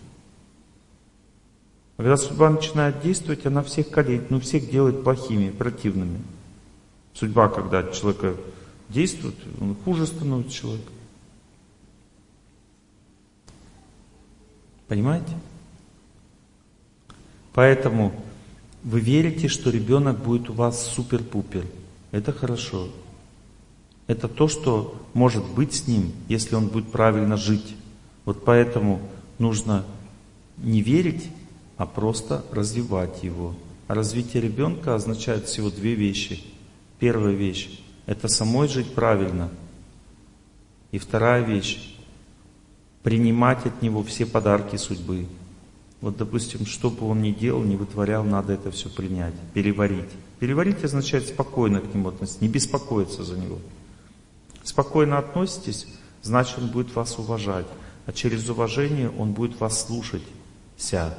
Когда 1.96 2.18
судьба 2.18 2.50
начинает 2.50 3.00
действовать, 3.00 3.46
она 3.46 3.62
всех 3.62 3.88
калит, 3.88 4.30
ну 4.30 4.38
всех 4.38 4.70
делает 4.70 5.02
плохими, 5.02 5.50
противными. 5.50 6.20
Судьба, 7.14 7.48
когда 7.48 7.84
человека 7.84 8.36
действует, 8.90 9.36
он 9.62 9.74
хуже 9.76 10.06
становится 10.06 10.52
человек. 10.52 10.84
Понимаете? 14.88 15.32
Поэтому 17.54 18.12
вы 18.82 19.00
верите, 19.00 19.48
что 19.48 19.70
ребенок 19.70 20.18
будет 20.18 20.50
у 20.50 20.52
вас 20.52 20.86
супер-пупер. 20.88 21.64
Это 22.10 22.32
хорошо. 22.32 22.88
Это 24.06 24.28
то, 24.28 24.48
что 24.48 25.00
может 25.14 25.44
быть 25.44 25.72
с 25.72 25.86
ним, 25.86 26.12
если 26.28 26.56
он 26.56 26.66
будет 26.68 26.92
правильно 26.92 27.36
жить. 27.36 27.76
Вот 28.26 28.44
поэтому 28.44 29.00
нужно 29.38 29.84
не 30.58 30.82
верить, 30.82 31.30
а 31.76 31.86
просто 31.86 32.44
развивать 32.50 33.22
его. 33.22 33.54
А 33.86 33.94
развитие 33.94 34.42
ребенка 34.42 34.94
означает 34.94 35.46
всего 35.46 35.70
две 35.70 35.94
вещи. 35.94 36.42
Первая 36.98 37.34
вещь– 37.34 37.80
это 38.06 38.28
самой 38.28 38.68
жить 38.68 38.94
правильно. 38.94 39.48
И 40.90 40.98
вторая 40.98 41.42
вещь– 41.42 41.96
принимать 43.02 43.64
от 43.66 43.82
него 43.82 44.02
все 44.02 44.26
подарки 44.26 44.76
судьбы. 44.76 45.26
Вот, 46.04 46.18
допустим, 46.18 46.66
что 46.66 46.90
бы 46.90 47.08
он 47.08 47.22
ни 47.22 47.30
делал, 47.30 47.62
не 47.62 47.76
вытворял, 47.76 48.24
надо 48.24 48.52
это 48.52 48.70
все 48.70 48.90
принять, 48.90 49.32
переварить. 49.54 50.10
Переварить 50.38 50.84
означает 50.84 51.26
спокойно 51.26 51.80
к 51.80 51.94
нему 51.94 52.10
относиться, 52.10 52.44
не 52.44 52.48
беспокоиться 52.50 53.24
за 53.24 53.38
него. 53.38 53.58
Спокойно 54.62 55.16
относитесь, 55.16 55.86
значит 56.20 56.58
он 56.58 56.66
будет 56.66 56.94
вас 56.94 57.18
уважать. 57.18 57.64
А 58.04 58.12
через 58.12 58.50
уважение 58.50 59.10
он 59.16 59.32
будет 59.32 59.58
вас 59.60 59.86
слушать, 59.86 60.20
ся. 60.76 61.16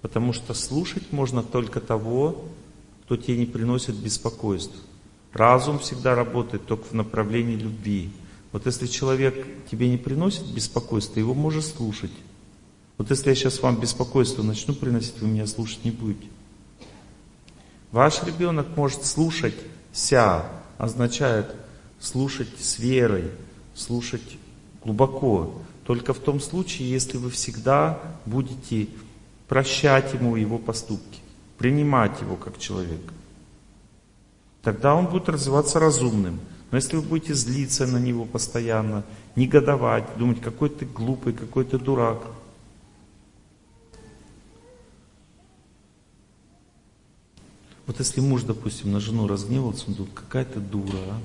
Потому 0.00 0.32
что 0.32 0.54
слушать 0.54 1.10
можно 1.10 1.42
только 1.42 1.80
того, 1.80 2.44
кто 3.06 3.16
тебе 3.16 3.36
не 3.38 3.46
приносит 3.46 3.96
беспокойств. 3.96 4.76
Разум 5.32 5.80
всегда 5.80 6.14
работает 6.14 6.66
только 6.66 6.84
в 6.84 6.92
направлении 6.92 7.56
любви. 7.56 8.12
Вот 8.52 8.66
если 8.66 8.86
человек 8.86 9.44
тебе 9.68 9.90
не 9.90 9.96
приносит 9.96 10.46
беспокойства, 10.46 11.18
его 11.18 11.34
можно 11.34 11.62
слушать. 11.62 12.12
Вот 12.96 13.10
если 13.10 13.30
я 13.30 13.34
сейчас 13.34 13.60
вам 13.60 13.80
беспокойство 13.80 14.42
начну 14.42 14.74
приносить, 14.74 15.20
вы 15.20 15.28
меня 15.28 15.46
слушать 15.46 15.84
не 15.84 15.90
будете. 15.90 16.28
Ваш 17.90 18.22
ребенок 18.24 18.76
может 18.76 19.04
слушать 19.04 19.54
ся, 19.92 20.46
означает 20.78 21.54
слушать 22.00 22.48
с 22.58 22.78
верой, 22.78 23.30
слушать 23.74 24.38
глубоко. 24.84 25.54
Только 25.84 26.14
в 26.14 26.18
том 26.18 26.40
случае, 26.40 26.90
если 26.90 27.18
вы 27.18 27.30
всегда 27.30 28.00
будете 28.26 28.88
прощать 29.48 30.14
ему 30.14 30.36
его 30.36 30.58
поступки, 30.58 31.20
принимать 31.58 32.20
его 32.20 32.36
как 32.36 32.58
человека. 32.58 33.12
Тогда 34.62 34.94
он 34.94 35.06
будет 35.06 35.28
развиваться 35.28 35.78
разумным. 35.78 36.40
Но 36.70 36.78
если 36.78 36.96
вы 36.96 37.02
будете 37.02 37.34
злиться 37.34 37.86
на 37.86 37.98
него 37.98 38.24
постоянно, 38.24 39.04
негодовать, 39.36 40.04
думать, 40.16 40.40
какой 40.40 40.70
ты 40.70 40.86
глупый, 40.86 41.32
какой 41.32 41.64
ты 41.64 41.78
дурак, 41.78 42.22
Вот 47.86 47.98
если 47.98 48.20
муж, 48.20 48.42
допустим, 48.42 48.92
на 48.92 49.00
жену 49.00 49.26
разгневался, 49.26 49.84
он 49.88 49.94
думает, 49.94 50.14
какая 50.14 50.44
ты 50.44 50.60
дура, 50.60 50.98
а? 51.08 51.20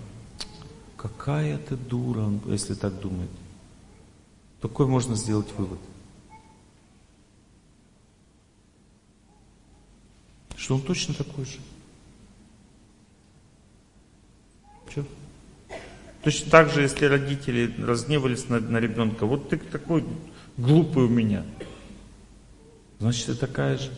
Какая 0.97 1.57
ты 1.57 1.77
дура, 1.77 2.29
если 2.47 2.73
так 2.73 2.99
думает. 2.99 3.29
Какой 4.61 4.85
можно 4.85 5.15
сделать 5.15 5.47
вывод? 5.57 5.79
Что 10.57 10.75
он 10.75 10.81
точно 10.81 11.13
такой 11.13 11.45
же. 11.45 11.59
Че? 14.93 15.05
Точно 16.23 16.51
так 16.51 16.69
же, 16.69 16.81
если 16.81 17.05
родители 17.05 17.73
разгневались 17.81 18.49
на, 18.49 18.59
на 18.59 18.77
ребенка, 18.77 19.25
вот 19.25 19.47
ты 19.49 19.57
такой 19.57 20.05
глупый 20.57 21.05
у 21.05 21.07
меня, 21.07 21.45
значит, 22.99 23.27
ты 23.27 23.35
такая 23.35 23.77
же. 23.77 23.91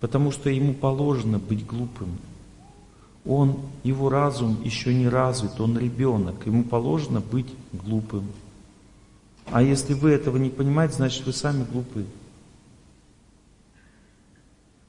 Потому 0.00 0.30
что 0.30 0.50
ему 0.50 0.74
положено 0.74 1.38
быть 1.38 1.66
глупым. 1.66 2.18
Он, 3.24 3.58
его 3.82 4.08
разум 4.08 4.62
еще 4.62 4.94
не 4.94 5.08
развит, 5.08 5.60
он 5.60 5.78
ребенок, 5.78 6.46
ему 6.46 6.64
положено 6.64 7.20
быть 7.20 7.52
глупым. 7.72 8.26
А 9.50 9.62
если 9.62 9.94
вы 9.94 10.10
этого 10.10 10.36
не 10.36 10.50
понимаете, 10.50 10.94
значит 10.94 11.26
вы 11.26 11.32
сами 11.32 11.64
глупые. 11.64 12.06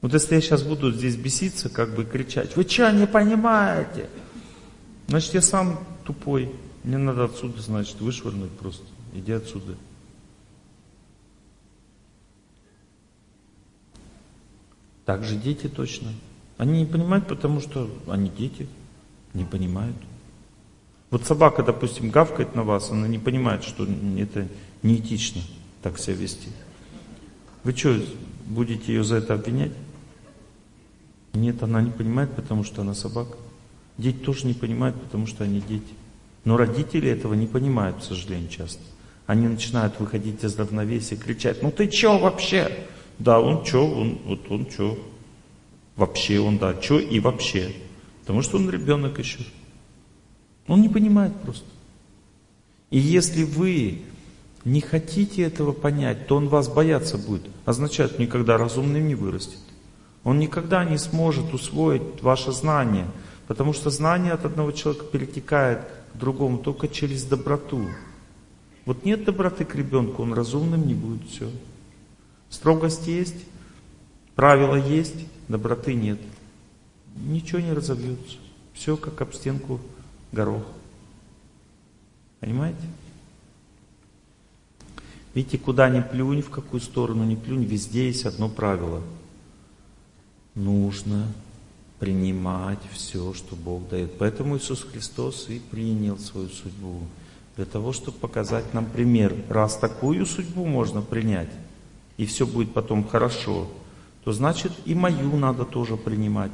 Вот 0.01 0.13
если 0.13 0.35
я 0.35 0.41
сейчас 0.41 0.63
буду 0.63 0.91
здесь 0.91 1.15
беситься, 1.15 1.69
как 1.69 1.93
бы 1.95 2.05
кричать, 2.05 2.55
вы 2.55 2.63
что, 2.63 2.91
не 2.91 3.07
понимаете? 3.07 4.09
Значит, 5.07 5.33
я 5.33 5.41
сам 5.41 5.79
тупой. 6.05 6.51
Мне 6.83 6.97
надо 6.97 7.25
отсюда, 7.25 7.61
значит, 7.61 7.99
вышвырнуть 7.99 8.51
просто. 8.51 8.85
Иди 9.13 9.31
отсюда. 9.31 9.75
Так 15.09 15.23
же 15.23 15.37
дети 15.37 15.67
точно. 15.67 16.09
Они 16.59 16.81
не 16.81 16.85
понимают, 16.85 17.25
потому 17.25 17.61
что 17.61 17.89
они 18.07 18.29
дети, 18.29 18.67
не 19.33 19.43
понимают. 19.43 19.95
Вот 21.09 21.25
собака, 21.25 21.63
допустим, 21.63 22.11
гавкает 22.11 22.53
на 22.53 22.61
вас, 22.61 22.91
она 22.91 23.07
не 23.07 23.17
понимает, 23.17 23.63
что 23.63 23.87
это 24.19 24.47
неэтично 24.83 25.41
так 25.81 25.97
себя 25.97 26.15
вести. 26.17 26.49
Вы 27.63 27.75
что, 27.75 27.99
будете 28.45 28.93
ее 28.93 29.03
за 29.03 29.15
это 29.15 29.33
обвинять? 29.33 29.71
Нет, 31.33 31.63
она 31.63 31.81
не 31.81 31.89
понимает, 31.89 32.29
потому 32.35 32.63
что 32.63 32.83
она 32.83 32.93
собака. 32.93 33.35
Дети 33.97 34.17
тоже 34.17 34.45
не 34.45 34.53
понимают, 34.53 35.01
потому 35.01 35.25
что 35.25 35.43
они 35.43 35.59
дети. 35.59 35.95
Но 36.45 36.55
родители 36.55 37.09
этого 37.09 37.33
не 37.33 37.47
понимают, 37.47 37.97
к 37.97 38.03
сожалению, 38.03 38.49
часто. 38.49 38.83
Они 39.25 39.47
начинают 39.47 39.99
выходить 39.99 40.43
из 40.43 40.55
равновесия, 40.55 41.15
кричать, 41.15 41.63
ну 41.63 41.71
ты 41.71 41.87
че 41.87 42.15
вообще? 42.15 42.85
Да, 43.19 43.39
он 43.39 43.65
что, 43.65 43.85
он, 43.85 44.17
вот 44.25 44.49
он 44.49 44.69
что. 44.69 44.97
Вообще 45.95 46.39
он, 46.39 46.57
да, 46.57 46.81
что 46.81 46.99
и 46.99 47.19
вообще. 47.19 47.73
Потому 48.21 48.41
что 48.41 48.57
он 48.57 48.69
ребенок 48.69 49.19
еще. 49.19 49.39
Он 50.67 50.81
не 50.81 50.89
понимает 50.89 51.35
просто. 51.41 51.65
И 52.89 52.97
если 52.97 53.43
вы 53.43 54.01
не 54.63 54.81
хотите 54.81 55.43
этого 55.43 55.73
понять, 55.73 56.27
то 56.27 56.37
он 56.37 56.47
вас 56.47 56.69
бояться 56.69 57.17
будет. 57.17 57.43
Означает, 57.65 58.19
никогда 58.19 58.57
разумным 58.57 59.07
не 59.07 59.15
вырастет. 59.15 59.59
Он 60.23 60.39
никогда 60.39 60.83
не 60.85 60.97
сможет 60.97 61.53
усвоить 61.53 62.21
ваше 62.21 62.51
знание, 62.51 63.07
потому 63.47 63.73
что 63.73 63.89
знание 63.89 64.33
от 64.33 64.45
одного 64.45 64.71
человека 64.71 65.05
перетекает 65.05 65.79
к 66.13 66.17
другому 66.17 66.57
только 66.57 66.87
через 66.87 67.23
доброту. 67.23 67.87
Вот 68.85 69.05
нет 69.05 69.23
доброты 69.23 69.65
к 69.65 69.75
ребенку, 69.75 70.23
он 70.23 70.33
разумным 70.33 70.85
не 70.87 70.93
будет, 70.93 71.27
все. 71.29 71.49
Строгость 72.49 73.07
есть, 73.07 73.35
правила 74.35 74.75
есть, 74.75 75.15
доброты 75.47 75.93
нет. 75.93 76.19
Ничего 77.15 77.59
не 77.59 77.73
разовьется. 77.73 78.37
Все 78.73 78.97
как 78.97 79.21
об 79.21 79.33
стенку 79.33 79.79
горох. 80.31 80.63
Понимаете? 82.39 82.79
Видите, 85.33 85.57
куда 85.57 85.89
ни 85.89 86.01
плюнь, 86.01 86.41
в 86.41 86.49
какую 86.49 86.81
сторону 86.81 87.23
ни 87.23 87.35
плюнь, 87.35 87.63
везде 87.63 88.07
есть 88.07 88.25
одно 88.25 88.49
правило. 88.49 89.01
Нужно 90.55 91.27
принимать 91.99 92.79
все, 92.93 93.33
что 93.33 93.55
Бог 93.55 93.87
дает. 93.89 94.17
Поэтому 94.17 94.57
Иисус 94.57 94.83
Христос 94.83 95.49
и 95.49 95.59
принял 95.59 96.17
свою 96.17 96.49
судьбу. 96.49 97.01
Для 97.57 97.65
того, 97.65 97.91
чтобы 97.91 98.17
показать 98.17 98.73
нам 98.73 98.85
пример. 98.85 99.35
Раз 99.49 99.77
такую 99.77 100.25
судьбу 100.25 100.65
можно 100.65 101.01
принять, 101.01 101.49
и 102.19 102.25
все 102.25 102.45
будет 102.45 102.73
потом 102.73 103.07
хорошо, 103.07 103.69
то 104.25 104.33
значит 104.33 104.73
и 104.83 104.93
мою 104.93 105.37
надо 105.37 105.63
тоже 105.63 105.95
принимать. 105.95 106.51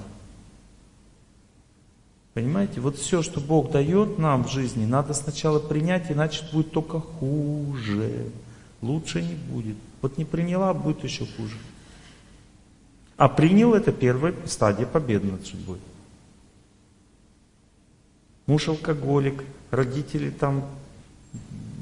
Понимаете, 2.35 2.81
вот 2.81 2.97
все, 2.97 3.23
что 3.23 3.41
Бог 3.41 3.71
дает 3.71 4.19
нам 4.19 4.43
в 4.43 4.51
жизни, 4.51 4.85
надо 4.85 5.15
сначала 5.15 5.57
принять, 5.57 6.11
иначе 6.11 6.45
будет 6.53 6.71
только 6.71 6.99
хуже. 6.99 8.27
Лучше 8.83 9.23
не 9.23 9.33
будет. 9.33 9.75
Вот 10.03 10.19
не 10.19 10.25
приняла, 10.25 10.71
будет 10.75 11.03
еще 11.03 11.25
хуже. 11.25 11.57
А 13.17 13.27
принял 13.27 13.73
это 13.73 13.91
первая 13.91 14.35
стадия 14.45 14.85
победы 14.85 15.31
над 15.31 15.47
судьбой. 15.47 15.79
Муж 18.45 18.67
алкоголик, 18.67 19.43
родители 19.71 20.29
там 20.29 20.63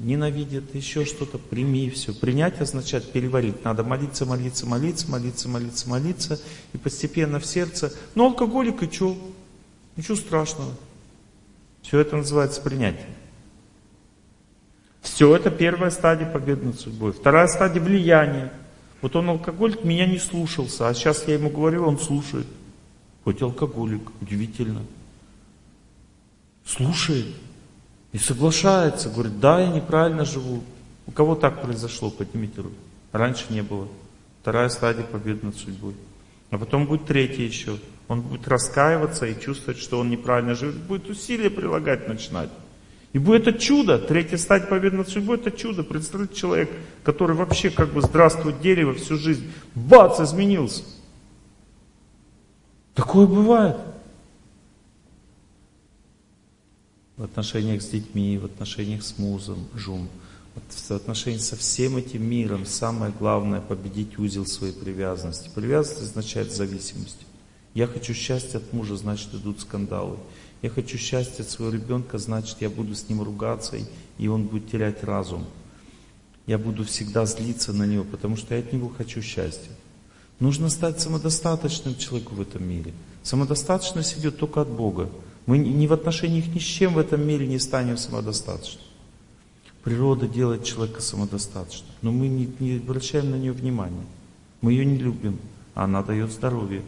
ненавидят, 0.03 0.75
еще 0.75 1.05
что-то, 1.05 1.37
прими 1.37 1.89
все. 1.89 2.13
Принять 2.13 2.61
означает 2.61 3.11
переварить. 3.11 3.63
Надо 3.63 3.83
молиться, 3.83 4.25
молиться, 4.25 4.65
молиться, 4.65 5.09
молиться, 5.09 5.49
молиться, 5.49 5.89
молиться. 5.89 6.41
И 6.73 6.77
постепенно 6.77 7.39
в 7.39 7.45
сердце, 7.45 7.93
ну 8.15 8.25
алкоголик 8.25 8.83
и 8.83 8.91
что? 8.91 9.17
Ничего 9.95 10.15
страшного. 10.15 10.73
Все 11.81 11.99
это 11.99 12.17
называется 12.17 12.61
принятие. 12.61 13.07
Все 15.01 15.35
это 15.35 15.51
первая 15.51 15.91
стадия 15.91 16.29
победы 16.29 16.65
над 16.65 16.79
судьбой. 16.79 17.11
Вторая 17.11 17.47
стадия 17.47 17.81
влияния. 17.81 18.53
Вот 19.01 19.15
он 19.15 19.29
алкоголик, 19.29 19.83
меня 19.83 20.05
не 20.07 20.17
слушался, 20.17 20.87
а 20.87 20.93
сейчас 20.93 21.27
я 21.27 21.33
ему 21.33 21.49
говорю, 21.49 21.85
он 21.85 21.99
слушает. 21.99 22.47
Хоть 23.25 23.41
алкоголик, 23.41 24.01
удивительно. 24.21 24.81
Слушает. 26.65 27.27
И 28.13 28.19
соглашается, 28.19 29.09
говорит, 29.09 29.39
да, 29.39 29.59
я 29.59 29.67
неправильно 29.67 30.23
живу. 30.23 30.63
У 31.07 31.11
кого 31.11 31.35
так 31.35 31.61
произошло, 31.61 32.09
поднимите 32.09 32.61
руку. 32.61 32.75
Раньше 33.11 33.45
не 33.49 33.61
было. 33.61 33.87
Вторая 34.41 34.69
стадия 34.69 35.03
победы 35.03 35.47
над 35.47 35.55
судьбой. 35.57 35.95
А 36.51 36.57
потом 36.57 36.85
будет 36.85 37.05
третья 37.05 37.43
еще. 37.43 37.77
Он 38.07 38.21
будет 38.21 38.47
раскаиваться 38.47 39.25
и 39.25 39.39
чувствовать, 39.39 39.79
что 39.79 39.99
он 39.99 40.09
неправильно 40.09 40.53
живет, 40.53 40.75
будет 40.75 41.09
усилия 41.09 41.49
прилагать 41.49 42.07
начинать. 42.07 42.49
И 43.13 43.19
будет 43.19 43.47
это 43.47 43.59
чудо, 43.59 43.97
третья 43.97 44.37
стадия 44.37 44.67
победы 44.67 44.97
над 44.97 45.09
судьбой, 45.09 45.37
это 45.37 45.51
чудо. 45.51 45.83
Представляете, 45.83 46.35
человек, 46.35 46.69
который 47.03 47.35
вообще 47.35 47.69
как 47.69 47.93
бы 47.93 48.01
здравствует 48.01 48.59
дерево 48.61 48.93
всю 48.93 49.17
жизнь, 49.17 49.51
бац, 49.73 50.19
изменился. 50.19 50.83
Такое 52.93 53.25
бывает. 53.25 53.77
В 57.23 57.25
отношениях 57.25 57.81
с 57.81 57.87
детьми, 57.87 58.37
в 58.37 58.43
отношениях 58.43 59.01
с 59.01 59.17
музом, 59.17 59.65
жум, 59.75 60.09
в 60.55 60.91
отношениях 60.91 61.41
со 61.41 61.55
всем 61.55 61.95
этим 61.95 62.21
миром 62.21 62.65
самое 62.65 63.13
главное 63.17 63.61
победить 63.61 64.19
узел 64.19 64.45
своей 64.45 64.73
привязанности. 64.73 65.49
Привязанность 65.55 66.01
означает 66.01 66.51
зависимость. 66.51 67.19
Я 67.73 67.87
хочу 67.87 68.13
счастья 68.13 68.57
от 68.57 68.73
мужа, 68.73 68.97
значит 68.97 69.33
идут 69.35 69.61
скандалы. 69.61 70.17
Я 70.61 70.69
хочу 70.69 70.97
счастья 70.97 71.43
от 71.43 71.49
своего 71.49 71.73
ребенка, 71.73 72.17
значит 72.17 72.57
я 72.59 72.69
буду 72.69 72.93
с 72.93 73.07
ним 73.07 73.21
ругаться, 73.21 73.77
и 74.17 74.27
он 74.27 74.43
будет 74.43 74.69
терять 74.69 75.01
разум. 75.01 75.45
Я 76.45 76.57
буду 76.57 76.83
всегда 76.83 77.25
злиться 77.25 77.71
на 77.71 77.87
него, 77.87 78.03
потому 78.03 78.35
что 78.35 78.53
я 78.53 78.59
от 78.59 78.73
него 78.73 78.89
хочу 78.89 79.21
счастья. 79.21 79.71
Нужно 80.41 80.69
стать 80.69 80.99
самодостаточным 80.99 81.95
человеком 81.95 82.35
в 82.35 82.41
этом 82.41 82.67
мире. 82.67 82.91
Самодостаточность 83.23 84.19
идет 84.19 84.37
только 84.37 84.59
от 84.59 84.67
Бога. 84.67 85.09
Мы 85.45 85.57
ни 85.57 85.87
в 85.87 85.93
отношениях 85.93 86.47
ни 86.47 86.59
с 86.59 86.63
чем 86.63 86.93
в 86.93 86.97
этом 86.97 87.25
мире 87.25 87.47
не 87.47 87.59
станем 87.59 87.97
самодостаточными. 87.97 88.85
Природа 89.83 90.27
делает 90.27 90.63
человека 90.63 91.01
самодостаточным, 91.01 91.89
но 92.01 92.11
мы 92.13 92.29
не, 92.29 92.49
не 92.59 92.77
обращаем 92.77 93.31
на 93.31 93.35
нее 93.35 93.51
внимания. 93.51 94.05
Мы 94.61 94.71
ее 94.71 94.85
не 94.85 94.97
любим, 94.97 95.37
а 95.75 95.83
она 95.83 96.01
дает 96.01 96.31
здоровье. 96.31 96.81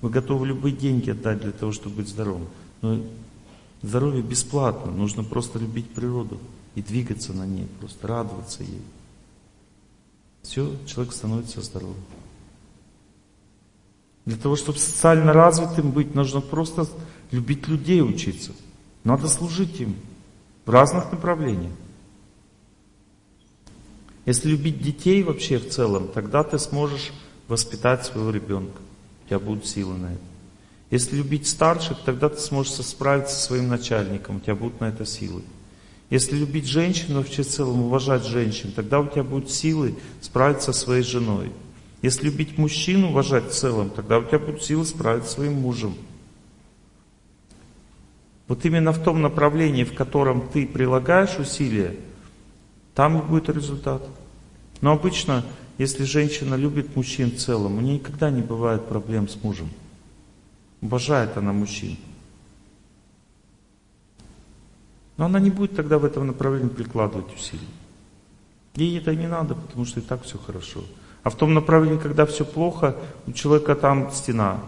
Вы 0.00 0.08
готовы 0.08 0.46
любые 0.46 0.74
деньги 0.74 1.10
отдать 1.10 1.42
для 1.42 1.52
того, 1.52 1.72
чтобы 1.72 1.96
быть 1.96 2.08
здоровым. 2.08 2.48
Но 2.80 3.02
здоровье 3.82 4.22
бесплатно, 4.22 4.90
нужно 4.90 5.22
просто 5.22 5.58
любить 5.58 5.90
природу 5.90 6.38
и 6.74 6.80
двигаться 6.80 7.34
на 7.34 7.46
ней, 7.46 7.66
просто 7.78 8.06
радоваться 8.06 8.62
ей. 8.62 8.82
Все, 10.42 10.74
человек 10.86 11.12
становится 11.12 11.60
здоровым. 11.60 11.96
Для 14.24 14.36
того, 14.36 14.56
чтобы 14.56 14.78
социально 14.78 15.32
развитым 15.32 15.90
быть, 15.90 16.14
нужно 16.14 16.40
просто 16.40 16.86
любить 17.30 17.68
людей 17.68 18.02
учиться. 18.02 18.52
Надо 19.04 19.28
служить 19.28 19.80
им 19.80 19.96
в 20.64 20.70
разных 20.70 21.10
направлениях. 21.12 21.72
Если 24.26 24.50
любить 24.50 24.82
детей 24.82 25.22
вообще 25.22 25.58
в 25.58 25.70
целом, 25.70 26.08
тогда 26.12 26.44
ты 26.44 26.58
сможешь 26.58 27.12
воспитать 27.48 28.04
своего 28.04 28.30
ребенка. 28.30 28.78
У 29.24 29.28
тебя 29.28 29.38
будут 29.38 29.66
силы 29.66 29.96
на 29.96 30.12
это. 30.12 30.20
Если 30.90 31.16
любить 31.16 31.46
старших, 31.46 31.98
тогда 32.04 32.28
ты 32.28 32.38
сможешь 32.38 32.72
справиться 32.72 33.34
со 33.34 33.46
своим 33.46 33.68
начальником, 33.68 34.36
у 34.36 34.40
тебя 34.40 34.54
будут 34.54 34.80
на 34.80 34.86
это 34.86 35.04
силы. 35.04 35.42
Если 36.10 36.36
любить 36.36 36.66
женщин, 36.66 37.14
вообще 37.14 37.42
в 37.42 37.48
целом 37.48 37.82
уважать 37.82 38.24
женщин, 38.24 38.72
тогда 38.72 39.00
у 39.00 39.06
тебя 39.06 39.22
будут 39.22 39.50
силы 39.50 39.94
справиться 40.20 40.72
со 40.72 40.80
своей 40.80 41.02
женой. 41.02 41.52
Если 42.00 42.26
любить 42.26 42.56
мужчину, 42.56 43.08
уважать 43.08 43.50
в 43.50 43.54
целом, 43.54 43.90
тогда 43.90 44.18
у 44.18 44.24
тебя 44.24 44.38
будут 44.38 44.62
силы 44.62 44.86
справиться 44.86 45.28
со 45.28 45.34
своим 45.36 45.54
мужем. 45.54 45.94
Вот 48.48 48.64
именно 48.64 48.92
в 48.92 49.02
том 49.02 49.20
направлении, 49.20 49.84
в 49.84 49.94
котором 49.94 50.48
ты 50.48 50.66
прилагаешь 50.66 51.38
усилия, 51.38 51.94
там 52.94 53.18
и 53.18 53.22
будет 53.22 53.50
результат. 53.50 54.02
Но 54.80 54.92
обычно, 54.92 55.44
если 55.76 56.04
женщина 56.04 56.54
любит 56.54 56.96
мужчин 56.96 57.30
в 57.30 57.36
целом, 57.36 57.76
у 57.76 57.80
нее 57.80 57.94
никогда 57.96 58.30
не 58.30 58.40
бывает 58.40 58.86
проблем 58.86 59.28
с 59.28 59.42
мужем. 59.42 59.68
Уважает 60.80 61.36
она 61.36 61.52
мужчин. 61.52 61.96
Но 65.18 65.26
она 65.26 65.40
не 65.40 65.50
будет 65.50 65.76
тогда 65.76 65.98
в 65.98 66.04
этом 66.04 66.26
направлении 66.26 66.68
прикладывать 66.68 67.34
усилия. 67.34 67.66
Ей 68.76 68.98
это 68.98 69.14
не 69.14 69.26
надо, 69.26 69.56
потому 69.56 69.84
что 69.84 70.00
и 70.00 70.02
так 70.02 70.22
все 70.22 70.38
хорошо. 70.38 70.84
А 71.24 71.30
в 71.30 71.36
том 71.36 71.52
направлении, 71.52 71.98
когда 71.98 72.24
все 72.24 72.44
плохо, 72.44 72.96
у 73.26 73.32
человека 73.32 73.74
там 73.74 74.10
стена. 74.12 74.60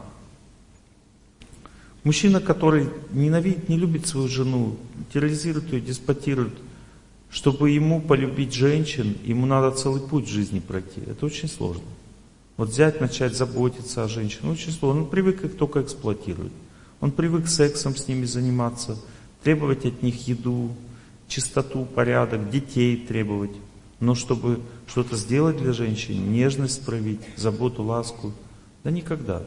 Мужчина, 2.03 2.41
который 2.41 2.89
ненавидит, 3.13 3.69
не 3.69 3.77
любит 3.77 4.07
свою 4.07 4.29
жену, 4.29 4.77
терроризирует 5.13 5.73
ее, 5.73 5.81
деспотирует, 5.81 6.55
чтобы 7.31 7.71
ему 7.71 8.01
полюбить 8.01 8.55
женщин, 8.55 9.17
ему 9.25 9.47
надо 9.47 9.77
целый 9.77 10.01
путь 10.01 10.27
в 10.27 10.33
жизни 10.33 10.61
пройти. 10.61 11.03
Это 11.07 11.27
очень 11.27 11.49
сложно. 11.49 11.85
Вот 12.57 12.71
взять, 12.71 13.01
начать 13.01 13.37
заботиться 13.37 14.03
о 14.03 14.09
женщинах, 14.09 14.53
очень 14.53 14.73
сложно. 14.73 15.03
Он 15.03 15.11
привык 15.11 15.45
их 15.45 15.57
только 15.57 15.83
эксплуатировать. 15.83 16.53
Он 17.01 17.11
привык 17.11 17.49
сексом 17.49 17.97
с 17.97 18.09
ними 18.09 18.25
заниматься, 18.25 18.99
требовать 19.43 19.87
от 19.87 20.03
них 20.03 20.29
еду, 20.29 20.71
чистоту, 21.29 21.85
порядок, 21.85 22.51
детей 22.51 22.97
требовать. 22.97 23.53
Но 24.01 24.15
чтобы 24.15 24.61
что-то 24.87 25.17
сделать 25.17 25.59
для 25.59 25.73
женщин, 25.73 26.33
нежность 26.33 26.85
проявить, 26.85 27.21
заботу, 27.37 27.83
ласку, 27.83 28.33
да 28.85 28.91
никогда. 28.91 29.45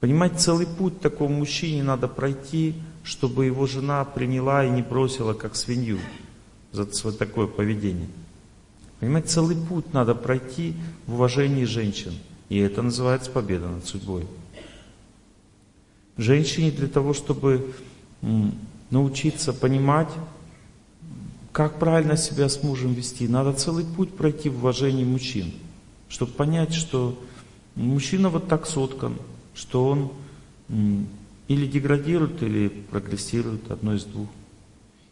Понимать, 0.00 0.40
целый 0.40 0.66
путь 0.66 1.00
такому 1.00 1.36
мужчине 1.36 1.82
надо 1.82 2.08
пройти, 2.08 2.74
чтобы 3.04 3.44
его 3.44 3.66
жена 3.66 4.04
приняла 4.04 4.64
и 4.64 4.70
не 4.70 4.82
бросила, 4.82 5.34
как 5.34 5.54
свинью, 5.56 5.98
за 6.72 6.86
такое 7.12 7.46
поведение. 7.46 8.08
Понимаете, 8.98 9.28
целый 9.28 9.56
путь 9.56 9.92
надо 9.92 10.14
пройти 10.14 10.74
в 11.06 11.14
уважении 11.14 11.64
женщин. 11.64 12.14
И 12.48 12.58
это 12.58 12.82
называется 12.82 13.30
победа 13.30 13.68
над 13.68 13.86
судьбой. 13.86 14.26
Женщине 16.16 16.70
для 16.70 16.88
того, 16.88 17.14
чтобы 17.14 17.72
научиться 18.90 19.52
понимать, 19.52 20.08
как 21.52 21.78
правильно 21.78 22.16
себя 22.16 22.48
с 22.48 22.62
мужем 22.62 22.92
вести, 22.94 23.28
надо 23.28 23.52
целый 23.52 23.84
путь 23.84 24.14
пройти 24.14 24.48
в 24.48 24.58
уважении 24.58 25.04
мужчин. 25.04 25.52
Чтобы 26.08 26.32
понять, 26.32 26.74
что 26.74 27.18
мужчина 27.74 28.28
вот 28.28 28.48
так 28.48 28.66
соткан, 28.66 29.16
что 29.60 29.86
он 29.86 30.10
или 31.48 31.66
деградирует, 31.66 32.42
или 32.42 32.68
прогрессирует, 32.68 33.70
одно 33.70 33.94
из 33.94 34.04
двух. 34.04 34.28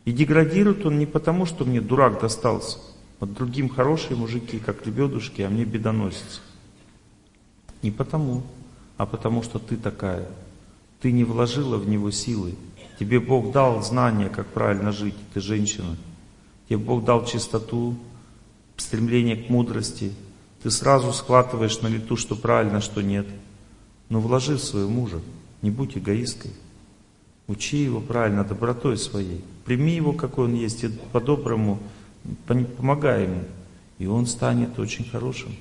И 0.06 0.12
деградирует 0.12 0.86
он 0.86 0.98
не 0.98 1.04
потому, 1.04 1.44
что 1.44 1.66
мне 1.66 1.82
дурак 1.82 2.20
достался, 2.20 2.78
вот 3.20 3.34
другим 3.34 3.68
хорошие 3.68 4.16
мужики, 4.16 4.58
как 4.58 4.86
лебедушки, 4.86 5.42
а 5.42 5.50
мне 5.50 5.66
бедоносицы. 5.66 6.40
Не 7.82 7.90
потому, 7.90 8.42
а 8.96 9.04
потому 9.04 9.42
что 9.42 9.58
ты 9.58 9.76
такая. 9.76 10.26
Ты 11.00 11.12
не 11.12 11.24
вложила 11.24 11.76
в 11.76 11.86
него 11.86 12.10
силы. 12.10 12.54
Тебе 12.98 13.20
Бог 13.20 13.52
дал 13.52 13.82
знания, 13.82 14.30
как 14.30 14.46
правильно 14.46 14.92
жить, 14.92 15.14
ты 15.34 15.40
женщина. 15.40 15.96
Тебе 16.68 16.78
Бог 16.78 17.04
дал 17.04 17.26
чистоту, 17.26 17.96
стремление 18.76 19.36
к 19.36 19.50
мудрости. 19.50 20.12
Ты 20.62 20.70
сразу 20.70 21.12
схватываешь 21.12 21.80
на 21.82 21.88
лету, 21.88 22.16
что 22.16 22.34
правильно, 22.34 22.80
что 22.80 23.02
нет. 23.02 23.26
Но 24.08 24.20
вложи 24.20 24.56
в 24.56 24.62
своего 24.62 24.88
мужа, 24.88 25.20
не 25.62 25.70
будь 25.70 25.96
эгоисткой. 25.96 26.52
Учи 27.46 27.78
его 27.78 28.00
правильно, 28.00 28.44
добротой 28.44 28.96
своей. 28.96 29.42
Прими 29.64 29.94
его, 29.94 30.12
какой 30.12 30.46
он 30.46 30.54
есть, 30.54 30.84
и 30.84 30.88
по-доброму 30.88 31.78
помогай 32.46 33.24
ему, 33.24 33.42
и 33.98 34.06
он 34.06 34.26
станет 34.26 34.78
очень 34.78 35.08
хорошим 35.08 35.54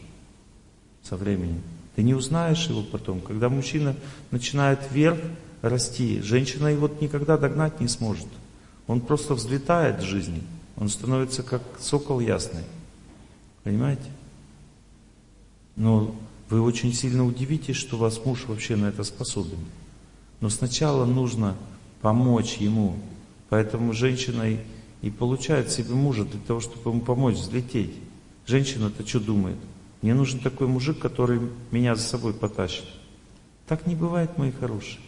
со 1.03 1.15
временем. 1.15 1.61
Ты 1.95 2.03
не 2.03 2.13
узнаешь 2.13 2.67
его 2.67 2.83
потом. 2.83 3.21
Когда 3.21 3.49
мужчина 3.49 3.95
начинает 4.31 4.79
вверх 4.91 5.19
расти, 5.61 6.21
женщина 6.21 6.67
его 6.67 6.89
никогда 7.01 7.37
догнать 7.37 7.79
не 7.79 7.87
сможет. 7.87 8.27
Он 8.85 9.01
просто 9.01 9.33
взлетает 9.33 10.01
в 10.01 10.05
жизни. 10.05 10.43
Он 10.77 10.89
становится 10.89 11.41
как 11.43 11.61
сокол 11.79 12.19
ясный. 12.19 12.63
Понимаете? 13.63 14.05
Но 15.75 16.15
вы 16.49 16.61
очень 16.61 16.93
сильно 16.93 17.25
удивитесь, 17.25 17.75
что 17.75 17.97
вас 17.97 18.23
муж 18.23 18.45
вообще 18.47 18.75
на 18.75 18.85
это 18.85 19.03
способен. 19.03 19.59
Но 20.39 20.49
сначала 20.49 21.05
нужно 21.05 21.55
помочь 22.01 22.57
ему. 22.57 22.95
Поэтому 23.49 23.93
женщина 23.93 24.57
и 25.01 25.09
получает 25.09 25.71
себе 25.71 25.93
мужа 25.93 26.25
для 26.25 26.39
того, 26.39 26.59
чтобы 26.59 26.91
ему 26.91 27.01
помочь 27.01 27.35
взлететь. 27.35 27.93
Женщина-то 28.45 29.05
что 29.07 29.19
думает? 29.19 29.57
Мне 30.01 30.13
нужен 30.13 30.39
такой 30.39 30.67
мужик, 30.67 30.99
который 30.99 31.41
меня 31.71 31.95
за 31.95 32.03
собой 32.03 32.33
потащит. 32.33 32.85
Так 33.67 33.87
не 33.87 33.95
бывает, 33.95 34.37
мои 34.37 34.51
хорошие. 34.51 35.01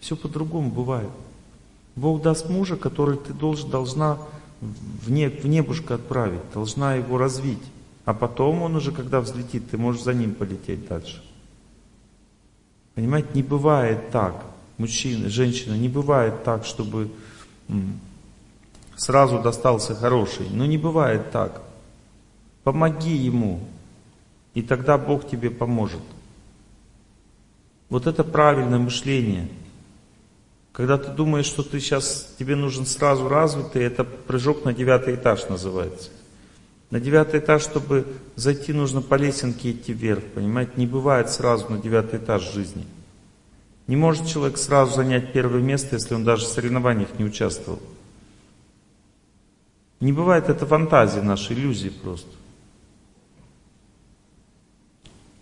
Все 0.00 0.16
по-другому 0.16 0.70
бывает. 0.70 1.10
Бог 1.96 2.22
даст 2.22 2.48
мужа, 2.48 2.76
который 2.76 3.16
ты 3.16 3.32
должен, 3.32 3.70
должна 3.70 4.18
в, 4.60 5.10
не, 5.10 5.28
отправить, 5.94 6.40
должна 6.52 6.94
его 6.94 7.18
развить. 7.18 7.62
А 8.10 8.12
потом 8.12 8.62
он 8.62 8.74
уже, 8.74 8.90
когда 8.90 9.20
взлетит, 9.20 9.70
ты 9.70 9.78
можешь 9.78 10.02
за 10.02 10.14
ним 10.14 10.34
полететь 10.34 10.88
дальше. 10.88 11.22
Понимаете, 12.96 13.28
не 13.34 13.44
бывает 13.44 14.10
так, 14.10 14.44
мужчина, 14.78 15.28
женщина, 15.28 15.74
не 15.74 15.88
бывает 15.88 16.42
так, 16.42 16.64
чтобы 16.64 17.08
сразу 18.96 19.38
достался 19.40 19.94
хороший. 19.94 20.48
Но 20.50 20.66
не 20.66 20.76
бывает 20.76 21.30
так. 21.30 21.62
Помоги 22.64 23.14
ему, 23.14 23.60
и 24.54 24.62
тогда 24.62 24.98
Бог 24.98 25.28
тебе 25.28 25.48
поможет. 25.48 26.02
Вот 27.90 28.08
это 28.08 28.24
правильное 28.24 28.80
мышление. 28.80 29.46
Когда 30.72 30.98
ты 30.98 31.12
думаешь, 31.12 31.46
что 31.46 31.62
ты 31.62 31.78
сейчас, 31.78 32.34
тебе 32.40 32.56
нужен 32.56 32.86
сразу 32.86 33.28
развитый, 33.28 33.84
это 33.84 34.02
прыжок 34.02 34.64
на 34.64 34.74
девятый 34.74 35.14
этаж 35.14 35.48
называется. 35.48 36.10
На 36.90 36.98
девятый 36.98 37.38
этаж, 37.38 37.62
чтобы 37.62 38.06
зайти, 38.34 38.72
нужно 38.72 39.00
по 39.00 39.14
лесенке 39.14 39.70
идти 39.70 39.92
вверх, 39.92 40.24
понимаете? 40.34 40.72
Не 40.76 40.86
бывает 40.86 41.30
сразу 41.30 41.68
на 41.68 41.78
девятый 41.78 42.18
этаж 42.18 42.52
жизни. 42.52 42.84
Не 43.86 43.96
может 43.96 44.26
человек 44.26 44.58
сразу 44.58 44.94
занять 44.94 45.32
первое 45.32 45.60
место, 45.60 45.96
если 45.96 46.14
он 46.14 46.24
даже 46.24 46.44
в 46.44 46.48
соревнованиях 46.48 47.18
не 47.18 47.24
участвовал. 47.24 47.80
Не 50.00 50.12
бывает 50.12 50.48
это 50.48 50.66
фантазии 50.66 51.20
нашей, 51.20 51.54
иллюзии 51.56 51.90
просто. 51.90 52.30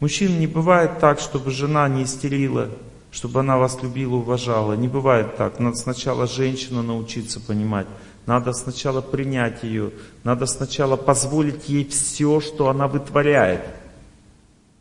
Мужчин 0.00 0.38
не 0.38 0.46
бывает 0.46 0.98
так, 0.98 1.18
чтобы 1.18 1.50
жена 1.50 1.88
не 1.88 2.04
истерила, 2.04 2.68
чтобы 3.10 3.40
она 3.40 3.56
вас 3.56 3.82
любила, 3.82 4.16
уважала. 4.16 4.74
Не 4.74 4.88
бывает 4.88 5.36
так. 5.36 5.58
Надо 5.58 5.76
сначала 5.76 6.26
женщину 6.26 6.82
научиться 6.82 7.40
понимать. 7.40 7.86
Надо 8.28 8.52
сначала 8.52 9.00
принять 9.00 9.62
ее. 9.62 9.90
Надо 10.22 10.44
сначала 10.44 10.96
позволить 10.96 11.70
ей 11.70 11.88
все, 11.88 12.40
что 12.40 12.68
она 12.68 12.86
вытворяет. 12.86 13.64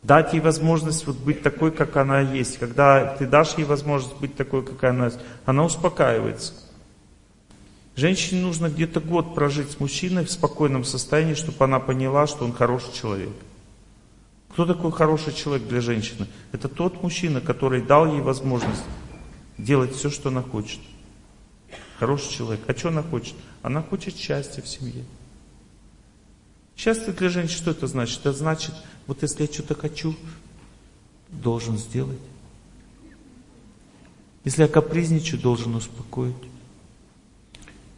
Дать 0.02 0.34
ей 0.34 0.40
возможность 0.40 1.06
вот 1.06 1.16
быть 1.16 1.42
такой, 1.42 1.70
как 1.70 1.96
она 1.96 2.20
есть. 2.20 2.58
Когда 2.58 3.06
ты 3.06 3.26
дашь 3.26 3.54
ей 3.56 3.64
возможность 3.64 4.20
быть 4.20 4.36
такой, 4.36 4.62
как 4.62 4.84
она 4.84 5.06
есть, 5.06 5.18
она 5.46 5.64
успокаивается. 5.64 6.52
Женщине 7.96 8.42
нужно 8.42 8.68
где-то 8.68 9.00
год 9.00 9.34
прожить 9.34 9.70
с 9.70 9.80
мужчиной 9.80 10.26
в 10.26 10.30
спокойном 10.30 10.84
состоянии, 10.84 11.32
чтобы 11.32 11.64
она 11.64 11.80
поняла, 11.80 12.26
что 12.26 12.44
он 12.44 12.52
хороший 12.52 12.92
человек. 12.92 13.32
Кто 14.50 14.66
такой 14.66 14.92
хороший 14.92 15.32
человек 15.32 15.66
для 15.66 15.80
женщины? 15.80 16.26
Это 16.52 16.68
тот 16.68 17.02
мужчина, 17.02 17.40
который 17.40 17.80
дал 17.80 18.12
ей 18.12 18.20
возможность 18.20 18.84
делать 19.56 19.94
все, 19.94 20.10
что 20.10 20.28
она 20.28 20.42
хочет. 20.42 20.80
Хороший 21.98 22.32
человек. 22.32 22.60
А 22.68 22.74
что 22.74 22.88
она 22.88 23.02
хочет? 23.02 23.34
Она 23.62 23.82
хочет 23.82 24.16
счастья 24.16 24.62
в 24.62 24.68
семье. 24.68 25.04
Счастье 26.76 27.12
для 27.12 27.28
женщины, 27.28 27.58
что 27.58 27.72
это 27.72 27.88
значит? 27.88 28.20
Это 28.20 28.32
значит, 28.32 28.72
вот 29.08 29.22
если 29.22 29.42
я 29.42 29.52
что-то 29.52 29.74
хочу, 29.74 30.14
должен 31.28 31.76
сделать. 31.76 32.20
Если 34.44 34.62
я 34.62 34.68
капризничаю, 34.68 35.40
должен 35.40 35.74
успокоить. 35.74 36.36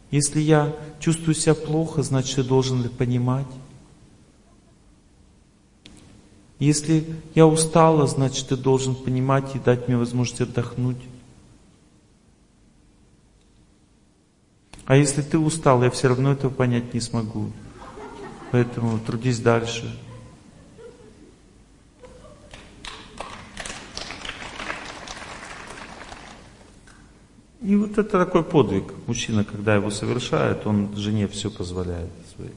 Если 0.09 0.39
я 0.39 0.75
чувствую 0.99 1.35
себя 1.35 1.53
плохо, 1.53 2.01
значит, 2.01 2.39
я 2.39 2.43
должен 2.43 2.89
понимать. 2.89 3.47
Если 6.57 7.07
я 7.35 7.45
устала, 7.45 8.07
значит, 8.07 8.47
ты 8.47 8.57
должен 8.57 8.95
понимать 8.95 9.55
и 9.55 9.59
дать 9.59 9.87
мне 9.87 9.95
возможность 9.95 10.41
отдохнуть. 10.41 10.97
А 14.91 14.97
если 14.97 15.21
ты 15.21 15.37
устал, 15.37 15.81
я 15.83 15.89
все 15.89 16.09
равно 16.09 16.33
этого 16.33 16.51
понять 16.51 16.93
не 16.93 16.99
смогу. 16.99 17.49
Поэтому 18.51 18.99
трудись 18.99 19.39
дальше. 19.39 19.97
И 27.61 27.73
вот 27.77 27.91
это 27.91 28.03
такой 28.03 28.43
подвиг. 28.43 28.83
Мужчина, 29.07 29.45
когда 29.45 29.75
его 29.75 29.91
совершает, 29.91 30.67
он 30.67 30.93
жене 30.97 31.29
все 31.29 31.49
позволяет 31.49 32.09
своей 32.35 32.51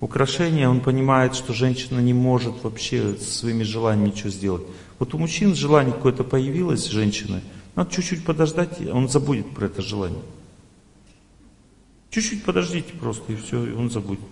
украшение, 0.00 0.68
он 0.68 0.82
понимает, 0.82 1.34
что 1.34 1.54
женщина 1.54 2.00
не 2.00 2.12
может 2.12 2.62
вообще 2.62 3.16
со 3.16 3.38
своими 3.38 3.62
желаниями 3.62 4.10
ничего 4.10 4.28
сделать. 4.28 4.64
Вот 4.98 5.14
у 5.14 5.18
мужчин 5.18 5.54
желание 5.54 5.94
какое-то 5.94 6.24
появилось, 6.24 6.84
женщины, 6.84 7.40
надо 7.74 7.90
чуть-чуть 7.90 8.26
подождать, 8.26 8.86
он 8.86 9.08
забудет 9.08 9.48
про 9.54 9.64
это 9.64 9.80
желание. 9.80 10.20
Чуть-чуть 12.10 12.44
подождите 12.44 12.92
просто, 12.94 13.32
и 13.32 13.36
все, 13.36 13.66
и 13.66 13.72
он 13.72 13.90
забудет. 13.90 14.24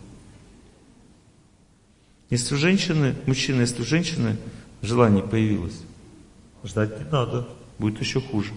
Если 2.31 2.55
у 2.55 2.59
женщины, 2.59 3.15
мужчина, 3.27 3.61
если 3.61 3.83
у 3.83 3.85
женщины 3.85 4.37
желание 4.83 5.23
появилось, 5.23 5.81
ждать 6.65 6.99
не 6.99 7.11
надо, 7.11 7.49
будет 7.79 8.01
еще 8.01 8.21
хуже. 8.21 8.53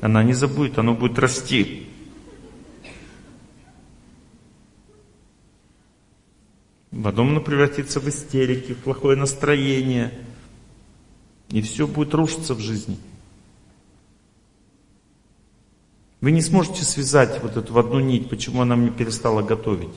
Она 0.00 0.22
не 0.22 0.32
забудет, 0.32 0.78
оно 0.78 0.94
будет 0.94 1.18
расти. 1.18 1.86
Потом 6.90 7.30
оно 7.30 7.40
превратится 7.40 8.00
в 8.00 8.08
истерики, 8.08 8.72
в 8.72 8.78
плохое 8.78 9.16
настроение. 9.16 10.12
И 11.48 11.62
все 11.62 11.86
будет 11.86 12.12
рушиться 12.14 12.54
в 12.54 12.60
жизни. 12.60 12.98
Вы 16.20 16.32
не 16.32 16.42
сможете 16.42 16.84
связать 16.84 17.42
вот 17.42 17.56
эту 17.56 17.72
в 17.72 17.78
одну 17.78 17.98
нить, 18.00 18.28
почему 18.28 18.60
она 18.60 18.76
мне 18.76 18.90
перестала 18.90 19.42
готовить. 19.42 19.94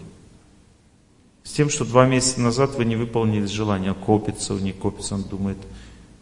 С 1.44 1.52
тем, 1.52 1.70
что 1.70 1.84
два 1.84 2.06
месяца 2.06 2.40
назад 2.40 2.76
вы 2.76 2.86
не 2.86 2.96
выполнили 2.96 3.46
желание, 3.46 3.92
а 3.92 3.94
копится, 3.94 4.54
у 4.54 4.60
нее 4.60 4.74
копится, 4.74 5.16
он 5.16 5.24
думает, 5.24 5.58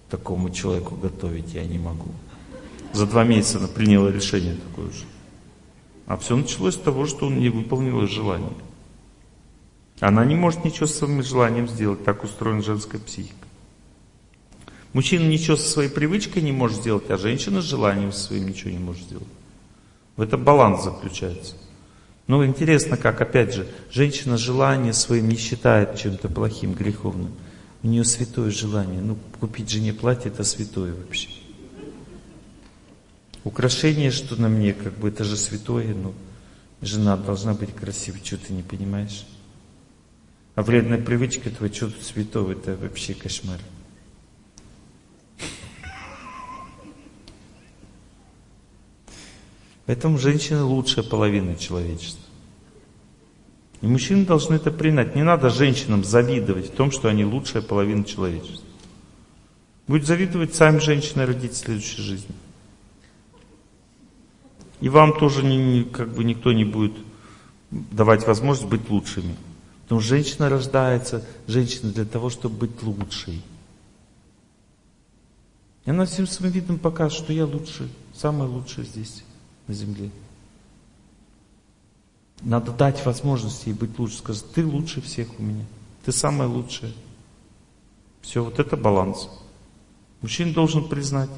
такому 0.10 0.50
человеку 0.50 0.96
готовить 0.96 1.54
я 1.54 1.64
не 1.64 1.78
могу. 1.78 2.10
За 2.94 3.06
два 3.06 3.24
месяца 3.24 3.60
она 3.60 3.68
приняла 3.68 4.12
решение 4.12 4.56
такое 4.56 4.92
же. 4.92 5.06
А 6.08 6.18
все 6.18 6.36
началось 6.36 6.74
с 6.74 6.80
того, 6.80 7.06
что 7.06 7.28
он 7.28 7.40
не 7.40 7.50
выполнил 7.50 8.06
желание. 8.08 8.52
Она 10.00 10.26
не 10.26 10.36
может 10.36 10.66
ничего 10.66 10.88
с 10.88 10.96
своим 10.96 11.22
желанием 11.22 11.68
сделать, 11.68 12.04
так 12.04 12.24
устроена 12.24 12.64
женская 12.64 12.98
психика. 12.98 13.48
Мужчина 14.94 15.30
ничего 15.30 15.56
со 15.56 15.70
своей 15.70 15.90
привычкой 15.90 16.42
не 16.42 16.52
может 16.52 16.78
сделать, 16.78 17.10
а 17.12 17.18
женщина 17.18 17.62
с 17.62 17.66
желанием 17.66 18.12
своим 18.12 18.48
ничего 18.48 18.72
не 18.72 18.80
может 18.80 19.04
сделать. 19.04 19.28
В 20.22 20.24
этом 20.24 20.44
баланс 20.44 20.84
заключается. 20.84 21.56
Но 22.28 22.46
интересно, 22.46 22.96
как, 22.96 23.22
опять 23.22 23.56
же, 23.56 23.68
женщина 23.90 24.38
желание 24.38 24.94
своим 24.94 25.28
не 25.28 25.36
считает 25.36 25.98
чем-то 25.98 26.30
плохим, 26.30 26.74
греховным. 26.74 27.32
У 27.82 27.88
нее 27.88 28.06
святое 28.06 28.52
желание. 28.52 29.02
Ну, 29.02 29.18
купить 29.40 29.72
жене 29.72 29.94
платье, 29.94 30.30
это 30.30 30.44
святое 30.44 30.94
вообще. 30.94 31.30
Украшение, 33.44 34.12
что 34.12 34.40
на 34.40 34.48
мне, 34.48 34.74
как 34.74 34.94
бы 35.00 35.10
это 35.10 35.24
же 35.24 35.36
святое, 35.36 35.96
но 35.96 36.14
жена 36.84 37.18
должна 37.18 37.56
быть 37.56 37.74
красивой, 37.74 38.22
что 38.24 38.38
ты 38.38 38.54
не 38.54 38.62
понимаешь? 38.62 39.26
А 40.54 40.62
вредная 40.62 41.02
привычка 41.02 41.50
этого, 41.50 41.74
что 41.74 41.88
тут 41.88 42.04
святого, 42.04 42.52
это 42.52 42.78
вообще 42.78 43.16
кошмар. 43.16 43.60
Поэтому 49.92 50.18
женщина 50.18 50.66
лучшая 50.66 51.04
половина 51.04 51.58
человечества. 51.58 52.24
И 53.82 53.88
мужчины 53.88 54.26
должны 54.26 54.56
это 54.56 54.72
принять. 54.72 55.18
Не 55.18 55.24
надо 55.24 55.50
женщинам 55.50 56.06
завидовать 56.06 56.68
в 56.68 56.72
том, 56.74 56.92
что 56.92 57.10
они 57.10 57.26
лучшая 57.26 57.62
половина 57.62 58.06
человечества. 58.06 58.66
Будет 59.88 60.06
завидовать 60.08 60.56
сами 60.56 60.80
женщины 60.80 61.26
родить 61.26 61.52
в 61.52 61.58
следующей 61.58 62.02
жизни. 62.04 62.34
И 64.80 64.88
вам 64.88 65.20
тоже 65.20 65.44
не, 65.44 65.84
как 65.84 66.14
бы 66.16 66.24
никто 66.24 66.54
не 66.54 66.64
будет 66.64 66.94
давать 67.70 68.26
возможность 68.26 68.70
быть 68.70 68.90
лучшими. 68.90 69.36
Но 69.90 70.00
женщина 70.00 70.48
рождается, 70.48 71.28
женщина 71.48 71.92
для 71.92 72.06
того, 72.06 72.30
чтобы 72.30 72.56
быть 72.56 72.82
лучшей. 72.82 73.42
И 75.84 75.90
она 75.90 76.06
всем 76.06 76.28
своим 76.28 76.54
видом 76.54 76.80
показывает, 76.80 77.26
что 77.26 77.34
я 77.34 77.46
лучший, 77.46 77.90
самый 78.14 78.48
лучший 78.48 78.86
здесь, 78.86 79.26
на 79.68 79.74
земле. 79.74 80.10
Надо 82.42 82.72
дать 82.72 83.06
возможность 83.06 83.68
ей 83.68 83.74
быть 83.74 83.98
лучше. 84.00 84.18
Сказать, 84.18 84.52
ты 84.54 84.66
лучше 84.66 85.02
всех 85.02 85.28
у 85.40 85.44
меня. 85.44 85.66
Ты 86.06 86.12
самая 86.12 86.48
лучшая. 86.48 86.92
Все, 88.22 88.44
вот 88.44 88.60
это 88.60 88.78
баланс. 88.78 89.30
Мужчина 90.22 90.54
должен 90.54 90.88
признать. 90.88 91.30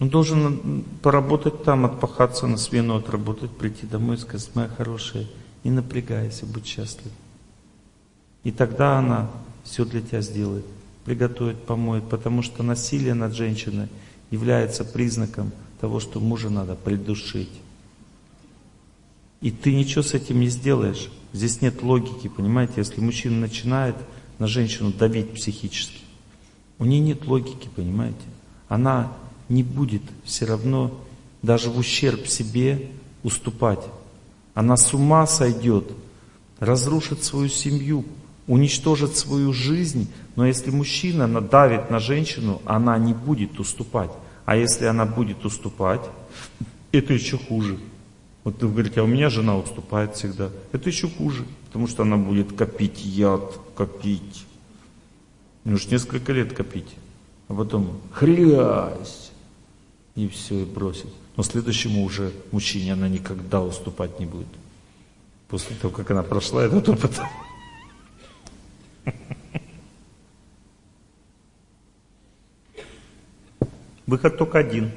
Он 0.00 0.08
должен 0.08 0.84
поработать 1.00 1.62
там, 1.62 1.84
отпахаться 1.84 2.48
на 2.48 2.56
смену, 2.56 2.96
отработать, 2.96 3.50
прийти 3.52 3.86
домой 3.86 4.16
и 4.16 4.18
сказать, 4.18 4.50
моя 4.54 4.68
хорошая, 4.68 5.28
не 5.62 5.70
напрягайся, 5.70 6.44
будь 6.44 6.66
счастлив. 6.66 7.12
И 8.42 8.50
тогда 8.50 8.98
она 8.98 9.30
все 9.62 9.84
для 9.84 10.00
тебя 10.00 10.20
сделает, 10.20 10.64
приготовит, 11.04 11.62
помоет, 11.64 12.08
потому 12.08 12.42
что 12.42 12.64
насилие 12.64 13.14
над 13.14 13.32
женщиной 13.34 13.88
является 14.32 14.84
признаком 14.84 15.52
того, 15.80 16.00
что 16.00 16.18
мужа 16.18 16.50
надо 16.50 16.74
придушить. 16.74 17.50
И 19.40 19.50
ты 19.50 19.74
ничего 19.74 20.02
с 20.02 20.14
этим 20.14 20.40
не 20.40 20.48
сделаешь. 20.48 21.10
Здесь 21.32 21.60
нет 21.60 21.82
логики, 21.82 22.28
понимаете? 22.28 22.74
Если 22.78 23.00
мужчина 23.00 23.38
начинает 23.38 23.96
на 24.38 24.46
женщину 24.46 24.92
давить 24.92 25.34
психически, 25.34 26.00
у 26.78 26.84
нее 26.84 27.00
нет 27.00 27.26
логики, 27.26 27.68
понимаете? 27.76 28.18
Она 28.68 29.12
не 29.48 29.62
будет 29.62 30.02
все 30.24 30.46
равно 30.46 30.98
даже 31.42 31.70
в 31.70 31.78
ущерб 31.78 32.26
себе 32.26 32.90
уступать. 33.22 33.84
Она 34.54 34.76
с 34.76 34.94
ума 34.94 35.26
сойдет, 35.26 35.90
разрушит 36.58 37.22
свою 37.22 37.48
семью, 37.48 38.04
уничтожит 38.46 39.16
свою 39.16 39.52
жизнь, 39.52 40.10
но 40.36 40.46
если 40.46 40.70
мужчина 40.70 41.26
надавит 41.26 41.90
на 41.90 41.98
женщину, 41.98 42.60
она 42.64 42.98
не 42.98 43.14
будет 43.14 43.60
уступать. 43.60 44.10
А 44.44 44.56
если 44.56 44.86
она 44.86 45.06
будет 45.06 45.44
уступать, 45.44 46.02
это 46.92 47.12
еще 47.12 47.38
хуже. 47.38 47.78
Вот 48.44 48.60
вы 48.62 48.70
говорите, 48.70 49.00
а 49.00 49.04
у 49.04 49.06
меня 49.06 49.30
жена 49.30 49.56
уступает 49.56 50.16
всегда. 50.16 50.50
Это 50.72 50.88
еще 50.88 51.08
хуже, 51.08 51.44
потому 51.66 51.86
что 51.86 52.02
она 52.02 52.16
будет 52.16 52.52
копить 52.54 53.04
яд, 53.04 53.58
копить. 53.76 54.44
Нужно 55.64 55.92
несколько 55.92 56.32
лет 56.32 56.52
копить. 56.52 56.96
А 57.48 57.54
потом 57.54 58.00
хрясь. 58.12 59.30
И 60.16 60.28
все, 60.28 60.62
и 60.62 60.64
бросить. 60.64 61.12
Но 61.36 61.42
следующему 61.42 62.04
уже 62.04 62.32
мужчине 62.50 62.94
она 62.94 63.08
никогда 63.08 63.62
уступать 63.62 64.18
не 64.18 64.26
будет. 64.26 64.48
После 65.48 65.76
того, 65.76 65.94
как 65.94 66.10
она 66.10 66.22
прошла 66.22 66.64
этот 66.64 66.88
опыт. 66.88 67.20
Выход 74.06 74.36
только 74.38 74.58
один. 74.58 74.90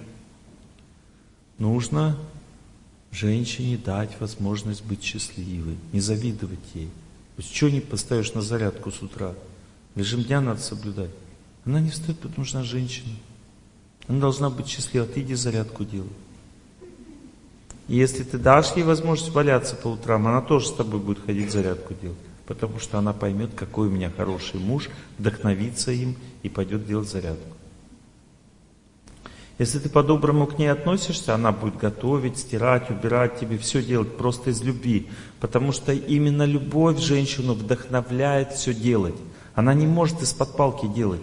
Нужно 1.58 2.18
женщине 3.12 3.78
дать 3.78 4.20
возможность 4.20 4.84
быть 4.84 5.04
счастливой, 5.04 5.78
не 5.94 6.02
завидовать 6.02 6.60
ей. 6.74 6.88
То 7.36 7.42
есть, 7.42 7.56
что 7.56 7.70
не 7.70 7.82
поставишь 7.82 8.34
на 8.34 8.42
зарядку 8.42 8.92
с 8.92 9.02
утра? 9.02 9.34
Режим 9.96 10.24
дня 10.24 10.42
надо 10.42 10.62
соблюдать. 10.62 11.12
Она 11.66 11.80
не 11.80 11.90
встает, 11.90 12.18
что 12.20 12.58
она 12.58 12.66
женщина. 12.66 13.14
Она 14.08 14.20
должна 14.20 14.50
быть 14.50 14.68
счастлива, 14.68 15.06
ты 15.06 15.22
иди 15.22 15.34
зарядку 15.34 15.84
делай. 15.84 16.10
И 17.88 17.96
если 17.96 18.24
ты 18.24 18.38
дашь 18.38 18.76
ей 18.76 18.84
возможность 18.84 19.32
валяться 19.32 19.76
по 19.76 19.88
утрам, 19.88 20.28
она 20.28 20.42
тоже 20.42 20.68
с 20.68 20.74
тобой 20.74 21.00
будет 21.00 21.24
ходить 21.24 21.52
зарядку 21.52 21.94
делать. 21.94 22.18
Потому 22.46 22.80
что 22.80 23.00
она 23.00 23.14
поймет, 23.14 23.52
какой 23.56 23.88
у 23.88 23.92
меня 23.92 24.12
хороший 24.16 24.60
муж, 24.60 24.90
вдохновится 25.18 25.92
им 25.92 26.16
и 26.44 26.50
пойдет 26.50 26.86
делать 26.86 27.10
зарядку. 27.10 27.56
Если 29.58 29.80
ты 29.80 29.88
по-доброму 29.88 30.48
к 30.48 30.60
ней 30.60 30.68
относишься, 30.68 31.34
она 31.34 31.54
будет 31.54 31.78
готовить, 31.78 32.38
стирать, 32.38 32.90
убирать 32.90 33.40
тебе, 33.40 33.58
все 33.58 33.82
делать 33.82 34.18
просто 34.18 34.50
из 34.50 34.62
любви. 34.62 35.08
Потому 35.40 35.72
что 35.72 35.94
именно 35.94 36.44
любовь 36.44 37.00
женщину 37.00 37.54
вдохновляет 37.54 38.52
все 38.52 38.74
делать. 38.74 39.16
Она 39.54 39.74
не 39.74 39.88
может 39.88 40.22
из-под 40.22 40.58
палки 40.58 40.88
делать. 40.88 41.22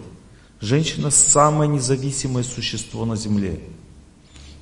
Женщина 0.59 1.11
самое 1.11 1.69
независимое 1.69 2.43
существо 2.43 3.05
на 3.05 3.15
земле. 3.15 3.59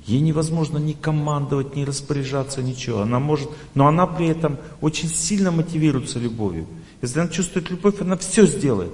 Ей 0.06 0.20
невозможно 0.20 0.78
ни 0.78 0.94
командовать, 0.94 1.76
ни 1.76 1.84
распоряжаться, 1.84 2.60
ничего. 2.62 3.02
Она 3.02 3.20
может, 3.20 3.50
но 3.74 3.86
она 3.86 4.06
при 4.06 4.28
этом 4.28 4.58
очень 4.80 5.08
сильно 5.08 5.50
мотивируется 5.52 6.18
любовью. 6.18 6.66
Если 7.02 7.20
она 7.20 7.28
чувствует 7.28 7.70
любовь, 7.70 8.00
она 8.00 8.16
все 8.16 8.46
сделает. 8.46 8.92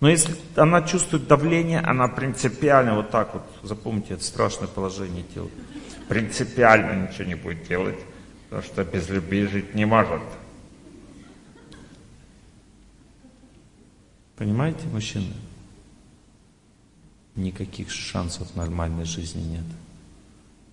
Но 0.00 0.08
если 0.08 0.34
она 0.54 0.82
чувствует 0.82 1.26
давление, 1.26 1.80
она 1.80 2.06
принципиально 2.06 2.94
вот 2.94 3.10
так 3.10 3.34
вот, 3.34 3.42
запомните, 3.62 4.14
это 4.14 4.24
страшное 4.24 4.68
положение 4.68 5.24
тела, 5.34 5.48
принципиально 6.08 7.08
ничего 7.08 7.24
не 7.24 7.34
будет 7.34 7.66
делать, 7.66 7.98
потому 8.48 8.62
что 8.62 8.84
без 8.84 9.08
любви 9.08 9.46
жить 9.46 9.74
не 9.74 9.86
может. 9.86 10.22
Понимаете, 14.36 14.86
мужчины? 14.92 15.32
Никаких 17.34 17.90
шансов 17.90 18.54
нормальной 18.54 19.04
жизни 19.04 19.40
нет. 19.40 19.64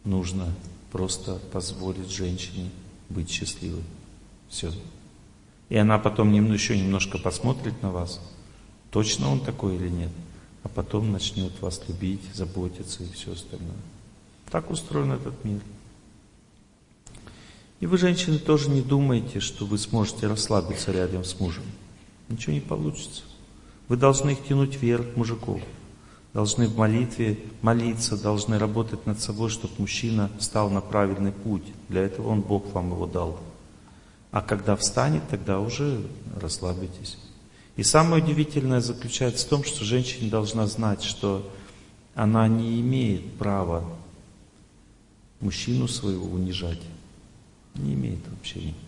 Нужно 0.05 0.53
просто 0.91 1.39
позволить 1.51 2.09
женщине 2.09 2.69
быть 3.09 3.29
счастливой. 3.29 3.83
Все. 4.49 4.71
И 5.69 5.75
она 5.75 5.97
потом 5.97 6.31
еще 6.53 6.77
немножко 6.77 7.17
посмотрит 7.17 7.81
на 7.81 7.91
вас, 7.91 8.21
точно 8.91 9.31
он 9.31 9.39
такой 9.39 9.75
или 9.75 9.89
нет, 9.89 10.11
а 10.63 10.69
потом 10.69 11.11
начнет 11.11 11.59
вас 11.59 11.81
любить, 11.87 12.21
заботиться 12.33 13.03
и 13.03 13.11
все 13.11 13.33
остальное. 13.33 13.75
Так 14.51 14.69
устроен 14.69 15.11
этот 15.11 15.43
мир. 15.43 15.59
И 17.79 17.87
вы, 17.87 17.97
женщины, 17.97 18.37
тоже 18.37 18.69
не 18.69 18.81
думайте, 18.81 19.39
что 19.39 19.65
вы 19.65 19.77
сможете 19.77 20.27
расслабиться 20.27 20.91
рядом 20.91 21.23
с 21.23 21.39
мужем. 21.39 21.63
Ничего 22.29 22.53
не 22.53 22.61
получится. 22.61 23.23
Вы 23.87 23.97
должны 23.97 24.31
их 24.31 24.43
тянуть 24.47 24.81
вверх, 24.81 25.15
мужиков. 25.15 25.61
Должны 26.35 26.67
в 26.67 26.77
молитве 26.77 27.39
молиться, 27.61 28.21
должны 28.21 28.59
работать 28.59 29.05
над 29.05 29.21
собой, 29.21 29.49
чтобы 29.49 29.73
мужчина 29.77 30.29
встал 30.37 30.69
на 30.69 30.81
правильный 30.81 31.31
путь. 31.31 31.63
Для 31.87 32.01
этого 32.01 32.27
он, 32.27 32.41
Бог 32.41 32.73
вам 32.73 32.91
его 32.91 33.05
дал. 33.05 33.39
А 34.31 34.41
когда 34.41 34.75
встанет, 34.75 35.25
тогда 35.29 35.61
уже 35.61 36.05
расслабитесь. 36.35 37.17
И 37.77 37.83
самое 37.83 38.21
удивительное 38.21 38.81
заключается 38.81 39.45
в 39.45 39.49
том, 39.49 39.63
что 39.63 39.85
женщина 39.85 40.29
должна 40.29 40.67
знать, 40.67 41.03
что 41.03 41.49
она 42.15 42.49
не 42.49 42.81
имеет 42.81 43.37
права 43.37 43.85
мужчину 45.39 45.87
своего 45.87 46.25
унижать. 46.25 46.81
Не 47.75 47.93
имеет 47.93 48.19
вообще 48.27 48.59
никакого. 48.59 48.84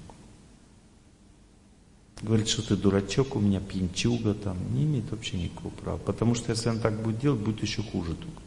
Говорит, 2.22 2.48
что 2.48 2.68
ты 2.68 2.76
дурачок, 2.76 3.35
у 3.35 3.39
меня 3.39 3.60
пьянчуга 3.60 4.34
там. 4.34 4.57
Не 4.73 4.84
имеет 4.84 5.11
вообще 5.11 5.38
никакого 5.38 5.72
права. 5.72 5.98
Потому 5.98 6.34
что 6.35 6.52
если 6.52 6.69
она 6.69 6.80
так 6.80 7.02
будет 7.02 7.19
делать, 7.19 7.39
будет 7.39 7.61
еще 7.61 7.84
хуже 7.84 8.15
только. 8.15 8.41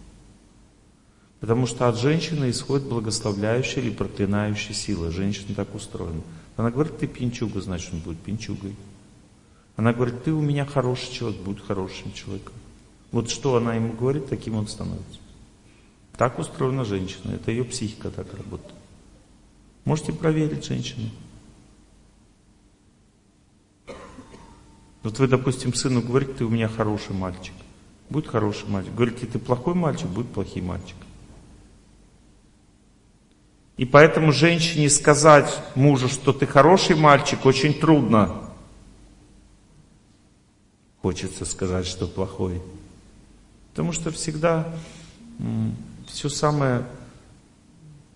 Потому 1.41 1.67
что 1.67 1.89
от 1.89 1.99
женщины 1.99 2.51
исходит 2.51 2.87
благословляющая 2.89 3.83
или 3.83 3.91
проклинающая 3.91 4.75
сила. 4.75 5.11
Женщина 5.11 5.55
так 5.55 5.75
устроена. 5.75 6.23
Она 6.57 6.71
говорит, 6.71 6.99
ты 6.99 7.07
пьянчуга, 7.07 7.61
значит 7.61 7.93
он 7.95 8.01
будет 8.01 8.19
пьянчугой. 8.19 8.75
Она 9.77 9.95
говорит, 9.95 10.25
ты 10.25 10.33
у 10.33 10.43
меня 10.43 10.67
хороший 10.67 11.11
человек, 11.13 11.41
будет 11.41 11.65
хорошим 11.65 12.13
человеком. 12.13 12.53
Вот 13.13 13.31
что 13.31 13.57
она 13.57 13.75
ему 13.75 13.95
говорит, 13.95 14.29
таким 14.29 14.57
он 14.57 14.69
становится. 14.69 15.21
Так 16.19 16.39
устроена 16.39 16.85
женщина, 16.85 17.33
это 17.33 17.51
ее 17.51 17.65
психика 17.65 18.11
так 18.11 18.27
работает. 18.35 18.75
Можете 19.87 20.13
проверить 20.13 20.67
женщину. 20.67 21.09
Вот 25.03 25.19
вы, 25.19 25.29
допустим, 25.29 25.73
сыну 25.73 26.03
говорите, 26.03 26.33
ты 26.35 26.45
у 26.45 26.51
меня 26.51 26.69
хороший 26.69 27.15
мальчик. 27.15 27.55
Будет 28.11 28.27
хороший 28.27 28.69
мальчик. 28.69 28.95
Говорите, 28.95 29.27
ты 29.27 29.39
плохой 29.39 29.75
мальчик, 29.75 30.09
будет 30.09 30.29
плохий 30.29 30.61
мальчик. 30.61 30.97
И 33.77 33.87
поэтому 33.87 34.31
женщине 34.31 34.91
сказать 34.91 35.59
мужу, 35.75 36.09
что 36.09 36.35
ты 36.35 36.47
хороший 36.47 36.97
мальчик, 36.97 37.47
очень 37.47 37.73
трудно. 37.73 38.51
Хочется 41.01 41.47
сказать, 41.47 41.87
что 41.87 42.07
плохой. 42.07 42.61
Потому 43.71 43.93
что 43.93 44.11
всегда 44.11 44.71
все 46.07 46.29
самое 46.29 46.85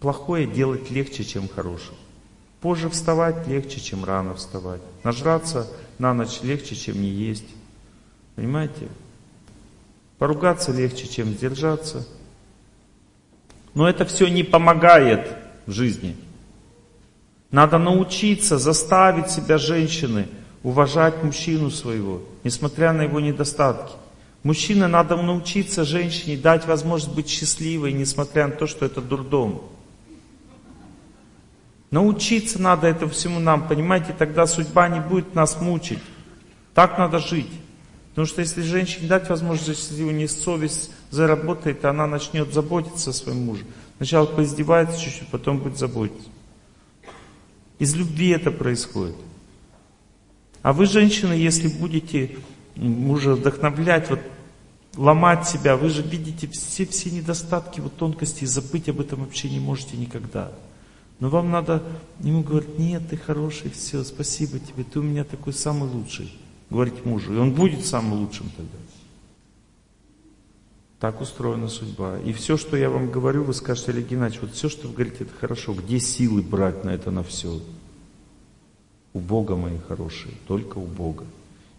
плохое 0.01 0.47
делать 0.47 0.90
легче, 0.90 1.24
чем 1.24 1.48
хорошее. 1.48 1.97
Позже 2.61 2.90
вставать 2.90 3.47
легче, 3.47 3.81
чем 3.81 4.05
рано 4.05 4.35
вставать. 4.35 4.82
Нажраться 5.02 5.66
на 5.99 6.15
ночь 6.15 6.41
легче, 6.43 6.75
чем 6.75 7.01
не 7.01 7.09
есть. 7.09 7.47
Понимаете? 8.37 8.89
Поругаться 10.19 10.73
легче, 10.73 11.07
чем 11.09 11.33
сдержаться. 11.33 12.07
Но 13.75 13.89
это 13.89 14.05
все 14.05 14.29
не 14.29 14.43
помогает 14.43 15.37
в 15.66 15.73
жизни. 15.73 16.16
Надо 17.51 17.79
научиться 17.79 18.59
заставить 18.59 19.31
себя 19.31 19.59
женщины 19.59 20.29
уважать 20.62 21.23
мужчину 21.23 21.71
своего, 21.71 22.23
несмотря 22.43 22.93
на 22.93 23.03
его 23.03 23.21
недостатки. 23.21 23.93
Мужчине 24.43 24.89
надо 24.89 25.16
научиться 25.16 25.85
женщине 25.85 26.37
дать 26.37 26.66
возможность 26.66 27.15
быть 27.15 27.29
счастливой, 27.29 27.93
несмотря 27.93 28.49
на 28.49 28.53
то, 28.55 28.66
что 28.66 28.85
это 28.85 29.01
дурдом. 29.01 29.62
Научиться 31.95 32.61
надо 32.61 32.89
этому 32.89 33.12
всему 33.12 33.39
нам, 33.39 33.69
понимаете, 33.69 34.16
тогда 34.19 34.49
судьба 34.49 34.89
не 34.89 34.99
будет 34.99 35.37
нас 35.37 35.61
мучить. 35.61 36.01
Так 36.75 36.99
надо 36.99 37.21
жить. 37.21 37.47
Потому 38.09 38.27
что 38.27 38.41
если 38.41 38.62
женщине 38.62 39.07
дать 39.07 39.29
возможность, 39.29 39.91
если 39.91 40.03
у 40.03 40.11
нее 40.11 40.27
совесть 40.27 40.91
заработает, 41.11 41.85
она 41.85 42.09
начнет 42.09 42.53
заботиться 42.53 43.11
о 43.11 43.12
своем 43.12 43.45
муже. 43.45 43.62
Сначала 43.99 44.27
поиздевается 44.27 45.01
чуть-чуть, 45.01 45.29
потом 45.29 45.61
будет 45.61 45.79
заботиться. 45.79 46.29
Из 47.79 47.95
любви 47.95 48.31
это 48.31 48.51
происходит. 48.51 49.15
А 50.62 50.73
вы, 50.73 50.87
женщины, 50.87 51.35
если 51.35 51.69
будете 51.69 52.39
мужа 52.75 53.37
вдохновлять, 53.37 54.11
вот, 54.11 54.19
ломать 54.97 55.47
себя, 55.47 55.77
вы 55.77 55.91
же 55.91 56.03
видите 56.03 56.49
все, 56.49 56.87
все 56.87 57.12
недостатки, 57.12 57.79
вот 57.79 57.97
тонкости, 57.97 58.43
и 58.43 58.49
забыть 58.49 58.89
об 58.89 59.01
этом 59.01 59.21
вообще 59.21 59.49
не 59.49 59.61
можете 59.61 59.97
никогда. 59.97 60.51
Но 61.20 61.28
вам 61.28 61.51
надо 61.51 61.82
ему 62.20 62.43
говорить, 62.43 62.78
нет, 62.78 63.03
ты 63.09 63.16
хороший, 63.16 63.70
все, 63.70 64.03
спасибо 64.05 64.59
тебе, 64.59 64.85
ты 64.85 64.99
у 64.99 65.03
меня 65.03 65.24
такой 65.24 65.53
самый 65.53 65.89
лучший. 65.89 66.32
Говорить 66.70 67.05
мужу, 67.05 67.32
и 67.35 67.36
он 67.36 67.53
будет 67.53 67.85
самым 67.85 68.20
лучшим 68.20 68.51
тогда. 68.57 68.77
Так 70.99 71.20
устроена 71.20 71.69
судьба. 71.69 72.19
И 72.20 72.32
все, 72.32 72.57
что 72.57 72.77
я 72.77 72.89
вам 72.89 73.11
говорю, 73.11 73.45
вы 73.45 73.53
скажете, 73.53 73.93
Олег 73.93 74.09
Геннадьевич, 74.09 74.41
вот 74.41 74.53
все, 74.55 74.69
что 74.69 74.89
вы 74.89 74.95
говорите, 74.95 75.24
это 75.24 75.35
хорошо. 75.39 75.74
Где 75.74 76.01
силы 76.01 76.41
брать 76.41 76.82
на 76.82 76.91
это, 76.91 77.11
на 77.11 77.23
все? 77.23 77.61
У 79.12 79.20
Бога, 79.20 79.55
мои 79.55 79.77
хорошие, 79.86 80.35
только 80.47 80.78
у 80.78 80.86
Бога. 80.86 81.24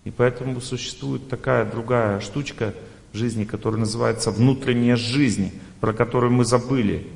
И 0.03 0.11
поэтому 0.11 0.61
существует 0.61 1.27
такая 1.27 1.69
другая 1.69 2.19
штучка 2.19 2.75
в 3.11 3.17
жизни, 3.17 3.45
которая 3.45 3.79
называется 3.79 4.29
внутренняя 4.29 4.95
жизнь, 4.95 5.51
про 5.81 5.91
которую 5.91 6.31
мы 6.31 6.45
забыли. 6.45 7.07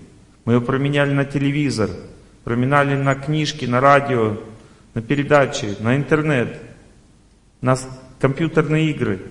Мы 0.50 0.56
ее 0.56 0.62
променяли 0.62 1.14
на 1.14 1.26
телевизор, 1.26 1.92
променяли 2.44 2.96
на 2.96 3.14
книжки, 3.14 3.66
на 3.66 3.80
радио, 3.80 4.36
на 4.96 5.02
передачи, 5.04 5.78
на 5.80 5.96
интернет, 5.96 6.60
на 7.62 7.78
компьютерные 8.20 8.90
игры. 8.90 9.22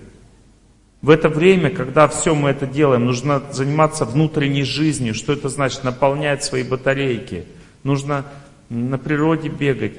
В 1.02 1.10
это 1.10 1.28
время, 1.28 1.70
когда 1.70 2.06
все 2.06 2.36
мы 2.36 2.50
это 2.50 2.68
делаем, 2.68 3.04
нужно 3.04 3.42
заниматься 3.50 4.04
внутренней 4.04 4.62
жизнью. 4.62 5.12
Что 5.12 5.32
это 5.32 5.48
значит? 5.48 5.82
Наполнять 5.82 6.44
свои 6.44 6.62
батарейки. 6.62 7.46
Нужно 7.82 8.24
на 8.68 8.96
природе 8.96 9.48
бегать, 9.48 9.94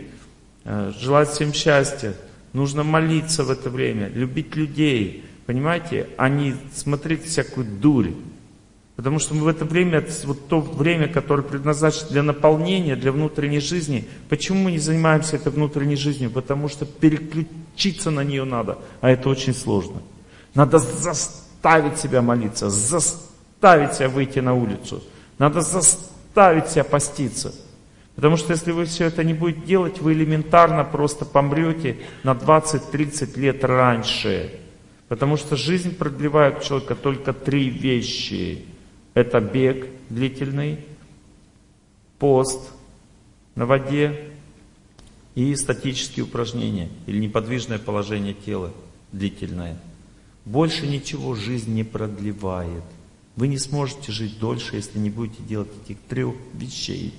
э, 0.64 0.94
желать 0.98 1.28
всем 1.28 1.52
счастья. 1.52 2.14
Нужно 2.54 2.84
молиться 2.84 3.44
в 3.44 3.52
это 3.52 3.70
время, 3.70 4.08
любить 4.08 4.56
людей. 4.56 5.26
Понимаете, 5.46 6.08
а 6.16 6.30
не 6.30 6.56
смотреть 6.74 7.26
всякую 7.26 7.66
дурь. 7.66 8.12
Потому 9.00 9.20
что 9.20 9.34
мы 9.34 9.46
в 9.46 9.48
это 9.48 9.64
время, 9.64 10.06
вот 10.26 10.50
то 10.50 10.60
время, 10.60 11.08
которое 11.08 11.42
предназначено 11.42 12.10
для 12.10 12.22
наполнения, 12.22 12.98
для 12.98 13.14
внутренней 13.14 13.62
жизни, 13.62 14.06
почему 14.28 14.64
мы 14.64 14.72
не 14.74 14.78
занимаемся 14.78 15.38
этой 15.38 15.54
внутренней 15.54 15.96
жизнью? 15.96 16.30
Потому 16.32 16.68
что 16.68 16.86
переключиться 16.86 18.12
на 18.12 18.26
нее 18.26 18.44
надо, 18.44 18.78
а 19.00 19.10
это 19.10 19.30
очень 19.30 19.54
сложно. 19.54 20.02
Надо 20.54 20.80
заставить 20.80 21.98
себя 21.98 22.22
молиться, 22.22 22.70
заставить 22.70 23.94
себя 23.94 24.10
выйти 24.10 24.40
на 24.40 24.54
улицу. 24.54 25.02
Надо 25.38 25.62
заставить 25.62 26.68
себя 26.68 26.84
поститься. 26.84 27.54
Потому 28.16 28.36
что 28.36 28.52
если 28.52 28.74
вы 28.74 28.84
все 28.84 29.06
это 29.06 29.24
не 29.24 29.34
будете 29.34 29.62
делать, 29.62 30.02
вы 30.02 30.12
элементарно 30.12 30.84
просто 30.84 31.24
помрете 31.24 32.00
на 32.24 32.32
20-30 32.32 33.40
лет 33.40 33.64
раньше. 33.64 34.60
Потому 35.08 35.38
что 35.38 35.56
жизнь 35.56 35.96
продлевает 35.96 36.64
человека 36.64 36.96
только 36.96 37.32
три 37.32 37.70
вещи. 37.70 38.66
Это 39.14 39.40
бег 39.40 39.88
длительный, 40.10 40.80
пост 42.20 42.72
на 43.56 43.66
воде 43.66 44.32
и 45.36 45.56
статические 45.56 46.26
упражнения 46.26 46.90
или 47.08 47.20
неподвижное 47.20 47.80
положение 47.80 48.34
тела 48.34 48.72
длительное. 49.12 49.80
Больше 50.46 50.88
ничего 50.88 51.36
жизнь 51.36 51.74
не 51.74 51.84
продлевает. 51.84 52.84
Вы 53.36 53.48
не 53.48 53.58
сможете 53.58 54.12
жить 54.12 54.40
дольше, 54.40 54.76
если 54.76 55.00
не 55.00 55.10
будете 55.10 55.42
делать 55.44 55.70
этих 55.84 55.98
трех 56.10 56.36
вещей. 56.54 57.14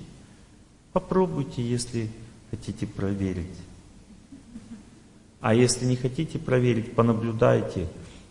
Попробуйте, 0.93 1.63
если 1.63 2.11
хотите 2.51 2.87
проверить. 2.87 3.47
А 5.41 5.55
если 5.55 5.87
не 5.87 5.97
хотите 5.97 6.39
проверить, 6.39 6.95
понаблюдайте. 6.95 7.89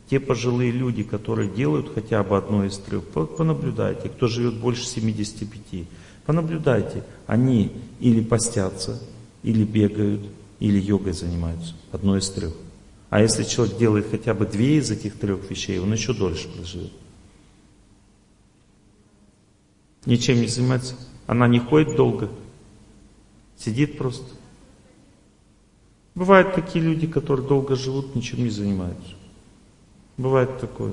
Те 0.09 0.19
пожилые 0.19 0.71
люди, 0.71 1.03
которые 1.03 1.49
делают 1.49 1.93
хотя 1.93 2.23
бы 2.23 2.35
одно 2.35 2.65
из 2.65 2.77
трех, 2.79 3.03
понаблюдайте. 3.03 4.09
Кто 4.09 4.27
живет 4.27 4.55
больше 4.55 4.83
75, 4.85 5.85
понаблюдайте. 6.25 7.03
Они 7.27 7.71
или 7.99 8.21
постятся, 8.21 8.99
или 9.43 9.63
бегают, 9.63 10.21
или 10.59 10.79
йогой 10.79 11.13
занимаются. 11.13 11.75
Одно 11.91 12.17
из 12.17 12.27
трех. 12.31 12.53
А 13.11 13.21
если 13.21 13.43
человек 13.43 13.77
делает 13.77 14.07
хотя 14.09 14.33
бы 14.33 14.47
две 14.47 14.77
из 14.77 14.89
этих 14.89 15.17
трех 15.19 15.47
вещей, 15.49 15.77
он 15.77 15.93
еще 15.93 16.13
дольше 16.13 16.47
проживет. 16.49 16.91
Ничем 20.07 20.41
не 20.41 20.47
занимается. 20.47 20.95
Она 21.27 21.47
не 21.47 21.59
ходит 21.59 21.95
долго. 21.95 22.29
Сидит 23.57 23.99
просто. 23.99 24.25
Бывают 26.15 26.55
такие 26.55 26.83
люди, 26.83 27.05
которые 27.05 27.47
долго 27.47 27.75
живут, 27.75 28.15
ничем 28.15 28.39
не 28.39 28.49
занимаются. 28.49 29.18
Бывает 30.19 30.59
такое. 30.59 30.91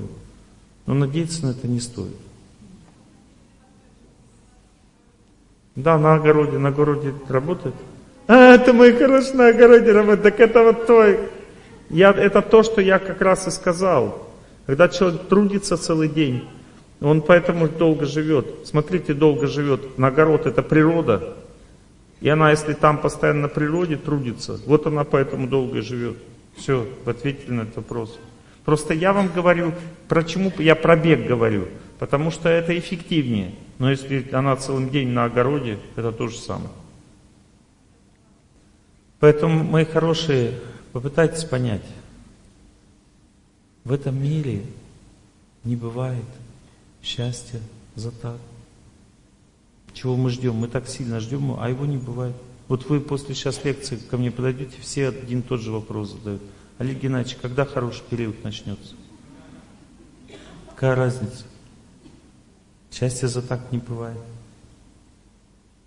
Но 0.85 0.93
надеяться 0.93 1.45
на 1.45 1.51
это 1.51 1.67
не 1.67 1.81
стоит. 1.81 2.15
Да, 5.75 5.97
на 5.97 6.13
огороде, 6.13 6.57
на 6.57 6.69
огороде 6.69 7.13
работает. 7.27 7.75
А, 8.27 8.55
это 8.55 8.71
мой 8.71 8.93
хороший 8.93 9.33
на 9.33 9.49
огороде 9.49 9.91
работает. 9.91 10.23
Так 10.23 10.39
это 10.39 10.63
вот 10.63 10.85
твой. 10.85 11.19
Я, 11.89 12.11
это 12.11 12.41
то, 12.41 12.63
что 12.63 12.79
я 12.79 12.99
как 12.99 13.19
раз 13.19 13.45
и 13.47 13.51
сказал. 13.51 14.29
Когда 14.65 14.87
человек 14.87 15.27
трудится 15.27 15.75
целый 15.75 16.07
день, 16.07 16.47
он 17.01 17.21
поэтому 17.21 17.67
долго 17.67 18.05
живет. 18.05 18.47
Смотрите, 18.63 19.13
долго 19.13 19.47
живет. 19.47 19.97
На 19.97 20.07
огород 20.07 20.45
это 20.45 20.63
природа. 20.63 21.35
И 22.21 22.29
она, 22.29 22.51
если 22.51 22.71
там 22.71 22.97
постоянно 22.97 23.41
на 23.41 23.49
природе 23.49 23.97
трудится, 23.97 24.57
вот 24.65 24.87
она 24.87 25.03
поэтому 25.03 25.49
долго 25.49 25.81
живет. 25.81 26.15
Все, 26.55 26.87
ответили 27.05 27.51
на 27.51 27.61
этот 27.63 27.75
вопрос. 27.75 28.17
Просто 28.67 28.93
я 28.93 29.13
вам 29.13 29.29
говорю, 29.29 29.73
почему 30.09 30.51
я 30.57 30.75
про 30.75 30.97
бег 30.97 31.25
говорю, 31.25 31.69
потому 31.99 32.31
что 32.31 32.49
это 32.49 32.77
эффективнее. 32.77 33.55
Но 33.79 33.89
если 33.89 34.29
она 34.33 34.57
целый 34.57 34.89
день 34.89 35.07
на 35.07 35.23
огороде, 35.23 35.79
это 35.95 36.11
то 36.11 36.27
же 36.27 36.37
самое. 36.37 36.71
Поэтому, 39.21 39.63
мои 39.63 39.85
хорошие, 39.85 40.59
попытайтесь 40.91 41.45
понять. 41.45 41.85
В 43.85 43.93
этом 43.93 44.21
мире 44.21 44.63
не 45.63 45.77
бывает 45.77 46.25
счастья 47.01 47.61
за 47.95 48.11
так. 48.11 48.35
Чего 49.93 50.17
мы 50.17 50.29
ждем? 50.29 50.55
Мы 50.55 50.67
так 50.67 50.89
сильно 50.89 51.21
ждем, 51.21 51.55
а 51.57 51.69
его 51.69 51.85
не 51.85 51.95
бывает. 51.95 52.35
Вот 52.67 52.89
вы 52.89 52.99
после 52.99 53.33
сейчас 53.33 53.63
лекции 53.63 53.95
ко 53.95 54.17
мне 54.17 54.29
подойдете, 54.29 54.75
все 54.81 55.07
один 55.07 55.41
тот 55.41 55.61
же 55.61 55.71
вопрос 55.71 56.11
задают. 56.11 56.41
Олег 56.79 56.99
Геннадьевич, 56.99 57.37
когда 57.41 57.65
хороший 57.65 58.03
период 58.09 58.43
начнется? 58.43 58.95
Какая 60.69 60.95
разница? 60.95 61.45
Счастья 62.91 63.27
за 63.27 63.41
так 63.41 63.71
не 63.71 63.79
бывает. 63.79 64.17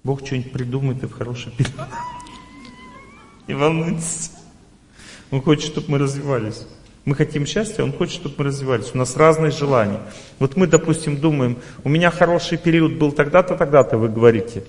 Бог 0.02 0.26
что-нибудь 0.26 0.52
придумает 0.52 1.02
и 1.02 1.06
в 1.06 1.12
хороший 1.12 1.52
период. 1.52 1.74
Не 3.46 3.54
волнуйтесь. 3.54 4.32
Он 5.30 5.42
хочет, 5.42 5.70
чтобы 5.70 5.92
мы 5.92 5.98
развивались. 5.98 6.66
Мы 7.04 7.14
хотим 7.14 7.46
счастья, 7.46 7.84
Он 7.84 7.92
хочет, 7.92 8.20
чтобы 8.20 8.34
мы 8.38 8.44
развивались. 8.44 8.90
У 8.92 8.98
нас 8.98 9.16
разные 9.16 9.52
желания. 9.52 10.00
Вот 10.38 10.56
мы, 10.56 10.66
допустим, 10.66 11.18
думаем, 11.18 11.58
у 11.84 11.88
меня 11.88 12.10
хороший 12.10 12.58
период 12.58 12.98
был 12.98 13.12
тогда-то, 13.12 13.56
тогда-то, 13.56 13.96
вы 13.96 14.08
говорите. 14.08 14.64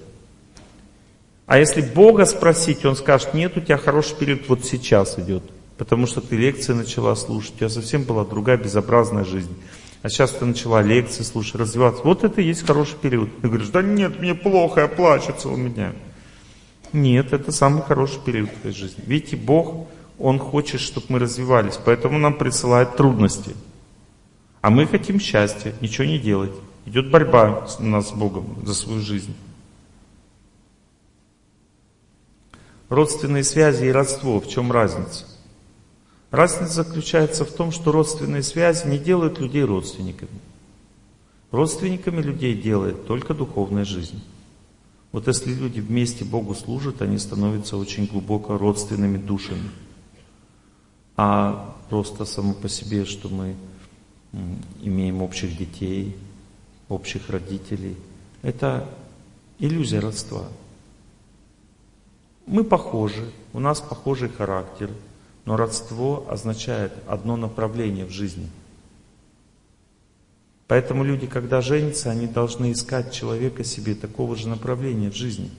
А 1.47 1.57
если 1.57 1.81
Бога 1.81 2.25
спросить, 2.25 2.85
Он 2.85 2.95
скажет, 2.95 3.33
нет, 3.33 3.57
у 3.57 3.61
тебя 3.61 3.77
хороший 3.77 4.15
период 4.15 4.47
вот 4.47 4.63
сейчас 4.65 5.17
идет. 5.17 5.43
Потому 5.81 6.05
что 6.05 6.21
ты 6.21 6.37
лекции 6.37 6.73
начала 6.73 7.15
слушать, 7.15 7.55
у 7.55 7.57
тебя 7.57 7.69
совсем 7.69 8.03
была 8.03 8.23
другая 8.23 8.55
безобразная 8.55 9.25
жизнь. 9.25 9.57
А 10.03 10.09
сейчас 10.09 10.29
ты 10.29 10.45
начала 10.45 10.79
лекции 10.83 11.23
слушать, 11.23 11.55
развиваться. 11.55 12.03
Вот 12.03 12.23
это 12.23 12.39
и 12.39 12.43
есть 12.43 12.63
хороший 12.67 12.99
период. 12.99 13.35
Ты 13.41 13.47
говоришь, 13.47 13.69
да 13.69 13.81
нет, 13.81 14.19
мне 14.19 14.35
плохо, 14.35 14.81
я 14.81 14.87
плачется 14.87 15.49
у 15.49 15.55
меня. 15.55 15.93
Нет, 16.93 17.33
это 17.33 17.51
самый 17.51 17.81
хороший 17.81 18.21
период 18.23 18.51
в 18.51 18.59
твоей 18.59 18.75
жизни. 18.75 19.01
Видите, 19.07 19.35
Бог 19.37 19.87
он 20.19 20.37
хочет, 20.37 20.81
чтобы 20.81 21.07
мы 21.09 21.17
развивались, 21.17 21.79
поэтому 21.83 22.19
нам 22.19 22.35
присылает 22.35 22.95
трудности. 22.95 23.55
А 24.61 24.69
мы 24.69 24.85
хотим 24.85 25.19
счастья, 25.19 25.73
ничего 25.81 26.05
не 26.05 26.19
делать. 26.19 26.53
Идет 26.85 27.09
борьба 27.09 27.67
у 27.79 27.83
нас 27.83 28.09
с 28.09 28.11
Богом 28.11 28.55
за 28.67 28.75
свою 28.75 29.01
жизнь. 29.01 29.33
Родственные 32.89 33.43
связи 33.43 33.85
и 33.85 33.91
родство, 33.91 34.39
в 34.39 34.47
чем 34.47 34.71
разница? 34.71 35.25
Разница 36.31 36.83
заключается 36.83 37.45
в 37.45 37.51
том, 37.51 37.71
что 37.71 37.91
родственные 37.91 38.41
связи 38.41 38.87
не 38.87 38.97
делают 38.97 39.39
людей 39.39 39.63
родственниками. 39.63 40.39
Родственниками 41.51 42.21
людей 42.21 42.59
делает 42.59 43.05
только 43.05 43.33
духовная 43.33 43.85
жизнь. 43.85 44.23
Вот 45.11 45.27
если 45.27 45.53
люди 45.53 45.81
вместе 45.81 46.23
Богу 46.23 46.55
служат, 46.55 47.01
они 47.01 47.17
становятся 47.17 47.75
очень 47.75 48.07
глубоко 48.07 48.57
родственными 48.57 49.17
душами 49.17 49.69
а 51.23 51.75
просто 51.89 52.25
само 52.25 52.53
по 52.53 52.67
себе, 52.67 53.05
что 53.05 53.29
мы 53.29 53.55
имеем 54.81 55.21
общих 55.21 55.55
детей, 55.55 56.15
общих 56.89 57.29
родителей. 57.29 57.95
Это 58.41 58.89
иллюзия 59.59 59.99
родства. 59.99 60.47
Мы 62.47 62.63
похожи, 62.63 63.29
у 63.53 63.59
нас 63.59 63.81
похожий 63.81 64.29
характер, 64.29 64.89
но 65.45 65.57
родство 65.57 66.25
означает 66.29 66.93
одно 67.07 67.35
направление 67.35 68.05
в 68.05 68.11
жизни. 68.11 68.49
Поэтому 70.67 71.03
люди, 71.03 71.27
когда 71.27 71.61
женятся, 71.61 72.11
они 72.11 72.27
должны 72.27 72.71
искать 72.71 73.11
человека 73.11 73.63
себе 73.63 73.93
такого 73.93 74.35
же 74.35 74.47
направления 74.47 75.09
в 75.09 75.15
жизни. 75.15 75.51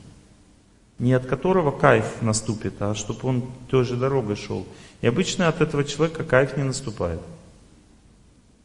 Не 0.98 1.12
от 1.12 1.26
которого 1.26 1.70
кайф 1.70 2.22
наступит, 2.22 2.80
а 2.80 2.94
чтобы 2.94 3.28
он 3.28 3.44
той 3.68 3.84
же 3.84 3.96
дорогой 3.96 4.36
шел. 4.36 4.66
И 5.00 5.06
обычно 5.06 5.48
от 5.48 5.60
этого 5.60 5.84
человека 5.84 6.24
кайф 6.24 6.56
не 6.56 6.62
наступает. 6.62 7.20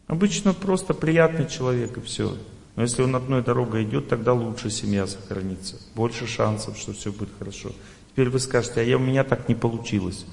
Обычно 0.06 0.54
просто 0.54 0.94
приятный 0.94 1.50
человек 1.50 1.98
и 1.98 2.02
все. 2.02 2.38
Но 2.78 2.84
если 2.84 3.02
он 3.02 3.16
одной 3.16 3.44
дорогой 3.44 3.84
идет, 3.84 4.08
тогда 4.08 4.34
лучше 4.34 4.70
семья 4.70 5.06
сохранится. 5.06 5.76
Больше 5.96 6.28
шансов, 6.28 6.78
что 6.78 6.94
все 6.94 7.12
будет 7.12 7.30
хорошо. 7.38 7.72
Теперь 8.12 8.30
вы 8.30 8.40
скажете, 8.40 8.82
а 8.82 8.84
я, 8.84 8.98
у 8.98 9.02
меня 9.02 9.24
так 9.24 9.50
не 9.50 9.56
получилось. 9.56 10.26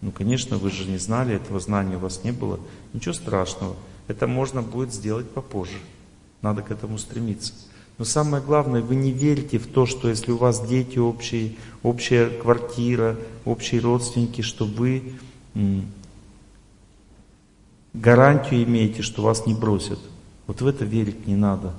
Ну, 0.00 0.12
конечно, 0.12 0.58
вы 0.58 0.70
же 0.70 0.84
не 0.84 0.98
знали, 0.98 1.34
этого 1.34 1.58
знания 1.58 1.96
у 1.96 2.00
вас 2.00 2.22
не 2.24 2.30
было. 2.30 2.60
Ничего 2.92 3.14
страшного. 3.14 3.76
Это 4.06 4.26
можно 4.26 4.62
будет 4.62 4.92
сделать 4.92 5.28
попозже. 5.30 5.78
Надо 6.40 6.62
к 6.62 6.70
этому 6.70 6.98
стремиться. 6.98 7.52
Но 7.98 8.04
самое 8.04 8.42
главное, 8.42 8.80
вы 8.80 8.94
не 8.94 9.10
верите 9.10 9.58
в 9.58 9.66
то, 9.66 9.84
что 9.84 10.08
если 10.08 10.30
у 10.30 10.36
вас 10.36 10.64
дети 10.66 10.98
общие, 10.98 11.56
общая 11.82 12.30
квартира, 12.30 13.16
общие 13.44 13.80
родственники, 13.80 14.40
что 14.40 14.64
вы 14.66 15.14
гарантию 17.92 18.62
имеете, 18.62 19.02
что 19.02 19.22
вас 19.22 19.46
не 19.46 19.54
бросят. 19.54 19.98
Вот 20.46 20.60
в 20.60 20.66
это 20.66 20.84
верить 20.84 21.26
не 21.26 21.34
надо. 21.34 21.74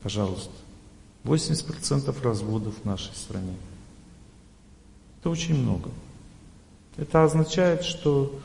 Пожалуйста. 0.00 0.52
80% 1.24 2.22
разводов 2.22 2.74
в 2.80 2.84
нашей 2.84 3.14
стране. 3.14 3.54
Это 5.18 5.30
очень 5.30 5.56
много. 5.60 5.90
Это 6.98 7.24
означает, 7.24 7.84
что 7.84 8.38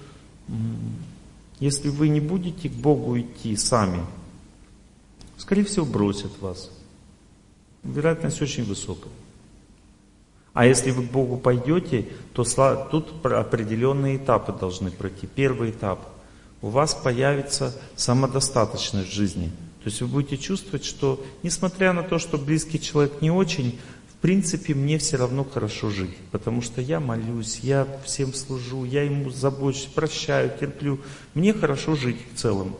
если 1.60 1.90
вы 1.90 2.08
не 2.08 2.20
будете 2.20 2.70
к 2.70 2.74
Богу 2.74 3.20
идти 3.20 3.56
сами, 3.58 4.06
скорее 5.38 5.66
всего, 5.66 5.86
бросят 5.86 6.32
вас. 6.40 6.70
Вероятность 7.84 8.42
очень 8.42 8.64
высокая. 8.64 9.12
А 10.54 10.68
если 10.68 10.92
вы 10.92 11.08
к 11.08 11.12
Богу 11.12 11.38
пойдете, 11.38 12.08
то 12.34 12.44
тут 12.92 13.26
определенные 13.26 14.18
этапы 14.18 14.54
должны 14.54 14.92
пройти. 14.92 15.26
Первый 15.26 15.72
этап. 15.72 16.08
У 16.62 16.70
вас 16.70 16.94
появится 16.94 17.76
самодостаточность 17.96 19.10
в 19.10 19.14
жизни. 19.14 19.52
То 19.84 19.90
есть 19.90 20.00
вы 20.02 20.08
будете 20.08 20.38
чувствовать, 20.38 20.86
что 20.86 21.22
несмотря 21.42 21.92
на 21.92 22.04
то, 22.04 22.20
что 22.20 22.38
близкий 22.38 22.80
человек 22.80 23.22
не 23.22 23.32
очень, 23.32 23.80
принципе, 24.24 24.74
мне 24.74 25.00
все 25.00 25.18
равно 25.18 25.44
хорошо 25.44 25.90
жить. 25.90 26.16
Потому 26.32 26.62
что 26.62 26.80
я 26.80 27.02
молюсь, 27.02 27.60
я 27.60 27.86
всем 28.06 28.34
служу, 28.34 28.86
я 28.86 29.04
ему 29.04 29.30
забочусь, 29.30 29.88
прощаю, 29.94 30.50
терплю. 30.58 31.02
Мне 31.34 31.54
хорошо 31.54 31.96
жить 31.96 32.18
в 32.34 32.38
целом. 32.38 32.78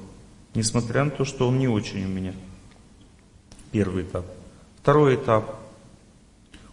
Несмотря 0.56 1.04
на 1.04 1.12
то, 1.12 1.26
что 1.26 1.50
он 1.50 1.60
не 1.60 1.68
очень 1.68 2.06
у 2.06 2.08
меня. 2.08 2.34
Первый 3.74 4.04
этап. 4.04 4.26
Второй 4.82 5.16
этап. 5.16 5.60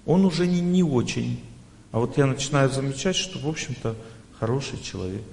Он 0.06 0.24
уже 0.24 0.46
не, 0.46 0.60
не 0.60 0.84
очень. 0.84 1.42
А 1.90 1.98
вот 1.98 2.16
я 2.16 2.26
начинаю 2.26 2.70
замечать, 2.70 3.16
что, 3.16 3.40
в 3.40 3.48
общем-то, 3.48 3.96
хороший 4.38 4.80
человек. 4.80 5.24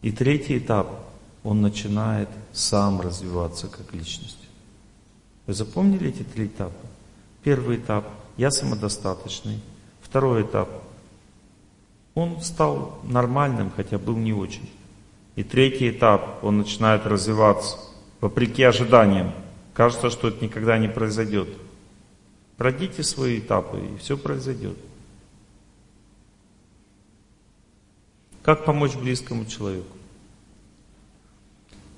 И 0.00 0.10
третий 0.10 0.56
этап. 0.56 0.88
Он 1.42 1.60
начинает 1.60 2.30
сам 2.54 3.02
развиваться 3.02 3.68
как 3.68 3.92
личность. 3.92 4.43
Вы 5.46 5.52
запомнили 5.52 6.08
эти 6.08 6.22
три 6.22 6.46
этапа? 6.46 6.86
Первый 7.42 7.76
этап. 7.76 8.08
Я 8.36 8.50
самодостаточный. 8.50 9.60
Второй 10.00 10.42
этап. 10.42 10.68
Он 12.14 12.40
стал 12.40 13.00
нормальным, 13.04 13.70
хотя 13.74 13.98
был 13.98 14.16
не 14.16 14.32
очень. 14.32 14.70
И 15.36 15.42
третий 15.42 15.90
этап, 15.90 16.42
он 16.44 16.58
начинает 16.58 17.06
развиваться, 17.06 17.76
вопреки 18.20 18.62
ожиданиям. 18.62 19.32
Кажется, 19.74 20.10
что 20.10 20.28
это 20.28 20.44
никогда 20.44 20.78
не 20.78 20.88
произойдет. 20.88 21.48
Пройдите 22.56 23.02
свои 23.02 23.40
этапы, 23.40 23.80
и 23.80 23.98
все 23.98 24.16
произойдет. 24.16 24.78
Как 28.44 28.64
помочь 28.64 28.94
близкому 28.94 29.44
человеку? 29.46 29.96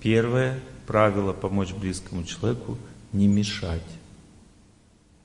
Первое 0.01 0.60
правило 0.86 1.32
помочь 1.35 1.73
близкому 1.74 2.24
человеку– 2.24 2.78
не 3.16 3.28
мешать. 3.28 3.82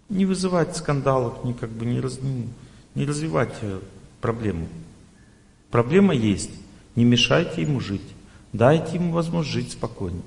Не 0.10 0.26
вызывать 0.26 0.76
скандалов, 0.76 1.44
не, 1.44 1.54
как 1.54 1.70
бы 1.70 1.86
не, 1.86 2.00
раз, 2.00 2.20
не, 2.22 2.48
не 2.96 3.06
развивать 3.06 3.54
э, 3.62 3.80
проблему. 4.20 4.68
Проблема 5.70 6.14
есть. 6.14 6.52
Не 6.96 7.06
мешайте 7.06 7.62
ему 7.62 7.80
жить. 7.80 8.02
Дайте 8.54 8.96
ему 8.96 9.14
возможность 9.14 9.54
жить 9.54 9.72
спокойно. 9.72 10.22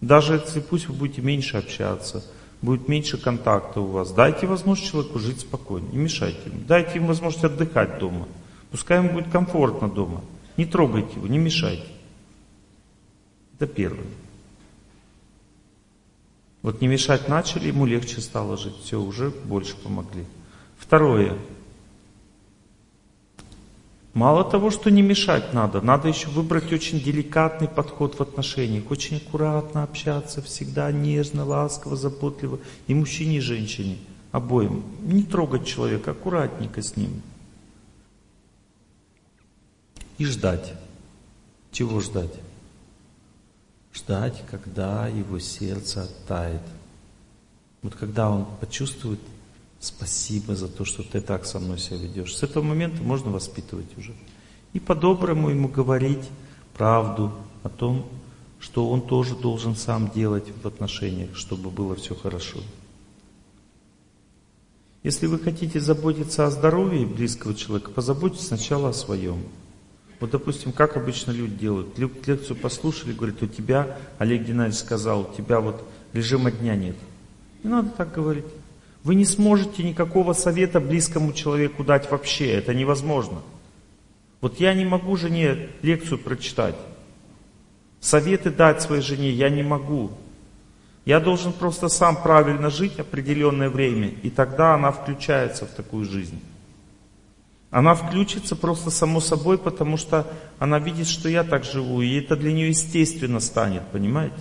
Даже 0.00 0.34
если 0.34 0.60
пусть 0.60 0.88
вы 0.88 0.94
будете 0.94 1.22
меньше 1.22 1.56
общаться, 1.56 2.22
будет 2.60 2.88
меньше 2.88 3.16
контакта 3.16 3.80
у 3.80 3.86
вас, 3.86 4.12
дайте 4.12 4.46
возможность 4.46 4.90
человеку 4.90 5.18
жить 5.18 5.40
спокойно, 5.40 5.86
не 5.90 5.98
мешайте 5.98 6.38
ему. 6.46 6.60
Дайте 6.66 6.96
ему 6.96 7.08
возможность 7.08 7.44
отдыхать 7.44 7.98
дома. 7.98 8.28
Пускай 8.70 8.98
ему 8.98 9.12
будет 9.12 9.30
комфортно 9.30 9.88
дома. 9.88 10.22
Не 10.58 10.66
трогайте 10.66 11.14
его, 11.16 11.26
не 11.26 11.38
мешайте. 11.38 11.86
Это 13.54 13.66
первое. 13.66 14.06
Вот 16.66 16.80
не 16.80 16.88
мешать 16.88 17.28
начали, 17.28 17.68
ему 17.68 17.86
легче 17.86 18.20
стало 18.20 18.56
жить. 18.56 18.74
Все, 18.82 19.00
уже 19.00 19.30
больше 19.30 19.76
помогли. 19.76 20.24
Второе. 20.76 21.38
Мало 24.14 24.42
того, 24.42 24.72
что 24.72 24.90
не 24.90 25.00
мешать 25.00 25.54
надо, 25.54 25.80
надо 25.80 26.08
еще 26.08 26.26
выбрать 26.26 26.72
очень 26.72 26.98
деликатный 26.98 27.68
подход 27.68 28.18
в 28.18 28.20
отношениях, 28.20 28.90
очень 28.90 29.18
аккуратно 29.18 29.84
общаться, 29.84 30.42
всегда 30.42 30.90
нежно, 30.90 31.44
ласково, 31.44 31.94
заботливо. 31.94 32.58
И 32.88 32.94
мужчине, 32.94 33.36
и 33.36 33.40
женщине, 33.40 33.98
обоим. 34.32 34.82
Не 35.02 35.22
трогать 35.22 35.68
человека, 35.68 36.10
аккуратненько 36.10 36.82
с 36.82 36.96
ним. 36.96 37.22
И 40.18 40.24
ждать. 40.24 40.72
Чего 41.70 42.00
ждать? 42.00 42.32
Ждать, 43.96 44.44
когда 44.50 45.08
его 45.08 45.38
сердце 45.38 46.02
оттает. 46.02 46.62
Вот 47.82 47.94
когда 47.94 48.30
он 48.30 48.46
почувствует 48.60 49.20
Спасибо 49.86 50.56
за 50.56 50.68
то, 50.68 50.84
что 50.84 51.02
ты 51.02 51.20
так 51.20 51.44
со 51.44 51.60
мной 51.60 51.78
себя 51.78 51.98
ведешь. 51.98 52.34
С 52.34 52.42
этого 52.42 52.64
момента 52.64 53.02
можно 53.02 53.30
воспитывать 53.30 53.96
уже. 53.96 54.14
И 54.72 54.80
по-доброму 54.80 55.50
ему 55.50 55.68
говорить 55.68 56.28
правду 56.74 57.32
о 57.62 57.68
том, 57.68 58.06
что 58.58 58.90
он 58.90 59.00
тоже 59.00 59.36
должен 59.36 59.76
сам 59.76 60.10
делать 60.10 60.46
в 60.62 60.66
отношениях, 60.66 61.36
чтобы 61.36 61.70
было 61.70 61.94
все 61.94 62.14
хорошо. 62.14 62.58
Если 65.02 65.26
вы 65.26 65.38
хотите 65.38 65.78
заботиться 65.78 66.46
о 66.46 66.50
здоровье 66.50 67.06
близкого 67.06 67.54
человека, 67.54 67.90
позаботьтесь 67.90 68.48
сначала 68.48 68.88
о 68.88 68.92
своем. 68.92 69.40
Вот, 70.20 70.30
допустим, 70.30 70.72
как 70.72 70.96
обычно 70.96 71.30
люди 71.30 71.54
делают. 71.56 71.98
Лекцию 71.98 72.56
послушали, 72.56 73.12
говорят, 73.12 73.42
у 73.42 73.46
тебя, 73.46 73.98
Олег 74.18 74.42
Геннадьевич 74.42 74.80
сказал, 74.80 75.22
у 75.30 75.34
тебя 75.34 75.60
вот 75.60 75.86
режима 76.12 76.50
дня 76.50 76.74
нет. 76.74 76.96
Не 77.62 77.70
надо 77.70 77.90
так 77.90 78.12
говорить. 78.12 78.44
Вы 79.04 79.14
не 79.14 79.24
сможете 79.24 79.82
никакого 79.82 80.32
совета 80.32 80.80
близкому 80.80 81.32
человеку 81.32 81.84
дать 81.84 82.10
вообще, 82.10 82.50
это 82.50 82.74
невозможно. 82.74 83.42
Вот 84.40 84.58
я 84.58 84.74
не 84.74 84.84
могу 84.84 85.16
жене 85.16 85.68
лекцию 85.82 86.18
прочитать. 86.18 86.76
Советы 88.00 88.50
дать 88.50 88.82
своей 88.82 89.02
жене 89.02 89.30
я 89.30 89.48
не 89.50 89.62
могу. 89.62 90.10
Я 91.04 91.20
должен 91.20 91.52
просто 91.52 91.88
сам 91.88 92.20
правильно 92.20 92.68
жить 92.68 92.98
определенное 92.98 93.70
время, 93.70 94.08
и 94.22 94.30
тогда 94.30 94.74
она 94.74 94.90
включается 94.90 95.66
в 95.66 95.70
такую 95.70 96.04
жизнь. 96.04 96.40
Она 97.70 97.94
включится 97.94 98.56
просто 98.56 98.90
само 98.90 99.20
собой, 99.20 99.58
потому 99.58 99.96
что 99.96 100.26
она 100.58 100.78
видит, 100.78 101.08
что 101.08 101.28
я 101.28 101.44
так 101.44 101.64
живу, 101.64 102.00
и 102.00 102.18
это 102.20 102.36
для 102.36 102.52
нее 102.52 102.68
естественно 102.68 103.40
станет, 103.40 103.82
понимаете? 103.92 104.36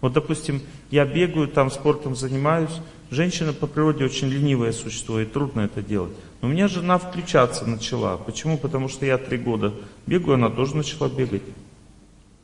Вот, 0.00 0.12
допустим, 0.12 0.60
я 0.90 1.04
бегаю, 1.06 1.48
там 1.48 1.70
спортом 1.70 2.14
занимаюсь, 2.14 2.80
Женщина 3.14 3.52
по 3.52 3.68
природе 3.68 4.04
очень 4.04 4.28
ленивое 4.28 4.72
существо, 4.72 5.20
и 5.20 5.24
трудно 5.24 5.60
это 5.60 5.82
делать. 5.82 6.12
Но 6.40 6.48
у 6.48 6.50
меня 6.50 6.66
жена 6.66 6.98
включаться 6.98 7.64
начала. 7.64 8.16
Почему? 8.16 8.58
Потому 8.58 8.88
что 8.88 9.06
я 9.06 9.18
три 9.18 9.38
года 9.38 9.72
бегаю, 10.06 10.34
она 10.34 10.50
тоже 10.50 10.76
начала 10.76 11.08
бегать. 11.08 11.42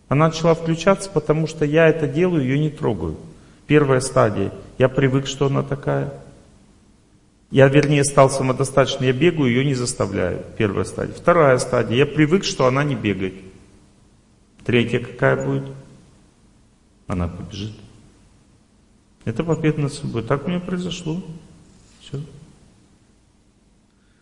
Она 0.09 0.29
начала 0.29 0.55
включаться, 0.55 1.11
потому 1.11 1.49
что 1.49 1.65
я 1.65 1.89
это 1.89 2.07
делаю, 2.07 2.45
ее 2.45 2.59
не 2.59 2.71
трогаю. 2.71 3.17
Первая 3.67 4.01
стадия. 4.01 4.53
Я 4.79 4.89
привык, 4.89 5.27
что 5.27 5.47
она 5.47 5.65
такая. 5.65 6.13
Я, 7.51 7.69
вернее, 7.69 8.05
стал 8.05 8.31
самодостаточным, 8.31 9.05
я 9.05 9.13
бегаю, 9.13 9.51
ее 9.51 9.65
не 9.65 9.75
заставляю. 9.75 10.45
Первая 10.57 10.85
стадия. 10.85 11.15
Вторая 11.15 11.59
стадия. 11.59 11.97
Я 11.97 12.07
привык, 12.07 12.45
что 12.45 12.67
она 12.67 12.85
не 12.85 12.95
бегает. 12.95 13.35
Третья 14.65 15.01
какая 15.01 15.45
будет? 15.45 15.65
Она 17.09 17.27
побежит. 17.27 17.73
Это 19.25 19.43
победа 19.43 19.81
над 19.81 19.93
собой. 19.93 20.23
Так 20.23 20.47
у 20.47 20.49
меня 20.49 20.61
произошло. 20.61 21.21
Все. 22.01 22.21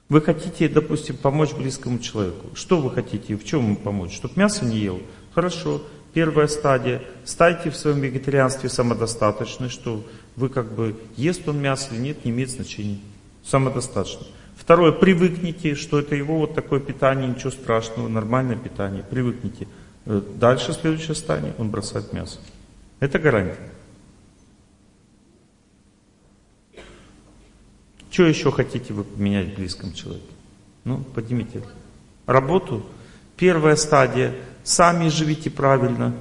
Вы 0.09 0.23
хотите, 0.23 0.67
допустим, 0.71 1.19
помочь 1.19 1.53
близкому 1.53 1.99
человеку. 1.99 2.47
Что 2.55 2.81
вы 2.81 2.91
хотите? 2.91 3.37
В 3.37 3.45
чем 3.45 3.65
ему 3.65 3.77
помочь? 3.77 4.13
Чтоб 4.13 4.35
мясо 4.39 4.65
не 4.65 4.79
ел? 4.79 5.03
Хорошо. 5.35 5.83
Первая 6.15 6.47
стадия. 6.47 7.03
Ставьте 7.27 7.71
в 7.71 7.77
своем 7.77 8.01
вегетарианстве 8.01 8.71
самодостаточность, 8.71 9.75
что 9.75 10.03
вы 10.35 10.49
как 10.49 10.73
бы, 10.73 10.97
ест 11.19 11.47
он 11.47 11.61
мясо 11.61 11.95
или 11.95 12.01
нет, 12.01 12.25
не 12.25 12.31
имеет 12.31 12.49
значения. 12.49 12.99
Самодостаточно. 13.49 14.27
Второе, 14.57 14.93
привыкните, 14.93 15.75
что 15.75 15.99
это 16.01 16.15
его 16.15 16.37
вот 16.39 16.55
такое 16.55 16.81
питание, 16.81 17.27
ничего 17.27 17.51
страшного, 17.51 18.07
нормальное 18.07 18.57
питание. 18.57 19.03
Привыкните. 19.03 19.67
Э, 20.05 20.21
дальше, 20.35 20.75
следующее 20.75 21.15
стадия, 21.15 21.55
он 21.57 21.71
бросает 21.71 22.13
мясо. 22.13 22.41
Это 23.01 23.19
гарантия. 23.19 23.57
Что 28.11 28.25
еще 28.25 28.53
хотите 28.53 28.93
вы 28.93 29.05
поменять 29.05 29.55
в 29.55 29.57
близком 29.57 29.95
человеке? 29.95 30.27
Ну, 30.85 30.99
поднимите. 30.99 31.63
Работу. 32.27 32.85
Первая 33.39 33.77
стадия. 33.77 34.35
Сами 34.63 35.09
живите 35.09 35.49
правильно 35.49 36.13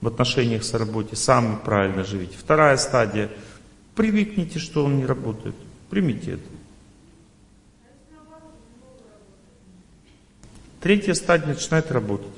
в 0.00 0.06
отношениях 0.06 0.62
с 0.62 0.74
работой. 0.74 1.16
Сами 1.16 1.56
правильно 1.64 2.04
живите. 2.04 2.36
Вторая 2.38 2.76
стадия. 2.76 3.30
Привыкните, 3.96 4.60
что 4.60 4.84
он 4.84 4.98
не 4.98 5.06
работает. 5.06 5.56
Примите 5.90 6.32
это. 6.32 6.51
Третья 10.82 11.14
стадия 11.14 11.46
начинает 11.46 11.92
работать. 11.92 12.34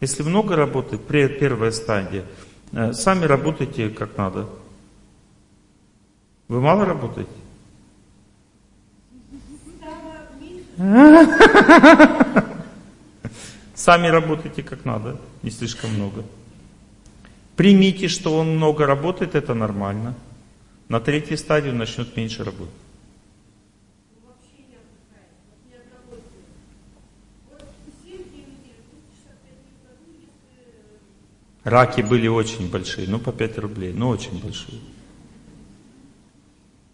Если 0.00 0.22
много 0.22 0.56
работает, 0.56 1.06
первая 1.06 1.70
стадия, 1.70 2.24
э, 2.72 2.92
сами 2.92 3.24
работайте 3.24 3.88
как 3.88 4.18
надо. 4.18 4.46
Вы 6.48 6.60
мало 6.60 6.84
работаете? 6.84 7.30
Сами 13.74 14.08
работайте 14.08 14.62
как 14.62 14.84
надо, 14.84 15.18
не 15.42 15.50
слишком 15.50 15.94
много. 15.94 16.24
Примите, 17.56 18.08
что 18.08 18.36
он 18.36 18.56
много 18.56 18.86
работает, 18.86 19.34
это 19.34 19.54
нормально. 19.54 20.14
На 20.88 21.00
третьей 21.00 21.36
стадии 21.38 21.70
он 21.70 21.78
начнет 21.78 22.16
меньше 22.16 22.44
работать. 22.44 22.79
Раки 31.64 32.00
были 32.00 32.26
очень 32.26 32.70
большие, 32.70 33.08
ну 33.08 33.18
по 33.18 33.32
5 33.32 33.58
рублей, 33.58 33.92
ну 33.92 34.08
очень 34.08 34.40
большие. 34.40 34.80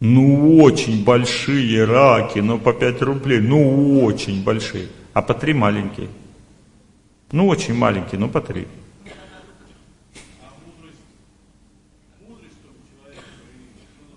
Ну 0.01 0.61
очень 0.63 1.05
большие 1.05 1.85
раки, 1.85 2.41
ну 2.41 2.59
по 2.59 2.73
5 2.73 3.03
рублей, 3.03 3.41
ну 3.41 4.03
очень 4.03 4.43
большие. 4.43 4.89
А 5.15 5.23
по 5.23 5.35
3 5.35 5.55
маленькие. 5.55 6.09
Ну 7.33 7.47
очень 7.47 7.75
маленькие, 7.75 8.21
ну 8.21 8.29
по 8.29 8.41
3. 8.41 8.67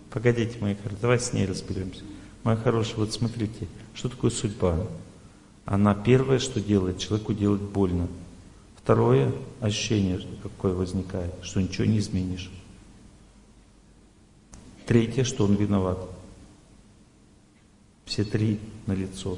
Погодите, 0.10 0.58
мои 0.60 0.74
хорошие, 0.74 1.00
давай 1.00 1.20
с 1.20 1.34
ней 1.34 1.46
разберемся. 1.46 2.04
Моя 2.44 2.58
хорошая, 2.58 2.96
вот 2.98 3.14
смотрите, 3.14 3.68
что 3.94 4.10
такое 4.10 4.32
судьба? 4.32 4.88
Она 5.66 5.94
первое, 5.94 6.40
что 6.40 6.60
делает, 6.60 6.98
человеку 6.98 7.34
делать 7.34 7.62
больно. 7.62 8.08
Второе 8.90 9.32
ощущение, 9.62 10.20
какое 10.42 10.74
возникает, 10.74 11.32
что 11.44 11.62
ничего 11.62 11.86
не 11.86 12.00
изменишь. 12.00 12.50
Третье, 14.88 15.24
что 15.24 15.46
он 15.46 15.54
виноват. 15.54 16.00
Все 18.06 18.24
три 18.24 18.60
на 18.88 18.94
лицо. 18.94 19.38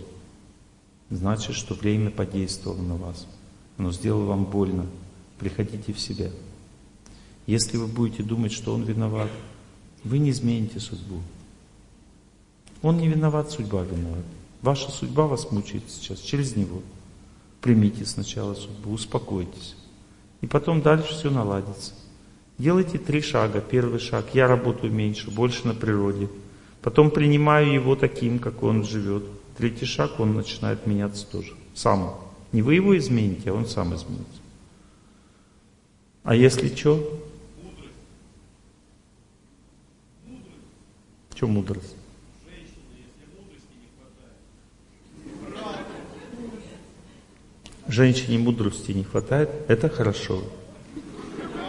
Значит, 1.09 1.57
что 1.57 1.73
время 1.73 2.11
подействовало 2.11 2.81
на 2.81 2.95
вас. 2.95 3.27
Оно 3.77 3.91
сделало 3.91 4.23
вам 4.23 4.45
больно. 4.45 4.85
Приходите 5.37 5.91
в 5.91 5.99
себя. 5.99 6.31
Если 7.45 7.75
вы 7.75 7.87
будете 7.87 8.23
думать, 8.23 8.53
что 8.53 8.73
он 8.73 8.83
виноват, 8.83 9.29
вы 10.05 10.19
не 10.19 10.29
измените 10.29 10.79
судьбу. 10.79 11.19
Он 12.81 12.99
не 12.99 13.09
виноват, 13.09 13.51
судьба 13.51 13.81
виновата. 13.81 14.23
Ваша 14.61 14.89
судьба 14.91 15.27
вас 15.27 15.51
мучает 15.51 15.83
сейчас 15.89 16.19
через 16.19 16.55
него. 16.55 16.81
Примите 17.61 18.05
сначала 18.05 18.55
судьбу, 18.55 18.91
успокойтесь. 18.91 19.75
И 20.41 20.47
потом 20.47 20.81
дальше 20.81 21.13
все 21.13 21.29
наладится. 21.29 21.93
Делайте 22.57 22.97
три 22.97 23.21
шага. 23.21 23.61
Первый 23.61 23.99
шаг. 23.99 24.33
Я 24.33 24.47
работаю 24.47 24.91
меньше, 24.91 25.29
больше 25.29 25.67
на 25.67 25.75
природе. 25.75 26.27
Потом 26.81 27.11
принимаю 27.11 27.71
его 27.71 27.95
таким, 27.95 28.39
как 28.39 28.63
он 28.63 28.83
живет. 28.83 29.23
Третий 29.57 29.85
шаг, 29.85 30.19
он 30.19 30.35
начинает 30.35 30.87
меняться 30.87 31.27
тоже. 31.27 31.53
Сам. 31.75 32.19
Не 32.51 32.63
вы 32.63 32.75
его 32.75 32.97
измените, 32.97 33.51
а 33.51 33.53
он 33.53 33.67
сам 33.67 33.95
изменится. 33.95 34.41
А 36.23 36.35
если 36.35 36.75
что? 36.75 37.19
Что 41.35 41.47
мудрость? 41.47 41.95
Женщине 47.91 48.37
мудрости 48.37 48.91
не 48.91 49.03
хватает, 49.03 49.49
это 49.67 49.89
хорошо. 49.89 50.43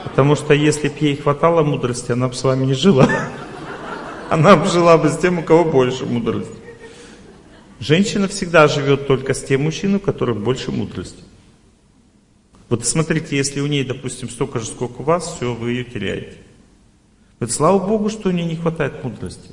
Потому 0.05 0.37
что 0.37 0.55
если 0.55 0.89
бы 0.89 0.95
ей 1.01 1.17
хватало 1.17 1.63
мудрости, 1.63 2.13
она 2.13 2.29
бы 2.29 2.35
с 2.35 2.43
вами 2.43 2.67
не 2.67 2.75
жила. 2.75 3.09
Она 4.31 4.57
бы 4.57 4.67
жила 4.67 4.97
бы 4.97 5.11
с 5.11 5.19
тем, 5.19 5.41
у 5.41 5.43
кого 5.43 5.65
больше 5.65 6.07
мудрости. 6.07 6.57
Женщина 7.81 8.29
всегда 8.29 8.67
живет 8.67 9.07
только 9.07 9.35
с 9.35 9.43
тем 9.43 9.63
мужчиной, 9.63 9.97
у 9.97 10.01
которых 10.01 10.39
больше 10.39 10.71
мудрости. 10.71 11.23
Вот 12.69 12.87
смотрите, 12.87 13.37
если 13.37 13.61
у 13.61 13.67
ней, 13.67 13.85
допустим, 13.85 14.31
столько 14.31 14.59
же, 14.61 14.67
сколько 14.67 15.03
у 15.03 15.05
вас, 15.05 15.35
все, 15.37 15.53
вы 15.53 15.73
ее 15.73 15.85
теряете. 15.85 16.39
Вот 17.41 17.51
слава 17.51 17.79
Богу, 17.79 18.09
что 18.09 18.29
у 18.29 18.33
нее 18.33 18.47
не 18.47 18.57
хватает 18.57 19.05
мудрости. 19.05 19.51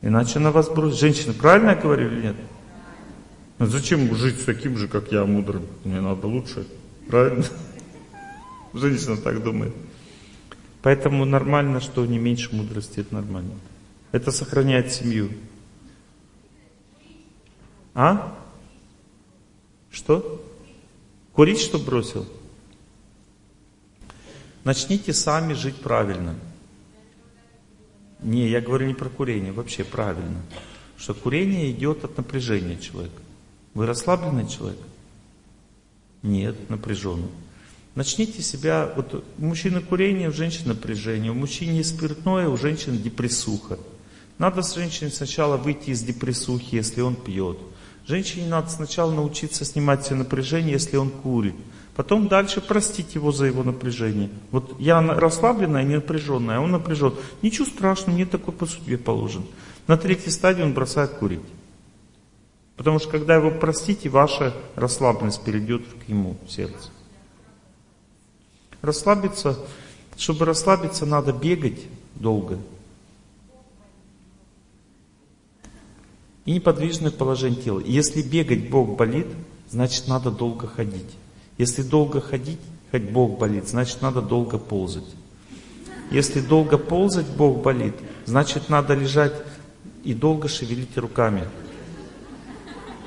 Иначе 0.00 0.38
она 0.38 0.50
вас 0.50 0.68
бросит. 0.68 0.98
Женщина, 0.98 1.32
правильно 1.32 1.70
я 1.70 1.76
говорю 1.76 2.08
или 2.08 2.22
нет? 2.22 2.36
А 3.58 3.66
зачем 3.66 4.14
жить 4.14 4.40
с 4.40 4.44
таким 4.44 4.76
же, 4.76 4.86
как 4.86 5.10
я, 5.10 5.24
мудрым? 5.24 5.66
Мне 5.84 6.00
надо 6.00 6.28
лучше. 6.28 6.66
Правильно? 7.08 7.44
Женщина 8.72 9.16
так 9.16 9.42
думает. 9.42 9.74
Поэтому 10.82 11.24
нормально, 11.24 11.80
что 11.80 12.06
не 12.06 12.18
меньше 12.18 12.54
мудрости, 12.54 13.00
это 13.00 13.14
нормально. 13.14 13.54
Это 14.12 14.30
сохраняет 14.30 14.92
семью. 14.92 15.30
А? 17.94 18.38
Что? 19.90 20.44
Курить 21.32 21.60
что 21.60 21.78
бросил? 21.78 22.26
Начните 24.62 25.12
сами 25.12 25.54
жить 25.54 25.76
правильно. 25.76 26.36
Не, 28.20 28.48
я 28.48 28.60
говорю 28.60 28.86
не 28.86 28.94
про 28.94 29.08
курение, 29.08 29.50
вообще 29.50 29.82
правильно. 29.82 30.42
Что 30.96 31.14
курение 31.14 31.72
идет 31.72 32.04
от 32.04 32.16
напряжения 32.16 32.76
человека. 32.78 33.22
Вы 33.78 33.86
расслабленный 33.86 34.48
человек? 34.48 34.80
Нет, 36.24 36.68
напряженный. 36.68 37.28
Начните 37.94 38.42
себя, 38.42 38.92
вот 38.96 39.14
у 39.14 39.44
мужчины 39.44 39.80
курение, 39.80 40.30
у 40.30 40.32
женщины 40.32 40.70
напряжение, 40.74 41.30
у 41.30 41.36
мужчины 41.36 41.84
спиртное, 41.84 42.48
у 42.48 42.56
женщины 42.56 42.96
депрессуха. 42.96 43.78
Надо 44.36 44.62
с 44.62 44.74
женщиной 44.74 45.12
сначала 45.12 45.56
выйти 45.56 45.90
из 45.90 46.02
депрессухи, 46.02 46.74
если 46.74 47.02
он 47.02 47.14
пьет. 47.14 47.56
Женщине 48.04 48.48
надо 48.48 48.68
сначала 48.68 49.12
научиться 49.12 49.64
снимать 49.64 50.02
все 50.02 50.16
напряжение, 50.16 50.72
если 50.72 50.96
он 50.96 51.10
курит. 51.10 51.54
Потом 51.94 52.26
дальше 52.26 52.60
простить 52.60 53.14
его 53.14 53.30
за 53.30 53.44
его 53.44 53.62
напряжение. 53.62 54.28
Вот 54.50 54.74
я 54.80 55.00
расслабленная, 55.00 55.84
не 55.84 55.94
напряженная, 55.94 56.56
а 56.56 56.60
он 56.62 56.72
напряжен. 56.72 57.14
Ничего 57.42 57.64
страшного, 57.64 58.16
мне 58.16 58.26
такой 58.26 58.54
по 58.54 58.66
судьбе 58.66 58.98
положен. 58.98 59.44
На 59.86 59.96
третьей 59.96 60.32
стадии 60.32 60.62
он 60.62 60.74
бросает 60.74 61.12
курить. 61.12 61.42
Потому 62.78 63.00
что 63.00 63.10
когда 63.10 63.34
его 63.34 63.50
простите, 63.50 64.08
ваша 64.08 64.54
расслабленность 64.76 65.42
перейдет 65.42 65.82
к 65.82 66.08
ему 66.08 66.36
в 66.46 66.50
сердце. 66.50 66.90
Расслабиться, 68.80 69.58
чтобы 70.16 70.44
расслабиться, 70.44 71.04
надо 71.04 71.32
бегать 71.32 71.80
долго. 72.14 72.56
И 76.44 76.52
неподвижное 76.52 77.10
положение 77.10 77.60
тела. 77.60 77.80
Если 77.80 78.22
бегать 78.22 78.70
Бог 78.70 78.96
болит, 78.96 79.26
значит 79.68 80.06
надо 80.06 80.30
долго 80.30 80.68
ходить. 80.68 81.16
Если 81.58 81.82
долго 81.82 82.20
ходить, 82.20 82.60
хоть 82.92 83.02
Бог 83.02 83.38
болит, 83.40 83.68
значит 83.68 84.02
надо 84.02 84.22
долго 84.22 84.56
ползать. 84.56 85.16
Если 86.12 86.40
долго 86.40 86.78
ползать 86.78 87.26
Бог 87.26 87.60
болит, 87.60 87.96
значит 88.24 88.68
надо 88.68 88.94
лежать 88.94 89.34
и 90.04 90.14
долго 90.14 90.46
шевелить 90.46 90.96
руками. 90.96 91.42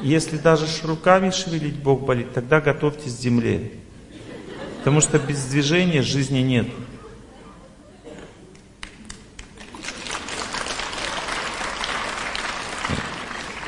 Если 0.01 0.37
даже 0.37 0.65
руками 0.83 1.29
шевелить 1.29 1.75
Бог 1.75 2.01
болит, 2.01 2.33
тогда 2.33 2.59
готовьтесь 2.59 3.15
к 3.15 3.19
земле. 3.19 3.71
Потому 4.79 4.99
что 4.99 5.19
без 5.19 5.45
движения 5.45 6.01
жизни 6.01 6.39
нет. 6.39 6.67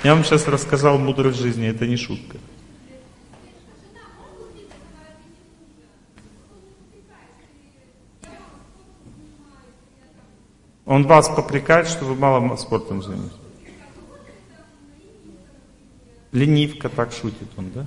Я 0.04 0.16
вам 0.16 0.26
сейчас 0.26 0.48
рассказал 0.48 0.98
мудрость 0.98 1.40
жизни, 1.40 1.68
это 1.68 1.86
не 1.86 1.98
шутка. 1.98 2.38
Он 10.86 11.08
вас 11.08 11.30
попрекает, 11.30 11.88
что 11.88 12.06
вы 12.06 12.16
мало 12.16 12.56
спортом 12.58 13.02
занимаетесь. 13.02 13.43
Ленивка, 16.34 16.90
так 16.90 17.14
шутит 17.14 17.48
он, 17.56 17.72
да? 17.72 17.86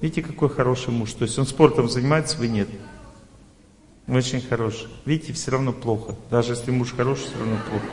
Видите, 0.00 0.22
какой 0.22 0.50
хороший 0.50 0.90
муж. 0.90 1.12
То 1.12 1.24
есть 1.24 1.38
он 1.38 1.46
спортом 1.46 1.88
занимается, 1.88 2.36
вы 2.36 2.48
нет. 2.48 2.68
Очень 4.06 4.42
хороший. 4.42 4.88
Видите, 5.06 5.32
все 5.32 5.52
равно 5.52 5.72
плохо. 5.72 6.14
Даже 6.30 6.52
если 6.52 6.72
муж 6.72 6.92
хороший, 6.92 7.22
все 7.22 7.38
равно 7.38 7.56
плохо. 7.70 7.86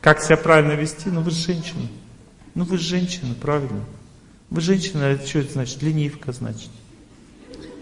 Как 0.00 0.20
себя 0.20 0.36
правильно 0.36 0.72
вести? 0.72 1.10
Ну 1.10 1.20
вы 1.20 1.30
же 1.30 1.36
женщина. 1.36 1.86
Ну 2.54 2.64
вы 2.64 2.78
же 2.78 2.84
женщина, 2.84 3.34
правильно. 3.34 3.84
Вы 4.50 4.60
женщина, 4.60 5.02
это 5.04 5.26
что 5.26 5.40
это 5.40 5.52
значит? 5.52 5.82
Ленивка, 5.82 6.32
значит. 6.32 6.70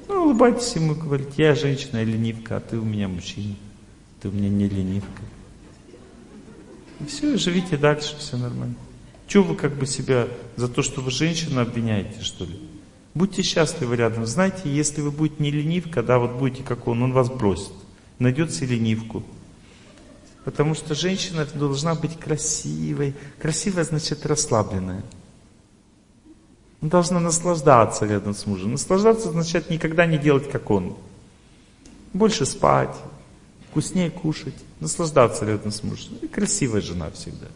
Ну, 0.08 0.24
улыбайтесь 0.24 0.74
ему, 0.74 0.94
говорите, 0.94 1.32
я 1.36 1.54
женщина 1.54 2.02
и 2.02 2.04
ленивка, 2.04 2.56
а 2.56 2.60
ты 2.60 2.78
у 2.78 2.84
меня 2.84 3.08
мужчина. 3.08 3.54
Ты 4.20 4.28
у 4.28 4.32
меня 4.32 4.48
не 4.48 4.68
ленивка. 4.68 5.22
И 7.02 7.06
все, 7.06 7.36
живите 7.36 7.76
дальше, 7.76 8.16
все 8.18 8.36
нормально. 8.36 8.76
Чего 9.26 9.44
вы 9.44 9.56
как 9.56 9.74
бы 9.74 9.86
себя 9.86 10.28
за 10.56 10.68
то, 10.68 10.82
что 10.82 11.00
вы 11.00 11.10
женщина 11.10 11.62
обвиняете, 11.62 12.22
что 12.22 12.44
ли? 12.44 12.58
Будьте 13.14 13.42
счастливы 13.42 13.96
рядом. 13.96 14.26
Знаете, 14.26 14.62
если 14.64 15.00
вы 15.00 15.10
будете 15.10 15.42
не 15.42 15.50
ленивка, 15.50 16.02
да, 16.02 16.18
вот 16.18 16.32
будете 16.32 16.62
как 16.62 16.86
он, 16.86 17.02
он 17.02 17.12
вас 17.12 17.28
бросит. 17.28 17.72
Найдет 18.18 18.52
себе 18.52 18.76
ленивку. 18.76 19.22
Потому 20.44 20.74
что 20.74 20.94
женщина 20.94 21.46
должна 21.54 21.94
быть 21.94 22.18
красивой. 22.18 23.14
Красивая 23.38 23.84
значит 23.84 24.24
расслабленная. 24.26 25.02
Она 26.80 26.90
должна 26.90 27.20
наслаждаться 27.20 28.06
рядом 28.06 28.34
с 28.34 28.46
мужем. 28.46 28.72
Наслаждаться 28.72 29.28
означает 29.28 29.70
никогда 29.70 30.06
не 30.06 30.18
делать, 30.18 30.50
как 30.50 30.70
он. 30.70 30.96
Больше 32.12 32.44
спать, 32.44 32.94
вкуснее 33.72 34.10
кушать, 34.10 34.54
наслаждаться 34.80 35.46
рядом 35.46 35.72
с 35.72 35.82
мужем. 35.82 36.18
И 36.20 36.28
красивая 36.28 36.82
жена 36.82 37.10
всегда. 37.10 37.46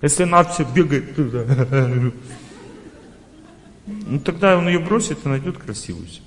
Если 0.00 0.22
она 0.22 0.42
все 0.44 0.64
бегает 0.64 1.14
туда, 1.14 1.44
ну 3.86 4.20
тогда 4.20 4.56
он 4.56 4.68
ее 4.68 4.78
бросит 4.78 5.26
и 5.26 5.28
найдет 5.28 5.58
красивую 5.58 6.08
себе. 6.08 6.24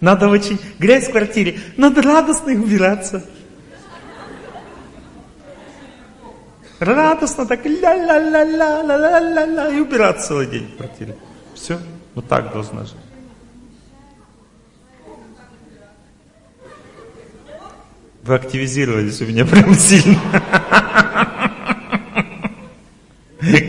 Надо 0.00 0.28
очень 0.28 0.58
грязь 0.80 1.06
в 1.06 1.12
квартире, 1.12 1.60
надо 1.76 2.02
радостно 2.02 2.50
убираться. 2.52 3.24
Радостно 6.80 7.46
так 7.46 7.64
ля-ля-ля-ля-ля-ля-ля 7.64 9.68
и 9.70 9.78
убираться 9.80 10.28
целый 10.28 10.46
день 10.46 10.72
в 10.72 10.76
квартире. 10.76 11.16
Все, 11.54 11.78
вот 12.14 12.26
так 12.26 12.52
должна 12.52 12.84
жить. 12.84 13.07
Вы 18.28 18.34
активизировались 18.34 19.22
у 19.22 19.26
меня 19.26 19.46
прям 19.46 19.74
сильно. 19.74 20.20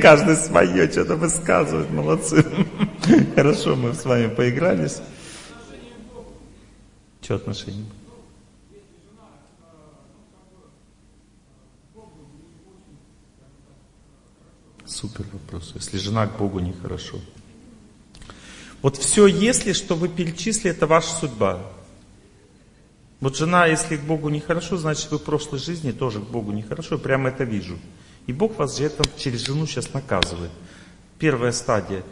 Каждый 0.02 0.36
свое 0.36 0.92
что-то 0.92 1.16
высказывает, 1.16 1.90
молодцы. 1.92 2.46
Хорошо, 3.36 3.78
мы 3.78 3.94
с 3.94 4.04
вами 4.04 4.28
поигрались. 4.28 4.98
Что 7.22 7.36
отношения? 7.36 7.86
Супер 14.86 15.24
вопрос. 15.32 15.72
Если 15.76 15.98
жена 16.00 16.28
к 16.28 16.38
Богу 16.38 16.60
нехорошо. 16.60 17.22
Вот 18.82 18.98
все, 18.98 19.26
если, 19.26 19.72
что 19.72 19.96
вы 19.96 20.10
перечислили, 20.10 20.72
это 20.72 20.86
ваша 20.86 21.16
судьба. 21.16 21.62
Вот 23.20 23.36
жена, 23.36 23.66
если 23.66 23.98
к 23.98 24.02
Богу 24.02 24.30
нехорошо, 24.30 24.78
значит 24.78 25.12
вы 25.12 25.18
в 25.18 25.24
прошлой 25.24 25.60
жизни 25.60 25.92
тоже 25.92 26.22
к 26.22 26.28
Богу 26.28 26.52
нехорошо. 26.52 26.96
Я 26.96 27.02
прямо 27.02 27.30
это 27.30 27.44
вижу. 27.44 27.78
И 28.28 28.34
Бог 28.34 28.58
вас 28.58 28.78
за 28.78 28.86
это 28.86 29.04
через 29.18 29.46
жену 29.46 29.66
сейчас 29.66 29.94
наказывает. 29.94 30.52
Первая 31.18 31.52
стадия. 31.52 32.04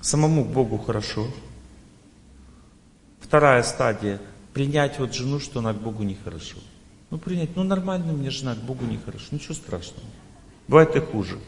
Самому 0.00 0.44
к 0.44 0.48
Богу 0.48 0.78
хорошо. 0.78 1.26
Вторая 3.20 3.62
стадия. 3.62 4.20
Принять 4.54 4.98
вот 4.98 5.12
жену, 5.12 5.38
что 5.40 5.58
она 5.58 5.74
к 5.74 5.80
Богу 5.80 6.02
нехорошо. 6.02 6.56
Ну 7.10 7.18
принять, 7.18 7.56
ну 7.56 7.62
нормально 7.62 8.12
мне 8.12 8.30
жена, 8.30 8.54
к 8.54 8.58
Богу 8.58 8.86
нехорошо. 8.86 9.26
Ничего 9.32 9.54
страшного. 9.54 10.06
Бывает 10.68 10.96
и 10.96 11.00
хуже. 11.00 11.38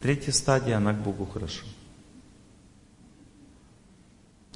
Третья 0.00 0.32
стадия, 0.32 0.76
она 0.76 0.92
к 0.92 1.02
Богу 1.02 1.26
хорошо. 1.26 1.64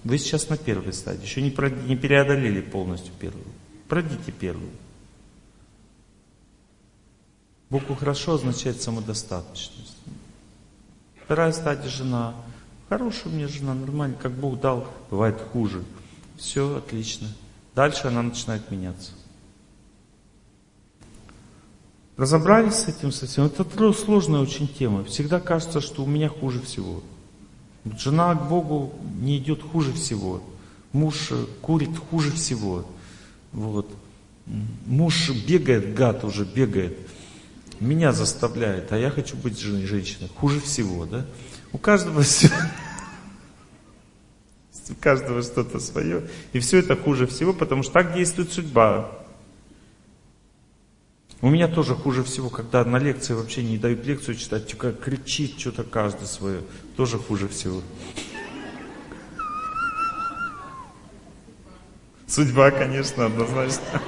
Вы 0.04 0.18
сейчас 0.18 0.48
на 0.48 0.56
первой 0.56 0.92
стадии, 0.92 1.22
еще 1.22 1.42
не, 1.42 1.50
про, 1.50 1.70
не 1.70 1.96
преодолели 1.96 2.60
полностью 2.60 3.12
первую. 3.18 3.44
Пройдите 3.88 4.32
первую. 4.32 4.70
Богу 7.70 7.94
хорошо 7.94 8.34
означает 8.34 8.80
самодостаточность. 8.80 9.96
Вторая 11.24 11.52
стадия 11.52 11.90
жена. 11.90 12.34
Хорошая 12.88 13.32
мне 13.32 13.48
жена, 13.48 13.74
нормально, 13.74 14.16
как 14.20 14.32
Бог 14.32 14.60
дал, 14.60 14.86
бывает 15.10 15.38
хуже. 15.52 15.84
Все 16.38 16.78
отлично. 16.78 17.28
Дальше 17.74 18.06
она 18.06 18.22
начинает 18.22 18.70
меняться. 18.70 19.12
Разобрались 22.16 22.74
с 22.74 22.88
этим 22.88 23.12
совсем? 23.12 23.44
Это 23.44 23.92
сложная 23.92 24.40
очень 24.40 24.66
тема. 24.66 25.04
Всегда 25.04 25.38
кажется, 25.38 25.80
что 25.80 26.02
у 26.02 26.06
меня 26.06 26.28
хуже 26.28 26.60
всего. 26.60 27.02
Жена 27.98 28.34
к 28.34 28.48
Богу 28.48 28.94
не 29.20 29.38
идет 29.38 29.62
хуже 29.62 29.92
всего. 29.92 30.42
Муж 30.92 31.28
э, 31.30 31.44
курит 31.60 31.96
хуже 32.10 32.32
всего. 32.32 32.84
Вот. 33.52 33.90
Муж 34.86 35.30
бегает, 35.46 35.94
гад 35.94 36.24
уже 36.24 36.44
бегает. 36.44 36.98
Меня 37.80 38.12
заставляет, 38.12 38.92
а 38.92 38.98
я 38.98 39.10
хочу 39.10 39.36
быть 39.36 39.58
женщиной. 39.58 40.28
Хуже 40.36 40.60
всего, 40.60 41.06
да? 41.06 41.26
У 41.72 41.78
каждого 41.78 42.22
все. 42.22 42.50
У 44.90 44.94
каждого 44.94 45.42
что-то 45.42 45.80
свое. 45.80 46.28
И 46.54 46.60
все 46.60 46.78
это 46.78 46.96
хуже 46.96 47.26
всего, 47.26 47.52
потому 47.52 47.82
что 47.82 47.92
так 47.92 48.14
действует 48.14 48.52
судьба. 48.52 49.12
У 51.40 51.50
меня 51.50 51.68
тоже 51.68 51.94
хуже 51.94 52.24
всего, 52.24 52.48
когда 52.50 52.84
на 52.84 52.96
лекции 52.96 53.32
вообще 53.32 53.62
не 53.62 53.78
дают 53.78 54.04
лекцию 54.04 54.34
читать, 54.34 54.76
как 54.76 55.00
кричит 55.00 55.58
что-то 55.58 55.84
каждый 55.84 56.26
свое. 56.26 56.62
Тоже 56.96 57.16
хуже 57.18 57.46
всего. 57.46 57.80
Судьба, 62.26 62.72
конечно, 62.72 63.26
однозначно. 63.26 64.02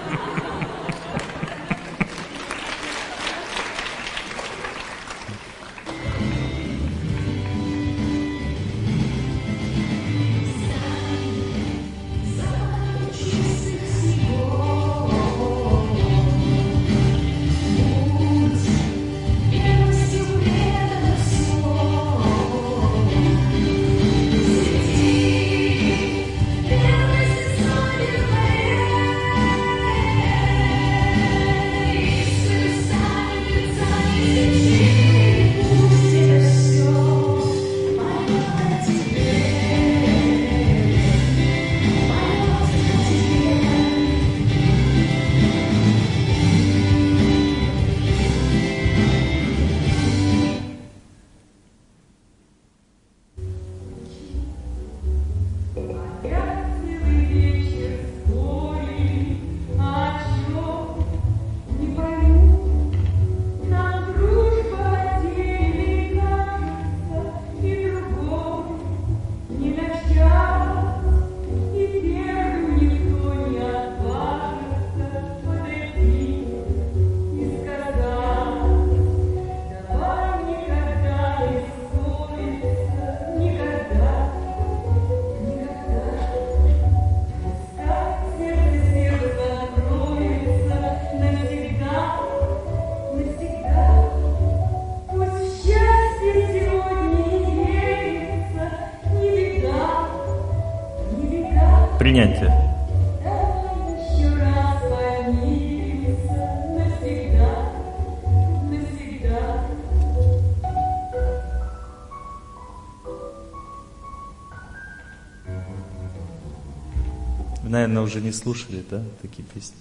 Уже 118.11 118.21
не 118.21 118.33
слушали, 118.33 118.85
да, 118.91 119.05
такие 119.23 119.47
песни? 119.47 119.77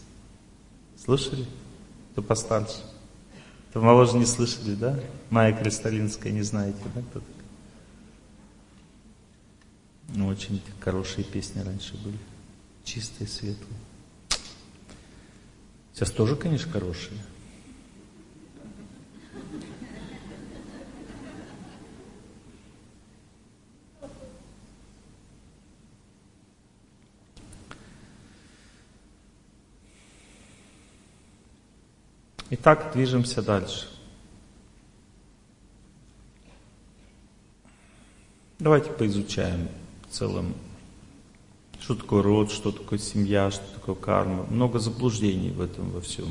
Слушали? 1.04 1.48
Кто 2.12 2.22
постарше? 2.22 2.84
Кто 3.70 3.82
моложе 3.82 4.18
не 4.18 4.26
слышали, 4.26 4.76
да? 4.76 5.00
Майя 5.32 5.56
Кристалинская, 5.56 6.32
не 6.32 6.44
знаете, 6.44 6.78
да, 6.94 7.02
кто 7.02 7.20
такая? 7.20 7.36
Ну, 10.10 10.28
очень 10.28 10.62
хорошие 10.80 11.24
песни 11.24 11.62
раньше 11.62 11.98
были. 11.98 12.18
Чистые, 12.84 13.28
светлые. 13.28 13.80
Сейчас 15.94 16.12
тоже, 16.12 16.36
конечно, 16.36 16.72
хорошие. 16.72 17.18
Итак, 32.52 32.94
движемся 32.94 33.44
дальше. 33.44 33.88
Давайте 38.58 38.90
поизучаем 38.90 39.68
в 40.10 40.14
целом, 40.14 40.56
что 41.80 41.94
такое 41.94 42.24
род, 42.24 42.52
что 42.52 42.72
такое 42.72 42.98
семья, 42.98 43.52
что 43.52 43.64
такое 43.76 43.94
карма. 43.94 44.48
Много 44.50 44.80
заблуждений 44.80 45.52
в 45.52 45.62
этом 45.62 45.92
во 45.92 46.02
всем. 46.02 46.26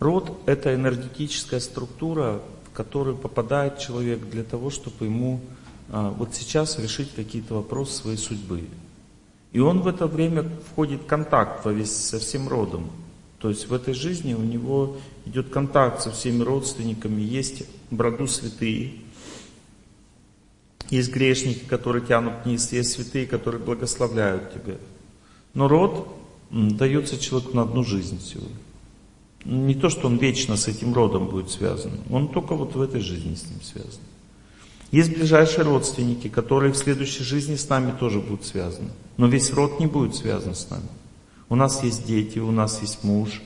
Род– 0.00 0.40
это 0.46 0.74
энергетическая 0.74 1.60
структура, 1.60 2.40
в 2.70 2.70
которую 2.74 3.18
попадает 3.18 3.78
человек 3.78 4.30
для 4.30 4.44
того, 4.44 4.70
чтобы 4.70 5.04
ему 5.04 5.42
а, 5.90 6.10
вот 6.10 6.34
сейчас 6.34 6.78
решить 6.78 7.14
какие-то 7.14 7.54
вопросы 7.54 7.92
своей 7.92 8.18
судьбы. 8.18 8.64
И 9.56 9.58
он 9.58 9.80
в 9.80 9.88
это 9.88 10.06
время 10.06 10.44
входит 10.70 11.04
в 11.04 11.06
контакт 11.06 11.64
со 11.86 12.18
всем 12.18 12.46
родом. 12.46 12.90
То 13.38 13.48
есть 13.48 13.70
в 13.70 13.72
этой 13.72 13.94
жизни 13.94 14.34
у 14.34 14.42
него 14.42 14.98
идет 15.24 15.48
контакт 15.48 16.02
со 16.02 16.10
всеми 16.10 16.42
родственниками, 16.42 17.22
есть 17.22 17.62
в 17.90 17.98
роду 17.98 18.26
святые, 18.26 18.96
есть 20.90 21.10
грешники, 21.10 21.64
которые 21.64 22.04
тянут 22.04 22.44
вниз, 22.44 22.70
есть 22.70 22.92
святые, 22.92 23.26
которые 23.26 23.64
благословляют 23.64 24.52
тебя. 24.52 24.76
Но 25.54 25.68
род 25.68 26.06
дается 26.50 27.18
человеку 27.18 27.56
на 27.56 27.62
одну 27.62 27.82
жизнь 27.82 28.18
всего. 28.18 28.48
Не 29.46 29.74
то, 29.74 29.88
что 29.88 30.08
он 30.08 30.18
вечно 30.18 30.58
с 30.58 30.68
этим 30.68 30.92
родом 30.92 31.28
будет 31.28 31.48
связан, 31.48 31.92
он 32.10 32.28
только 32.28 32.54
вот 32.54 32.74
в 32.74 32.82
этой 32.82 33.00
жизни 33.00 33.34
с 33.34 33.48
ним 33.48 33.62
связан. 33.62 34.02
Есть 34.90 35.16
ближайшие 35.16 35.64
родственники, 35.64 36.28
которые 36.28 36.72
в 36.72 36.76
следующей 36.76 37.24
жизни 37.24 37.56
с 37.56 37.68
нами 37.68 37.92
тоже 37.98 38.20
будут 38.20 38.44
связаны. 38.44 38.90
Но 39.16 39.26
весь 39.26 39.52
род 39.52 39.80
не 39.80 39.86
будет 39.86 40.14
связан 40.14 40.54
с 40.54 40.70
нами. 40.70 40.88
У 41.48 41.56
нас 41.56 41.82
есть 41.82 42.06
дети, 42.06 42.38
у 42.38 42.50
нас 42.50 42.80
есть 42.82 43.02
муж, 43.02 43.42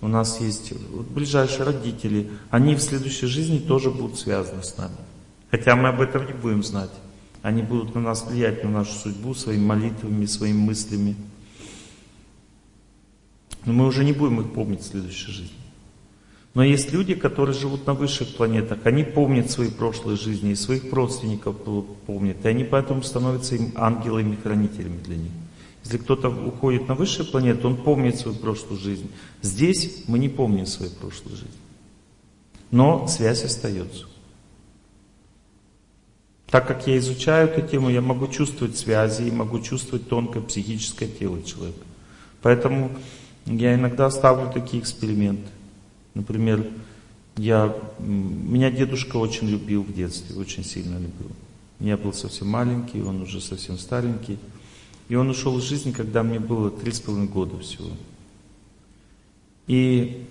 у 0.00 0.08
нас 0.08 0.40
есть 0.40 0.72
ближайшие 1.10 1.64
родители. 1.64 2.30
Они 2.50 2.74
в 2.74 2.80
следующей 2.80 3.26
жизни 3.26 3.58
тоже 3.58 3.90
будут 3.90 4.18
связаны 4.18 4.62
с 4.62 4.76
нами. 4.76 4.96
Хотя 5.50 5.76
мы 5.76 5.88
об 5.88 6.00
этом 6.00 6.26
не 6.26 6.32
будем 6.32 6.62
знать. 6.62 6.90
Они 7.42 7.62
будут 7.62 7.94
на 7.94 8.00
нас 8.00 8.26
влиять, 8.26 8.64
на 8.64 8.70
нашу 8.70 8.92
судьбу, 8.92 9.34
своими 9.34 9.64
молитвами, 9.64 10.26
своими 10.26 10.58
мыслями. 10.58 11.16
Но 13.64 13.72
мы 13.72 13.86
уже 13.86 14.04
не 14.04 14.12
будем 14.12 14.40
их 14.40 14.52
помнить 14.52 14.80
в 14.80 14.86
следующей 14.86 15.30
жизни. 15.30 15.59
Но 16.54 16.64
есть 16.64 16.92
люди, 16.92 17.14
которые 17.14 17.54
живут 17.54 17.86
на 17.86 17.94
высших 17.94 18.34
планетах, 18.34 18.78
они 18.84 19.04
помнят 19.04 19.50
свои 19.50 19.68
прошлые 19.68 20.16
жизни, 20.16 20.50
и 20.50 20.56
своих 20.56 20.92
родственников 20.92 21.56
помнят, 22.06 22.44
и 22.44 22.48
они 22.48 22.64
поэтому 22.64 23.02
становятся 23.02 23.54
им 23.54 23.72
ангелами-хранителями 23.76 24.98
для 24.98 25.16
них. 25.16 25.32
Если 25.84 25.98
кто-то 25.98 26.28
уходит 26.28 26.88
на 26.88 26.94
высшие 26.94 27.24
планеты, 27.24 27.66
он 27.66 27.76
помнит 27.76 28.16
свою 28.18 28.36
прошлую 28.36 28.80
жизнь. 28.80 29.10
Здесь 29.42 30.04
мы 30.08 30.18
не 30.18 30.28
помним 30.28 30.66
свою 30.66 30.90
прошлую 30.92 31.36
жизнь. 31.36 31.56
Но 32.70 33.06
связь 33.06 33.44
остается. 33.44 34.06
Так 36.50 36.66
как 36.66 36.86
я 36.88 36.98
изучаю 36.98 37.48
эту 37.48 37.66
тему, 37.66 37.90
я 37.90 38.00
могу 38.00 38.26
чувствовать 38.26 38.76
связи 38.76 39.22
и 39.22 39.30
могу 39.30 39.60
чувствовать 39.60 40.08
тонкое 40.08 40.42
психическое 40.42 41.06
тело 41.06 41.40
человека. 41.44 41.86
Поэтому 42.42 42.90
я 43.46 43.74
иногда 43.74 44.10
ставлю 44.10 44.52
такие 44.52 44.82
эксперименты. 44.82 45.48
Например, 46.14 46.66
я, 47.36 47.74
меня 47.98 48.70
дедушка 48.70 49.16
очень 49.16 49.48
любил 49.48 49.82
в 49.82 49.92
детстве, 49.92 50.36
очень 50.36 50.64
сильно 50.64 50.96
любил. 50.96 51.30
Я 51.78 51.96
был 51.96 52.12
совсем 52.12 52.48
маленький, 52.48 53.00
он 53.00 53.22
уже 53.22 53.40
совсем 53.40 53.78
старенький. 53.78 54.38
И 55.08 55.14
он 55.14 55.30
ушел 55.30 55.58
из 55.58 55.64
жизни, 55.64 55.92
когда 55.92 56.22
мне 56.22 56.38
было 56.38 56.70
три 56.70 56.92
с 56.92 57.00
половиной 57.00 57.28
года 57.28 57.58
всего. 57.58 57.90
И 59.66 60.26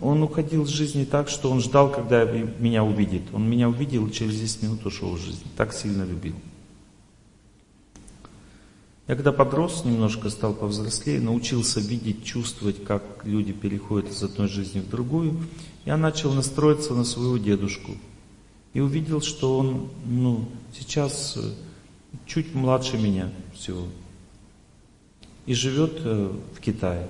он 0.00 0.22
уходил 0.22 0.64
из 0.64 0.70
жизни 0.70 1.04
так, 1.04 1.28
что 1.28 1.50
он 1.50 1.60
ждал, 1.60 1.90
когда 1.90 2.24
меня 2.24 2.84
увидит. 2.84 3.22
Он 3.32 3.48
меня 3.48 3.68
увидел 3.68 4.06
и 4.06 4.12
через 4.12 4.38
10 4.40 4.62
минут 4.64 4.86
ушел 4.86 5.14
из 5.16 5.20
жизни. 5.20 5.46
Так 5.56 5.72
сильно 5.72 6.02
любил. 6.02 6.34
Я 9.08 9.14
когда 9.14 9.32
подрос, 9.32 9.86
немножко 9.86 10.28
стал 10.28 10.52
повзрослее, 10.52 11.18
научился 11.18 11.80
видеть, 11.80 12.24
чувствовать, 12.24 12.84
как 12.84 13.24
люди 13.24 13.54
переходят 13.54 14.10
из 14.10 14.22
одной 14.22 14.48
жизни 14.48 14.80
в 14.80 14.90
другую, 14.90 15.34
я 15.86 15.96
начал 15.96 16.30
настроиться 16.34 16.92
на 16.92 17.04
своего 17.04 17.38
дедушку. 17.38 17.92
И 18.74 18.80
увидел, 18.80 19.22
что 19.22 19.58
он 19.58 19.88
ну, 20.04 20.46
сейчас 20.78 21.38
э, 21.38 21.52
чуть 22.26 22.54
младше 22.54 22.98
меня 22.98 23.32
всего. 23.54 23.86
И 25.46 25.54
живет 25.54 26.02
э, 26.04 26.30
в 26.54 26.60
Китае. 26.60 27.08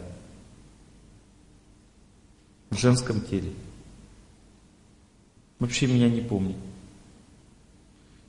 В 2.71 2.79
женском 2.79 3.21
теле. 3.23 3.53
Вообще 5.59 5.89
меня 5.89 6.09
не 6.09 6.21
помнит. 6.21 6.57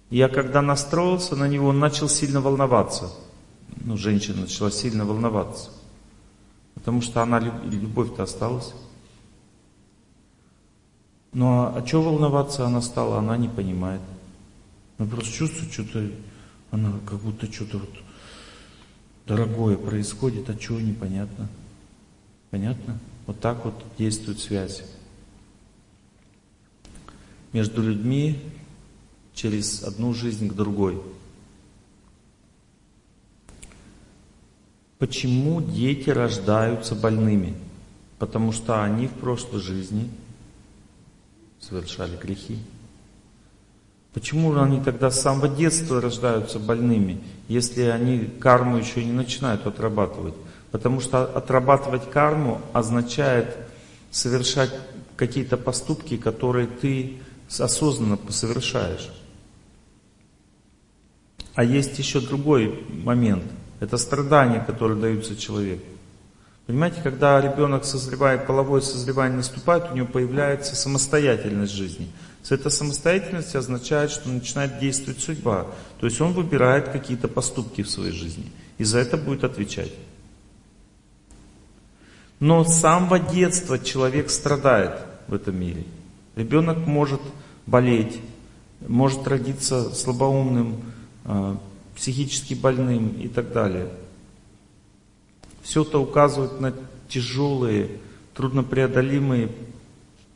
Я 0.09 0.27
когда 0.27 0.63
настроился 0.63 1.35
на 1.35 1.47
него, 1.47 1.67
он 1.67 1.77
начал 1.77 2.09
сильно 2.09 2.41
волноваться 2.41 3.11
ну, 3.77 3.97
женщина 3.97 4.41
начала 4.41 4.71
сильно 4.71 5.05
волноваться. 5.05 5.71
Потому 6.75 7.01
что 7.01 7.21
она, 7.21 7.39
любовь-то 7.39 8.23
осталась. 8.23 8.73
Ну 11.33 11.45
а, 11.47 11.75
а 11.75 11.85
что 11.85 12.01
волноваться 12.01 12.65
она 12.65 12.81
стала, 12.81 13.19
она 13.19 13.37
не 13.37 13.47
понимает. 13.47 14.01
Она 14.97 15.09
просто 15.09 15.31
чувствует, 15.31 15.71
что-то, 15.71 16.09
она 16.71 16.91
как 17.05 17.19
будто 17.19 17.51
что-то 17.51 17.79
вот 17.79 17.89
дорогое 19.25 19.77
происходит, 19.77 20.49
а 20.49 20.55
чего 20.55 20.79
непонятно. 20.79 21.47
Понятно? 22.49 22.99
Вот 23.27 23.39
так 23.39 23.63
вот 23.63 23.75
действует 23.97 24.39
связь 24.39 24.83
между 27.53 27.81
людьми 27.81 28.39
через 29.33 29.83
одну 29.83 30.13
жизнь 30.13 30.49
к 30.49 30.53
другой. 30.53 31.01
Почему 34.99 35.61
дети 35.61 36.09
рождаются 36.09 36.93
больными? 36.93 37.55
Потому 38.19 38.51
что 38.51 38.83
они 38.83 39.07
в 39.07 39.13
прошлой 39.13 39.61
жизни 39.61 40.09
совершали 41.61 42.17
грехи. 42.17 42.59
Почему 44.13 44.51
же 44.51 44.61
они 44.61 44.81
тогда 44.81 45.09
с 45.09 45.21
самого 45.21 45.47
детства 45.47 46.01
рождаются 46.01 46.59
больными, 46.59 47.21
если 47.47 47.83
они 47.83 48.25
карму 48.25 48.77
еще 48.77 49.05
не 49.05 49.13
начинают 49.13 49.65
отрабатывать? 49.65 50.33
Потому 50.69 50.99
что 50.99 51.23
отрабатывать 51.23 52.11
карму 52.11 52.61
означает 52.73 53.55
совершать 54.11 54.73
какие-то 55.15 55.55
поступки, 55.55 56.17
которые 56.17 56.67
ты 56.67 57.19
осознанно 57.57 58.19
совершаешь. 58.29 59.09
А 61.55 61.63
есть 61.63 61.97
еще 61.99 62.19
другой 62.19 62.83
момент– 62.89 63.45
это 63.79 63.97
страдания, 63.97 64.59
которые 64.59 64.99
даются 64.99 65.35
человеку. 65.35 65.85
Понимаете, 66.67 67.01
когда 67.01 67.41
ребенок 67.41 67.83
созревает, 67.83 68.45
половое 68.45 68.81
созревание 68.81 69.37
наступает, 69.37 69.91
у 69.91 69.95
него 69.95 70.05
появляется 70.05 70.75
самостоятельность 70.75 71.73
жизни. 71.73 72.11
Эта 72.47 72.69
самостоятельность 72.69 73.55
означает, 73.55 74.11
что 74.11 74.29
начинает 74.29 74.79
действовать 74.79 75.19
судьба. 75.19 75.67
То 75.99 76.05
есть 76.07 76.19
он 76.21 76.33
выбирает 76.33 76.89
какие-то 76.89 77.27
поступки 77.27 77.83
в 77.83 77.89
своей 77.89 78.11
жизни. 78.11 78.51
И 78.77 78.83
за 78.83 78.99
это 78.99 79.17
будет 79.17 79.43
отвечать. 79.43 79.91
Но 82.39 82.63
с 82.63 82.79
самого 82.79 83.19
детства 83.19 83.77
человек 83.77 84.29
страдает 84.29 84.93
в 85.27 85.33
этом 85.33 85.59
мире. 85.59 85.85
Ребенок 86.35 86.77
может 86.87 87.21
болеть, 87.65 88.19
может 88.87 89.27
родиться 89.27 89.93
слабоумным, 89.93 90.81
а, 91.25 91.57
психически 91.99 92.53
больным 92.53 93.09
и 93.19 93.27
так 93.27 93.51
далее. 93.51 93.89
Все 95.61 95.83
это 95.83 95.99
указывает 95.99 96.61
на 96.61 96.73
тяжелые, 97.09 97.99
труднопреодолимые 98.33 99.51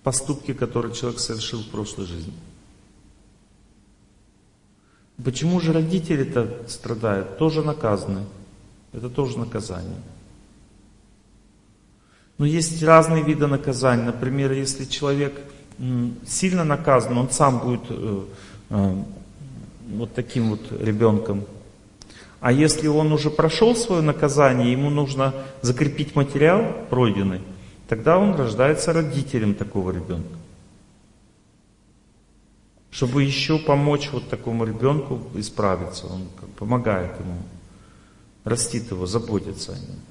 поступки, 0.04 0.54
которые 0.54 0.94
человек 0.94 1.22
совершил 1.22 1.62
в 1.62 1.70
прошлой 1.70 2.06
жизни. 2.06 2.34
Почему 5.24 5.62
же 5.62 5.72
родители-то 5.72 6.66
страдают? 6.68 7.38
Тоже 7.38 7.64
наказаны. 7.64 8.26
Это 8.92 9.10
тоже 9.10 9.40
наказание. 9.40 10.02
Но 12.38 12.46
есть 12.46 12.84
разные 12.84 13.24
виды 13.24 13.48
наказаний. 13.48 14.04
Например, 14.04 14.52
если 14.52 14.84
человек 14.84 15.40
сильно 16.28 16.66
наказан, 16.66 17.18
он 17.18 17.30
сам 17.30 17.60
будет 17.60 17.84
э, 17.90 18.26
э, 18.70 19.04
вот 19.92 20.14
таким 20.14 20.50
вот 20.52 20.72
ребенком. 20.82 21.46
А 22.44 22.52
если 22.52 22.88
он 22.88 23.14
уже 23.14 23.30
прошел 23.30 23.74
свое 23.74 24.02
наказание, 24.02 24.74
ему 24.74 24.90
нужно 24.90 25.34
закрепить 25.62 26.14
материал 26.14 26.76
пройденный, 26.90 27.40
тогда 27.88 28.20
он 28.20 28.36
рождается 28.36 28.92
родителем 28.92 29.56
такого 29.56 29.92
ребенка. 29.92 30.38
Чтобы 32.92 33.24
еще 33.24 33.60
помочь 33.60 34.10
вот 34.12 34.28
такому 34.28 34.66
ребенку 34.66 35.22
исправиться, 35.36 36.08
он 36.08 36.28
помогает 36.60 37.18
ему, 37.18 37.38
растит 38.44 38.92
его, 38.92 39.06
заботится 39.06 39.72
о 39.72 39.76
нем. 39.76 40.02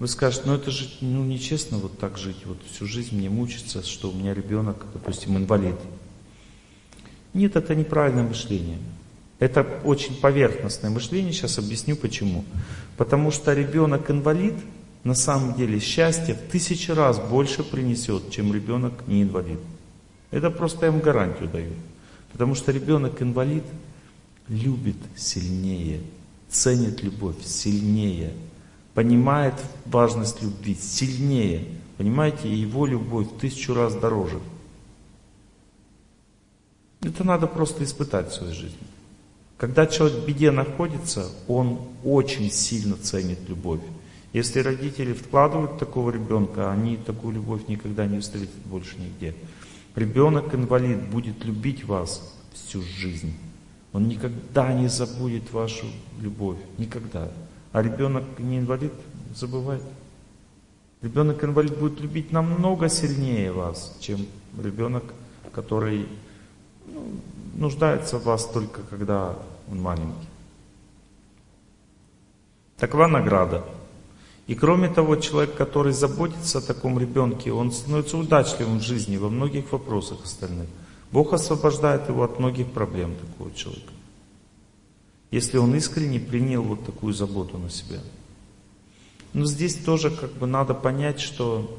Вы 0.00 0.08
скажете, 0.08 0.42
ну 0.46 0.54
это 0.54 0.72
же 0.72 0.88
ну, 1.00 1.22
нечестно 1.22 1.78
вот 1.78 2.00
так 2.00 2.18
жить, 2.18 2.46
вот 2.46 2.58
всю 2.68 2.84
жизнь 2.86 3.16
мне 3.16 3.30
мучиться, 3.30 3.84
что 3.84 4.10
у 4.10 4.12
меня 4.12 4.34
ребенок, 4.34 4.84
допустим, 4.92 5.36
инвалид. 5.36 5.76
Нет, 7.32 7.54
это 7.54 7.76
неправильное 7.76 8.24
мышление. 8.24 8.78
Это 9.38 9.80
очень 9.84 10.16
поверхностное 10.16 10.90
мышление, 10.90 11.32
сейчас 11.32 11.58
объясню 11.58 11.96
почему. 11.96 12.44
Потому 12.96 13.30
что 13.30 13.54
ребенок 13.54 14.10
инвалид 14.10 14.54
на 15.04 15.14
самом 15.14 15.54
деле 15.54 15.78
счастье 15.78 16.34
в 16.34 16.50
тысячи 16.50 16.90
раз 16.90 17.20
больше 17.20 17.62
принесет, 17.62 18.30
чем 18.30 18.52
ребенок 18.52 19.06
не 19.06 19.22
инвалид. 19.22 19.60
Это 20.30 20.50
просто 20.50 20.86
я 20.86 20.92
вам 20.92 21.00
гарантию 21.00 21.48
даю. 21.48 21.72
Потому 22.32 22.54
что 22.54 22.72
ребенок 22.72 23.22
инвалид 23.22 23.64
любит 24.48 24.96
сильнее, 25.16 26.00
ценит 26.48 27.02
любовь 27.02 27.42
сильнее, 27.44 28.32
понимает 28.94 29.54
важность 29.86 30.42
любви 30.42 30.74
сильнее. 30.74 31.64
Понимаете, 31.96 32.52
его 32.52 32.86
любовь 32.86 33.28
в 33.28 33.38
тысячу 33.38 33.74
раз 33.74 33.94
дороже. 33.94 34.40
Это 37.02 37.24
надо 37.24 37.46
просто 37.46 37.84
испытать 37.84 38.30
в 38.30 38.34
своей 38.34 38.54
жизни. 38.54 38.78
Когда 39.58 39.88
человек 39.88 40.18
в 40.20 40.26
беде 40.26 40.52
находится, 40.52 41.26
он 41.48 41.80
очень 42.04 42.50
сильно 42.50 42.96
ценит 42.96 43.40
любовь. 43.48 43.80
Если 44.32 44.60
родители 44.60 45.12
вкладывают 45.12 45.78
такого 45.78 46.10
ребенка, 46.10 46.70
они 46.70 46.96
такую 46.96 47.34
любовь 47.34 47.62
никогда 47.66 48.06
не 48.06 48.20
встретят 48.20 48.54
больше 48.66 48.96
нигде. 48.98 49.34
Ребенок-инвалид 49.96 51.10
будет 51.10 51.44
любить 51.44 51.84
вас 51.84 52.36
всю 52.52 52.82
жизнь. 52.82 53.34
Он 53.92 54.06
никогда 54.06 54.72
не 54.72 54.86
забудет 54.88 55.50
вашу 55.52 55.86
любовь. 56.20 56.58
Никогда. 56.76 57.28
А 57.72 57.82
ребенок 57.82 58.24
не 58.38 58.58
инвалид 58.58 58.92
забывает. 59.34 59.82
Ребенок 61.02 61.42
инвалид 61.42 61.76
будет 61.76 62.00
любить 62.00 62.30
намного 62.30 62.88
сильнее 62.88 63.50
вас, 63.50 63.96
чем 64.00 64.24
ребенок, 64.62 65.04
который 65.52 66.06
ну, 66.86 67.02
нуждается 67.58 68.18
в 68.18 68.24
вас 68.24 68.46
только 68.46 68.82
когда 68.82 69.36
он 69.70 69.80
маленький. 69.80 70.28
Такова 72.76 73.06
награда. 73.06 73.64
И 74.46 74.54
кроме 74.54 74.88
того, 74.88 75.16
человек, 75.16 75.54
который 75.56 75.92
заботится 75.92 76.58
о 76.58 76.62
таком 76.62 76.98
ребенке, 76.98 77.52
он 77.52 77.70
становится 77.72 78.16
удачливым 78.16 78.78
в 78.78 78.82
жизни 78.82 79.16
во 79.16 79.28
многих 79.28 79.72
вопросах 79.72 80.24
остальных. 80.24 80.68
Бог 81.12 81.32
освобождает 81.32 82.08
его 82.08 82.22
от 82.22 82.38
многих 82.38 82.72
проблем 82.72 83.14
такого 83.16 83.52
человека 83.54 83.92
если 85.30 85.58
он 85.58 85.74
искренне 85.74 86.20
принял 86.20 86.62
вот 86.62 86.84
такую 86.86 87.12
заботу 87.12 87.58
на 87.58 87.70
себя. 87.70 87.98
Но 89.34 89.44
здесь 89.44 89.76
тоже 89.76 90.10
как 90.10 90.32
бы 90.32 90.46
надо 90.46 90.74
понять, 90.74 91.20
что 91.20 91.78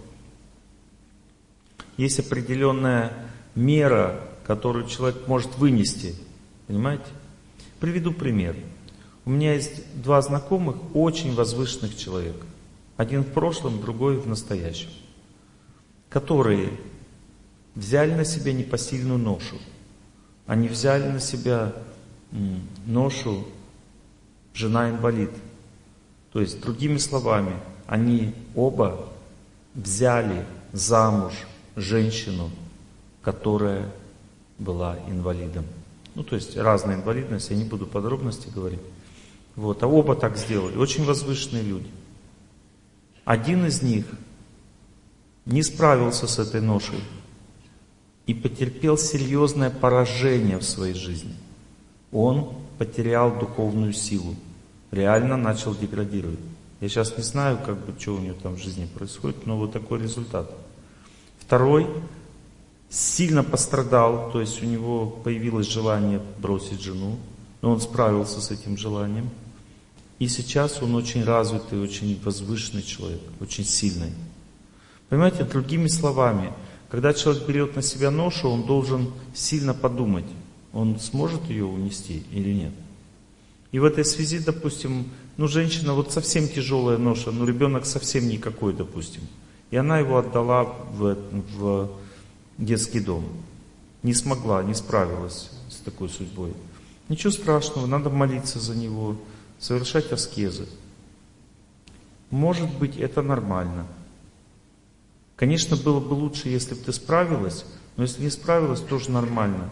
есть 1.98 2.20
определенная 2.20 3.12
мера, 3.56 4.29
которую 4.50 4.88
человек 4.88 5.28
может 5.28 5.60
вынести. 5.60 6.16
Понимаете? 6.66 7.06
Приведу 7.80 8.12
пример. 8.12 8.56
У 9.24 9.30
меня 9.30 9.54
есть 9.54 10.02
два 10.02 10.20
знакомых, 10.24 10.76
очень 10.96 11.36
возвышенных 11.36 11.96
человека. 11.96 12.48
Один 12.98 13.22
в 13.22 13.28
прошлом, 13.28 13.80
другой 13.80 14.18
в 14.18 14.28
настоящем. 14.28 14.90
Которые 16.10 16.72
взяли 17.76 18.16
на 18.16 18.26
себя 18.26 18.52
непосильную 18.52 19.20
ношу. 19.20 19.58
Они 20.48 20.68
взяли 20.68 21.08
на 21.08 21.20
себя 21.20 21.72
ношу 22.88 23.46
жена-инвалид. 24.56 25.30
То 26.34 26.42
есть, 26.42 26.60
другими 26.60 26.98
словами, 26.98 27.54
они 27.86 28.34
оба 28.56 29.10
взяли 29.76 30.44
замуж 30.74 31.34
женщину, 31.76 32.50
которая 33.22 33.92
была 34.60 35.00
инвалидом. 35.08 35.66
Ну, 36.16 36.24
то 36.24 36.36
есть 36.36 36.58
разная 36.58 36.96
инвалидность, 36.96 37.50
я 37.50 37.56
не 37.56 37.64
буду 37.64 37.86
подробности 37.88 38.50
говорить. 38.54 38.82
Вот, 39.56 39.82
а 39.84 39.88
оба 39.88 40.16
так 40.16 40.38
сделали, 40.38 40.76
очень 40.76 41.06
возвышенные 41.06 41.64
люди. 41.64 41.90
Один 43.26 43.66
из 43.66 43.82
них 43.82 44.06
не 45.46 45.64
справился 45.64 46.28
с 46.28 46.40
этой 46.40 46.62
ношей 46.62 47.00
и 48.28 48.34
потерпел 48.34 48.98
серьезное 48.98 49.70
поражение 49.70 50.58
в 50.58 50.64
своей 50.64 50.94
жизни– 50.94 51.34
он 52.12 52.54
потерял 52.78 53.38
духовную 53.38 53.94
силу, 53.94 54.36
реально 54.92 55.38
начал 55.38 55.76
деградировать. 55.76 56.40
Я 56.82 56.90
сейчас 56.90 57.18
не 57.18 57.24
знаю, 57.24 57.60
как 57.64 57.78
бы, 57.78 58.00
что 58.00 58.16
у 58.16 58.20
него 58.20 58.36
там 58.42 58.56
в 58.56 58.60
жизни 58.60 58.86
происходит, 58.86 59.46
но 59.46 59.58
вот 59.58 59.74
такой 59.74 60.02
результат. 60.02 60.50
Второй 61.40 61.88
сильно 62.90 63.44
пострадал, 63.44 64.32
то 64.32 64.42
есть 64.42 64.62
у 64.64 64.66
него 64.66 65.08
появилось 65.08 65.68
желание 65.68 66.22
бросить 66.40 66.82
жену, 66.82 67.18
но 67.62 67.72
он 67.72 67.82
справился 67.82 68.42
с 68.42 68.52
этим 68.52 68.78
желанием. 68.78 69.30
И 70.18 70.28
сейчас 70.28 70.82
он 70.82 70.96
очень 70.96 71.24
развитый, 71.24 71.80
очень 71.80 72.20
возвышенный 72.24 72.84
человек, 72.84 73.22
очень 73.40 73.64
сильный. 73.64 74.12
Понимаете, 75.08 75.44
другими 75.44 75.88
словами, 75.88 76.52
когда 76.90 77.14
человек 77.14 77.48
берет 77.48 77.76
на 77.76 77.82
себя 77.82 78.12
ношу, 78.12 78.50
он 78.50 78.64
должен 78.64 79.12
сильно 79.34 79.74
подумать 79.74 80.26
он 80.74 81.00
сможет 81.00 81.50
ее 81.50 81.66
унести 81.66 82.24
или 82.32 82.54
нет. 82.54 82.74
И 83.72 83.80
в 83.80 83.86
этой 83.86 84.06
связи, 84.06 84.40
допустим, 84.40 85.10
ну 85.38 85.48
женщина 85.48 85.94
вот 85.94 86.12
совсем 86.12 86.48
тяжелая 86.48 86.98
ноша, 86.98 87.32
ну 87.32 87.46
ребенок 87.46 87.86
совсем 87.86 88.28
никакой, 88.28 88.74
допустим. 88.74 89.22
И 89.72 89.78
она 89.78 90.00
его 90.00 90.18
отдала 90.18 90.64
в, 90.64 91.18
в 91.58 91.92
детский 92.60 93.00
дом. 93.00 93.26
Не 94.04 94.14
смогла, 94.14 94.62
не 94.64 94.76
справилась 94.76 95.50
с 95.70 95.78
такой 95.78 96.10
судьбой. 96.10 96.54
Ничего 97.08 97.32
страшного, 97.32 97.88
надо 97.88 98.10
молиться 98.10 98.60
за 98.60 98.76
него, 98.76 99.16
совершать 99.60 100.12
аскезы. 100.12 100.68
Может 102.30 102.72
быть, 102.78 102.98
это 102.98 103.22
нормально. 103.22 103.88
Конечно, 105.36 105.76
было 105.76 106.00
бы 106.00 106.14
лучше, 106.14 106.50
если 106.50 106.76
бы 106.76 106.82
ты 106.82 106.94
справилась, 106.94 107.66
но 107.96 108.04
если 108.04 108.22
не 108.22 108.30
справилась, 108.30 108.82
тоже 108.82 109.10
нормально. 109.10 109.70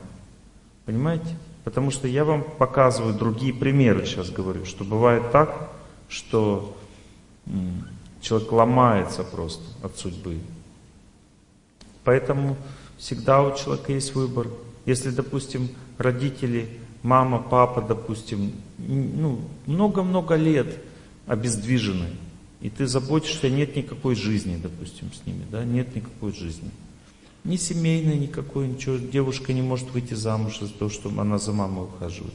Понимаете? 0.85 1.37
Потому 1.63 1.91
что 1.91 2.07
я 2.07 2.23
вам 2.23 2.43
показываю 2.43 3.13
другие 3.13 3.53
примеры 3.53 4.05
сейчас 4.05 4.29
говорю, 4.29 4.65
что 4.65 4.85
бывает 4.85 5.31
так, 5.31 5.69
что 6.07 6.77
человек 8.21 8.51
ломается 8.51 9.23
просто 9.23 9.63
от 9.83 9.97
судьбы. 9.97 10.39
Поэтому 12.05 12.55
всегда 12.97 13.41
у 13.41 13.55
человека 13.55 13.93
есть 13.93 14.15
выбор. 14.15 14.47
Если, 14.85 15.09
допустим, 15.09 15.69
родители, 15.97 16.69
мама, 17.03 17.39
папа, 17.39 17.81
допустим, 17.81 18.53
ну, 18.77 19.41
много-много 19.65 20.35
лет 20.35 20.77
обездвижены, 21.25 22.09
и 22.61 22.69
ты 22.69 22.87
заботишься, 22.87 23.49
нет 23.49 23.75
никакой 23.75 24.15
жизни, 24.15 24.59
допустим, 24.61 25.11
с 25.13 25.25
ними, 25.25 25.45
да, 25.51 25.63
нет 25.63 25.95
никакой 25.95 26.33
жизни. 26.33 26.71
Ни 27.43 27.55
семейной 27.55 28.17
никакой, 28.17 28.67
ничего. 28.67 28.97
Девушка 28.97 29.53
не 29.53 29.61
может 29.61 29.91
выйти 29.91 30.15
замуж 30.15 30.61
из-за 30.61 30.73
того, 30.73 30.89
что 30.89 31.09
она 31.09 31.37
за 31.37 31.53
мамой 31.53 31.85
ухаживает. 31.85 32.33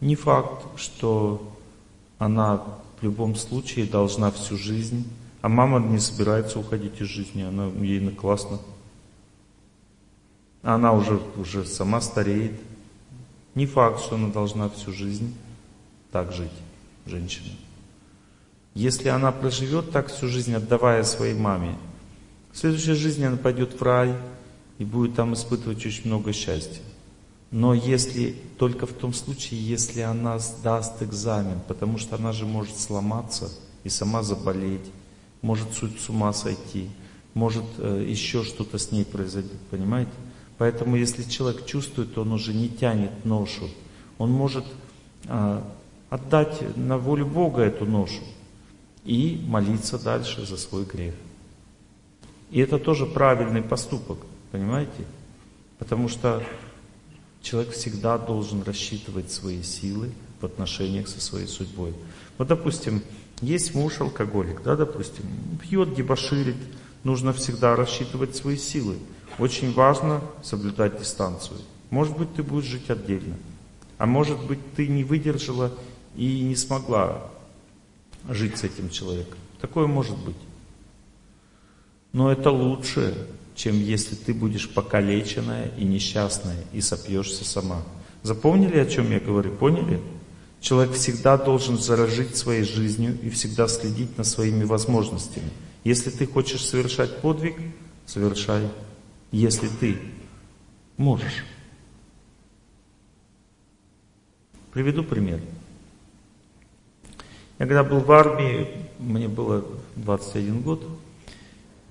Не 0.00 0.16
факт, 0.16 0.64
что 0.76 1.54
она 2.18 2.62
в 3.00 3.02
любом 3.02 3.36
случае 3.36 3.86
должна 3.86 4.30
всю 4.30 4.56
жизнь, 4.56 5.04
а 5.42 5.48
мама 5.48 5.78
не 5.78 5.98
собирается 5.98 6.58
уходить 6.58 7.00
из 7.00 7.08
жизни, 7.08 7.42
она 7.42 7.66
ей 7.66 8.00
классно. 8.10 8.60
Она 10.64 10.94
уже, 10.94 11.20
уже 11.36 11.66
сама 11.66 12.00
стареет. 12.00 12.58
Не 13.54 13.66
факт, 13.66 14.00
что 14.00 14.16
она 14.16 14.28
должна 14.28 14.68
всю 14.70 14.92
жизнь 14.92 15.34
так 16.10 16.32
жить, 16.32 16.50
женщина. 17.06 17.50
Если 18.72 19.08
она 19.08 19.30
проживет 19.30 19.92
так 19.92 20.08
всю 20.08 20.26
жизнь, 20.26 20.54
отдавая 20.54 21.04
своей 21.04 21.34
маме, 21.34 21.76
в 22.50 22.58
следующей 22.58 22.94
жизни 22.94 23.24
она 23.24 23.36
пойдет 23.36 23.78
в 23.78 23.82
рай 23.82 24.16
и 24.78 24.84
будет 24.84 25.14
там 25.14 25.34
испытывать 25.34 25.84
очень 25.84 26.06
много 26.06 26.32
счастья. 26.32 26.82
Но 27.50 27.74
если 27.74 28.34
только 28.58 28.86
в 28.86 28.92
том 28.92 29.12
случае, 29.12 29.64
если 29.64 30.00
она 30.00 30.38
сдаст 30.38 31.02
экзамен, 31.02 31.60
потому 31.68 31.98
что 31.98 32.16
она 32.16 32.32
же 32.32 32.46
может 32.46 32.76
сломаться 32.78 33.50
и 33.84 33.88
сама 33.88 34.22
заболеть, 34.22 34.90
может 35.42 35.68
с 35.72 36.08
ума 36.08 36.32
сойти, 36.32 36.88
может 37.34 37.64
э, 37.78 38.04
еще 38.08 38.42
что-то 38.42 38.78
с 38.78 38.90
ней 38.90 39.04
произойдет, 39.04 39.60
понимаете? 39.70 40.10
Поэтому 40.58 40.96
если 40.96 41.22
человек 41.22 41.66
чувствует, 41.66 42.14
то 42.14 42.22
он 42.22 42.32
уже 42.32 42.54
не 42.54 42.68
тянет 42.68 43.24
ношу. 43.24 43.68
Он 44.18 44.30
может 44.30 44.64
э, 45.24 45.62
отдать 46.10 46.76
на 46.76 46.96
волю 46.98 47.26
Бога 47.26 47.62
эту 47.62 47.86
ношу 47.86 48.22
и 49.04 49.42
молиться 49.46 50.02
дальше 50.02 50.46
за 50.46 50.56
свой 50.56 50.84
грех. 50.84 51.14
И 52.50 52.60
это 52.60 52.78
тоже 52.78 53.04
правильный 53.04 53.62
поступок, 53.62 54.18
понимаете? 54.52 55.04
Потому 55.78 56.08
что 56.08 56.42
человек 57.42 57.72
всегда 57.72 58.16
должен 58.16 58.62
рассчитывать 58.62 59.32
свои 59.32 59.62
силы 59.62 60.12
в 60.40 60.46
отношениях 60.46 61.08
со 61.08 61.20
своей 61.20 61.48
судьбой. 61.48 61.94
Вот, 62.38 62.48
допустим, 62.48 63.02
есть 63.40 63.74
муж 63.74 64.00
алкоголик, 64.00 64.62
да, 64.62 64.76
допустим, 64.76 65.24
пьет, 65.60 65.94
дебоширит, 65.94 66.56
нужно 67.02 67.32
всегда 67.32 67.76
рассчитывать 67.76 68.36
свои 68.36 68.56
силы. 68.56 68.96
Очень 69.38 69.72
важно 69.72 70.20
соблюдать 70.42 70.98
дистанцию. 70.98 71.58
Может 71.90 72.16
быть, 72.16 72.34
ты 72.34 72.42
будешь 72.42 72.66
жить 72.66 72.90
отдельно. 72.90 73.36
А 73.98 74.06
может 74.06 74.44
быть, 74.46 74.58
ты 74.74 74.86
не 74.86 75.04
выдержала 75.04 75.72
и 76.16 76.40
не 76.40 76.56
смогла 76.56 77.30
жить 78.28 78.58
с 78.58 78.64
этим 78.64 78.90
человеком. 78.90 79.38
Такое 79.60 79.86
может 79.86 80.16
быть. 80.18 80.36
Но 82.12 82.30
это 82.30 82.50
лучше, 82.50 83.28
чем 83.54 83.78
если 83.78 84.14
ты 84.14 84.34
будешь 84.34 84.68
покалеченная 84.68 85.72
и 85.76 85.84
несчастная 85.84 86.56
и 86.72 86.80
сопьешься 86.80 87.44
сама. 87.44 87.82
Запомнили, 88.22 88.78
о 88.78 88.86
чем 88.86 89.10
я 89.10 89.20
говорю? 89.20 89.52
Поняли? 89.52 90.00
Человек 90.60 90.94
всегда 90.94 91.36
должен 91.36 91.78
заражить 91.78 92.36
своей 92.36 92.62
жизнью 92.62 93.18
и 93.22 93.28
всегда 93.30 93.68
следить 93.68 94.16
над 94.16 94.26
своими 94.26 94.64
возможностями. 94.64 95.50
Если 95.82 96.10
ты 96.10 96.26
хочешь 96.26 96.64
совершать 96.64 97.20
подвиг, 97.20 97.56
совершай. 98.06 98.62
Если 99.34 99.66
ты 99.66 99.98
можешь. 100.96 101.44
Приведу 104.72 105.02
пример. 105.02 105.40
Я 107.58 107.66
когда 107.66 107.82
был 107.82 107.98
в 107.98 108.12
армии, 108.12 108.68
мне 109.00 109.26
было 109.26 109.66
21 109.96 110.62
год, 110.62 110.88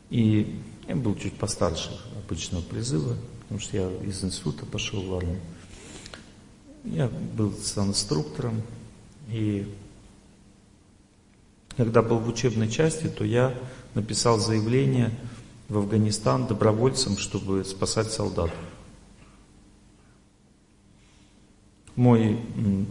и 0.09 0.57
я 0.87 0.95
был 0.95 1.17
чуть 1.17 1.33
постарше 1.33 1.89
обычного 2.17 2.61
призыва, 2.61 3.17
потому 3.41 3.59
что 3.59 3.75
я 3.75 3.91
из 4.07 4.23
института 4.23 4.65
пошел 4.65 5.01
в 5.01 5.13
армию. 5.13 5.41
Я 6.85 7.09
был 7.09 7.49
инструктором, 7.49 8.61
и 9.27 9.67
когда 11.75 12.01
был 12.01 12.19
в 12.19 12.29
учебной 12.29 12.69
части, 12.69 13.09
то 13.09 13.25
я 13.25 13.53
написал 13.95 14.39
заявление 14.39 15.11
в 15.69 15.77
Афганистан 15.77 16.47
добровольцам, 16.47 17.17
чтобы 17.17 17.63
спасать 17.65 18.11
солдат. 18.11 18.51
Мой 21.95 22.39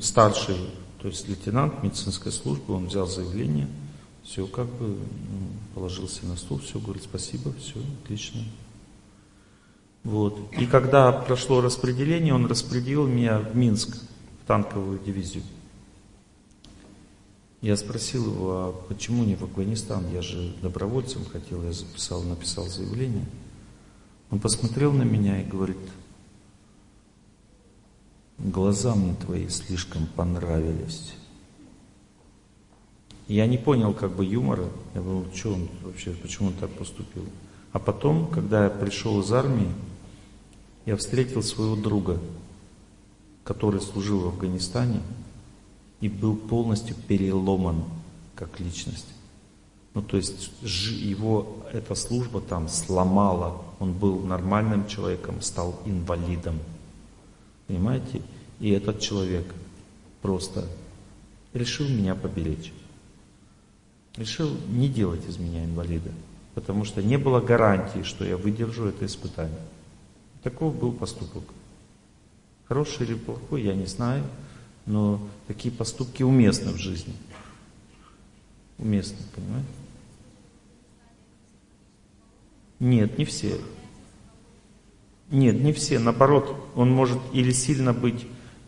старший, 0.01 0.57
то 1.01 1.09
есть 1.09 1.29
лейтенант 1.29 1.83
медицинской 1.83 2.33
службы, 2.33 2.75
он 2.75 2.87
взял 2.87 3.07
заявление– 3.07 3.69
все 4.23 4.47
как 4.47 4.67
бы 4.67 4.89
ну, 4.89 4.97
положился 5.75 6.27
на 6.27 6.37
стул, 6.37 6.59
все, 6.59 6.79
говорит, 6.79 7.03
спасибо, 7.03 7.53
все, 7.55 7.75
отлично. 8.03 8.43
Вот. 10.05 10.53
И 10.59 10.67
когда 10.67 11.13
прошло 11.13 11.61
распределение, 11.61 12.35
он 12.35 12.47
распределил 12.47 13.07
меня 13.07 13.39
в 13.39 13.57
Минск, 13.57 13.97
в 14.43 14.47
танковую 14.47 14.99
дивизию. 14.99 15.45
Я 17.63 17.77
спросил 17.77 18.27
его, 18.27 18.51
а 18.51 18.73
почему 18.89 19.23
не 19.23 19.37
в 19.37 19.45
Афганистан? 19.45 20.11
Я 20.13 20.21
же 20.21 20.53
добровольцем 20.63 21.25
хотел, 21.25 21.63
я 21.63 21.73
записал, 21.73 22.21
написал 22.25 22.67
заявление. 22.67 23.25
Он 24.33 24.41
посмотрел 24.41 24.93
на 24.93 25.05
меня 25.05 25.41
и 25.41 25.45
говорит, 25.49 25.79
глаза 28.39 28.97
мне 28.97 29.15
твои 29.15 29.49
слишком 29.49 30.09
понравились. 30.09 31.15
Я 33.29 33.47
не 33.47 33.59
понял 33.59 33.95
как 33.95 34.11
бы 34.11 34.25
юмора. 34.25 34.67
Я 34.97 35.01
думал, 35.01 35.27
что 35.33 35.53
он 35.55 35.69
вообще, 35.85 36.11
почему 36.11 36.49
он 36.49 36.55
так 36.55 36.71
поступил. 36.71 37.25
А 37.73 37.79
потом, 37.79 38.27
когда 38.27 38.65
я 38.65 38.71
пришел 38.71 39.21
из 39.21 39.33
армии, 39.33 39.71
я 40.85 40.97
встретил 40.97 41.45
своего 41.45 41.77
друга, 41.77 42.19
который 43.45 43.81
служил 43.81 44.19
в 44.19 44.27
Афганистане 44.27 45.01
и 46.03 46.11
был 46.11 46.37
полностью 46.37 46.95
переломан 47.09 47.85
как 48.35 48.61
личность. 48.61 49.09
Ну, 49.95 50.03
то 50.03 50.19
есть 50.19 50.53
его 50.63 51.65
эта 51.73 51.95
служба 51.95 52.43
там 52.43 52.69
сломала. 52.69 53.63
Он 53.79 53.95
был 53.95 54.21
нормальным 54.21 54.87
человеком, 54.87 55.41
стал 55.41 55.81
инвалидом. 55.87 56.59
Понимаете? 57.67 58.21
И 58.61 58.71
этот 58.71 59.01
человек 59.01 59.47
просто 60.21 60.69
решил 61.55 61.89
меня 61.89 62.15
поберечь 62.15 62.73
решил 64.17 64.51
не 64.69 64.89
делать 64.89 65.27
из 65.29 65.39
меня 65.39 65.65
инвалида, 65.65 66.11
потому 66.55 66.85
что 66.85 67.03
не 67.03 67.17
было 67.17 67.41
гарантии, 67.41 68.03
что 68.03 68.25
я 68.25 68.37
выдержу 68.37 68.87
это 68.87 69.07
испытание. 69.07 69.61
Таков 70.43 70.77
был 70.79 70.93
поступок. 70.93 71.45
Хороший 72.67 73.07
или 73.07 73.15
плохой, 73.15 73.63
я 73.63 73.75
не 73.75 73.87
знаю, 73.87 74.25
но 74.87 75.21
такие 75.53 75.73
поступки 75.73 76.23
уместны 76.23 76.73
в 76.73 76.79
жизни. 76.79 77.15
Уместны, 78.79 79.19
понимаете? 79.35 79.69
Нет, 82.81 83.19
не 83.19 83.25
все. 83.25 83.61
Нет, 85.31 85.61
не 85.61 85.73
все. 85.73 85.99
Наоборот, 85.99 86.57
он 86.75 86.91
может 86.91 87.19
или 87.33 87.53
сильно 87.53 87.93
быть 87.93 88.27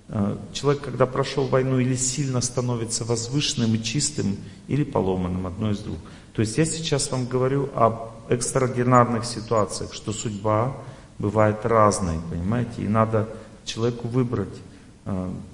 Э, 0.08 0.36
человек, 0.52 0.82
когда 0.82 1.06
прошел 1.06 1.46
войну, 1.46 1.78
или 1.78 1.96
сильно 1.96 2.40
становится 2.40 3.04
возвышенным 3.04 3.74
и 3.74 3.82
чистым, 3.82 4.36
или 4.68 4.84
поломанным, 4.84 5.46
одно 5.46 5.70
из 5.70 5.78
двух. 5.78 5.98
То 6.34 6.40
есть 6.40 6.58
я 6.58 6.64
сейчас 6.66 7.10
вам 7.10 7.26
говорю 7.26 7.70
об 7.74 8.10
экстраординарных 8.28 9.24
ситуациях, 9.24 9.94
что 9.94 10.12
судьба 10.12 10.76
бывает 11.18 11.64
разной, 11.64 12.18
понимаете, 12.30 12.82
и 12.82 12.88
надо 12.88 13.28
человеку 13.64 14.08
выбрать, 14.08 14.54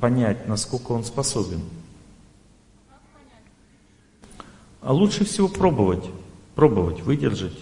понять, 0.01 0.47
насколько 0.47 0.93
он 0.93 1.05
способен. 1.05 1.61
А 4.81 4.93
лучше 4.93 5.25
всего 5.25 5.49
пробовать, 5.49 6.05
пробовать, 6.55 7.03
выдержать. 7.03 7.59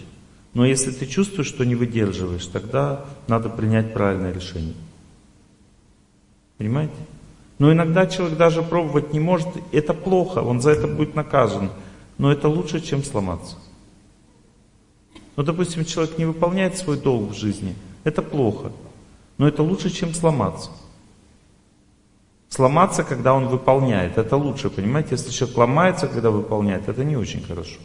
Но 0.53 0.65
если 0.65 0.91
ты 0.91 1.05
чувствуешь, 1.05 1.47
что 1.47 1.65
не 1.65 1.75
выдерживаешь, 1.75 2.45
тогда 2.45 3.05
надо 3.27 3.49
принять 3.49 3.93
правильное 3.93 4.31
решение. 4.31 4.75
Понимаете? 6.57 6.95
Но 7.59 7.71
иногда 7.73 8.07
человек 8.07 8.37
даже 8.37 8.63
пробовать 8.63 9.13
не 9.13 9.19
может, 9.19 9.47
это 9.71 9.93
плохо, 9.93 10.39
он 10.39 10.61
за 10.61 10.71
это 10.71 10.87
будет 10.87 11.15
наказан. 11.15 11.71
Но 12.17 12.31
это 12.31 12.47
лучше, 12.47 12.81
чем 12.81 13.03
сломаться. 13.03 13.57
Ну, 15.35 15.43
допустим, 15.43 15.85
человек 15.85 16.17
не 16.17 16.25
выполняет 16.25 16.77
свой 16.77 16.97
долг 16.97 17.31
в 17.31 17.33
жизни, 17.33 17.75
это 18.03 18.21
плохо. 18.21 18.71
Но 19.37 19.47
это 19.47 19.63
лучше, 19.63 19.89
чем 19.89 20.13
сломаться. 20.13 20.69
Сломаться, 22.49 23.03
когда 23.03 23.35
он 23.35 23.47
выполняет, 23.47 24.17
это 24.17 24.35
лучше, 24.35 24.71
понимаете? 24.71 25.09
Если 25.11 25.29
человек 25.29 25.57
ломается, 25.57 26.07
когда 26.07 26.31
выполняет, 26.31 26.89
это 26.89 27.03
не 27.03 27.15
очень 27.15 27.43
хорошо. 27.43 27.79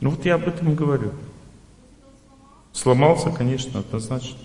Ну 0.00 0.10
вот 0.10 0.24
я 0.24 0.36
об 0.36 0.46
этом 0.48 0.72
и 0.72 0.74
говорю. 0.74 1.12
Сломался, 2.72 3.30
конечно, 3.30 3.80
однозначно. 3.80 4.38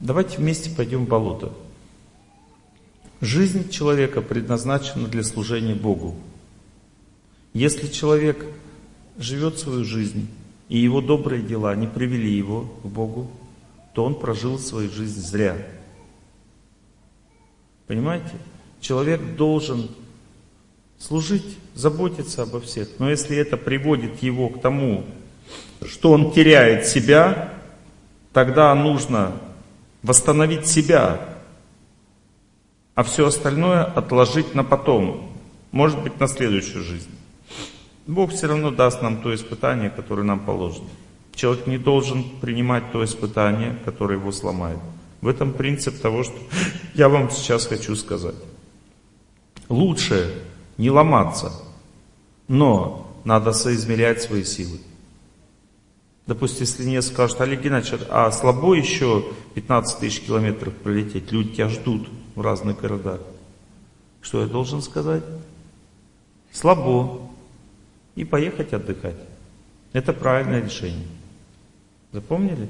Давайте 0.00 0.38
вместе 0.38 0.70
пойдем 0.70 1.06
в 1.06 1.08
болото. 1.08 1.52
Жизнь 3.20 3.70
человека 3.70 4.20
предназначена 4.20 5.08
для 5.08 5.24
служения 5.24 5.74
Богу. 5.74 6.14
Если 7.54 7.86
человек 7.86 8.44
живет 9.16 9.58
свою 9.58 9.84
жизнь, 9.84 10.28
и 10.68 10.78
его 10.78 11.00
добрые 11.00 11.42
дела 11.42 11.74
не 11.74 11.86
привели 11.86 12.30
его 12.30 12.68
к 12.82 12.86
Богу, 12.86 13.30
то 13.94 14.04
он 14.04 14.14
прожил 14.18 14.58
свою 14.58 14.90
жизнь 14.90 15.20
зря. 15.20 15.56
Понимаете? 17.86 18.32
Человек 18.80 19.36
должен 19.36 19.88
служить, 20.98 21.56
заботиться 21.74 22.42
обо 22.42 22.60
всех. 22.60 22.88
Но 22.98 23.08
если 23.08 23.36
это 23.36 23.56
приводит 23.56 24.22
его 24.22 24.50
к 24.50 24.60
тому, 24.60 25.04
что 25.86 26.10
он 26.12 26.32
теряет 26.32 26.86
себя, 26.86 27.54
тогда 28.32 28.74
нужно 28.74 29.40
восстановить 30.06 30.66
себя, 30.68 31.20
а 32.94 33.02
все 33.02 33.26
остальное 33.26 33.82
отложить 33.82 34.54
на 34.54 34.62
потом, 34.62 35.32
может 35.72 36.00
быть, 36.02 36.20
на 36.20 36.28
следующую 36.28 36.84
жизнь. 36.84 37.10
Бог 38.06 38.30
все 38.30 38.46
равно 38.46 38.70
даст 38.70 39.02
нам 39.02 39.20
то 39.20 39.34
испытание, 39.34 39.90
которое 39.90 40.22
нам 40.22 40.38
положено. 40.38 40.88
Человек 41.34 41.66
не 41.66 41.76
должен 41.76 42.22
принимать 42.40 42.92
то 42.92 43.04
испытание, 43.04 43.76
которое 43.84 44.16
его 44.16 44.30
сломает. 44.30 44.78
В 45.20 45.28
этом 45.28 45.52
принцип 45.52 46.00
того, 46.00 46.22
что 46.22 46.36
я 46.94 47.08
вам 47.08 47.28
сейчас 47.30 47.66
хочу 47.66 47.96
сказать. 47.96 48.36
Лучше 49.68 50.40
не 50.78 50.88
ломаться, 50.88 51.50
но 52.46 53.12
надо 53.24 53.52
соизмерять 53.52 54.22
свои 54.22 54.44
силы. 54.44 54.78
Допустим, 56.26 56.62
если 56.62 56.82
мне 56.84 57.02
скажут, 57.02 57.40
Олег 57.40 57.62
Геннадьевич, 57.62 58.00
а 58.10 58.32
слабо 58.32 58.74
еще 58.74 59.24
15 59.54 60.00
тысяч 60.00 60.22
километров 60.22 60.74
пролететь, 60.74 61.30
люди 61.30 61.54
тебя 61.54 61.68
ждут 61.68 62.08
в 62.34 62.40
разных 62.40 62.80
городах. 62.80 63.20
Что 64.20 64.40
я 64.40 64.46
должен 64.48 64.82
сказать? 64.82 65.22
Слабо. 66.50 67.22
И 68.16 68.24
поехать 68.24 68.72
отдыхать. 68.72 69.16
Это 69.92 70.12
правильное 70.12 70.62
решение. 70.62 71.06
Запомнили? 72.12 72.68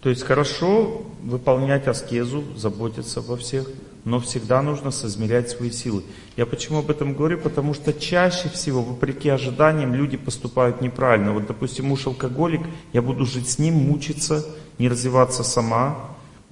То 0.00 0.10
есть 0.10 0.22
хорошо 0.22 1.06
выполнять 1.22 1.86
аскезу, 1.86 2.44
заботиться 2.56 3.20
обо 3.20 3.36
всех, 3.36 3.68
но 4.04 4.20
всегда 4.20 4.62
нужно 4.62 4.90
соизмерять 4.90 5.50
свои 5.50 5.70
силы. 5.70 6.02
Я 6.36 6.46
почему 6.46 6.78
об 6.78 6.90
этом 6.90 7.14
говорю? 7.14 7.38
Потому 7.38 7.74
что 7.74 7.92
чаще 7.92 8.48
всего, 8.48 8.82
вопреки 8.82 9.28
ожиданиям, 9.28 9.94
люди 9.94 10.16
поступают 10.16 10.80
неправильно. 10.80 11.32
Вот, 11.32 11.46
допустим, 11.46 11.86
муж 11.86 12.06
алкоголик, 12.06 12.62
я 12.92 13.02
буду 13.02 13.26
жить 13.26 13.48
с 13.48 13.58
ним, 13.58 13.74
мучиться, 13.74 14.44
не 14.78 14.88
развиваться 14.88 15.42
сама, 15.42 15.98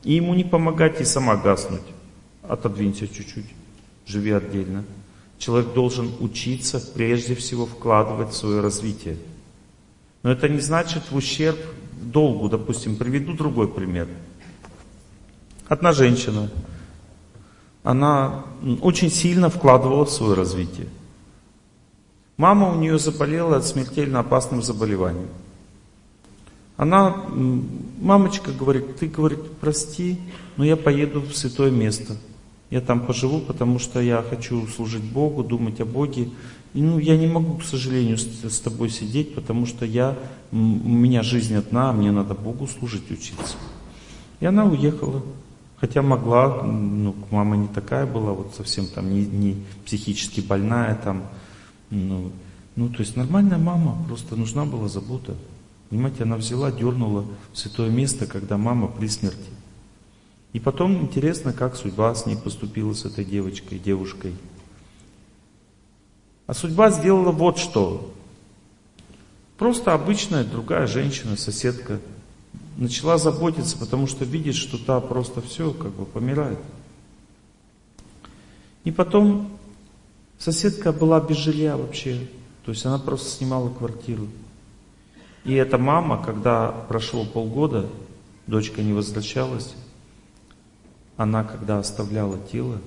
и 0.02 0.14
ему 0.14 0.34
не 0.34 0.44
помогать, 0.44 1.00
и 1.00 1.04
сама 1.04 1.36
гаснуть. 1.36 1.82
Отодвинься 2.42 3.08
чуть-чуть, 3.08 3.46
живи 4.06 4.32
отдельно. 4.32 4.84
Человек 5.38 5.74
должен 5.74 6.10
учиться 6.20 6.80
прежде 6.94 7.34
всего 7.34 7.66
вкладывать 7.66 8.30
в 8.30 8.36
свое 8.36 8.60
развитие. 8.60 9.16
Но 10.22 10.32
это 10.32 10.48
не 10.48 10.60
значит 10.60 11.10
в 11.10 11.16
ущерб 11.16 11.58
долгу, 12.00 12.48
допустим, 12.48 12.96
приведу 12.96 13.32
другой 13.32 13.68
пример. 13.68 14.08
Одна 15.68 15.92
женщина, 15.92 16.50
она 17.86 18.42
очень 18.82 19.10
сильно 19.10 19.48
вкладывала 19.48 20.04
в 20.04 20.10
свое 20.10 20.34
развитие. 20.34 20.88
Мама 22.36 22.72
у 22.72 22.74
нее 22.74 22.98
заболела 22.98 23.60
смертельно 23.60 24.18
опасным 24.18 24.60
заболеванием. 24.60 25.28
Она, 26.76 27.14
мамочка 28.00 28.50
говорит, 28.50 28.96
ты, 28.96 29.06
говорит, 29.06 29.38
прости, 29.60 30.18
но 30.56 30.64
я 30.64 30.76
поеду 30.76 31.20
в 31.20 31.36
святое 31.36 31.70
место. 31.70 32.16
Я 32.70 32.80
там 32.80 33.06
поживу, 33.06 33.38
потому 33.38 33.78
что 33.78 34.00
я 34.00 34.20
хочу 34.28 34.66
служить 34.66 35.04
Богу, 35.04 35.44
думать 35.44 35.80
о 35.80 35.84
Боге. 35.84 36.30
И, 36.74 36.82
ну, 36.82 36.98
я 36.98 37.16
не 37.16 37.28
могу, 37.28 37.58
к 37.58 37.64
сожалению, 37.64 38.18
с, 38.18 38.26
с 38.26 38.58
тобой 38.58 38.90
сидеть, 38.90 39.32
потому 39.36 39.64
что 39.64 39.86
я, 39.86 40.18
у 40.50 40.56
меня 40.56 41.22
жизнь 41.22 41.54
одна, 41.54 41.90
а 41.90 41.92
мне 41.92 42.10
надо 42.10 42.34
Богу 42.34 42.66
служить, 42.66 43.12
учиться. 43.12 43.54
И 44.40 44.44
она 44.46 44.64
уехала. 44.64 45.22
Хотя 45.78 46.00
могла, 46.00 46.62
ну, 46.62 47.14
мама 47.30 47.56
не 47.56 47.68
такая 47.68 48.06
была, 48.06 48.32
вот 48.32 48.54
совсем 48.56 48.86
там 48.86 49.10
не, 49.12 49.26
не 49.26 49.64
психически 49.84 50.40
больная, 50.40 50.94
там, 50.94 51.24
ну, 51.90 52.32
ну, 52.76 52.88
то 52.88 53.00
есть 53.00 53.16
нормальная 53.16 53.58
мама, 53.58 54.02
просто 54.06 54.36
нужна 54.36 54.64
была 54.64 54.88
забота. 54.88 55.34
Понимаете, 55.90 56.24
она 56.24 56.36
взяла, 56.36 56.72
дернула 56.72 57.26
в 57.52 57.58
святое 57.58 57.90
место, 57.90 58.26
когда 58.26 58.56
мама 58.56 58.88
при 58.88 59.06
смерти. 59.06 59.50
И 60.52 60.60
потом 60.60 61.02
интересно, 61.02 61.52
как 61.52 61.76
судьба 61.76 62.14
с 62.14 62.24
ней 62.24 62.36
поступила, 62.36 62.94
с 62.94 63.04
этой 63.04 63.24
девочкой, 63.24 63.78
девушкой. 63.78 64.34
А 66.46 66.54
судьба 66.54 66.90
сделала 66.90 67.30
вот 67.30 67.58
что. 67.58 68.14
Просто 69.58 69.92
обычная 69.92 70.44
другая 70.44 70.86
женщина, 70.86 71.36
соседка, 71.36 72.00
начала 72.76 73.18
заботиться, 73.18 73.76
потому 73.78 74.06
что 74.06 74.24
видит, 74.24 74.54
что 74.54 74.78
та 74.78 75.00
просто 75.00 75.40
все 75.40 75.72
как 75.72 75.92
бы 75.92 76.04
помирает. 76.04 76.58
И 78.84 78.92
потом 78.92 79.50
соседка 80.38 80.92
была 80.92 81.20
без 81.20 81.36
жилья 81.36 81.76
вообще, 81.76 82.28
то 82.64 82.70
есть 82.70 82.84
она 82.86 82.98
просто 82.98 83.30
снимала 83.30 83.68
квартиру. 83.70 84.28
И 85.44 85.54
эта 85.54 85.78
мама, 85.78 86.22
когда 86.22 86.68
прошло 86.68 87.24
полгода, 87.24 87.88
дочка 88.46 88.82
не 88.82 88.92
возвращалась, 88.92 89.74
она, 91.16 91.44
когда 91.44 91.78
оставляла 91.78 92.38
тело, 92.50 92.80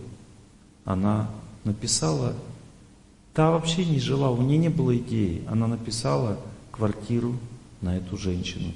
она 0.85 1.30
написала 1.64 2.35
Та 3.40 3.51
вообще 3.51 3.85
не 3.85 4.00
жила, 4.00 4.32
у 4.32 4.42
нее 4.42 4.58
не 4.58 4.68
было 4.68 4.98
идеи. 4.98 5.43
Она 5.48 5.68
написала 5.68 6.38
квартиру 6.72 7.38
на 7.80 7.95
эту 7.95 8.18
женщину. 8.18 8.74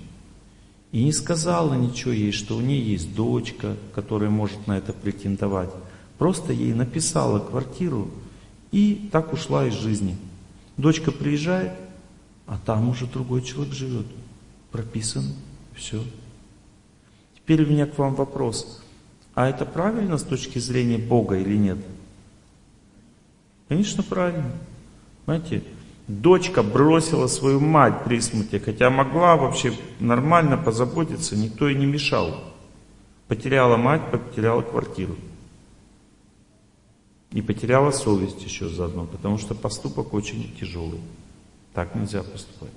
И 0.94 1.04
не 1.04 1.12
сказала 1.12 1.74
ничего 1.74 2.12
ей, 2.12 2.32
что 2.32 2.56
у 2.56 2.62
нее 2.62 2.80
есть 2.92 3.16
дочка, 3.16 3.76
которая 3.96 4.30
может 4.30 4.68
на 4.68 4.78
это 4.78 4.94
претендовать. 4.94 5.72
Просто 6.20 6.54
ей 6.54 6.72
написала 6.76 7.40
квартиру 7.40 8.12
и 8.72 9.10
так 9.12 9.34
ушла 9.34 9.66
из 9.66 9.74
жизни. 9.74 10.16
Дочка 10.78 11.12
приезжает, 11.12 11.74
а 12.46 12.60
там 12.64 12.90
уже 12.90 13.08
другой 13.08 13.42
человек 13.42 13.74
живет. 13.74 14.06
Прописан, 14.72 15.24
все. 15.74 16.04
Теперь 17.36 17.64
у 17.64 17.68
меня 17.68 17.88
к 17.88 17.98
вам 17.98 18.14
вопрос. 18.14 18.80
А 19.34 19.50
это 19.50 19.66
правильно 19.66 20.20
с 20.20 20.24
точки 20.24 20.60
зрения 20.60 21.00
Бога 21.00 21.40
или 21.40 21.58
нет? 21.58 21.80
Конечно, 23.68 24.04
правильно. 24.04 24.52
Понимаете, 25.26 25.64
дочка 26.08 26.64
бросила 26.64 27.28
свою 27.28 27.60
мать 27.60 28.04
при 28.04 28.20
смерти, 28.20 28.60
хотя 28.60 28.90
могла 28.90 29.36
вообще 29.36 29.74
нормально 30.00 30.58
позаботиться, 30.58 31.36
никто 31.36 31.68
ей 31.68 31.78
не 31.78 31.86
мешал. 31.86 32.44
Потеряла 33.28 33.78
мать, 33.78 34.12
потеряла 34.12 34.62
квартиру. 34.62 35.16
И 37.32 37.42
потеряла 37.42 37.92
совесть 37.92 38.44
еще 38.44 38.70
заодно, 38.70 39.06
потому 39.06 39.38
что 39.38 39.56
поступок 39.56 40.14
очень 40.14 40.54
тяжелый. 40.60 41.00
Так 41.74 41.96
нельзя 41.96 42.22
поступать. 42.22 42.70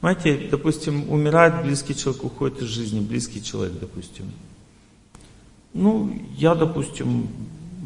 Знаете, 0.00 0.48
допустим, 0.50 1.10
умирает 1.10 1.64
близкий 1.64 1.96
человек, 1.96 2.24
уходит 2.24 2.60
из 2.60 2.68
жизни, 2.68 3.00
близкий 3.00 3.42
человек, 3.42 3.78
допустим. 3.80 4.30
Ну, 5.72 6.14
я, 6.36 6.54
допустим, 6.54 7.26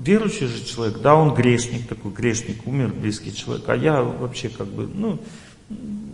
верующий 0.02 0.46
же 0.46 0.64
человек, 0.64 1.00
да, 1.00 1.14
он 1.14 1.34
грешник 1.34 1.88
такой, 1.88 2.12
грешник, 2.12 2.66
умер 2.66 2.92
близкий 2.92 3.34
человек, 3.34 3.68
а 3.68 3.76
я 3.76 4.02
вообще 4.02 4.48
как 4.48 4.66
бы, 4.68 4.86
ну, 4.86 5.18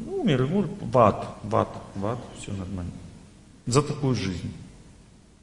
умер, 0.07 0.43
умер 0.43 0.69
в 0.81 0.99
ад, 0.99 1.37
в 1.43 1.57
ад, 1.57 1.69
в 1.95 2.07
ад, 2.07 2.19
все 2.39 2.53
нормально. 2.53 2.93
За 3.67 3.83
такую 3.83 4.15
жизнь. 4.15 4.53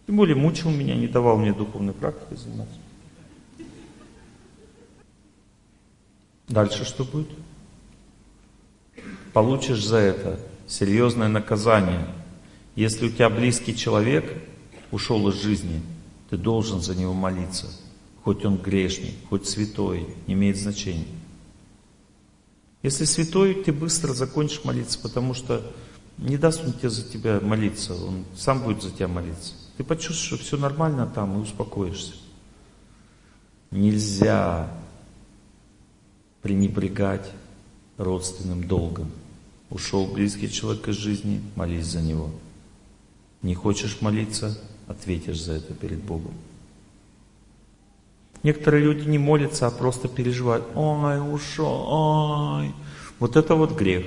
Тем 0.07 0.17
более 0.17 0.35
мучил 0.35 0.69
меня, 0.69 0.95
не 0.95 1.07
давал 1.07 1.37
мне 1.37 1.53
духовной 1.53 1.93
практикой 1.93 2.37
заниматься. 2.37 2.75
Дальше 6.47 6.83
что 6.83 7.05
будет? 7.05 7.29
Получишь 9.33 9.85
за 9.85 9.97
это 9.97 10.39
серьезное 10.67 11.29
наказание. 11.29 12.07
Если 12.75 13.07
у 13.07 13.09
тебя 13.09 13.29
близкий 13.29 13.75
человек 13.75 14.25
ушел 14.91 15.29
из 15.29 15.41
жизни, 15.41 15.81
ты 16.29 16.37
должен 16.37 16.81
за 16.81 16.95
него 16.95 17.13
молиться 17.13 17.67
хоть 18.23 18.45
он 18.45 18.57
грешник, 18.57 19.13
хоть 19.29 19.47
святой, 19.47 20.07
не 20.27 20.33
имеет 20.33 20.57
значения. 20.57 21.07
Если 22.83 23.05
святой, 23.05 23.63
ты 23.63 23.71
быстро 23.71 24.13
закончишь 24.13 24.63
молиться, 24.63 24.99
потому 24.99 25.33
что 25.33 25.61
не 26.17 26.37
даст 26.37 26.63
он 26.65 26.73
тебе 26.73 26.89
за 26.89 27.03
тебя 27.03 27.39
молиться, 27.39 27.93
он 27.93 28.25
сам 28.35 28.63
будет 28.63 28.81
за 28.81 28.91
тебя 28.91 29.07
молиться. 29.07 29.53
Ты 29.77 29.83
почувствуешь, 29.83 30.25
что 30.25 30.37
все 30.37 30.57
нормально 30.57 31.07
там 31.07 31.37
и 31.37 31.41
успокоишься. 31.41 32.13
Нельзя 33.71 34.71
пренебрегать 36.41 37.31
родственным 37.97 38.67
долгом. 38.67 39.11
Ушел 39.69 40.07
близкий 40.07 40.51
человек 40.51 40.87
из 40.89 40.95
жизни, 40.95 41.41
молись 41.55 41.85
за 41.85 42.01
него. 42.01 42.31
Не 43.41 43.55
хочешь 43.55 44.01
молиться, 44.01 44.59
ответишь 44.87 45.41
за 45.41 45.53
это 45.53 45.73
перед 45.73 46.03
Богом. 46.03 46.33
Некоторые 48.43 48.83
люди 48.83 49.07
не 49.07 49.17
молятся, 49.17 49.67
а 49.67 49.71
просто 49.71 50.07
переживают. 50.07 50.65
Ой, 50.75 51.19
ушел, 51.33 51.85
ой. 51.87 52.73
Вот 53.19 53.35
это 53.35 53.55
вот 53.55 53.77
грех. 53.77 54.05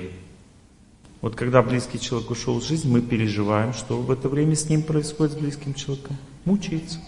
Вот 1.21 1.35
когда 1.35 1.63
близкий 1.63 1.99
человек 1.99 2.29
ушел 2.29 2.59
в 2.59 2.63
жизнь, 2.63 2.91
мы 2.91 3.01
переживаем, 3.01 3.73
что 3.73 3.99
в 3.99 4.11
это 4.11 4.29
время 4.29 4.55
с 4.55 4.69
ним 4.69 4.83
происходит, 4.83 5.33
с 5.33 5.37
близким 5.37 5.73
человеком. 5.73 6.17
Мучается. 6.43 6.99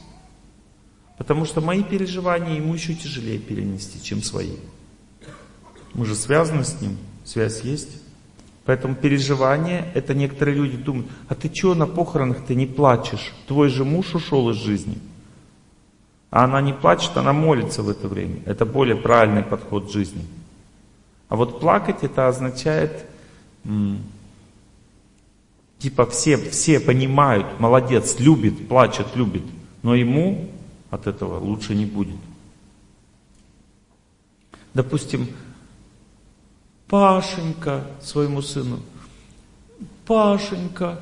Потому 1.17 1.45
что 1.45 1.61
мои 1.61 1.83
переживания 1.83 2.56
ему 2.56 2.73
еще 2.73 2.93
тяжелее 2.93 3.39
перенести, 3.39 4.01
чем 4.01 4.23
свои. 4.23 4.56
Мы 5.93 6.06
же 6.06 6.15
связаны 6.15 6.64
с 6.64 6.80
ним, 6.81 6.97
связь 7.25 7.61
есть. 7.61 8.01
Поэтому 8.65 8.95
переживания, 8.95 9.85
это 9.93 10.14
некоторые 10.14 10.56
люди 10.56 10.77
думают, 10.77 11.07
а 11.27 11.35
ты 11.35 11.51
что 11.53 11.73
на 11.73 11.88
похоронах 11.88 12.45
ты 12.45 12.56
не 12.56 12.65
плачешь? 12.65 13.33
Твой 13.47 13.69
же 13.69 13.85
муж 13.85 14.14
ушел 14.14 14.49
из 14.49 14.57
жизни. 14.57 14.97
А 16.30 16.43
она 16.43 16.61
не 16.61 16.73
плачет, 16.73 17.15
она 17.15 17.33
молится 17.33 17.83
в 17.83 17.89
это 17.89 18.07
время. 18.07 18.41
Это 18.45 18.65
более 18.65 18.95
правильный 18.95 19.43
подход 19.43 19.88
к 19.88 19.91
жизни. 19.91 20.25
А 21.30 21.35
вот 21.35 21.59
плакать 21.59 22.03
это 22.03 22.27
означает, 22.27 23.06
типа 25.80 26.06
все, 26.06 26.38
все 26.38 26.80
понимают, 26.80 27.59
молодец, 27.59 28.19
любит, 28.19 28.67
плачет, 28.67 29.07
любит. 29.15 29.43
Но 29.83 29.95
ему 29.95 30.49
от 30.89 31.07
этого 31.07 31.39
лучше 31.39 31.75
не 31.75 31.85
будет. 31.85 32.17
Допустим, 34.73 35.27
Пашенька 36.88 37.85
своему 38.01 38.41
сыну, 38.41 38.80
Пашенька, 40.06 40.99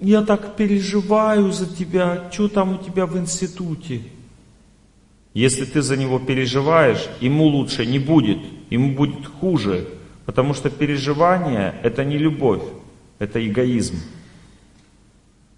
я 0.00 0.22
так 0.22 0.56
переживаю 0.56 1.50
за 1.50 1.66
тебя, 1.66 2.30
что 2.30 2.48
там 2.48 2.74
у 2.74 2.78
тебя 2.78 3.06
в 3.06 3.18
институте? 3.18 4.02
Если 5.34 5.64
ты 5.64 5.82
за 5.82 5.96
него 5.96 6.20
переживаешь, 6.20 7.08
ему 7.20 7.44
лучше 7.46 7.84
не 7.84 7.98
будет, 7.98 8.38
ему 8.70 8.94
будет 8.94 9.26
хуже, 9.26 9.88
потому 10.26 10.54
что 10.54 10.70
переживание 10.70 11.74
это 11.82 12.04
не 12.04 12.16
любовь, 12.16 12.62
это 13.18 13.44
эгоизм. 13.44 13.96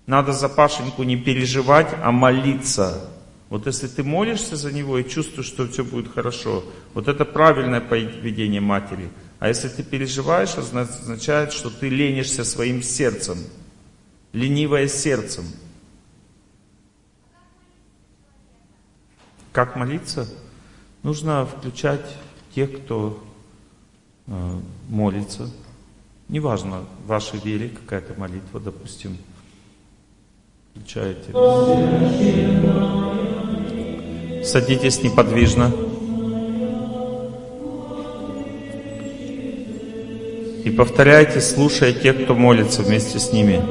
Надо 0.07 0.33
за 0.33 0.49
Пашеньку 0.49 1.03
не 1.03 1.17
переживать, 1.17 1.89
а 2.03 2.11
молиться. 2.11 3.11
Вот 3.51 3.67
если 3.67 3.87
ты 3.87 4.03
молишься 4.03 4.57
за 4.57 4.73
него 4.73 4.99
и 4.99 5.09
чувствуешь, 5.09 5.47
что 5.47 5.69
все 5.69 5.85
будет 5.85 6.13
хорошо, 6.13 6.65
вот 6.95 7.07
это 7.07 7.25
правильное 7.27 7.81
поведение 7.81 8.63
матери. 8.63 9.11
А 9.39 9.49
если 9.49 9.69
ты 9.69 9.83
переживаешь, 9.83 10.57
означает, 10.57 11.53
что 11.53 11.69
ты 11.69 11.91
ленишься 11.91 12.45
своим 12.45 12.83
сердцем, 12.83 13.37
ленивое 14.33 14.89
сердцем. 14.89 15.45
Как 19.57 19.75
молиться? 19.75 20.29
Нужно 21.03 21.47
включать 21.47 22.05
тех, 22.55 22.77
кто 22.77 23.19
э, 24.27 24.61
молится. 24.91 25.49
Неважно, 26.29 26.81
в 27.03 27.07
вашей 27.07 27.41
вере 27.41 27.71
какая-то 27.71 28.13
молитва, 28.21 28.61
допустим, 28.61 29.17
включаете. 30.73 31.33
Садитесь 34.45 35.03
неподвижно. 35.03 35.73
И 40.67 40.71
повторяйте, 40.77 41.41
слушая 41.41 41.95
тех, 41.95 42.25
кто 42.25 42.35
молится 42.35 42.83
вместе 42.83 43.19
с 43.19 43.33
ними. 43.33 43.63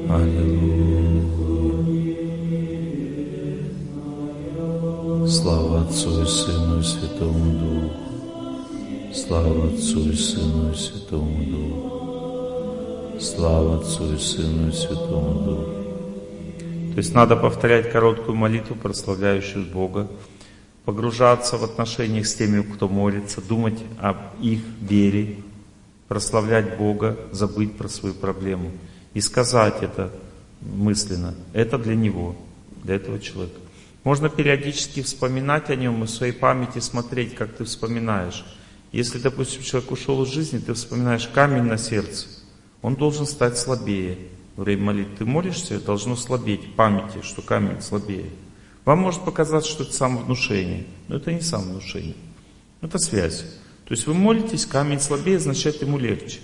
Аллилуйя. 0.09 0.77
Слава 5.27 5.82
Отцу 5.82 6.24
и 6.24 6.26
Сыну 6.26 6.80
и 6.80 6.84
Святому 6.84 7.51
Духу. 7.59 7.92
Слава 9.14 9.67
Отцу 9.67 10.09
и 10.09 10.16
Сыну 10.16 10.72
и 10.72 10.76
Святому 10.76 11.43
Духу. 11.45 13.19
Слава 13.19 13.76
Отцу 13.77 14.14
и 14.14 14.17
Сыну 14.17 14.69
и 14.69 14.72
Святому 14.72 15.34
Духу. 15.43 15.76
То 16.98 17.01
есть 17.01 17.14
надо 17.14 17.35
повторять 17.35 17.92
короткую 17.92 18.35
молитву, 18.35 18.76
прославляющую 18.76 19.64
Бога, 19.64 20.09
погружаться 20.84 21.56
в 21.58 21.64
отношениях 21.64 22.26
с 22.26 22.34
теми, 22.34 22.64
кто 22.64 22.88
молится, 22.90 23.40
думать 23.40 23.77
об 24.00 24.17
их 24.42 24.61
вере, 24.82 25.35
прославлять 26.08 26.76
Бога, 26.76 27.16
забыть 27.32 27.77
про 27.77 27.88
свою 27.88 28.16
проблему 28.16 28.72
и 29.14 29.22
сказать 29.22 29.84
это 29.84 30.11
мысленно. 30.59 31.35
Это 31.53 31.77
для 31.77 31.93
него, 31.93 32.35
для 32.84 32.95
этого 32.95 33.19
человека. 33.19 33.59
Можно 34.03 34.27
периодически 34.30 35.03
вспоминать 35.03 35.69
о 35.69 35.76
нем 35.76 36.03
и 36.03 36.08
в 36.08 36.09
своей 36.09 36.34
памяти 36.34 36.80
смотреть, 36.80 37.35
как 37.35 37.53
ты 37.53 37.66
вспоминаешь. 37.66 38.43
Если, 38.92 39.19
допустим, 39.19 39.61
человек 39.61 39.92
ушел 39.92 40.24
из 40.24 40.30
жизни, 40.30 40.58
ты 40.58 40.74
вспоминаешь 40.74 41.27
камень 41.27 41.66
на 41.66 41.77
сердце, 41.77 42.26
он 42.82 42.95
должен 42.95 43.27
стать 43.27 43.59
слабее. 43.59 44.17
Время 44.57 44.85
молитвы 44.85 45.15
ты 45.19 45.25
молишься, 45.25 45.79
должно 45.79 46.15
слабеть 46.15 46.75
памяти, 46.75 47.21
что 47.21 47.43
камень 47.43 47.79
слабее. 47.79 48.31
Вам 48.85 48.99
может 48.99 49.23
показаться, 49.23 49.69
что 49.69 49.83
это 49.83 49.93
самовнушение, 49.93 50.87
но 51.07 51.17
это 51.17 51.31
не 51.31 51.41
самовнушение. 51.41 52.15
Это 52.81 52.97
связь. 52.97 53.45
То 53.85 53.93
есть 53.93 54.07
вы 54.07 54.15
молитесь, 54.15 54.65
камень 54.65 54.99
слабее, 54.99 55.39
значит 55.39 55.81
ему 55.83 55.99
легче. 55.99 56.39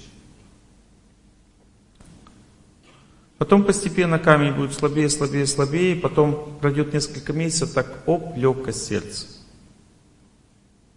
Потом 3.40 3.64
постепенно 3.64 4.20
камень 4.20 4.54
будет 4.54 4.74
слабее, 4.74 5.10
слабее, 5.10 5.48
слабее, 5.48 5.96
потом 5.96 6.58
пройдет 6.62 6.94
несколько 6.94 7.34
месяцев, 7.34 7.74
так 7.74 8.04
оп, 8.06 8.38
легкость 8.38 8.86
сердца. 8.86 9.26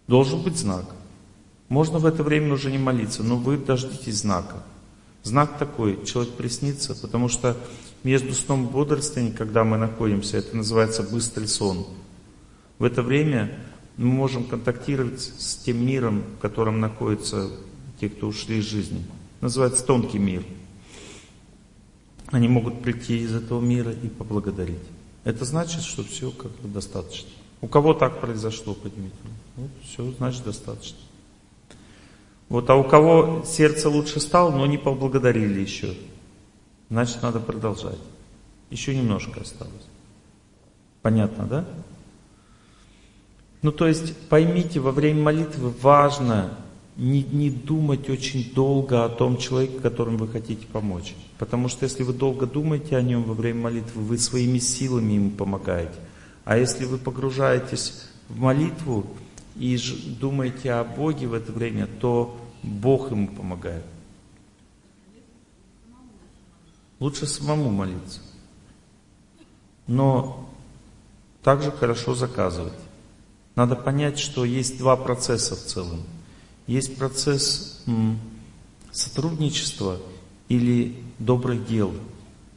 Должен 0.05 0.43
быть 0.43 0.57
знак. 0.57 0.85
Можно 1.67 1.97
в 1.97 2.05
это 2.05 2.21
время 2.21 2.53
уже 2.53 2.69
не 2.69 2.77
молиться, 2.77 3.23
но 3.23 3.37
вы 3.37 3.57
дождитесь 3.57 4.19
знака. 4.19 4.63
Знак 5.27 5.57
такой, 5.57 6.03
человек 6.05 6.33
приснится, 6.33 6.95
потому 6.95 7.29
что 7.29 7.57
между 8.03 8.33
сном 8.33 8.67
и 8.67 8.71
бодрствованием, 8.71 9.35
когда 9.35 9.63
мы 9.63 9.77
находимся, 9.77 10.37
это 10.37 10.55
называется 10.55 11.03
быстрый 11.03 11.47
сон. 11.47 11.85
В 12.79 12.83
это 12.83 13.01
время 13.01 13.57
мы 13.97 14.07
можем 14.07 14.43
контактировать 14.43 15.21
с 15.21 15.55
тем 15.57 15.85
миром, 15.85 16.23
в 16.37 16.41
котором 16.41 16.79
находятся 16.79 17.49
те, 17.99 18.09
кто 18.09 18.27
ушли 18.27 18.59
из 18.59 18.65
жизни. 18.65 19.03
Называется 19.41 19.83
тонкий 19.83 20.19
мир– 20.19 20.43
они 22.31 22.47
могут 22.47 22.81
прийти 22.81 23.19
из 23.19 23.33
этого 23.33 23.61
мира 23.61 23.91
и 23.91 24.07
поблагодарить. 24.09 24.75
Это 25.23 25.45
значит, 25.45 25.81
что 25.83 26.03
все 26.03 26.31
как 26.31 26.51
бы 26.59 26.67
достаточно. 26.67 27.29
У 27.61 27.67
кого 27.67 27.93
так 27.93 28.19
произошло, 28.21 28.73
поднимите. 28.73 29.15
Вот, 29.55 29.69
все, 29.83 30.11
значит, 30.17 30.43
достаточно. 30.43 30.97
Вот, 32.49 32.69
а 32.69 32.75
у 32.75 32.83
кого 32.83 33.43
сердце 33.45 33.89
лучше 33.89 34.19
стало, 34.19 34.51
но 34.51 34.65
не 34.65 34.77
поблагодарили 34.77 35.59
еще, 35.59 35.93
значит, 36.89 37.21
надо 37.21 37.39
продолжать. 37.39 37.99
Еще 38.69 38.95
немножко 38.95 39.41
осталось. 39.41 39.73
Понятно, 41.01 41.45
да? 41.45 41.65
Ну, 43.61 43.71
то 43.71 43.87
есть, 43.87 44.15
поймите, 44.29 44.79
во 44.79 44.91
время 44.91 45.23
молитвы 45.23 45.73
важно 45.81 46.57
не, 46.95 47.23
не 47.23 47.49
думать 47.49 48.09
очень 48.09 48.53
долго 48.53 49.05
о 49.05 49.09
том 49.09 49.37
человеке, 49.37 49.79
которому 49.79 50.17
вы 50.17 50.27
хотите 50.27 50.65
помочь. 50.67 51.15
Потому 51.37 51.67
что 51.67 51.83
если 51.83 52.03
вы 52.03 52.13
долго 52.13 52.45
думаете 52.45 52.97
о 52.97 53.01
нем 53.01 53.23
во 53.23 53.33
время 53.33 53.61
молитвы, 53.61 54.03
вы 54.03 54.17
своими 54.17 54.57
силами 54.59 55.13
ему 55.13 55.31
помогаете. 55.31 55.99
А 56.45 56.57
если 56.57 56.85
вы 56.85 56.97
погружаетесь 56.97 58.05
в 58.29 58.39
молитву 58.39 59.05
и 59.59 59.77
думаете 60.19 60.73
о 60.73 60.83
Боге 60.83 61.27
в 61.27 61.33
это 61.33 61.51
время, 61.51 61.87
то 61.87 62.37
Бог 62.63 63.11
ему 63.11 63.27
помогает. 63.27 63.85
Лучше 66.99 67.27
самому 67.27 67.69
молиться. 67.69 68.21
Но 69.85 70.49
также 71.43 71.71
хорошо 71.71 72.15
заказывать. 72.15 72.73
Надо 73.55 73.75
понять, 73.75 74.19
что 74.19 74.45
есть 74.45 74.77
два 74.77 74.95
процесса 74.95 75.55
в 75.55 75.59
целом– 75.59 76.01
есть 76.67 76.97
процесс 76.97 77.81
сотрудничества 78.91 79.97
или 80.49 80.95
добрых 81.17 81.65
дел. 81.65 81.93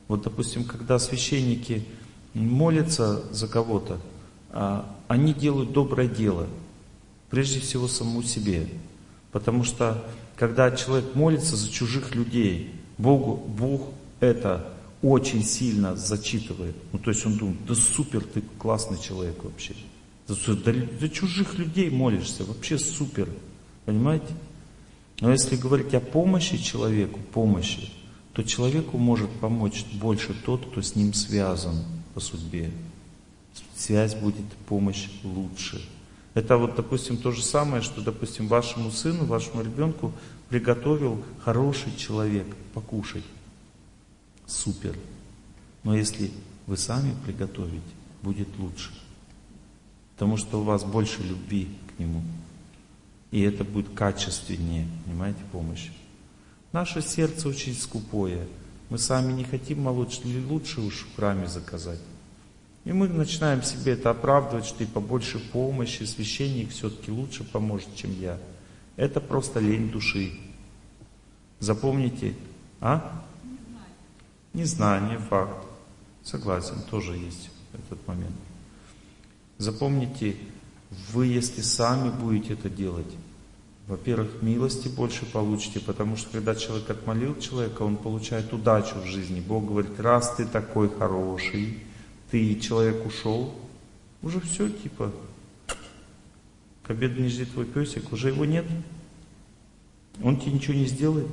Вот, 0.08 0.22
допустим, 0.22 0.64
когда 0.64 0.98
священники 0.98 1.84
молятся 2.34 3.22
за 3.32 3.46
кого-то, 3.46 4.00
а, 4.50 4.96
они 5.06 5.32
делают 5.32 5.72
доброе 5.72 6.08
дело, 6.08 6.48
прежде 7.30 7.60
всего 7.60 7.88
самому 7.88 8.22
себе. 8.22 8.68
Потому 9.32 9.64
что, 9.64 10.04
когда 10.36 10.70
человек 10.70 11.14
молится 11.14 11.56
за 11.56 11.70
чужих 11.70 12.14
людей, 12.14 12.74
Богу, 12.98 13.36
Бог 13.36 13.88
это 14.20 14.72
очень 15.02 15.44
сильно 15.44 15.96
зачитывает. 15.96 16.76
Ну, 16.92 16.98
то 16.98 17.10
есть 17.10 17.24
он 17.24 17.36
думает, 17.36 17.64
да 17.66 17.74
супер, 17.74 18.22
ты 18.22 18.42
классный 18.58 18.98
человек 19.00 19.42
вообще. 19.42 19.74
За, 20.26 20.34
за 20.34 21.08
чужих 21.08 21.54
людей 21.54 21.90
молишься, 21.90 22.44
вообще 22.44 22.78
супер. 22.78 23.28
Понимаете? 23.86 24.32
Но 25.20 25.30
если 25.32 25.56
говорить 25.56 25.94
о 25.94 26.00
помощи 26.00 26.58
человеку, 26.58 27.20
помощи, 27.32 27.90
то 28.32 28.42
человеку 28.42 28.98
может 28.98 29.30
помочь 29.40 29.84
больше 29.92 30.34
тот, 30.44 30.66
кто 30.66 30.82
с 30.82 30.94
ним 30.94 31.14
связан 31.14 31.76
по 32.14 32.20
судьбе. 32.20 32.70
Связь 33.76 34.14
будет, 34.14 34.44
помощь 34.66 35.08
лучше. 35.24 35.82
Это 36.34 36.56
вот, 36.56 36.76
допустим, 36.76 37.16
то 37.16 37.32
же 37.32 37.42
самое, 37.42 37.82
что, 37.82 38.00
допустим, 38.00 38.46
вашему 38.46 38.90
сыну, 38.90 39.24
вашему 39.24 39.62
ребенку 39.62 40.12
приготовил 40.48 41.22
хороший 41.44 41.94
человек 41.96 42.46
покушать. 42.72 43.24
Супер. 44.46 44.96
Но 45.82 45.96
если 45.96 46.30
вы 46.66 46.76
сами 46.76 47.14
приготовите, 47.24 47.82
будет 48.22 48.48
лучше. 48.58 48.90
Потому 50.14 50.36
что 50.36 50.60
у 50.60 50.64
вас 50.64 50.84
больше 50.84 51.22
любви 51.22 51.68
к 51.88 51.98
нему. 51.98 52.22
И 53.30 53.40
это 53.42 53.64
будет 53.64 53.88
качественнее, 53.94 54.86
понимаете, 55.04 55.40
помощь. 55.50 55.90
Наше 56.72 57.00
сердце 57.02 57.48
очень 57.48 57.74
скупое. 57.74 58.46
Мы 58.88 58.98
сами 58.98 59.32
не 59.32 59.44
хотим 59.44 59.82
молочь, 59.82 60.20
лучше 60.48 60.80
уж 60.80 61.06
в 61.06 61.16
храме 61.16 61.46
заказать. 61.46 62.00
И 62.84 62.92
мы 62.92 63.08
начинаем 63.08 63.62
себе 63.62 63.92
это 63.92 64.10
оправдывать, 64.10 64.64
что 64.64 64.82
и 64.82 64.86
побольше 64.86 65.38
помощи, 65.38 66.04
священник 66.04 66.70
все-таки 66.70 67.10
лучше 67.10 67.44
поможет, 67.44 67.94
чем 67.94 68.18
я. 68.18 68.38
Это 68.96 69.20
просто 69.20 69.60
лень 69.60 69.90
души. 69.90 70.32
Запомните, 71.58 72.34
а? 72.80 73.22
Незнание, 74.54 75.18
факт. 75.18 75.66
Согласен, 76.22 76.76
тоже 76.90 77.16
есть 77.16 77.50
этот 77.74 78.06
момент. 78.08 78.34
Запомните, 79.58 80.36
вы, 81.12 81.26
если 81.26 81.60
сами 81.60 82.10
будете 82.10 82.54
это 82.54 82.70
делать, 82.70 83.14
во-первых, 83.86 84.40
милости 84.40 84.88
больше 84.88 85.26
получите, 85.26 85.80
потому 85.80 86.16
что 86.16 86.30
когда 86.30 86.54
человек 86.54 86.88
отмолил 86.88 87.38
человека, 87.38 87.82
он 87.82 87.96
получает 87.96 88.52
удачу 88.52 88.96
в 89.00 89.06
жизни. 89.06 89.40
Бог 89.40 89.66
говорит, 89.66 89.98
раз 89.98 90.34
ты 90.36 90.46
такой 90.46 90.88
хороший, 90.88 91.80
ты 92.30 92.58
человек 92.60 93.04
ушел, 93.06 93.54
уже 94.22 94.40
все, 94.40 94.68
типа, 94.68 95.12
к 96.82 96.90
обеду 96.90 97.20
не 97.20 97.28
ждет 97.28 97.52
твой 97.52 97.66
песик, 97.66 98.12
уже 98.12 98.28
его 98.28 98.44
нет. 98.44 98.66
Он 100.22 100.38
тебе 100.38 100.52
ничего 100.52 100.74
не 100.74 100.86
сделает, 100.86 101.28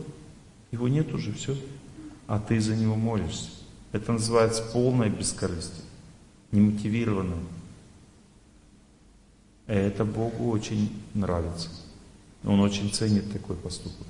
его 0.72 0.88
нет 0.88 1.14
уже, 1.14 1.34
все. 1.34 1.58
А 2.27 2.40
ты 2.40 2.59
за 2.59 2.76
него 2.76 2.95
молишься. 2.95 3.50
Это 3.92 4.11
называется 4.11 4.64
полное 4.64 5.09
бескорыстие, 5.09 5.85
немотивированное. 6.51 7.43
Это 9.66 10.06
Богу 10.06 10.50
очень 10.50 10.92
нравится. 11.14 11.69
Он 12.43 12.59
очень 12.59 12.92
ценит 12.93 13.32
такой 13.32 13.56
поступок. 13.56 14.08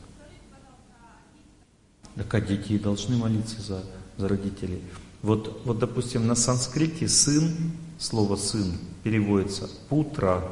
Так 2.15 2.33
а 2.33 2.41
дети 2.41 2.77
должны 2.77 3.15
молиться 3.15 3.61
за, 3.61 3.83
за 4.17 4.27
родителей. 4.27 4.81
Вот, 5.21 5.61
вот, 5.65 5.79
допустим, 5.79 6.27
на 6.27 6.35
санскрите 6.35 7.07
сын, 7.07 7.51
слово 7.97 8.35
сын 8.35 8.77
переводится 9.03 9.69
путра. 9.89 10.43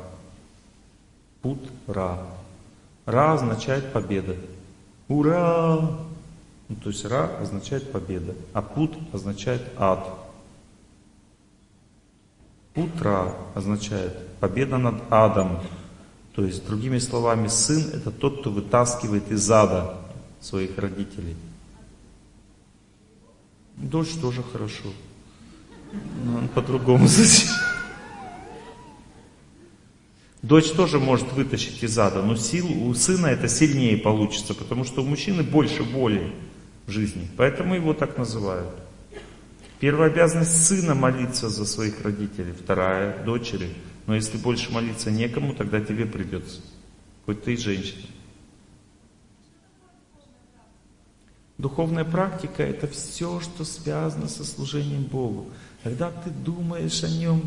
Путра. 1.41 2.25
Ра 3.05 3.33
означает 3.33 3.93
победа. 3.93 4.35
Ура! 5.07 5.99
Ну, 6.67 6.75
то 6.77 6.89
есть 6.89 7.05
Ра 7.05 7.29
означает 7.39 7.91
победа, 7.91 8.33
а 8.53 8.61
Пут 8.61 8.97
означает 9.13 9.61
ад. 9.77 10.07
Путра 12.73 13.33
означает 13.53 14.17
победа 14.39 14.77
над 14.77 14.95
адом. 15.11 15.59
То 16.33 16.43
есть, 16.43 16.65
другими 16.65 16.97
словами, 16.97 17.47
сын 17.47 17.81
это 17.93 18.11
тот, 18.11 18.41
кто 18.41 18.49
вытаскивает 18.49 19.31
из 19.31 19.49
ада 19.49 19.97
своих 20.41 20.77
родителей. 20.77 21.35
Дочь 23.77 24.13
тоже 24.21 24.43
хорошо. 24.43 24.89
Но 26.23 26.37
он 26.37 26.47
по-другому 26.47 27.07
зачем? 27.07 27.49
Дочь 30.41 30.71
тоже 30.71 30.99
может 30.99 31.31
вытащить 31.33 31.81
из 31.81 31.97
ада, 31.97 32.21
но 32.21 32.35
сил 32.35 32.67
у 32.87 32.93
сына 32.93 33.27
это 33.27 33.47
сильнее 33.47 33.97
получится, 33.97 34.53
потому 34.53 34.83
что 34.83 35.01
у 35.01 35.05
мужчины 35.05 35.41
больше 35.41 35.83
боли 35.83 36.33
в 36.85 36.91
жизни. 36.91 37.27
Поэтому 37.35 37.73
его 37.73 37.93
так 37.93 38.17
называют. 38.17 38.69
Первая 39.79 40.09
обязанность 40.09 40.65
сына 40.65 40.93
молиться 40.93 41.49
за 41.49 41.65
своих 41.65 42.01
родителей, 42.03 42.53
вторая 42.53 43.23
дочери. 43.23 43.69
Но 44.05 44.15
если 44.15 44.37
больше 44.37 44.71
молиться 44.71 45.09
некому, 45.09 45.55
тогда 45.55 45.81
тебе 45.81 46.05
придется. 46.05 46.61
Хоть 47.25 47.43
ты 47.43 47.53
и 47.53 47.57
женщина. 47.57 48.05
Духовная 51.57 52.03
практика– 52.03 52.63
это 52.63 52.87
все, 52.87 53.39
что 53.39 53.63
связано 53.63 54.27
со 54.27 54.43
служением 54.43 55.03
Богу. 55.03 55.47
Когда 55.83 56.11
ты 56.11 56.29
думаешь 56.29 57.03
о 57.03 57.09
Нем, 57.09 57.43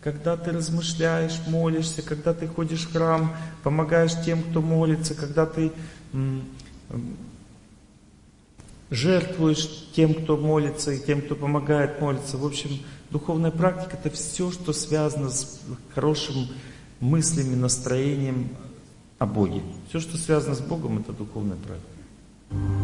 когда 0.00 0.36
ты 0.36 0.52
размышляешь, 0.52 1.40
молишься, 1.48 2.02
когда 2.02 2.34
ты 2.34 2.46
ходишь 2.46 2.84
в 2.84 2.92
храм, 2.92 3.34
помогаешь 3.64 4.14
тем, 4.24 4.42
кто 4.44 4.62
молится, 4.62 5.14
когда 5.16 5.44
ты 5.44 5.72
жертвуешь 8.90 9.88
тем, 9.92 10.14
кто 10.14 10.36
молится, 10.36 10.92
и 10.92 11.04
тем, 11.04 11.20
кто 11.20 11.34
помогает 11.34 12.00
молиться. 12.00 12.38
В 12.38 12.46
общем, 12.46 12.78
духовная 13.10 13.50
практика– 13.50 13.98
это 14.04 14.10
все, 14.10 14.52
что 14.52 14.72
связано 14.72 15.30
с 15.30 15.60
хорошим 15.94 16.46
мыслями, 17.00 17.56
настроением 17.56 18.50
о 19.18 19.26
Боге. 19.26 19.62
Все, 19.88 19.98
что 19.98 20.16
связано 20.16 20.54
с 20.54 20.60
Богом, 20.60 21.00
это 21.00 21.12
духовная 21.12 21.56
практика. 21.56 22.77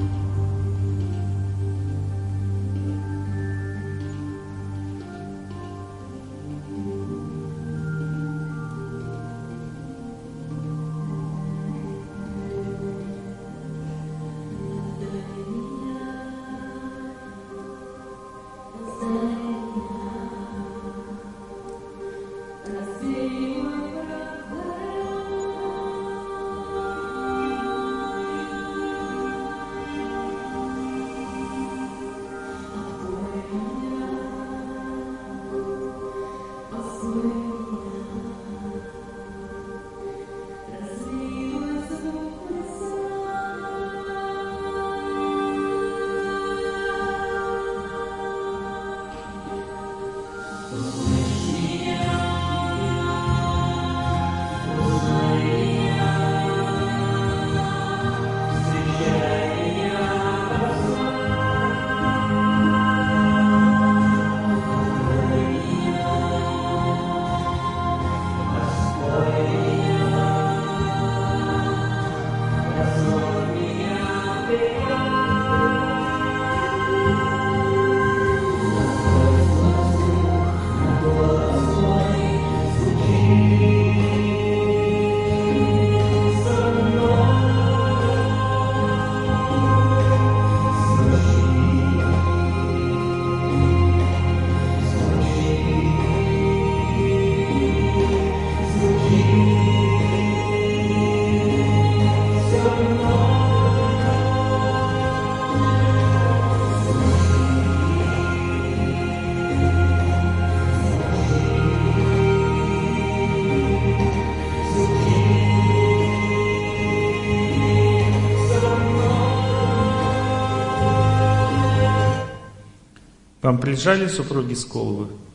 Вам 123.44 123.58
приезжали 123.58 124.08
супруги 124.08 124.54
с? 124.54 124.66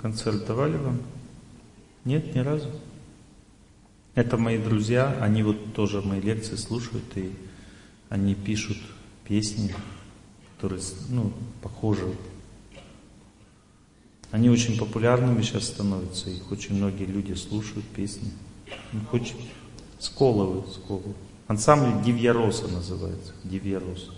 Концерт 0.02 0.48
давали 0.48 0.78
вам? 0.78 1.00
Нет, 2.06 2.34
ни 2.34 2.40
разу? 2.40 2.72
Это 4.16 4.36
мои 4.36 4.58
друзья, 4.58 5.16
они 5.22 5.44
вот 5.44 5.76
тоже 5.76 6.02
мои 6.02 6.20
лекции 6.20 6.56
слушают, 6.56 7.06
и 7.14 7.32
они 8.10 8.34
пишут 8.34 8.80
песни, 9.26 9.76
которые, 10.56 10.82
ну, 11.10 11.32
похожи. 11.62 12.16
Они 14.32 14.50
очень 14.50 14.80
популярными 14.80 15.44
сейчас 15.44 15.66
становятся, 15.66 16.32
их 16.32 16.52
очень 16.52 16.78
многие 16.78 17.06
люди 17.06 17.34
слушают 17.34 17.86
песни. 17.86 18.32
Ну, 18.92 19.02
хоть 19.12 19.36
Сколовы, 20.00 20.68
Сколовы. 20.72 21.14
Ансамбль 21.46 22.04
Дивья 22.04 22.34
Роса 22.34 22.68
называется, 22.70 23.34
Дивья 23.44 23.80
Роса. 23.80 24.14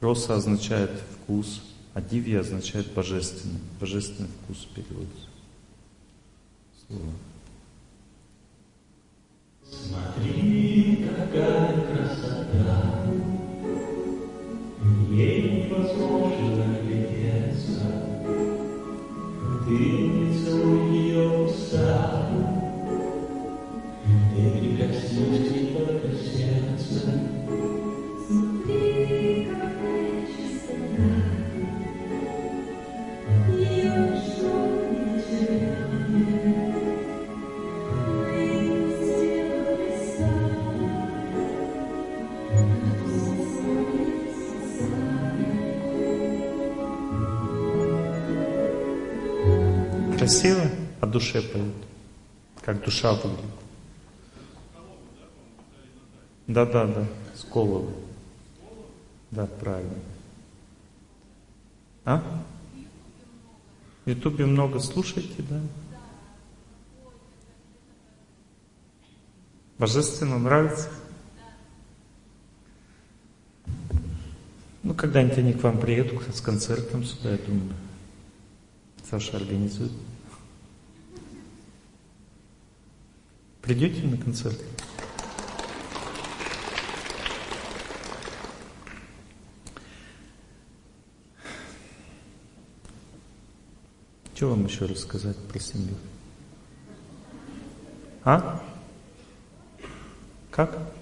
Роса 0.00 0.34
означает 0.34 0.90
вкус, 1.14 1.62
а 1.98 2.00
Дивья 2.00 2.40
означает 2.40 2.92
божественный. 2.92 3.58
Божественный 3.80 4.28
вкус 4.44 4.68
переводится. 4.72 5.26
Слово. 6.86 7.10
Смотри, 9.68 11.08
какая 11.08 11.74
красота, 11.90 13.04
ей 15.10 15.64
невозможно 15.66 16.78
глядеться. 16.84 17.82
Ты 19.66 19.72
не 19.72 20.44
целуй 20.44 20.98
ее 20.98 21.46
уста, 21.46 22.30
ты 24.36 24.60
прикоснись 24.60 25.76
только 25.76 26.08
сердце. 26.16 27.12
Смотри, 28.28 29.48
какая 29.50 29.67
Красиво 50.28 50.70
о 51.00 51.06
душе 51.06 51.40
поют, 51.40 51.74
как 52.60 52.84
душа 52.84 53.14
выглядит. 53.14 53.46
Да, 56.46 56.66
да, 56.66 56.86
да, 56.86 57.06
Сколово. 57.34 57.90
Да, 59.30 59.46
правильно. 59.46 59.94
А? 62.04 62.44
В 64.04 64.10
Ютубе 64.10 64.44
много 64.44 64.80
слушаете, 64.80 65.42
да? 65.48 65.62
Божественно 69.78 70.38
нравится? 70.38 70.90
Ну, 74.82 74.92
когда-нибудь 74.92 75.38
они 75.38 75.54
к 75.54 75.62
вам 75.62 75.80
приедут 75.80 76.22
с 76.34 76.42
концертом 76.42 77.02
сюда, 77.02 77.30
я 77.30 77.38
думаю. 77.38 77.72
Саша 79.08 79.38
организует. 79.38 79.92
Придете 83.68 84.02
на 84.06 84.16
концерт? 84.16 84.58
Что 94.34 94.48
вам 94.48 94.64
еще 94.64 94.86
рассказать 94.86 95.36
про 95.36 95.60
семью? 95.60 95.94
А? 98.24 98.62
Как? 100.50 100.94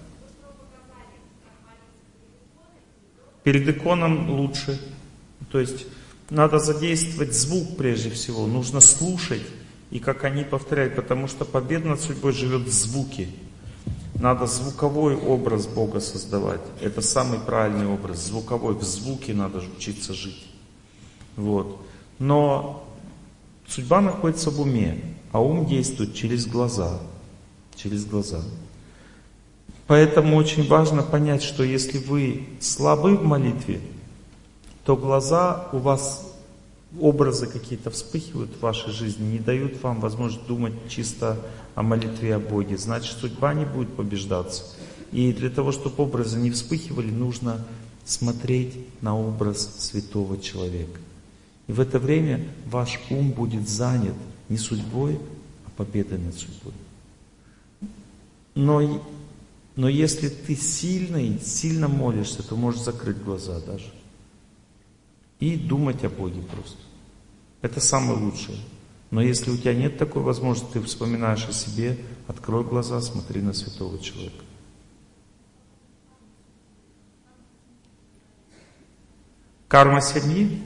Перед 3.43 3.69
иконом 3.69 4.29
лучше. 4.29 4.77
То 5.53 5.61
есть 5.61 5.85
надо 6.29 6.59
задействовать 6.59 7.33
звук 7.33 7.77
прежде 7.77 8.09
всего. 8.09 8.45
Нужно 8.45 8.81
слушать. 8.81 9.43
И 9.91 9.99
как 9.99 10.23
они 10.23 10.43
повторяют, 10.43 10.95
потому 10.95 11.27
что 11.27 11.45
победа 11.45 11.89
над 11.89 12.01
судьбой 12.01 12.33
живет 12.33 12.63
в 12.63 12.71
звуке. 12.71 13.29
Надо 14.15 14.47
звуковой 14.47 15.15
образ 15.15 15.67
Бога 15.67 15.99
создавать. 15.99 16.61
Это 16.81 17.01
самый 17.01 17.39
правильный 17.39 17.87
образ. 17.87 18.25
Звуковой. 18.25 18.73
В 18.75 18.83
звуке 18.83 19.33
надо 19.33 19.61
учиться 19.77 20.13
жить. 20.13 20.47
Вот. 21.35 21.79
Но 22.19 22.87
Судьба 23.67 23.99
находится 24.01 24.49
в 24.49 24.61
уме, 24.61 24.99
а 25.31 25.41
ум 25.41 25.65
действует 25.65 26.15
через 26.15 26.45
глаза. 26.45 26.99
Через 27.75 28.05
глаза. 28.05 28.41
Поэтому 29.87 30.37
очень 30.37 30.67
важно 30.67 31.03
понять, 31.03 31.43
что 31.43 31.63
если 31.63 31.97
вы 31.97 32.47
слабы 32.59 33.15
в 33.17 33.23
молитве, 33.23 33.81
то 34.85 34.95
глаза 34.95 35.67
у 35.73 35.77
вас, 35.77 36.26
образы 37.01 37.47
какие-то 37.47 37.91
вспыхивают 37.91 38.51
в 38.51 38.61
вашей 38.61 38.91
жизни, 38.91 39.33
не 39.33 39.39
дают 39.39 39.81
вам 39.81 39.99
возможность 39.99 40.45
думать 40.47 40.73
чисто 40.89 41.37
о 41.75 41.83
молитве 41.83 42.35
о 42.35 42.39
Боге. 42.39 42.77
Значит, 42.77 43.17
судьба 43.17 43.53
не 43.53 43.65
будет 43.65 43.95
побеждаться. 43.95 44.63
И 45.11 45.31
для 45.31 45.49
того, 45.49 45.71
чтобы 45.71 46.03
образы 46.03 46.37
не 46.39 46.51
вспыхивали, 46.51 47.09
нужно 47.11 47.65
смотреть 48.05 48.73
на 49.01 49.17
образ 49.17 49.75
святого 49.79 50.37
человека. 50.39 50.99
И 51.67 51.71
в 51.71 51.79
это 51.79 51.99
время 51.99 52.47
ваш 52.65 52.99
ум 53.09 53.31
будет 53.31 53.67
занят 53.67 54.15
не 54.49 54.57
судьбой, 54.57 55.19
а 55.65 55.69
победой 55.75 56.17
над 56.17 56.35
судьбой. 56.35 56.73
Но, 58.55 59.03
но 59.75 59.89
если 59.89 60.29
ты 60.29 60.55
сильный, 60.55 61.39
сильно 61.39 61.87
молишься, 61.87 62.41
то 62.41 62.55
можешь 62.55 62.81
закрыть 62.81 63.21
глаза 63.21 63.59
даже. 63.59 63.91
И 65.39 65.55
думать 65.55 66.03
о 66.03 66.09
Боге 66.09 66.41
просто. 66.41 66.86
Это 67.61 67.79
самое 67.79 68.19
лучшее. 68.19 68.57
Но 69.09 69.21
если 69.21 69.51
у 69.51 69.57
тебя 69.57 69.73
нет 69.73 69.97
такой 69.97 70.21
возможности, 70.21 70.73
ты 70.73 70.81
вспоминаешь 70.81 71.47
о 71.47 71.53
себе, 71.53 71.97
открой 72.27 72.63
глаза, 72.63 73.01
смотри 73.01 73.41
на 73.41 73.53
святого 73.53 73.99
человека. 73.99 74.43
Карма 79.67 80.01
семьи 80.01 80.61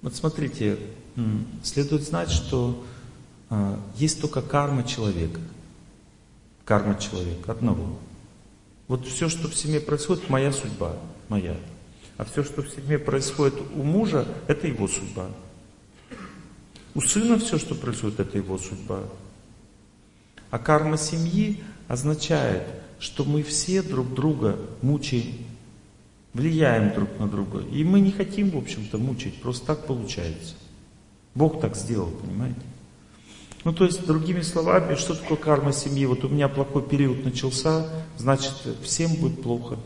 вот 0.00 0.14
смотрите, 0.14 0.78
следует 1.64 2.02
знать, 2.02 2.30
что 2.30 2.84
а, 3.50 3.80
есть 3.96 4.20
только 4.20 4.42
карма 4.42 4.84
человека. 4.84 5.40
Карма 6.64 6.98
человека, 6.98 7.52
одного. 7.52 7.98
Вот 8.86 9.06
все, 9.06 9.28
что 9.28 9.48
в 9.48 9.56
семье 9.56 9.80
происходит, 9.80 10.30
моя 10.30 10.52
судьба, 10.52 10.96
моя. 11.28 11.56
А 12.18 12.24
все, 12.24 12.44
что 12.44 12.62
в 12.62 12.68
семье 12.68 12.98
происходит 12.98 13.54
у 13.74 13.82
мужа, 13.82 14.26
это 14.46 14.66
его 14.66 14.86
судьба. 14.86 15.30
У 16.94 17.00
сына 17.00 17.38
все, 17.38 17.58
что 17.58 17.74
происходит, 17.74 18.20
это 18.20 18.36
его 18.36 18.58
судьба. 18.58 19.04
А 20.50 20.58
карма 20.58 20.98
семьи 20.98 21.62
означает, 21.86 22.64
что 22.98 23.24
мы 23.24 23.42
все 23.42 23.82
друг 23.82 24.12
друга 24.12 24.58
мучаем 24.82 25.48
влияем 26.34 26.94
друг 26.94 27.08
на 27.18 27.28
друга. 27.28 27.60
И 27.72 27.84
мы 27.84 28.00
не 28.00 28.12
хотим, 28.12 28.50
в 28.50 28.56
общем-то, 28.56 28.98
мучить, 28.98 29.40
просто 29.40 29.66
так 29.66 29.86
получается. 29.86 30.54
Бог 31.34 31.60
так 31.60 31.76
сделал, 31.76 32.10
понимаете? 32.10 32.60
Ну, 33.64 33.72
то 33.72 33.84
есть, 33.84 34.06
другими 34.06 34.40
словами, 34.42 34.94
что 34.94 35.14
такое 35.14 35.36
карма 35.36 35.72
семьи? 35.72 36.06
Вот 36.06 36.24
у 36.24 36.28
меня 36.28 36.48
плохой 36.48 36.82
период 36.82 37.24
начался, 37.24 37.86
значит, 38.16 38.54
всем 38.82 39.14
будет 39.16 39.42
плохо. 39.42 39.78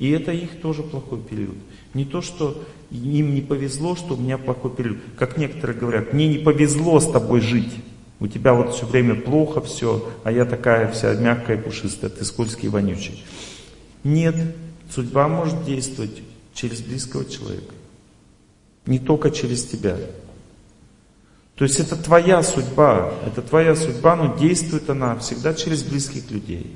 И 0.00 0.10
это 0.10 0.32
их 0.32 0.60
тоже 0.60 0.82
плохой 0.82 1.20
период. 1.20 1.56
Не 1.94 2.04
то, 2.04 2.22
что 2.22 2.60
им 2.90 3.32
не 3.32 3.40
повезло, 3.40 3.94
что 3.94 4.14
у 4.14 4.16
меня 4.16 4.36
плохой 4.36 4.72
период. 4.72 4.98
Как 5.16 5.36
некоторые 5.36 5.78
говорят, 5.78 6.12
мне 6.12 6.26
не 6.26 6.38
повезло 6.38 6.98
с 6.98 7.08
тобой 7.08 7.40
жить. 7.40 7.72
У 8.18 8.26
тебя 8.26 8.54
вот 8.54 8.74
все 8.74 8.84
время 8.84 9.14
плохо 9.14 9.60
все, 9.60 10.10
а 10.24 10.32
я 10.32 10.44
такая 10.44 10.90
вся 10.90 11.14
мягкая, 11.14 11.56
пушистая, 11.56 12.10
ты 12.10 12.24
скользкий, 12.24 12.68
вонючий. 12.68 13.24
Нет, 14.02 14.34
Судьба 14.90 15.28
может 15.28 15.64
действовать 15.64 16.22
через 16.52 16.80
близкого 16.80 17.24
человека. 17.24 17.74
Не 18.86 18.98
только 18.98 19.30
через 19.30 19.64
тебя. 19.64 19.96
То 21.54 21.64
есть 21.64 21.78
это 21.78 21.94
твоя 21.96 22.42
судьба, 22.42 23.12
это 23.24 23.42
твоя 23.42 23.76
судьба, 23.76 24.16
но 24.16 24.36
действует 24.36 24.90
она 24.90 25.16
всегда 25.18 25.54
через 25.54 25.82
близких 25.82 26.30
людей. 26.30 26.74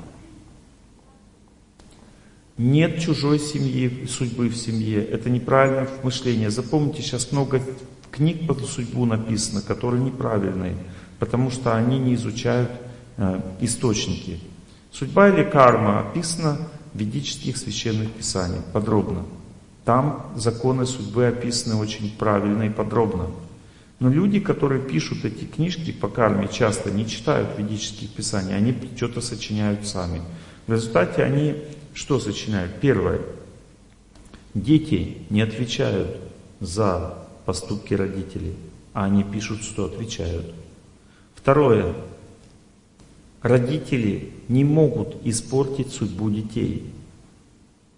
Нет 2.57 3.00
чужой 3.00 3.41
семьи, 3.41 4.07
судьбы 4.08 4.49
в 4.49 4.57
семье. 4.57 5.05
Это 5.05 5.28
неправильное 5.28 5.89
мышление. 6.05 6.50
Запомните, 6.50 7.02
сейчас 7.02 7.33
много 7.33 7.60
книг 8.12 8.47
по 8.47 8.55
судьбу 8.55 9.07
написано, 9.07 9.60
которые 9.60 10.05
неправильные, 10.05 10.76
потому 11.18 11.50
что 11.50 11.74
они 11.74 11.99
не 11.99 12.15
изучают 12.15 12.70
э, 13.16 13.41
источники. 13.60 14.39
Судьба 14.92 15.31
или 15.31 15.42
карма 15.42 16.00
описана 16.00 16.58
ведических 16.94 17.57
священных 17.57 18.12
писаниях 18.12 18.65
подробно. 18.73 19.24
Там 19.84 20.33
законы 20.36 20.86
судьбы 20.86 21.26
описаны 21.26 21.74
очень 21.74 22.15
правильно 22.16 22.62
и 22.62 22.70
подробно. 22.70 23.26
Но 23.99 24.08
люди, 24.08 24.39
которые 24.39 24.81
пишут 24.81 25.24
эти 25.24 25.44
книжки 25.44 25.91
по 25.91 26.08
карме, 26.08 26.49
часто 26.49 26.92
не 26.92 27.07
читают 27.07 27.58
ведических 27.58 28.10
писаний, 28.10 28.57
они 28.57 28.76
что-то 28.97 29.20
сочиняют 29.20 29.86
сами. 29.86 30.23
В 30.68 30.73
результате 30.73 31.24
они 31.24 31.57
что 31.95 32.19
сочиняют? 32.19 32.81
Первое. 32.81 33.21
Дети 34.53 35.19
не 35.31 35.41
отвечают 35.41 36.17
за 36.61 37.19
поступки 37.47 37.95
родителей, 37.95 38.55
а 38.93 39.05
они 39.05 39.23
пишут, 39.23 39.63
что 39.63 39.87
отвечают. 39.87 40.53
Второе. 41.35 41.95
Родители 43.43 44.33
не 44.49 44.65
могут 44.65 45.17
испортить 45.25 45.93
судьбу 45.93 46.31
детей. 46.31 46.91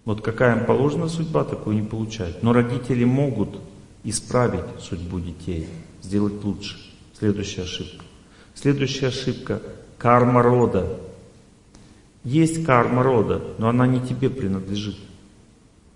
Вот 0.05 0.21
какая 0.21 0.59
им 0.59 0.65
положена 0.65 1.09
судьба, 1.09 1.43
такую 1.43 1.77
не 1.77 1.87
получают. 1.87 2.43
Но 2.43 2.53
родители 2.53 3.03
могут 3.03 3.59
исправить 4.03 4.65
судьбу 4.79 5.19
детей, 5.19 5.67
сделать 6.01 6.43
лучше. 6.43 6.77
Следующая 7.17 7.63
ошибка. 7.63 8.05
Следующая 8.53 9.07
ошибка– 9.07 9.61
карма 9.97 10.41
рода. 10.41 10.99
Есть 12.27 12.65
карма 12.65 13.03
рода, 13.03 13.41
но 13.57 13.69
она 13.69 13.87
не 13.87 14.01
тебе 14.01 14.29
принадлежит. 14.29 14.97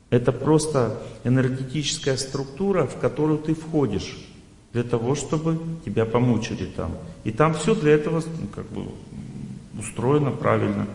Это 0.10 0.32
просто 0.32 0.98
энергетическая 1.26 2.16
структура, 2.16 2.85
в 2.85 2.98
которую 3.00 3.38
ты 3.38 3.53
входишь 3.53 4.18
для 4.72 4.84
того, 4.84 5.16
чтобы 5.16 5.60
тебя 5.84 6.06
помучили 6.06 6.68
там. 6.68 6.93
И 7.26 7.32
там 7.32 7.53
все 7.53 7.76
для 7.76 7.92
этого 7.92 8.24
ну, 8.40 8.48
как 8.48 8.66
бы 8.68 8.85
устроено 9.77 10.32
правильно. 10.32 10.88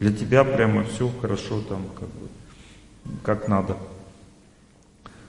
Для 0.00 0.12
тебя 0.12 0.42
прямо 0.42 0.82
все 0.82 1.12
хорошо 1.20 1.60
там, 1.68 1.82
как 1.94 2.08
бы, 2.08 2.28
как 3.22 3.46
надо. 3.46 3.76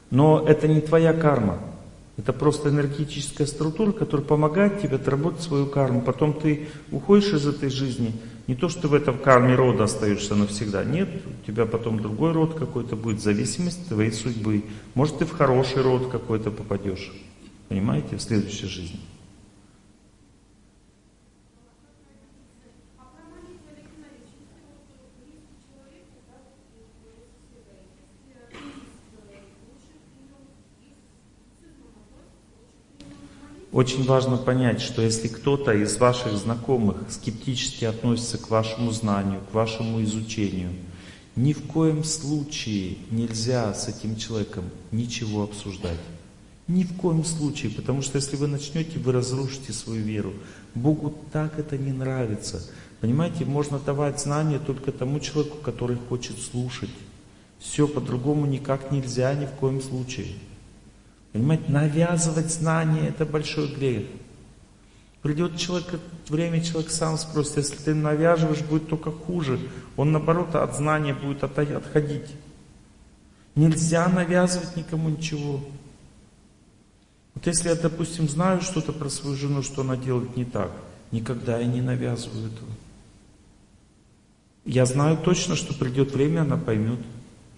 Но 0.09 0.43
это 0.48 0.67
не 0.67 0.82
твоя 0.82 1.14
карма. 1.14 1.59
Это 2.17 2.33
просто 2.33 2.69
энергетическая 2.69 3.45
структура, 3.45 3.91
которая 3.91 4.25
помогает 4.25 4.82
тебе 4.82 4.95
отработать 4.95 5.43
свою 5.43 5.67
карму. 5.67 6.01
Потом 6.01 6.33
ты 6.33 6.69
уходишь 6.91 7.33
из 7.33 7.45
этой 7.45 7.69
жизни. 7.69 8.14
Не 8.48 8.56
то, 8.56 8.69
что 8.69 8.88
в 8.88 8.93
этом 8.93 9.17
карме 9.17 9.56
рода 9.56 9.84
остаешься 9.84 10.34
навсегда. 10.35 10.85
Нет, 10.85 11.09
у 11.26 11.45
тебя 11.45 11.66
потом 11.66 12.00
другой 12.01 12.32
род 12.32 12.53
какой-то 12.53 12.95
будет, 12.95 13.19
от 13.82 13.88
твоей 13.90 14.11
судьбы. 14.11 14.64
Может, 14.93 15.19
ты 15.19 15.26
в 15.26 15.32
хороший 15.32 15.82
род 15.82 16.09
какой-то 16.09 16.50
попадешь. 16.50 17.11
Понимаете, 17.67 18.16
в 18.16 18.22
следующей 18.22 18.67
жизни. 18.67 19.00
Очень 33.77 34.06
важно 34.06 34.38
понять, 34.38 34.81
что 34.81 35.03
если 35.03 35.27
кто-то 35.27 35.72
из 35.72 35.97
ваших 35.97 36.35
знакомых 36.35 36.97
скептически 37.11 37.85
относится 37.85 38.39
к 38.39 38.49
вашему 38.49 38.89
знанию, 38.89 39.39
к 39.51 39.53
вашему 39.53 40.01
изучению, 40.01 40.72
ни 41.35 41.53
в 41.53 41.61
коем 41.67 42.03
случае 42.03 42.97
нельзя 43.11 43.72
с 43.75 43.88
этим 43.88 44.15
человеком 44.15 44.64
ничего 44.91 45.43
обсуждать. 45.43 45.99
Ни 46.67 46.85
в 46.85 46.97
коем 46.97 47.23
случае, 47.23 47.72
потому 47.72 48.01
что 48.01 48.15
если 48.15 48.35
вы 48.35 48.47
начнете, 48.47 48.97
вы 48.97 49.11
разрушите 49.11 49.73
свою 49.73 50.03
веру. 50.03 50.33
Богу 50.73 51.14
так 51.31 51.59
это 51.59 51.77
не 51.77 51.91
нравится. 51.91 52.67
Понимаете, 52.99 53.45
можно 53.45 53.77
давать 53.77 54.19
знания 54.19 54.57
только 54.57 54.91
тому 54.91 55.19
человеку, 55.19 55.57
который 55.57 55.97
хочет 56.09 56.39
слушать. 56.39 56.89
Все 57.59 57.88
по-другому 57.88 58.47
никак 58.47 58.91
нельзя 58.91 59.35
ни 59.35 59.45
в 59.45 59.51
коем 59.51 59.83
случае. 59.83 60.30
Понимаете, 61.33 61.65
навязывать 61.67 62.51
знания– 62.51 63.07
это 63.09 63.25
большой 63.25 63.67
грех. 63.67 64.07
Придет 65.22 65.57
человек, 65.57 65.99
время 66.30 66.64
человек 66.64 66.89
сам 66.89 67.17
спросит, 67.17 67.57
если 67.57 67.75
ты 67.75 67.93
навязываешь, 67.93 68.61
будет 68.61 68.88
только 68.88 69.11
хуже. 69.11 69.59
Он, 69.95 70.11
наоборот, 70.11 70.56
от 70.56 70.75
знания 70.75 71.14
будет 71.14 71.43
отходить. 71.43 72.31
Нельзя 73.56 74.07
навязывать 74.07 74.75
никому 74.77 75.09
ничего. 75.09 75.59
Вот 77.33 77.45
если 77.45 77.69
я, 77.69 77.75
допустим, 77.75 78.30
знаю 78.30 78.61
что-то 78.61 78.93
про 78.93 79.09
свою 79.09 79.35
жену, 79.35 79.64
что 79.64 79.81
она 79.81 79.97
делает 79.97 80.38
не 80.38 80.45
так, 80.45 80.72
никогда 81.11 81.59
я 81.59 81.65
не 81.65 81.81
навязываю 81.81 82.47
этого. 82.47 82.69
Я 84.65 84.85
знаю 84.85 85.17
точно, 85.17 85.56
что 85.56 85.73
придет 85.73 86.11
время, 86.11 86.41
она 86.41 86.57
поймет. 86.57 86.99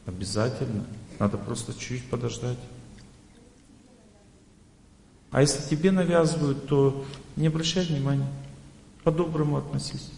Обязательно. 0.05 0.85
Надо 1.17 1.37
просто 1.37 1.73
чуть-чуть 1.73 2.09
подождать. 2.09 2.57
А 5.31 5.41
если 5.41 5.67
тебе 5.69 5.91
навязывают, 5.91 6.67
то 6.67 7.05
не 7.35 7.47
обращай 7.47 7.85
внимания. 7.85 8.27
По-доброму 9.03 9.57
относись. 9.57 10.11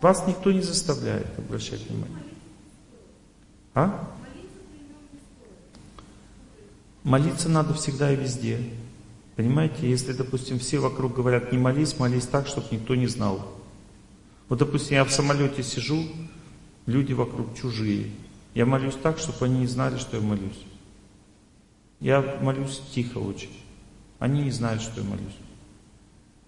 Вас 0.00 0.26
никто 0.26 0.52
не 0.52 0.60
заставляет 0.60 1.26
обращать 1.38 1.88
внимание. 1.88 2.22
А? 3.74 4.10
Молиться 7.04 7.48
надо 7.48 7.74
всегда 7.74 8.12
и 8.12 8.16
везде. 8.16 8.60
Понимаете, 9.36 9.88
если, 9.88 10.12
допустим, 10.12 10.58
все 10.58 10.78
вокруг 10.78 11.14
говорят, 11.14 11.52
не 11.52 11.58
молись, 11.58 11.98
молись 11.98 12.26
так, 12.26 12.48
чтобы 12.48 12.66
никто 12.72 12.96
не 12.96 13.06
знал. 13.06 13.46
Вот, 14.48 14.58
допустим, 14.58 14.96
я 14.96 15.04
в 15.04 15.12
самолете 15.12 15.62
сижу, 15.62 16.04
люди 16.86 17.12
вокруг 17.12 17.54
чужие. 17.54 18.10
Я 18.54 18.66
молюсь 18.66 18.96
так, 19.00 19.18
чтобы 19.18 19.44
они 19.44 19.60
не 19.60 19.66
знали, 19.66 19.98
что 19.98 20.16
я 20.16 20.22
молюсь. 20.22 20.60
Я 22.00 22.38
молюсь 22.42 22.82
тихо 22.92 23.18
очень. 23.18 23.52
Они 24.18 24.42
не 24.42 24.50
знают, 24.50 24.82
что 24.82 25.00
я 25.00 25.06
молюсь. 25.06 25.36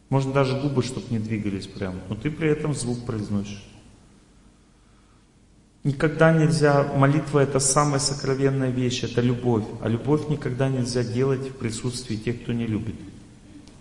Можно 0.09 0.33
даже 0.33 0.61
губы, 0.61 0.83
чтобы 0.83 1.07
не 1.11 1.19
двигались 1.19 1.67
прямо, 1.67 1.97
но 2.09 2.17
ты 2.17 2.31
при 2.31 2.51
этом 2.51 2.75
звук 2.75 3.07
произносишь. 3.07 3.65
Никогда 5.83 6.33
нельзя, 6.33 6.93
молитва 6.95 7.39
это 7.39 7.59
самая 7.59 8.01
сокровенная 8.01 8.71
вещь, 8.71 9.03
это 9.03 9.23
любовь. 9.23 9.65
А 9.81 9.89
любовь 9.89 10.29
никогда 10.29 10.69
нельзя 10.69 11.03
делать 11.03 11.49
в 11.49 11.55
присутствии 11.55 12.17
тех, 12.17 12.43
кто 12.43 12.53
не 12.53 12.67
любит. 12.67 12.97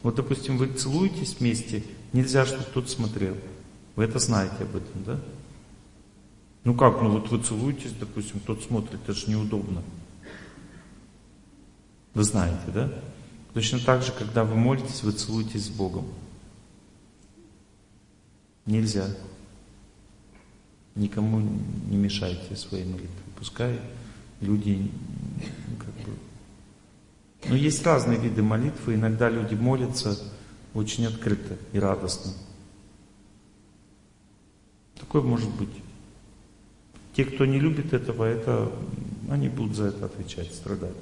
Вот, 0.01 0.15
допустим, 0.15 0.57
вы 0.57 0.67
целуетесь 0.67 1.35
вместе, 1.39 1.83
нельзя, 2.13 2.45
чтобы 2.45 2.63
кто-то 2.63 2.89
смотрел. 2.89 3.35
Вы 3.97 4.05
это 4.05 4.19
знаете 4.19 4.55
об 4.61 4.77
этом, 4.77 5.03
да? 5.03 5.19
Ну 6.63 6.73
как, 6.73 7.01
ну 7.01 7.09
вот 7.09 7.29
вы 7.31 7.41
целуетесь, 7.41 7.91
допустим, 7.99 8.39
кто-то 8.39 8.63
смотрит, 8.63 8.99
это 9.03 9.13
же 9.13 9.29
неудобно. 9.29 9.81
Вы 12.13 12.23
знаете, 12.23 12.61
да? 12.73 12.93
Точно 13.53 13.79
так 13.79 14.03
же, 14.03 14.11
когда 14.11 14.43
вы 14.43 14.55
молитесь, 14.55 15.03
вы 15.03 15.11
целуетесь 15.11 15.65
с 15.65 15.69
Богом. 15.69 16.05
Нельзя. 18.65 19.07
Никому 20.95 21.39
не 21.39 21.97
мешайте 21.97 22.55
своей 22.55 22.85
молитве. 22.85 23.09
Пускай 23.37 23.79
люди 24.41 24.91
как 25.79 25.93
бы... 26.05 27.49
Но 27.49 27.55
есть 27.55 27.83
разные 27.83 28.19
виды 28.19 28.43
молитвы. 28.43 28.95
Иногда 28.95 29.29
люди 29.29 29.55
молятся 29.55 30.17
очень 30.73 31.05
открыто 31.07 31.57
и 31.73 31.79
радостно. 31.79 32.33
Такое 34.99 35.21
может 35.21 35.49
быть. 35.55 35.69
Те, 37.15 37.25
кто 37.25 37.45
не 37.45 37.59
любит 37.59 37.93
этого, 37.93 38.25
это, 38.25 38.71
они 39.29 39.49
будут 39.49 39.75
за 39.75 39.85
это 39.85 40.05
отвечать, 40.05 40.53
страдать. 40.53 40.95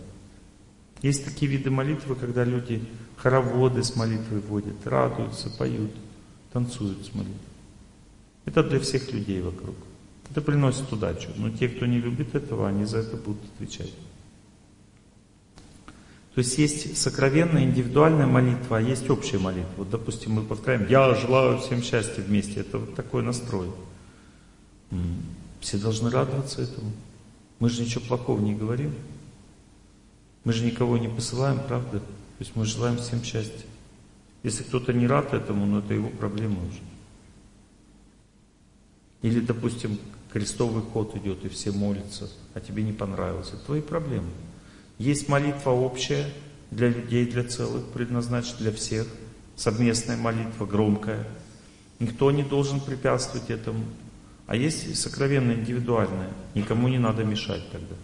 Есть 1.01 1.25
такие 1.25 1.51
виды 1.51 1.69
молитвы, 1.69 2.15
когда 2.15 2.43
люди 2.43 2.83
хороводы 3.17 3.83
с 3.83 3.95
молитвой 3.95 4.39
водят, 4.39 4.85
радуются, 4.85 5.49
поют, 5.49 5.91
танцуют 6.51 7.05
с 7.05 7.13
молитвой. 7.13 7.35
Это 8.45 8.63
для 8.63 8.79
всех 8.79 9.11
людей 9.11 9.41
вокруг. 9.41 9.75
Это 10.29 10.41
приносит 10.41 10.91
удачу. 10.91 11.29
Но 11.35 11.49
те, 11.49 11.69
кто 11.69 11.85
не 11.85 11.99
любит 11.99 12.35
этого, 12.35 12.67
они 12.67 12.85
за 12.85 12.99
это 12.99 13.17
будут 13.17 13.41
отвечать. 13.55 13.93
То 16.33 16.39
есть 16.39 16.57
есть 16.59 16.97
сокровенная 16.97 17.63
индивидуальная 17.63 18.27
молитва, 18.27 18.77
а 18.77 18.81
есть 18.81 19.09
общая 19.09 19.39
молитва. 19.39 19.71
Вот, 19.77 19.89
допустим, 19.89 20.33
мы 20.33 20.43
повторяем 20.43 20.87
«Я 20.87 21.13
желаю 21.15 21.57
всем 21.59 21.81
счастья 21.81 22.21
вместе». 22.21 22.59
Это 22.59 22.77
вот 22.77 22.95
такой 22.95 23.23
настрой. 23.23 23.69
Все 25.61 25.77
должны 25.77 26.11
радоваться 26.11 26.61
этому. 26.61 26.91
Мы 27.59 27.69
же 27.69 27.81
ничего 27.81 28.01
плохого 28.05 28.39
не 28.39 28.53
говорим. 28.53 28.93
Мы 30.47 30.53
же 30.53 30.63
никого 30.63 30.97
не 30.97 31.09
посылаем, 31.09 31.59
правда? 31.59 31.99
То 31.99 32.39
есть 32.39 32.55
мы 32.55 32.63
желаем 32.63 32.95
всем 32.99 33.21
счастья. 33.21 33.65
Если 34.43 34.63
кто-то 34.63 34.93
не 34.93 35.05
рад 35.05 35.33
этому, 35.33 35.65
ну 35.65 35.79
это 35.79 35.93
его 35.93 36.07
проблема 36.07 36.65
уже. 36.65 36.79
Или, 39.23 39.41
допустим, 39.41 39.99
крестовый 40.31 40.83
ход 40.83 41.17
идет, 41.17 41.43
и 41.43 41.49
все 41.49 41.73
молятся, 41.73 42.29
а 42.53 42.61
тебе 42.61 42.83
не 42.83 42.93
понравилось. 42.93 43.49
Это 43.49 43.57
твои 43.65 43.81
проблемы. 43.81 44.29
Есть 44.99 45.27
молитва 45.27 45.71
общая 45.71 46.31
для 46.71 46.87
людей, 46.87 47.25
для 47.25 47.43
целых, 47.43 47.83
предназначена 47.87 48.57
для 48.59 48.71
всех. 48.71 49.05
Совместная 49.57 50.15
молитва, 50.15 50.65
громкая. 50.65 51.27
Никто 51.99 52.31
не 52.31 52.43
должен 52.43 52.79
препятствовать 52.79 53.49
этому. 53.49 53.83
А 54.45 54.55
есть 54.55 54.95
сокровенная, 54.97 55.55
индивидуальная. 55.55 56.29
Никому 56.53 56.87
не 56.87 56.99
надо 56.99 57.25
мешать 57.25 57.69
тогда. 57.69 57.95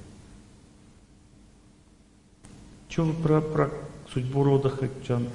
Что 2.93 3.05
вы 3.05 3.13
про, 3.13 3.41
про 3.41 3.71
судьбу 4.13 4.43
рода 4.43 4.69
Хачан? 4.69 5.27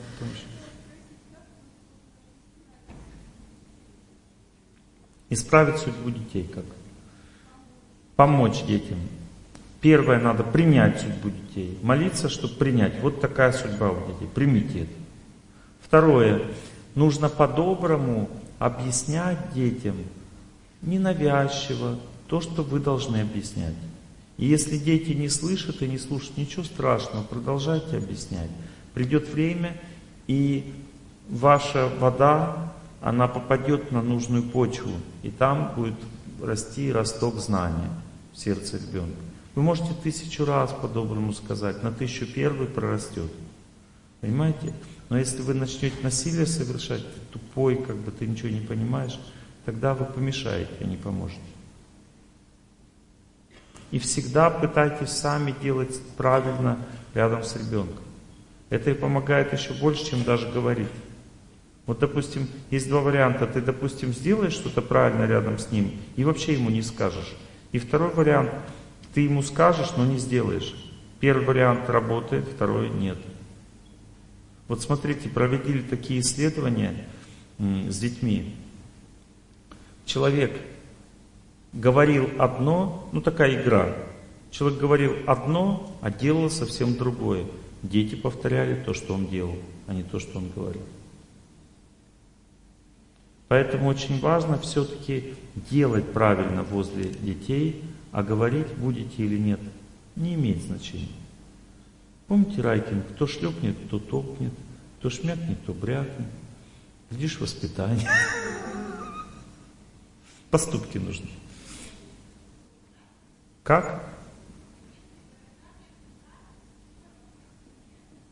Исправить 5.29 5.79
судьбу 5.79 6.11
детей 6.11 6.45
как? 6.45 6.63
Помочь 8.15 8.63
детям. 8.63 8.99
Первое, 9.81 10.21
надо 10.21 10.45
принять 10.45 11.01
судьбу 11.01 11.31
детей. 11.31 11.77
Молиться, 11.83 12.29
чтобы 12.29 12.55
принять. 12.55 13.01
Вот 13.01 13.21
такая 13.21 13.51
судьба 13.51 13.91
у 13.91 14.07
детей. 14.07 14.29
Примите 14.33 14.83
это. 14.83 14.93
Второе, 15.81 16.43
нужно 16.95 17.29
по-доброму 17.29 18.31
объяснять 18.61 19.53
детям, 19.53 19.97
ненавязчиво, 20.81 21.99
то, 22.29 22.41
что 22.41 22.63
вы 22.63 22.79
должны 22.79 23.17
объяснять. 23.21 23.75
И 24.39 24.47
если 24.47 24.79
дети 24.79 25.11
не 25.11 25.29
слышат 25.29 25.83
и 25.83 25.89
не 25.89 25.99
слушают, 25.99 26.39
ничего 26.39 26.65
страшного, 26.65 27.25
продолжайте 27.25 27.97
объяснять. 27.97 28.51
Придет 28.95 29.29
время, 29.29 29.77
и 30.29 30.73
ваша 31.29 31.91
вода, 32.01 32.73
она 33.03 33.29
попадет 33.29 33.93
на 33.93 34.01
нужную 34.01 34.45
почву, 34.45 34.93
и 35.23 35.31
там 35.31 35.73
будет 35.77 35.95
расти 36.43 36.91
росток 36.93 37.35
знания 37.37 37.91
в 38.33 38.39
сердце 38.39 38.79
ребенка. 38.79 39.21
Вы 39.55 39.63
можете 39.63 39.91
тысячу 40.03 40.45
раз 40.45 40.73
по-доброму 40.73 41.33
сказать, 41.33 41.83
на 41.83 41.91
тысячу 41.91 42.27
первый 42.27 42.69
прорастет. 42.69 43.31
Понимаете? 44.21 44.73
Но 45.09 45.19
если 45.19 45.43
вы 45.43 45.55
начнете 45.55 45.97
насилие 46.03 46.47
совершать, 46.47 47.01
ты 47.01 47.21
тупой, 47.33 47.77
как 47.77 47.97
бы 47.97 48.13
ты 48.13 48.27
ничего 48.27 48.51
не 48.51 48.61
понимаешь, 48.61 49.19
тогда 49.65 49.95
вы 49.95 50.05
помешаете, 50.05 50.71
а 50.81 50.85
не 50.85 50.97
поможете. 50.97 51.41
И 53.91 53.99
всегда 53.99 54.51
пытайтесь 54.51 55.11
сами 55.11 55.55
делать 55.63 55.99
правильно 56.17 56.79
рядом 57.15 57.43
с 57.43 57.57
ребенком. 57.57 58.05
Это 58.71 58.91
и 58.91 58.95
помогает 58.95 59.53
еще 59.53 59.73
больше, 59.73 60.05
чем 60.05 60.25
даже 60.25 60.49
говорить. 60.49 60.89
Вот, 61.87 62.01
допустим, 62.01 62.47
есть 62.71 62.89
два 62.89 63.01
варианта. 63.01 63.47
Ты, 63.47 63.63
допустим, 63.63 64.13
сделаешь 64.13 64.53
что-то 64.53 64.83
правильно 64.83 65.27
рядом 65.27 65.59
с 65.59 65.71
ним 65.71 65.93
и 66.17 66.25
вообще 66.25 66.53
ему 66.53 66.69
не 66.69 66.83
скажешь. 66.83 67.35
И 67.73 67.79
второй 67.79 68.11
вариант, 68.11 68.51
ты 69.15 69.23
ему 69.23 69.43
скажешь, 69.43 69.97
но 69.97 70.05
не 70.05 70.19
сделаешь. 70.19 70.75
Первый 71.19 71.47
вариант 71.47 71.89
работает, 71.89 72.47
второй 72.47 72.91
нет. 72.91 73.17
Вот 74.69 74.83
смотрите, 74.83 75.31
проводили 75.31 75.81
такие 75.81 76.21
исследования 76.21 77.07
с 77.59 77.99
детьми. 77.99 78.55
Человек 80.05 80.53
говорил 81.73 82.29
одно, 82.39 83.09
ну 83.13 83.21
такая 83.21 83.63
игра. 83.63 83.95
Человек 84.51 84.81
говорил 84.81 85.17
одно, 85.27 85.93
а 86.01 86.11
делал 86.11 86.51
совсем 86.51 86.97
другое. 86.97 87.45
Дети 87.83 88.15
повторяли 88.15 88.83
то, 88.83 88.95
что 88.95 89.15
он 89.15 89.27
делал, 89.27 89.57
а 89.87 89.95
не 89.95 90.03
то, 90.03 90.19
что 90.19 90.39
он 90.39 90.51
говорил. 90.51 90.83
Поэтому 93.49 93.89
очень 93.89 94.21
важно 94.21 94.59
все-таки 94.59 95.35
делать 95.71 96.13
правильно 96.13 96.63
возле 96.63 97.05
детей, 97.05 97.83
а 98.13 98.23
говорить 98.23 98.69
будете 98.77 99.25
или 99.25 99.39
нет, 99.39 99.61
не 100.17 100.35
имеет 100.35 100.63
значения. 100.63 101.09
Помните 102.27 102.61
Райкин, 102.61 103.03
кто 103.15 103.27
шлепнет, 103.27 103.77
кто 103.87 103.99
топнет, 103.99 104.53
кто 104.99 105.09
шмякнет, 105.09 105.59
кто 105.63 105.73
брякнет. 105.73 106.29
Видишь 107.11 107.41
воспитание. 107.41 108.07
Поступки 110.51 110.99
нужны. 110.99 111.29
Как? 113.69 114.03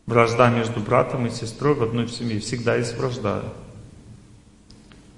Вражда 0.07 0.49
между 0.49 0.81
братом 0.81 1.27
и 1.27 1.31
сестрой 1.31 1.75
в 1.75 1.83
одной 1.83 2.09
семье. 2.09 2.41
Всегда 2.41 2.77
есть 2.77 2.97
вражда. 2.97 3.43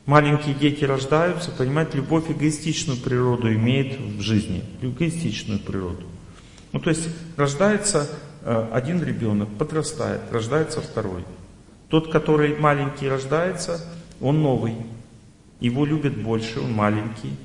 Маленькие 0.06 0.56
дети 0.56 0.84
рождаются, 0.84 1.52
понимаете, 1.52 1.98
любовь 1.98 2.28
эгоистичную 2.32 2.98
природу 2.98 3.54
имеет 3.54 4.00
в 4.00 4.20
жизни. 4.20 4.64
Эгоистичную 4.82 5.60
природу. 5.60 6.02
Ну, 6.72 6.80
то 6.80 6.90
есть 6.90 7.08
рождается 7.36 8.10
э, 8.42 8.70
один 8.72 9.00
ребенок, 9.00 9.48
подрастает, 9.56 10.22
рождается 10.32 10.80
второй. 10.80 11.24
Тот, 11.90 12.10
который 12.10 12.56
маленький 12.58 13.08
рождается, 13.08 13.88
он 14.20 14.42
новый. 14.42 14.74
Его 15.60 15.86
любят 15.86 16.20
больше, 16.20 16.58
он 16.58 16.72
маленький. 16.72 17.36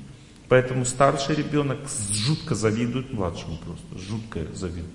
Поэтому 0.54 0.84
старший 0.84 1.34
ребенок 1.34 1.80
жутко 2.12 2.54
завидует 2.54 3.12
младшему 3.12 3.56
просто, 3.56 3.98
жутко 3.98 4.38
завидует. 4.54 4.86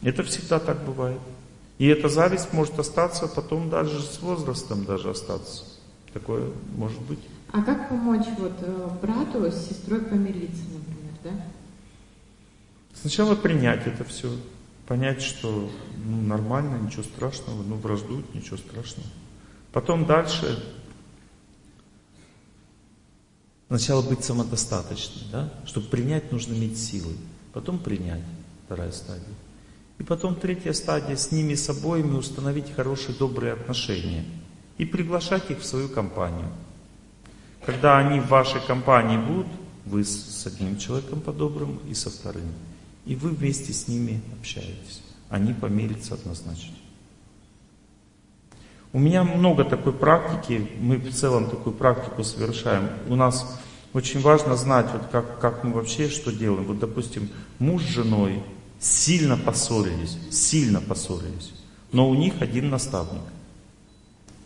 Это 0.00 0.22
всегда 0.22 0.58
так 0.58 0.82
бывает. 0.82 1.20
И 1.76 1.86
эта 1.86 2.08
зависть 2.08 2.54
может 2.54 2.78
остаться 2.78 3.26
потом 3.26 3.68
даже 3.68 4.00
с 4.00 4.18
возрастом 4.22 4.86
даже 4.86 5.10
остаться. 5.10 5.64
Такое 6.14 6.48
может 6.74 7.02
быть. 7.02 7.18
А 7.52 7.62
как 7.62 7.90
помочь 7.90 8.28
вот 8.38 8.54
э, 8.62 8.88
брату 9.02 9.44
с 9.52 9.68
сестрой 9.68 10.00
помириться, 10.00 10.62
например, 10.72 11.12
да? 11.22 11.30
Сначала 12.94 13.34
принять 13.34 13.86
это 13.86 14.04
все, 14.04 14.34
понять, 14.86 15.20
что 15.20 15.70
ну, 16.02 16.22
нормально, 16.22 16.78
ничего 16.78 17.02
страшного, 17.02 17.62
ну 17.62 17.76
враждуют, 17.76 18.34
ничего 18.34 18.56
страшного. 18.56 19.10
Потом 19.70 20.06
дальше 20.06 20.64
Сначала 23.70 24.02
быть 24.02 24.24
самодостаточным, 24.24 25.30
да? 25.30 25.48
Чтобы 25.64 25.86
принять, 25.86 26.32
нужно 26.32 26.54
иметь 26.54 26.76
силы. 26.76 27.14
Потом 27.52 27.78
принять, 27.78 28.24
вторая 28.64 28.90
стадия. 28.90 29.22
И 30.00 30.02
потом 30.02 30.34
третья 30.34 30.72
стадия, 30.72 31.14
с 31.14 31.30
ними 31.30 31.54
с 31.54 31.70
обоими 31.70 32.16
установить 32.16 32.74
хорошие, 32.74 33.16
добрые 33.16 33.52
отношения. 33.52 34.24
И 34.76 34.84
приглашать 34.84 35.52
их 35.52 35.60
в 35.60 35.64
свою 35.64 35.88
компанию. 35.88 36.48
Когда 37.64 37.98
они 37.98 38.18
в 38.18 38.26
вашей 38.26 38.60
компании 38.60 39.18
будут, 39.18 39.46
вы 39.86 40.02
с 40.02 40.44
одним 40.48 40.76
человеком 40.76 41.20
по-доброму 41.20 41.78
и 41.88 41.94
со 41.94 42.10
вторым. 42.10 42.52
И 43.06 43.14
вы 43.14 43.30
вместе 43.30 43.72
с 43.72 43.86
ними 43.86 44.20
общаетесь. 44.36 45.00
Они 45.28 45.52
помирятся 45.52 46.14
однозначно. 46.14 46.74
У 48.92 48.98
меня 48.98 49.22
много 49.22 49.64
такой 49.64 49.92
практики, 49.92 50.68
мы 50.80 50.96
в 50.96 51.12
целом 51.12 51.48
такую 51.48 51.74
практику 51.74 52.24
совершаем. 52.24 52.88
У 53.08 53.14
нас 53.14 53.58
очень 53.92 54.20
важно 54.20 54.56
знать, 54.56 54.86
вот 54.92 55.02
как, 55.12 55.38
как 55.38 55.62
мы 55.62 55.74
вообще 55.74 56.08
что 56.08 56.32
делаем. 56.32 56.64
Вот, 56.64 56.80
допустим, 56.80 57.28
муж 57.60 57.82
с 57.84 57.88
женой 57.88 58.42
сильно 58.80 59.36
поссорились, 59.36 60.18
сильно 60.32 60.80
поссорились, 60.80 61.52
но 61.92 62.08
у 62.08 62.14
них 62.14 62.34
один 62.40 62.70
наставник. 62.70 63.22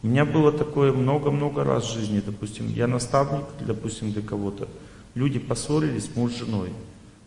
У 0.02 0.08
меня 0.08 0.26
было 0.26 0.52
такое 0.52 0.92
много-много 0.92 1.64
раз 1.64 1.84
в 1.84 1.94
жизни, 1.94 2.20
допустим, 2.24 2.68
я 2.68 2.86
наставник, 2.86 3.44
допустим, 3.60 4.12
для 4.12 4.20
кого-то. 4.20 4.68
Люди 5.14 5.38
поссорились, 5.38 6.10
муж 6.14 6.32
с 6.32 6.38
женой. 6.40 6.70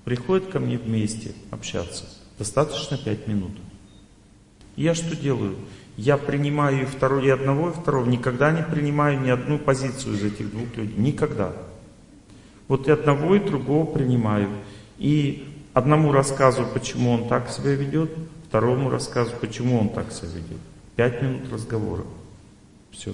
Приходят 0.06 0.50
ко 0.50 0.60
мне 0.60 0.78
вместе 0.78 1.34
общаться. 1.50 2.06
Достаточно 2.38 2.96
пять 2.96 3.28
минут. 3.28 3.54
я 4.76 4.94
что 4.94 5.16
делаю? 5.16 5.56
Я 5.98 6.18
принимаю 6.18 6.84
и 6.84 6.86
второго, 6.86 7.22
и 7.22 7.30
одного, 7.30 7.70
и 7.70 7.74
второго, 7.74 8.08
никогда 8.08 8.52
не 8.52 8.62
принимаю 8.62 9.20
ни 9.20 9.30
одну 9.30 9.58
позицию 9.58 10.16
из 10.16 10.24
этих 10.24 10.52
двух 10.52 10.78
людей. 10.78 10.96
Никогда. 10.96 11.54
Вот 12.68 12.88
и 12.88 12.92
одного, 12.92 13.36
и 13.36 13.40
другого 13.40 13.86
принимаю. 13.86 14.50
И 15.00 15.48
одному 15.74 16.12
рассказываю, 16.12 16.72
почему 16.72 17.12
он 17.12 17.28
так 17.28 17.50
себя 17.50 17.74
ведет, 17.74 18.12
второму 18.48 18.92
рассказываю, 18.92 19.40
почему 19.42 19.80
он 19.80 19.90
так 19.90 20.12
себя 20.12 20.30
ведет. 20.36 20.60
Пять 20.96 21.22
минут 21.22 21.52
разговора. 21.52 22.04
Все. 22.92 23.14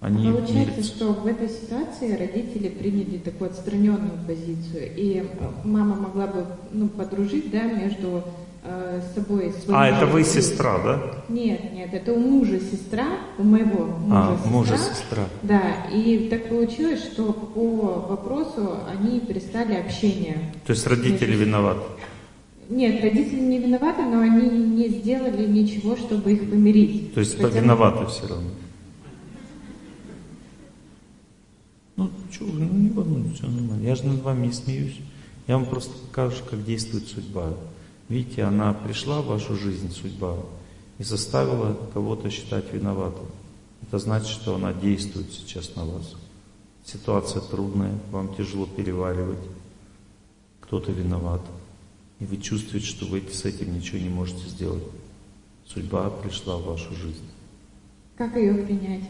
Они 0.00 0.30
Получается, 0.30 0.54
мирятся. 0.54 0.82
что 0.84 1.12
в 1.14 1.26
этой 1.26 1.48
ситуации 1.48 2.16
родители 2.16 2.68
приняли 2.68 3.18
такую 3.18 3.50
отстраненную 3.50 4.18
позицию, 4.24 4.92
и 4.94 5.26
мама 5.64 5.96
могла 5.96 6.26
бы 6.28 6.46
ну, 6.70 6.88
подружить 6.88 7.50
да, 7.50 7.62
между 7.62 8.22
Э, 8.68 9.00
с 9.00 9.14
собой 9.14 9.52
свою 9.62 9.78
А, 9.78 9.86
это 9.86 10.06
вы 10.06 10.24
сестра, 10.24 10.78
да? 10.82 11.00
Нет, 11.28 11.72
нет, 11.72 11.94
это 11.94 12.12
у 12.12 12.18
мужа 12.18 12.58
сестра, 12.58 13.06
у 13.38 13.44
моего 13.44 13.84
мужа 13.84 14.28
а, 14.28 14.36
сестра. 14.36 14.50
мужа 14.50 14.76
сестра. 14.76 15.24
Да, 15.42 15.62
и 15.92 16.28
так 16.28 16.48
получилось, 16.48 17.00
что 17.04 17.32
по 17.32 18.08
вопросу 18.08 18.78
они 18.90 19.20
перестали 19.20 19.74
общение. 19.74 20.52
То 20.66 20.72
есть 20.72 20.84
родители 20.84 21.36
виноваты? 21.36 21.80
Нет, 22.68 23.00
родители 23.04 23.38
не 23.38 23.60
виноваты, 23.60 24.02
но 24.02 24.20
они 24.20 24.48
не 24.48 24.88
сделали 24.88 25.46
ничего, 25.46 25.94
чтобы 25.94 26.32
их 26.32 26.50
помирить. 26.50 27.14
То 27.14 27.20
есть 27.20 27.40
Хотя 27.40 27.60
виноваты 27.60 28.06
все 28.06 28.26
равно? 28.26 28.50
Ну, 31.94 32.10
что, 32.32 32.44
ну 32.46 32.64
не 32.64 32.90
волнуйтесь, 32.90 33.38
все 33.38 33.46
нормально. 33.46 33.86
Я 33.86 33.94
же 33.94 34.06
над 34.06 34.22
вами 34.22 34.48
не 34.48 34.52
смеюсь. 34.52 34.98
Я 35.46 35.56
вам 35.56 35.66
просто 35.66 35.92
покажу, 36.08 36.42
как 36.50 36.64
действует 36.64 37.06
судьба. 37.06 37.52
Видите, 38.08 38.44
она 38.44 38.72
пришла 38.72 39.20
в 39.20 39.26
вашу 39.26 39.56
жизнь, 39.56 39.90
судьба, 39.90 40.36
и 40.98 41.02
заставила 41.02 41.76
кого-то 41.92 42.30
считать 42.30 42.72
виноватым. 42.72 43.26
Это 43.82 43.98
значит, 43.98 44.28
что 44.28 44.54
она 44.54 44.72
действует 44.72 45.32
сейчас 45.32 45.74
на 45.74 45.84
вас. 45.84 46.14
Ситуация 46.84 47.42
трудная, 47.42 47.98
вам 48.12 48.34
тяжело 48.34 48.66
переваривать. 48.66 49.40
Кто-то 50.60 50.92
виноват. 50.92 51.42
И 52.20 52.24
вы 52.24 52.38
чувствуете, 52.38 52.86
что 52.86 53.06
вы 53.06 53.22
с 53.30 53.44
этим 53.44 53.74
ничего 53.74 53.98
не 53.98 54.08
можете 54.08 54.48
сделать. 54.48 54.84
Судьба 55.66 56.10
пришла 56.10 56.56
в 56.56 56.64
вашу 56.64 56.94
жизнь. 56.94 57.24
Как 58.16 58.36
ее 58.36 58.54
принять? 58.54 59.02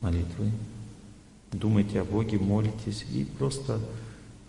Молитвой. 0.00 0.52
Думайте 1.52 2.00
о 2.00 2.04
Боге, 2.04 2.38
молитесь 2.38 3.04
и 3.12 3.24
просто 3.24 3.80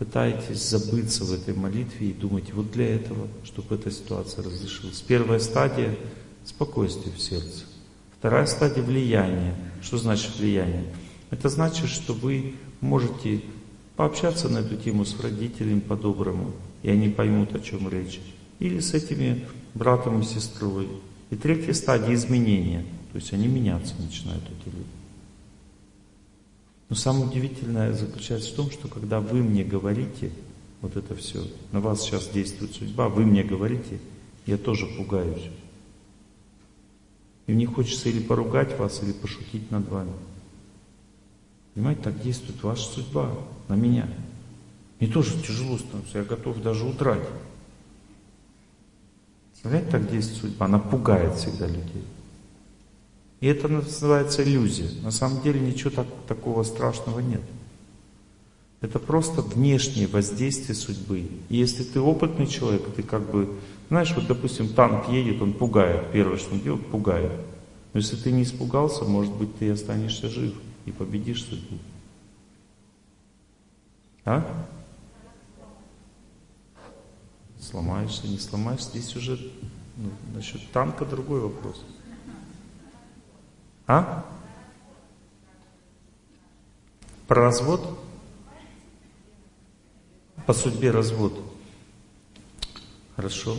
пытаетесь 0.00 0.66
забыться 0.66 1.24
в 1.24 1.32
этой 1.34 1.52
молитве 1.52 2.08
и 2.08 2.12
думайте 2.14 2.54
вот 2.54 2.72
для 2.72 2.94
этого, 2.94 3.28
чтобы 3.44 3.74
эта 3.74 3.90
ситуация 3.90 4.42
разрешилась. 4.42 5.04
Первая 5.06 5.38
стадия– 5.38 5.94
спокойствие 6.46 7.14
в 7.14 7.20
сердце. 7.20 7.64
Вторая 8.18 8.46
стадия– 8.46 8.82
влияние. 8.84 9.54
Что 9.82 9.98
значит 9.98 10.38
влияние? 10.38 10.86
Это 11.28 11.50
значит, 11.50 11.90
что 11.90 12.14
вы 12.14 12.54
можете 12.80 13.42
пообщаться 13.94 14.48
на 14.48 14.60
эту 14.60 14.76
тему 14.76 15.04
с 15.04 15.20
родителями 15.20 15.80
по-доброму, 15.80 16.52
и 16.82 16.88
они 16.88 17.10
поймут, 17.10 17.54
о 17.54 17.60
чем 17.60 17.86
речь. 17.90 18.20
Или 18.58 18.80
с 18.80 18.94
этими 18.94 19.44
братом 19.74 20.22
и 20.22 20.24
сестрой. 20.24 20.88
И 21.28 21.36
третья 21.36 21.74
стадия– 21.74 22.14
изменения. 22.14 22.86
То 23.12 23.18
есть 23.18 23.34
они 23.34 23.48
меняться 23.48 23.92
начинают, 23.98 24.44
эти 24.44 24.74
люди. 24.74 24.99
Но 26.90 26.96
самое 26.96 27.26
удивительное 27.26 27.92
заключается 27.92 28.52
в 28.52 28.56
том, 28.56 28.70
что 28.70 28.88
когда 28.88 29.20
вы 29.20 29.42
мне 29.42 29.62
говорите, 29.62 30.32
вот 30.82 30.96
это 30.96 31.14
все, 31.14 31.46
на 31.70 31.80
вас 31.80 32.02
сейчас 32.02 32.28
действует 32.28 32.74
судьба, 32.74 33.08
вы 33.08 33.24
мне 33.24 33.44
говорите, 33.44 34.00
я 34.44 34.58
тоже 34.58 34.86
пугаюсь. 34.86 35.50
И 37.46 37.52
мне 37.52 37.66
хочется 37.66 38.08
или 38.08 38.20
поругать 38.20 38.76
вас, 38.76 39.02
или 39.04 39.12
пошутить 39.12 39.70
над 39.70 39.88
вами. 39.88 40.12
Понимаете, 41.74 42.02
так 42.02 42.20
действует 42.20 42.60
ваша 42.64 42.82
судьба 42.82 43.30
на 43.68 43.74
меня. 43.74 44.08
Мне 44.98 45.08
тоже 45.08 45.40
тяжело 45.40 45.78
становится, 45.78 46.18
я 46.18 46.24
готов 46.24 46.60
даже 46.60 46.84
удрать. 46.84 47.26
Знаете, 49.62 49.90
так 49.90 50.10
действует 50.10 50.40
судьба, 50.40 50.66
она 50.66 50.80
пугает 50.80 51.36
всегда 51.36 51.68
людей. 51.68 52.04
И 53.40 53.46
это 53.46 53.68
называется 53.68 54.44
иллюзия. 54.44 54.90
На 55.02 55.10
самом 55.10 55.42
деле 55.42 55.60
ничего 55.60 55.90
так, 55.90 56.06
такого 56.28 56.62
страшного 56.62 57.20
нет. 57.20 57.40
Это 58.82 58.98
просто 58.98 59.42
внешнее 59.42 60.06
воздействие 60.06 60.74
судьбы. 60.74 61.26
И 61.48 61.56
если 61.56 61.82
ты 61.82 62.00
опытный 62.00 62.46
человек, 62.46 62.82
ты 62.94 63.02
как 63.02 63.30
бы, 63.30 63.58
знаешь, 63.88 64.12
вот 64.14 64.26
допустим, 64.26 64.68
танк 64.68 65.08
едет, 65.08 65.40
он 65.40 65.52
пугает. 65.52 66.12
Первое, 66.12 66.38
что 66.38 66.54
он 66.54 66.60
делает, 66.60 66.86
пугает. 66.86 67.32
Но 67.92 67.98
если 67.98 68.16
ты 68.16 68.30
не 68.30 68.42
испугался, 68.42 69.04
может 69.04 69.32
быть, 69.34 69.58
ты 69.58 69.70
останешься 69.70 70.28
жив 70.28 70.54
и 70.86 70.92
победишь 70.92 71.44
судьбу. 71.44 71.78
А? 74.24 74.66
Сломаешься, 77.58 78.26
не 78.28 78.38
сломаешься. 78.38 78.90
Здесь 78.90 79.16
уже 79.16 79.38
ну, 79.96 80.10
насчет 80.34 80.60
танка 80.72 81.04
другой 81.04 81.40
вопрос. 81.40 81.84
А? 83.92 84.24
Про 87.26 87.42
развод? 87.42 87.98
По 90.46 90.52
судьбе 90.52 90.92
развод. 90.92 91.36
Хорошо. 93.16 93.56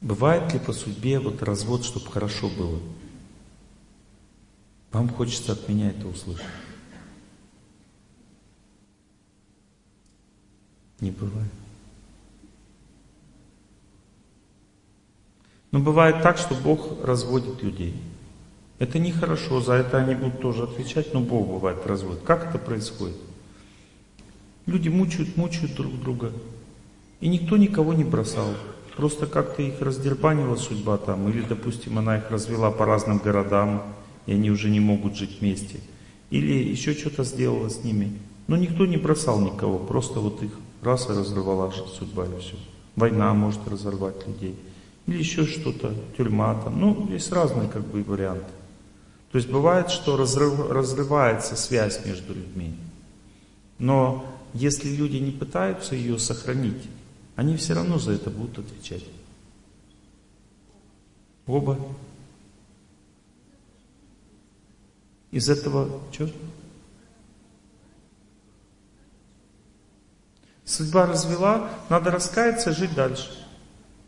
Бывает 0.00 0.50
ли 0.54 0.58
по 0.60 0.72
судьбе 0.72 1.18
вот 1.20 1.42
развод, 1.42 1.84
чтобы 1.84 2.10
хорошо 2.10 2.48
было? 2.48 2.80
Вам 4.90 5.10
хочется 5.10 5.52
от 5.52 5.68
меня 5.68 5.90
это 5.90 6.08
услышать. 6.08 6.46
Не 11.00 11.10
бывает. 11.10 11.59
Но 15.72 15.78
бывает 15.78 16.22
так, 16.22 16.36
что 16.36 16.54
Бог 16.54 17.04
разводит 17.04 17.62
людей. 17.62 17.94
Это 18.78 18.98
нехорошо, 18.98 19.60
за 19.60 19.74
это 19.74 19.98
они 19.98 20.14
будут 20.14 20.40
тоже 20.40 20.64
отвечать, 20.64 21.14
но 21.14 21.20
Бог 21.20 21.46
бывает 21.46 21.86
разводит. 21.86 22.22
Как 22.22 22.48
это 22.48 22.58
происходит? 22.58 23.16
Люди 24.66 24.88
мучают, 24.88 25.36
мучают 25.36 25.74
друг 25.74 26.00
друга. 26.00 26.32
И 27.20 27.28
никто 27.28 27.56
никого 27.56 27.92
не 27.92 28.04
бросал. 28.04 28.48
Просто 28.96 29.26
как-то 29.26 29.62
их 29.62 29.80
раздербанила 29.80 30.56
судьба 30.56 30.96
там. 30.96 31.28
Или, 31.28 31.42
допустим, 31.42 31.98
она 31.98 32.18
их 32.18 32.30
развела 32.30 32.70
по 32.70 32.86
разным 32.86 33.18
городам, 33.18 33.82
и 34.26 34.32
они 34.32 34.50
уже 34.50 34.70
не 34.70 34.80
могут 34.80 35.16
жить 35.16 35.40
вместе. 35.40 35.80
Или 36.30 36.52
еще 36.52 36.94
что-то 36.94 37.22
сделала 37.24 37.68
с 37.68 37.84
ними. 37.84 38.18
Но 38.46 38.56
никто 38.56 38.86
не 38.86 38.96
бросал 38.96 39.40
никого, 39.40 39.78
просто 39.78 40.18
вот 40.20 40.42
их 40.42 40.52
раз 40.82 41.08
и 41.08 41.12
разорвала 41.12 41.70
судьба 41.70 42.26
и 42.26 42.40
все. 42.40 42.56
Война 42.96 43.32
может 43.34 43.60
разорвать 43.68 44.26
людей 44.26 44.56
или 45.10 45.18
еще 45.18 45.44
что-то, 45.44 45.92
тюрьма 46.16 46.54
там. 46.62 46.80
Ну, 46.80 47.08
есть 47.10 47.32
разные 47.32 47.68
как 47.68 47.82
бы 47.82 48.02
варианты. 48.04 48.50
То 49.32 49.38
есть 49.38 49.50
бывает, 49.50 49.90
что 49.90 50.16
разрыв, 50.16 50.70
разрывается 50.70 51.56
связь 51.56 52.04
между 52.04 52.32
людьми. 52.34 52.74
Но 53.78 54.24
если 54.54 54.88
люди 54.88 55.16
не 55.16 55.32
пытаются 55.32 55.94
ее 55.94 56.18
сохранить, 56.18 56.88
они 57.34 57.56
все 57.56 57.74
равно 57.74 57.98
за 57.98 58.12
это 58.12 58.30
будут 58.30 58.60
отвечать. 58.60 59.04
Оба. 61.46 61.78
Из 65.32 65.48
этого 65.48 66.00
что? 66.12 66.30
Судьба 70.64 71.06
развела, 71.06 71.68
надо 71.88 72.12
раскаяться 72.12 72.70
и 72.70 72.74
жить 72.74 72.94
дальше. 72.94 73.39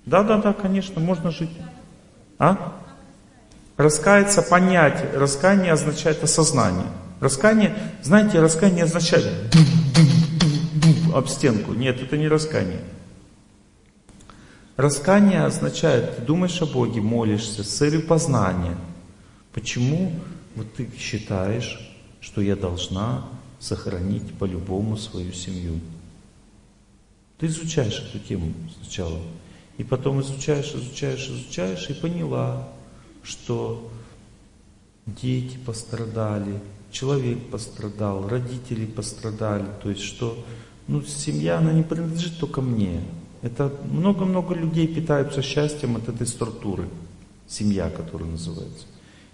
Да, 0.07 0.23
да, 0.23 0.39
да, 0.39 0.53
конечно, 0.53 1.01
можно 1.01 1.31
жить. 1.31 1.51
А? 2.39 2.81
Раскаяться, 3.77 4.43
понять. 4.43 5.15
Раскаяние 5.15 5.73
означает 5.73 6.23
осознание. 6.23 6.87
Раскаяние, 7.21 7.77
знаете, 8.03 8.41
раскаяние 8.41 8.85
означает 8.85 9.55
об 11.15 11.29
стенку. 11.29 11.73
Нет, 11.73 12.01
это 12.01 12.17
не 12.17 12.29
раскаяние. 12.29 12.81
Раскаяние 14.77 15.45
означает, 15.45 16.17
ты 16.17 16.23
думаешь 16.23 16.61
о 16.63 16.67
Боге, 16.67 17.01
молишься 17.01 17.63
с 17.63 17.69
целью 17.69 18.07
познания. 18.07 18.77
Почему 19.53 20.13
вот 20.57 20.73
ты 20.75 20.91
считаешь, 20.99 21.79
что 22.21 22.41
я 22.41 22.57
должна 22.57 23.25
сохранить 23.61 24.33
по-любому 24.35 24.97
свою 24.97 25.33
семью? 25.33 25.79
Ты 27.39 27.47
изучаешь 27.47 28.03
эту 28.09 28.19
тему 28.19 28.53
сначала. 28.81 29.21
И 29.79 29.85
потом 29.85 30.21
изучаешь, 30.21 30.73
изучаешь, 30.75 31.29
изучаешь 31.29 31.89
и 31.89 31.95
поняла, 31.95 32.69
что 33.23 33.91
дети 35.07 35.57
пострадали, 35.65 36.61
человек 36.91 37.51
пострадал, 37.51 38.29
родители 38.29 38.87
пострадали. 38.87 39.67
То 39.83 39.91
есть, 39.91 40.03
что 40.03 40.37
ну, 40.89 41.03
семья, 41.03 41.59
она 41.59 41.73
не 41.73 41.83
принадлежит 41.83 42.39
только 42.39 42.61
мне. 42.61 43.03
Это 43.41 43.73
много-много 43.91 44.55
людей 44.55 44.87
питаются 44.87 45.43
счастьем 45.43 45.97
от 45.97 46.09
этой 46.09 46.27
структуры. 46.27 46.89
Семья, 47.49 47.91
которая 47.91 48.29
называется. 48.31 48.87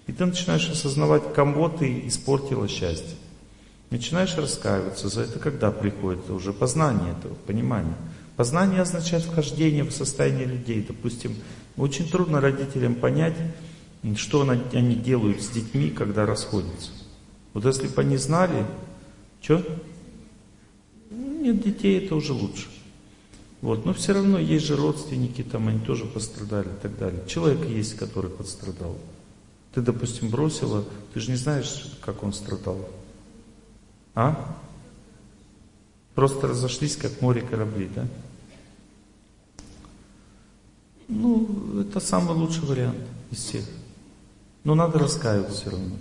И 0.07 0.13
ты 0.13 0.25
начинаешь 0.25 0.69
осознавать, 0.69 1.35
кому 1.35 1.69
ты 1.69 2.07
испортила 2.07 2.67
счастье. 2.69 3.17
Начинаешь 3.91 4.37
раскаиваться 4.37 5.09
за 5.09 5.23
это, 5.23 5.39
когда 5.39 5.71
приходит 5.71 6.29
уже 6.31 6.53
познание 6.53 7.13
этого, 7.13 7.35
понимание. 7.47 7.95
Познание 8.39 8.83
означает 8.83 9.25
вхождение 9.25 9.83
в 9.83 9.91
состояние 9.91 10.45
людей. 10.45 10.85
Допустим, 10.87 11.35
очень 11.77 12.09
трудно 12.09 12.41
родителям 12.41 12.95
понять, 12.95 13.35
что 14.15 14.49
они 14.49 14.95
делают 14.95 15.43
с 15.43 15.49
детьми, 15.49 15.91
когда 15.91 16.25
расходятся. 16.25 16.93
Вот 17.53 17.65
если 17.65 17.89
бы 17.89 18.01
они 18.01 18.17
знали, 18.17 18.65
что? 19.43 19.67
Нет 21.11 21.65
детей, 21.65 21.99
это 21.99 22.15
уже 22.15 22.33
лучше. 22.33 22.69
Вот, 23.61 23.85
но 23.85 23.93
все 23.93 24.13
равно 24.13 24.39
есть 24.39 24.67
же 24.67 24.77
родственники, 24.77 25.43
там 25.43 25.67
они 25.67 25.81
тоже 25.81 26.05
пострадали 26.05 26.69
и 26.69 26.81
так 26.81 26.97
далее. 26.97 27.21
Человек 27.27 27.69
есть, 27.69 27.97
который 27.97 28.31
пострадал. 28.31 28.97
Ты, 29.75 29.81
допустим, 29.81 30.29
бросила, 30.29 30.85
ты 31.13 31.19
же 31.19 31.33
не 31.33 31.37
знаешь, 31.37 31.93
как 32.03 32.23
он 32.23 32.33
страдал. 32.33 32.89
А? 34.15 34.57
Просто 36.15 36.47
разошлись, 36.47 36.95
как 36.95 37.21
море 37.21 37.41
корабли, 37.41 37.91
да? 37.93 38.07
Ну, 41.09 41.81
это 41.81 42.01
самый 42.01 42.37
лучший 42.37 42.65
вариант 42.65 42.99
из 43.31 43.39
всех. 43.39 43.65
Но 44.65 44.75
надо 44.75 44.99
раскаиваться 44.99 45.55
все 45.55 45.71
равно. 45.71 45.97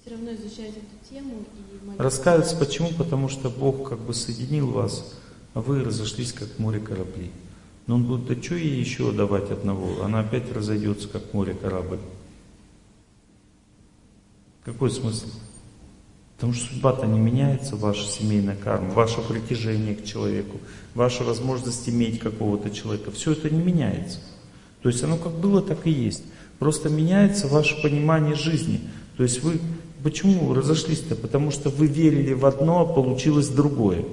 Все 0.00 0.10
равно 0.14 0.32
изучать 0.32 0.70
эту 0.70 1.10
тему 1.10 1.44
и 1.54 1.84
молиться. 1.84 2.02
Раскаиваться 2.02 2.56
почему? 2.56 2.88
Потому 2.96 3.28
что 3.28 3.50
Бог 3.50 3.90
как 3.90 3.98
бы 3.98 4.14
соединил 4.14 4.70
вас, 4.70 5.14
а 5.52 5.60
вы 5.60 5.84
разошлись 5.84 6.32
как 6.32 6.58
море 6.58 6.80
кораблей. 6.80 7.30
Но 7.86 7.96
Он 7.96 8.04
будет, 8.04 8.26
да 8.26 8.42
что 8.42 8.54
ей 8.54 8.80
еще 8.80 9.12
давать 9.12 9.50
одного? 9.50 10.02
Она 10.02 10.20
опять 10.20 10.50
разойдется, 10.50 11.08
как 11.08 11.34
море 11.34 11.52
корабль. 11.54 11.98
Какой 14.64 14.90
смысл? 14.90 15.26
Потому 16.42 16.54
что 16.54 16.72
судьба-то 16.74 17.06
не 17.06 17.20
меняется, 17.20 17.76
ваша 17.76 18.04
семейная 18.04 18.56
карма, 18.56 18.90
ваше 18.94 19.20
притяжение 19.20 19.94
к 19.94 20.04
человеку, 20.04 20.58
ваша 20.92 21.22
возможность 21.22 21.88
иметь 21.88 22.18
какого-то 22.18 22.70
человека. 22.70 23.12
Все 23.12 23.30
это 23.30 23.48
не 23.48 23.62
меняется. 23.62 24.18
То 24.82 24.88
есть 24.88 25.04
оно 25.04 25.18
как 25.18 25.34
было, 25.34 25.62
так 25.62 25.86
и 25.86 25.92
есть. 25.92 26.24
Просто 26.58 26.88
меняется 26.88 27.46
ваше 27.46 27.80
понимание 27.80 28.34
жизни. 28.34 28.80
То 29.16 29.22
есть 29.22 29.40
вы 29.44 29.60
почему 30.02 30.52
разошлись-то? 30.52 31.14
Потому 31.14 31.52
что 31.52 31.70
вы 31.70 31.86
верили 31.86 32.32
в 32.32 32.44
одно, 32.44 32.80
а 32.80 32.92
получилось 32.92 33.46
другое. 33.46 34.04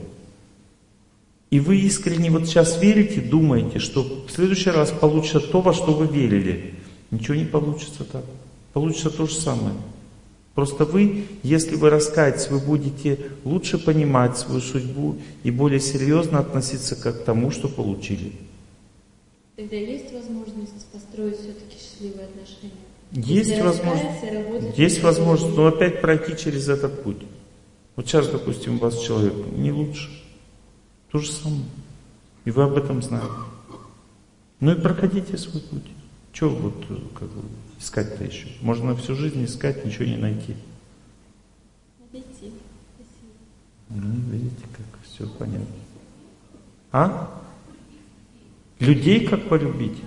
И 1.49 1.59
вы 1.59 1.77
искренне 1.77 2.29
вот 2.29 2.45
сейчас 2.45 2.79
верите, 2.79 3.21
думаете, 3.21 3.79
что 3.79 4.03
в 4.03 4.29
следующий 4.29 4.69
раз 4.69 4.91
получится 4.91 5.39
то, 5.39 5.61
во 5.61 5.73
что 5.73 5.93
вы 5.93 6.05
верили. 6.05 6.75
Ничего 7.09 7.33
не 7.33 7.45
получится 7.45 8.03
так. 8.03 8.23
Получится 8.73 9.09
то 9.09 9.25
же 9.25 9.33
самое. 9.33 9.73
Просто 10.59 10.83
вы, 10.83 11.23
если 11.41 11.77
вы 11.77 11.89
раскаетесь, 11.89 12.49
вы 12.49 12.59
будете 12.59 13.17
лучше 13.45 13.77
понимать 13.77 14.37
свою 14.37 14.59
судьбу 14.59 15.15
и 15.41 15.51
более 15.51 15.79
серьезно 15.79 16.39
относиться 16.39 16.97
к 16.97 17.13
тому, 17.23 17.49
что 17.49 17.69
получили. 17.69 18.33
Тогда 19.55 19.77
есть 19.77 20.11
возможность 20.11 20.85
построить 20.91 21.37
все-таки 21.37 21.77
счастливые 21.79 22.25
отношения? 22.25 22.73
Есть 23.13 23.57
возможность, 23.61 24.77
есть 24.77 25.01
возможность, 25.01 25.55
но 25.55 25.67
опять 25.67 26.01
пройти 26.01 26.35
через 26.35 26.67
этот 26.67 27.03
путь. 27.03 27.21
Вот 27.95 28.05
сейчас, 28.05 28.27
допустим, 28.27 28.75
у 28.75 28.79
вас 28.79 28.99
человек 28.99 29.35
не 29.55 29.71
лучше. 29.71 30.09
То 31.09 31.19
же 31.19 31.31
самое. 31.31 31.63
И 32.43 32.51
вы 32.51 32.63
об 32.63 32.75
этом 32.75 33.01
знаете. 33.01 33.31
Ну 34.59 34.73
и 34.73 34.75
проходите 34.75 35.37
свой 35.37 35.61
путь. 35.61 35.87
Чего 36.33 36.49
вот 36.49 36.85
как 37.17 37.29
бы, 37.29 37.43
искать-то 37.79 38.23
еще? 38.23 38.47
Можно 38.61 38.95
всю 38.95 39.15
жизнь 39.15 39.43
искать, 39.43 39.85
ничего 39.85 40.05
не 40.05 40.17
найти. 40.17 40.55
Найти. 42.11 42.53
Ну, 43.89 44.13
видите, 44.31 44.65
как 44.75 45.01
все 45.03 45.27
понятно. 45.27 45.65
А? 46.91 47.41
Людей 48.79 49.27
как 49.27 49.49
полюбить? 49.49 49.97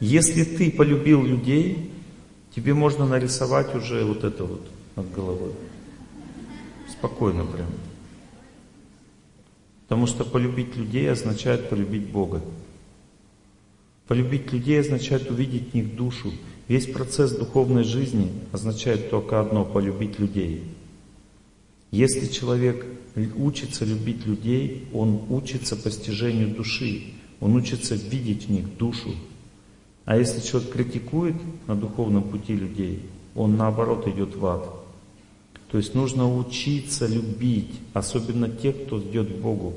Если 0.00 0.44
ты 0.44 0.70
полюбил 0.70 1.22
людей, 1.22 1.92
тебе 2.54 2.74
можно 2.74 3.06
нарисовать 3.06 3.74
уже 3.74 4.04
вот 4.04 4.24
это 4.24 4.44
вот 4.44 4.66
над 4.96 5.12
головой. 5.12 5.52
Спокойно 6.90 7.44
прям. 7.44 7.68
Потому 9.82 10.06
что 10.06 10.24
полюбить 10.24 10.76
людей 10.76 11.10
означает 11.10 11.68
полюбить 11.68 12.08
Бога. 12.08 12.42
Полюбить 14.12 14.52
людей 14.52 14.78
означает 14.78 15.30
увидеть 15.30 15.70
в 15.70 15.74
них 15.74 15.96
душу. 15.96 16.34
Весь 16.68 16.86
процесс 16.86 17.34
духовной 17.34 17.82
жизни 17.82 18.30
означает 18.52 19.08
только 19.08 19.40
одно– 19.40 19.64
полюбить 19.74 20.18
людей. 20.18 20.64
Если 21.90 22.26
человек 22.26 22.84
учится 23.36 23.86
любить 23.86 24.26
людей, 24.26 24.86
он 24.92 25.22
учится 25.30 25.76
постижению 25.76 26.54
души, 26.54 27.04
он 27.40 27.56
учится 27.56 27.94
видеть 27.94 28.48
в 28.48 28.50
них 28.50 28.76
душу. 28.76 29.14
А 30.04 30.18
если 30.18 30.46
человек 30.46 30.72
критикует 30.72 31.36
на 31.66 31.74
духовном 31.74 32.24
пути 32.24 32.54
людей, 32.54 33.00
он 33.34 33.56
наоборот 33.56 34.06
идет 34.08 34.36
в 34.36 34.44
ад. 34.44 34.68
То 35.70 35.78
есть 35.78 35.94
нужно 35.94 36.30
учиться 36.30 37.06
любить, 37.06 37.70
особенно 37.94 38.50
тех, 38.50 38.76
кто 38.84 39.00
идет 39.00 39.32
к 39.32 39.36
Богу 39.36 39.72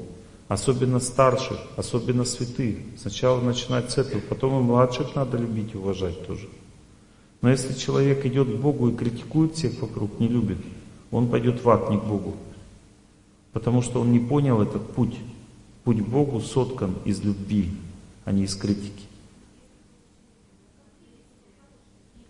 особенно 0.47 0.99
старших, 0.99 1.57
особенно 1.75 2.23
святых. 2.23 2.77
Сначала 2.97 3.41
начинать 3.41 3.91
с 3.91 3.97
этого, 3.97 4.21
потом 4.21 4.59
и 4.59 4.63
младших 4.63 5.15
надо 5.15 5.37
любить 5.37 5.73
и 5.73 5.77
уважать 5.77 6.25
тоже. 6.27 6.47
Но 7.41 7.49
если 7.49 7.73
человек 7.73 8.25
идет 8.25 8.47
к 8.47 8.59
Богу 8.59 8.89
и 8.89 8.95
критикует 8.95 9.55
всех 9.55 9.81
вокруг, 9.81 10.19
не 10.19 10.27
любит, 10.27 10.57
он 11.11 11.29
пойдет 11.29 11.63
в 11.63 11.69
ад, 11.69 11.89
не 11.89 11.97
к 11.97 12.03
Богу. 12.03 12.35
Потому 13.53 13.81
что 13.81 14.01
он 14.01 14.11
не 14.11 14.19
понял 14.19 14.61
этот 14.61 14.93
путь. 14.93 15.17
Путь 15.83 16.03
к 16.03 16.07
Богу 16.07 16.41
соткан 16.41 16.95
из 17.05 17.21
любви, 17.21 17.71
а 18.23 18.31
не 18.31 18.43
из 18.43 18.55
критики. 18.55 19.05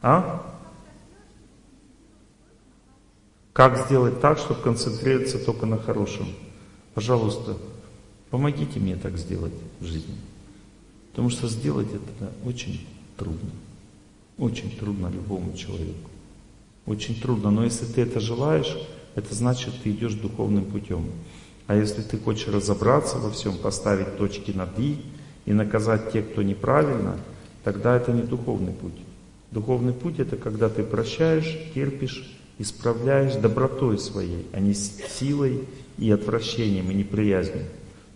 А? 0.02 0.45
Как 3.53 3.85
сделать 3.85 4.19
так, 4.19 4.38
чтобы 4.38 4.61
концентрироваться 4.61 5.40
только 5.40 5.66
на 5.66 5.77
хорошем? 5.77 6.27
Пожалуйста, 6.94 7.58
Помогите 8.30 8.80
мне 8.80 8.95
так 8.95 9.18
сделать 9.18 9.54
в 9.80 9.86
жизни. 9.86 10.16
Потому 11.12 11.30
что 11.30 11.48
сделать 11.48 11.88
это 11.88 12.32
очень 12.44 12.86
трудно. 13.18 13.52
Очень 14.38 14.72
трудно 14.78 15.08
любому 15.08 15.56
человеку. 15.56 16.10
Очень 16.86 17.20
трудно. 17.20 17.52
Но 17.52 17.64
если 17.64 17.86
ты 17.86 18.02
это 18.02 18.20
желаешь, 18.20 18.78
это 19.16 19.34
значит, 19.34 19.74
ты 19.82 19.92
идешь 19.92 20.14
духовным 20.14 20.66
путем. 20.66 21.06
А 21.68 21.76
если 21.76 22.02
ты 22.02 22.18
хочешь 22.18 22.48
разобраться 22.48 23.18
во 23.18 23.32
всем, 23.32 23.58
поставить 23.58 24.18
точки 24.18 24.52
над 24.52 24.78
«и» 24.78 25.02
и 25.45 25.54
наказать 25.54 26.12
тех, 26.12 26.30
кто 26.32 26.44
неправильно, 26.44 27.18
тогда 27.64 27.95
это 27.95 28.12
не 28.12 28.22
духовный 28.22 28.74
путь. 28.74 29.00
Духовный 29.52 29.94
путь 29.94 30.20
это 30.20 30.38
когда 30.38 30.70
ты 30.70 30.84
прощаешь, 30.84 31.58
терпишь, 31.74 32.30
исправляешь 32.60 33.36
добротой 33.36 33.98
своей, 33.98 34.45
а 34.52 34.60
не 34.60 34.74
силой 34.74 35.64
и 35.98 36.12
отвращением 36.12 36.92
и 36.92 36.94
неприязнью. 36.94 37.66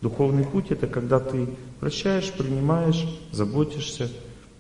Духовный 0.02 0.46
путь 0.46 0.72
это 0.72 0.88
когда 0.88 1.20
ты 1.20 1.48
прощаешь, 1.80 2.32
принимаешь, 2.32 3.06
заботишься, 3.32 4.10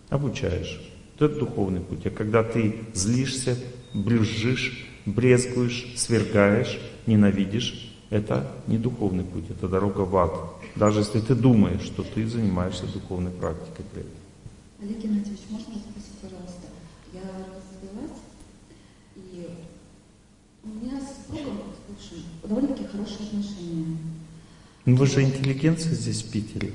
обучаешь. 0.09 0.81
Вот 1.17 1.31
это 1.31 1.39
духовный 1.39 1.81
путь. 1.81 2.05
А 2.05 2.09
когда 2.09 2.43
ты 2.43 2.81
злишься, 2.93 3.57
брюзжишь, 3.93 4.85
брезгуешь, 5.05 5.93
свергаешь, 5.95 6.77
ненавидишь, 7.07 7.95
это 8.09 8.51
не 8.67 8.77
духовный 8.77 9.23
путь, 9.23 9.45
это 9.49 9.67
дорога 9.67 10.01
в 10.01 10.15
ад. 10.17 10.33
Даже 10.75 10.99
если 10.99 11.19
ты 11.19 11.35
думаешь, 11.35 11.81
что 11.81 12.03
ты 12.03 12.27
занимаешься 12.27 12.85
духовной 12.87 13.31
практикой 13.31 13.85
при 13.91 14.01
этом. 14.01 14.11
Олег 14.81 14.97
Геннадьевич, 14.97 15.41
можно 15.49 15.75
спросить, 15.75 16.17
пожалуйста? 16.21 16.67
Я 17.13 17.21
развелась, 17.21 18.19
и 19.15 19.47
у 20.63 20.67
меня 20.67 20.99
с 20.99 21.31
Богом, 21.31 21.59
с 21.97 22.47
довольно-таки 22.47 22.85
хорошие 22.85 23.27
отношения. 23.27 23.97
Ну 24.89 24.95
вы 24.95 25.05
же 25.05 25.21
интеллигенция 25.21 25.93
здесь 25.93 26.23
в 26.23 26.31
Питере. 26.31 26.73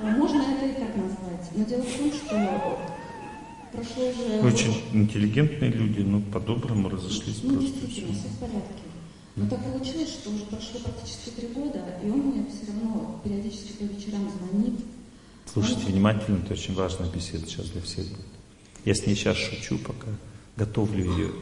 Можно 0.00 0.42
это 0.42 0.64
и 0.64 0.74
так 0.74 0.94
назвать. 0.94 1.50
Но 1.56 1.64
дело 1.64 1.82
в 1.82 1.96
том, 1.98 2.12
что 2.12 2.78
прошло 3.72 4.08
уже... 4.08 4.46
Очень 4.46 4.80
интеллигентные 4.92 5.72
люди, 5.72 6.02
но 6.02 6.20
по-доброму 6.20 6.88
разошлись 6.88 7.40
ну, 7.42 7.54
просто. 7.54 7.68
действительно, 7.68 8.12
все 8.12 8.28
в 8.28 8.38
порядке. 8.38 8.82
Но 9.34 9.48
так 9.48 9.58
получилось, 9.64 10.10
что 10.10 10.30
уже 10.30 10.44
прошло 10.44 10.78
практически 10.84 11.30
три 11.30 11.48
года, 11.48 11.84
и 12.00 12.08
он 12.08 12.20
мне 12.20 12.46
все 12.46 12.70
равно 12.70 13.20
периодически 13.24 13.72
по 13.72 13.82
вечерам 13.82 14.30
звонит. 14.30 14.78
Слушайте 15.52 15.86
он... 15.86 15.92
внимательно, 15.92 16.38
это 16.44 16.52
очень 16.52 16.74
важная 16.74 17.10
беседа 17.10 17.44
сейчас 17.44 17.70
для 17.70 17.82
всех 17.82 18.06
будет. 18.06 18.20
Я 18.84 18.94
с 18.94 19.04
ней 19.04 19.16
сейчас 19.16 19.36
шучу 19.36 19.78
пока, 19.78 20.06
готовлю 20.56 21.12
ее. 21.12 21.32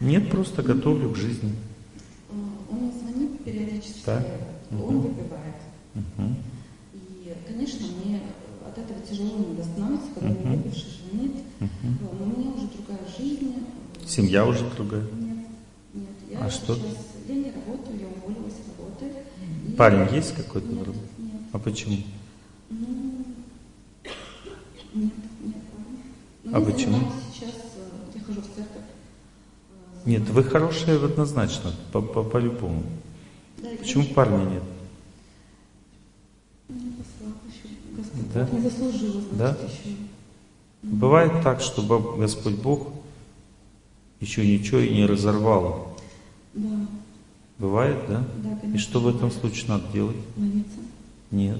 Нет, 0.00 0.30
просто 0.30 0.62
готовлю 0.62 1.10
к 1.10 1.16
жизни. 1.16 1.52
Он 2.70 2.92
звонит 2.92 3.44
периодически, 3.44 4.02
так? 4.04 4.24
он 4.70 4.96
угу. 4.96 5.08
выпивает. 5.08 5.56
Угу. 5.94 6.28
И, 6.94 7.34
конечно, 7.46 7.86
мне 7.86 8.20
от 8.66 8.78
этого 8.78 9.00
тяжело 9.00 9.36
не 9.38 9.62
становится, 9.62 10.08
когда 10.14 10.30
угу. 10.30 10.48
мне 10.48 10.56
выпивший 10.56 10.90
звонит. 11.10 11.32
Угу. 11.60 11.68
Но 12.00 12.24
у 12.24 12.38
меня 12.38 12.50
уже 12.50 12.68
другая 12.68 13.00
жизнь. 13.18 13.54
Семья 14.06 14.46
уже 14.46 14.68
другая? 14.70 15.02
Нет. 15.02 15.46
Нет. 15.94 16.08
Я 16.30 16.38
а 16.40 16.50
что? 16.50 16.74
Сейчас, 16.74 16.96
я 17.28 17.34
не 17.34 17.50
работаю, 17.50 17.98
я 17.98 18.06
уволилась 18.06 18.54
с 18.54 18.78
работы. 18.78 19.12
Парень 19.76 20.12
и... 20.12 20.16
есть 20.16 20.34
какой-то 20.34 20.68
нет, 20.68 20.84
другой? 20.84 21.02
Нет. 21.18 21.42
А 21.52 21.58
почему? 21.58 21.96
Ну, 22.70 23.24
нет, 24.94 25.12
нет 25.42 25.54
парня. 26.44 26.56
а 26.56 26.60
почему? 26.60 26.98
Сейчас 27.32 27.54
э, 27.76 27.88
я 28.14 28.20
хожу 28.22 28.40
в 28.40 28.44
церковь. 28.44 28.69
Нет, 30.06 30.28
вы 30.30 30.42
хорошие 30.44 31.02
однозначно, 31.04 31.72
по-любому. 31.92 32.82
Да, 33.58 33.68
Почему 33.78 34.04
парня 34.14 34.44
нет? 34.44 34.62
Не 36.68 36.92
послал 36.92 37.34
еще. 37.48 37.74
да? 38.34 38.48
не 38.50 38.60
заслужила, 38.60 39.20
значит, 39.20 39.36
да? 39.36 39.56
еще. 39.66 39.96
Бывает 40.82 41.42
так, 41.42 41.60
что 41.60 41.82
Господь 42.16 42.54
Бог 42.54 42.88
еще 44.20 44.46
ничего 44.46 44.80
и 44.80 44.94
не 44.94 45.04
разорвал. 45.04 45.96
Да. 46.54 46.86
Бывает, 47.58 47.98
да? 48.08 48.24
Да, 48.42 48.56
конечно. 48.56 48.74
И 48.74 48.78
что 48.78 49.00
в 49.00 49.08
этом 49.08 49.30
случае 49.30 49.68
надо 49.68 49.92
делать? 49.92 50.16
Молиться. 50.36 50.78
Нет. 51.30 51.58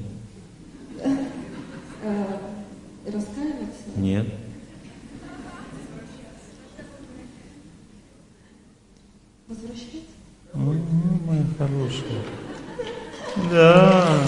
Э, 2.02 2.38
раскаиваться? 3.04 3.84
Нет. 3.96 4.26
Возвращать? 9.50 10.04
О, 10.54 10.58
моя 11.26 11.44
хорошая. 11.58 12.22
Да. 13.50 14.24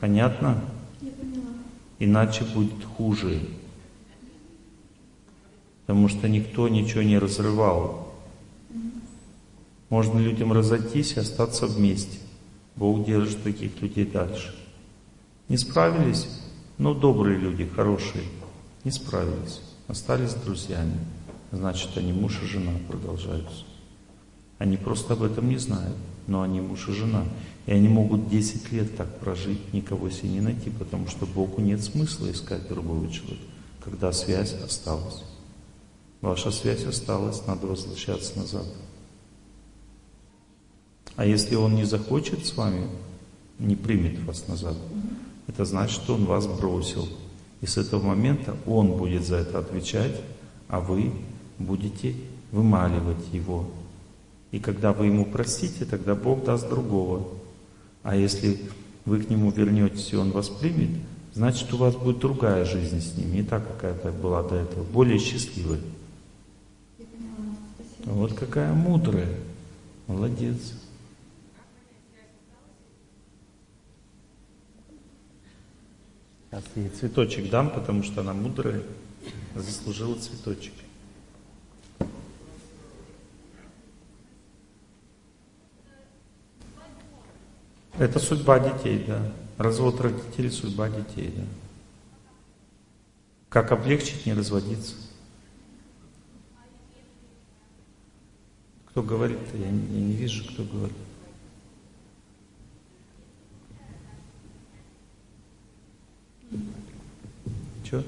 Понятно? 0.00 0.60
Я 1.00 1.12
поняла. 1.12 1.52
Иначе 2.00 2.42
будет 2.42 2.84
хуже. 2.96 3.40
Потому 5.86 6.08
что 6.08 6.28
никто 6.28 6.66
ничего 6.66 7.02
не 7.02 7.16
разрывал. 7.16 8.12
Можно 9.90 10.18
людям 10.18 10.52
разойтись 10.52 11.12
и 11.12 11.20
остаться 11.20 11.68
вместе. 11.68 12.18
Бог 12.74 13.04
держит 13.06 13.44
таких 13.44 13.80
людей 13.80 14.04
дальше. 14.04 14.52
Не 15.48 15.58
справились? 15.58 16.26
Ну, 16.78 16.92
добрые 16.92 17.38
люди, 17.38 17.64
хорошие. 17.66 18.24
Не 18.82 18.90
справились. 18.90 19.60
Остались 19.88 20.34
друзьями. 20.34 20.98
Значит, 21.52 21.96
они 21.96 22.12
муж 22.12 22.40
и 22.42 22.46
жена 22.46 22.72
продолжаются. 22.88 23.64
Они 24.58 24.76
просто 24.76 25.12
об 25.12 25.22
этом 25.22 25.48
не 25.48 25.58
знают, 25.58 25.96
но 26.26 26.42
они 26.42 26.60
муж 26.60 26.88
и 26.88 26.92
жена. 26.92 27.24
И 27.66 27.72
они 27.72 27.88
могут 27.88 28.28
10 28.28 28.72
лет 28.72 28.96
так 28.96 29.20
прожить, 29.20 29.72
никого 29.72 30.10
себе 30.10 30.30
не 30.30 30.40
найти, 30.40 30.70
потому 30.70 31.08
что 31.08 31.26
Богу 31.26 31.60
нет 31.60 31.82
смысла 31.82 32.30
искать 32.30 32.68
другого 32.68 33.10
человека, 33.10 33.42
когда 33.82 34.12
связь 34.12 34.54
осталась. 34.54 35.22
Ваша 36.20 36.50
связь 36.50 36.84
осталась, 36.84 37.46
надо 37.46 37.66
возвращаться 37.66 38.38
назад. 38.38 38.66
А 41.16 41.24
если 41.24 41.54
он 41.54 41.74
не 41.74 41.84
захочет 41.84 42.44
с 42.46 42.56
вами, 42.56 42.88
не 43.58 43.76
примет 43.76 44.22
вас 44.24 44.48
назад, 44.48 44.76
это 45.46 45.64
значит, 45.64 46.02
что 46.02 46.14
он 46.14 46.24
вас 46.24 46.46
бросил. 46.46 47.08
И 47.64 47.66
с 47.66 47.78
этого 47.78 48.08
момента 48.08 48.54
он 48.66 48.88
будет 48.88 49.24
за 49.24 49.36
это 49.36 49.58
отвечать, 49.58 50.20
а 50.68 50.80
вы 50.80 51.10
будете 51.58 52.14
вымаливать 52.52 53.32
его. 53.32 53.64
И 54.50 54.58
когда 54.58 54.92
вы 54.92 55.06
ему 55.06 55.24
простите, 55.24 55.86
тогда 55.86 56.14
Бог 56.14 56.44
даст 56.44 56.68
другого. 56.68 57.26
А 58.02 58.16
если 58.16 58.60
вы 59.06 59.22
к 59.22 59.30
нему 59.30 59.50
вернетесь, 59.50 60.12
и 60.12 60.16
он 60.16 60.30
вас 60.32 60.50
примет, 60.50 60.90
значит, 61.32 61.72
у 61.72 61.78
вас 61.78 61.96
будет 61.96 62.18
другая 62.18 62.66
жизнь 62.66 63.00
с 63.00 63.16
ним, 63.16 63.32
не 63.32 63.42
так, 63.42 63.66
какая-то 63.66 64.12
была 64.12 64.42
до 64.42 64.56
этого, 64.56 64.82
более 64.82 65.18
счастливая. 65.18 65.80
Вот 68.04 68.34
какая 68.34 68.74
мудрая. 68.74 69.38
Молодец. 70.06 70.74
Сейчас 76.54 76.64
ей 76.76 76.88
цветочек 76.88 77.50
дам, 77.50 77.68
потому 77.68 78.04
что 78.04 78.20
она 78.20 78.32
мудрая, 78.32 78.82
заслужила 79.56 80.14
цветочек. 80.14 80.72
Это 87.98 88.20
судьба 88.20 88.60
детей, 88.60 89.04
да. 89.04 89.32
Развод 89.58 90.00
родителей– 90.00 90.50
судьба 90.52 90.90
детей, 90.90 91.32
да. 91.36 91.42
Как 93.48 93.72
облегчить, 93.72 94.24
не 94.26 94.34
разводиться? 94.34 94.94
Кто 98.86 99.02
говорит-то? 99.02 99.56
Я, 99.56 99.66
я 99.66 99.72
не 99.72 100.12
вижу, 100.12 100.44
кто 100.52 100.62
говорит. 100.62 100.96
Че? 107.84 108.02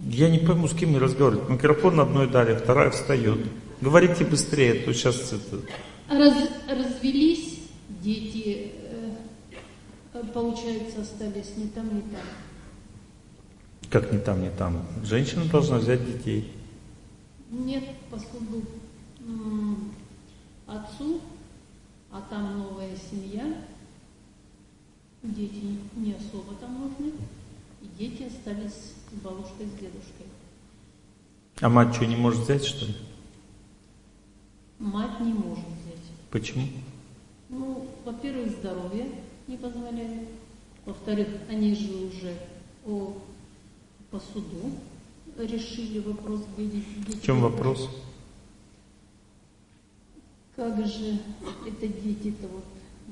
Я 0.00 0.30
не 0.30 0.38
пойму, 0.38 0.66
с 0.66 0.74
кем 0.74 0.90
мне 0.90 0.98
разговаривать. 0.98 1.48
Микрофон 1.48 2.00
одной 2.00 2.28
дали, 2.28 2.56
вторая 2.56 2.90
встает. 2.90 3.38
Говорите 3.80 4.24
быстрее, 4.24 4.80
а 4.80 4.84
то 4.84 4.92
сейчас 4.92 5.32
это... 5.32 5.62
Раз, 6.08 6.34
развелись, 6.68 7.60
дети, 8.02 8.72
э, 10.12 10.22
получается, 10.34 11.02
остались 11.02 11.56
не 11.56 11.68
там, 11.68 11.94
не 11.94 12.00
там. 12.02 12.20
Как 13.90 14.12
не 14.12 14.18
там, 14.18 14.42
не 14.42 14.50
там? 14.50 14.86
Женщина 15.04 15.44
должна 15.44 15.78
взять 15.78 16.04
детей. 16.04 16.50
Нет, 17.50 17.84
поскольку 18.10 18.62
отцу, 20.66 21.20
а 22.12 22.20
там 22.28 22.58
новая 22.58 22.96
семья, 22.96 23.64
дети 25.22 25.78
не 25.96 26.12
особо 26.12 26.54
там 26.60 26.80
нужны, 26.80 27.12
и 27.82 27.86
дети 27.98 28.24
остались 28.24 28.72
с 28.72 29.14
бабушкой, 29.22 29.66
с 29.66 29.72
дедушкой. 29.72 30.26
А 31.60 31.68
мать 31.68 31.94
что, 31.94 32.06
не 32.06 32.16
может 32.16 32.40
взять, 32.40 32.64
что 32.64 32.86
ли? 32.86 32.94
Мать 34.78 35.20
не 35.20 35.32
может 35.32 35.66
взять. 35.66 36.00
Почему? 36.30 36.66
Ну, 37.48 37.86
во-первых, 38.04 38.50
здоровье 38.50 39.06
не 39.46 39.56
позволяет. 39.56 40.28
Во-вторых, 40.86 41.28
они 41.48 41.74
же 41.74 41.92
уже 42.06 42.34
о, 42.86 43.16
по 44.10 44.20
суду 44.20 44.72
решили 45.36 45.98
вопрос, 46.00 46.42
где 46.56 46.66
дети. 46.66 47.16
В 47.16 47.22
чем 47.22 47.40
вопрос? 47.40 47.88
Как 50.60 50.76
же 50.86 51.18
это 51.66 51.88
дети-то 51.88 52.46
вот 52.48 52.64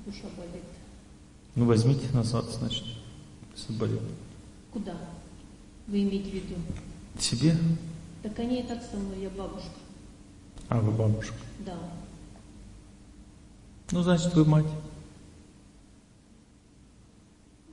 душа 0.04 0.26
болит? 0.36 0.64
Ну, 1.54 1.64
возьмите 1.64 2.06
назад, 2.12 2.44
значит, 2.50 2.84
если 3.56 3.72
болит. 3.72 4.02
Куда? 4.70 4.94
Вы 5.86 6.02
имеете 6.02 6.28
в 6.28 6.34
виду? 6.34 6.56
Себе? 7.18 7.56
Так 8.22 8.38
они 8.38 8.60
и 8.60 8.62
так 8.64 8.82
со 8.82 8.98
мной, 8.98 9.22
я 9.22 9.30
бабушка. 9.30 9.70
А, 10.68 10.78
вы 10.78 10.92
бабушка. 10.92 11.36
Да. 11.60 11.78
Ну, 13.92 14.02
значит, 14.02 14.34
вы 14.34 14.44
мать. 14.44 14.66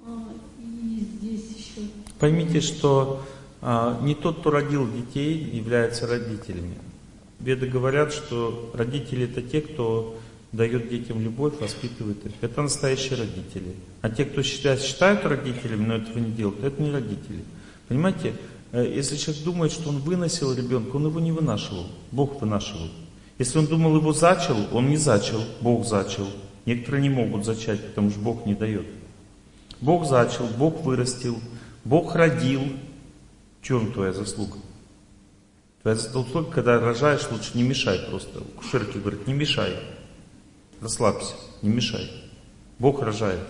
А, 0.05 0.33
и 0.57 0.99
здесь 1.17 1.53
еще... 1.53 1.89
Поймите, 2.17 2.61
что 2.61 3.25
а, 3.61 3.99
не 4.01 4.15
тот, 4.15 4.39
кто 4.39 4.51
родил 4.51 4.89
детей, 4.89 5.37
является 5.37 6.07
родителями. 6.07 6.77
Веды 7.39 7.67
говорят, 7.67 8.13
что 8.13 8.71
родители 8.73 9.25
это 9.25 9.41
те, 9.41 9.61
кто 9.61 10.17
дает 10.51 10.89
детям 10.89 11.21
любовь, 11.21 11.53
воспитывает 11.59 12.25
их. 12.25 12.31
Это 12.41 12.61
настоящие 12.61 13.19
родители. 13.19 13.75
А 14.01 14.09
те, 14.09 14.25
кто 14.25 14.41
считает, 14.41 14.81
считают 14.81 15.25
родителями, 15.25 15.85
но 15.85 15.95
этого 15.95 16.17
не 16.19 16.31
делают, 16.31 16.63
это 16.63 16.81
не 16.81 16.91
родители. 16.91 17.43
Понимаете, 17.87 18.33
э, 18.71 18.91
если 18.95 19.17
человек 19.17 19.43
думает, 19.43 19.71
что 19.71 19.89
он 19.89 19.99
выносил 19.99 20.53
ребенка, 20.53 20.95
он 20.95 21.07
его 21.07 21.19
не 21.19 21.31
вынашивал. 21.31 21.87
Бог 22.11 22.41
вынашивал. 22.41 22.89
Если 23.37 23.59
он 23.59 23.67
думал, 23.67 23.97
его 23.97 24.13
зачал, 24.13 24.57
он 24.71 24.89
не 24.89 24.97
зачал, 24.97 25.41
Бог 25.59 25.85
зачал. 25.85 26.27
Некоторые 26.65 27.01
не 27.01 27.09
могут 27.09 27.45
зачать, 27.45 27.85
потому 27.89 28.09
что 28.09 28.19
Бог 28.19 28.45
не 28.45 28.55
дает. 28.55 28.85
Бог 29.81 30.05
зачал, 30.05 30.47
Бог 30.57 30.81
вырастил, 30.81 31.37
Бог 31.83 32.15
родил. 32.15 32.61
В 33.61 33.67
чем 33.67 33.91
твоя 33.91 34.13
заслуга? 34.13 34.57
Твоя 35.85 35.99
заслуга, 35.99 36.49
когда 36.49 36.79
рожаешь, 36.79 37.29
лучше 37.29 37.51
не 37.53 37.61
мешай 37.61 37.99
просто. 38.09 38.39
Кушерки 38.57 38.97
говорят, 38.97 39.27
не 39.27 39.33
мешай. 39.33 39.71
Расслабься, 40.81 41.35
не 41.61 41.69
мешай. 41.69 42.09
Бог 42.79 43.03
рожает. 43.03 43.47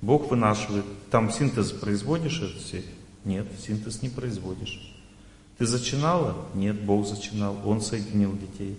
Бог 0.00 0.30
вынашивает. 0.30 0.86
Там 1.10 1.30
синтез 1.30 1.72
производишь 1.72 2.40
это 2.40 2.58
все? 2.58 2.82
Нет, 3.26 3.46
синтез 3.62 4.00
не 4.00 4.08
производишь. 4.08 4.96
Ты 5.58 5.66
зачинала? 5.66 6.46
Нет, 6.54 6.80
Бог 6.80 7.06
зачинал. 7.06 7.58
Он 7.66 7.82
соединил 7.82 8.34
детей. 8.38 8.74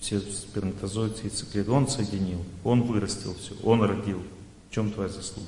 Все 0.00 0.18
сперматозоиды, 0.18 1.14
яйцеклетки. 1.22 1.70
Он 1.70 1.86
соединил. 1.86 2.44
Он 2.64 2.82
вырастил 2.82 3.36
все. 3.36 3.54
Он 3.62 3.84
родил. 3.84 4.20
В 4.68 4.74
чем 4.74 4.90
твоя 4.90 5.10
заслуга? 5.10 5.46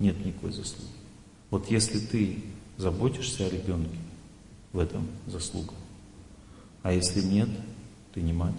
Нет 0.00 0.26
никакой 0.26 0.50
заслуги. 0.50 0.90
Вот 1.50 1.70
если 1.70 2.00
ты 2.00 2.42
заботишься 2.78 3.46
о 3.46 3.48
ребенке, 3.48 3.96
в 4.78 4.80
этом 4.80 5.08
заслуга. 5.26 5.74
А 6.84 6.92
если 6.92 7.20
нет, 7.20 7.48
ты 8.14 8.20
не 8.20 8.32
мать. 8.32 8.54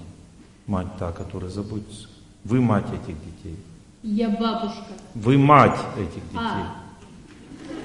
Мать 0.68 0.88
та, 1.00 1.14
которая 1.14 1.50
заботится. 1.50 2.10
Вы 2.44 2.60
мать 2.60 2.88
этих 2.88 3.16
детей. 3.24 3.56
Я 4.04 4.30
бабушка. 4.30 4.92
Вы 5.16 5.38
мать 5.38 5.80
этих 5.98 6.22
детей. 6.26 6.36
А, 6.36 6.76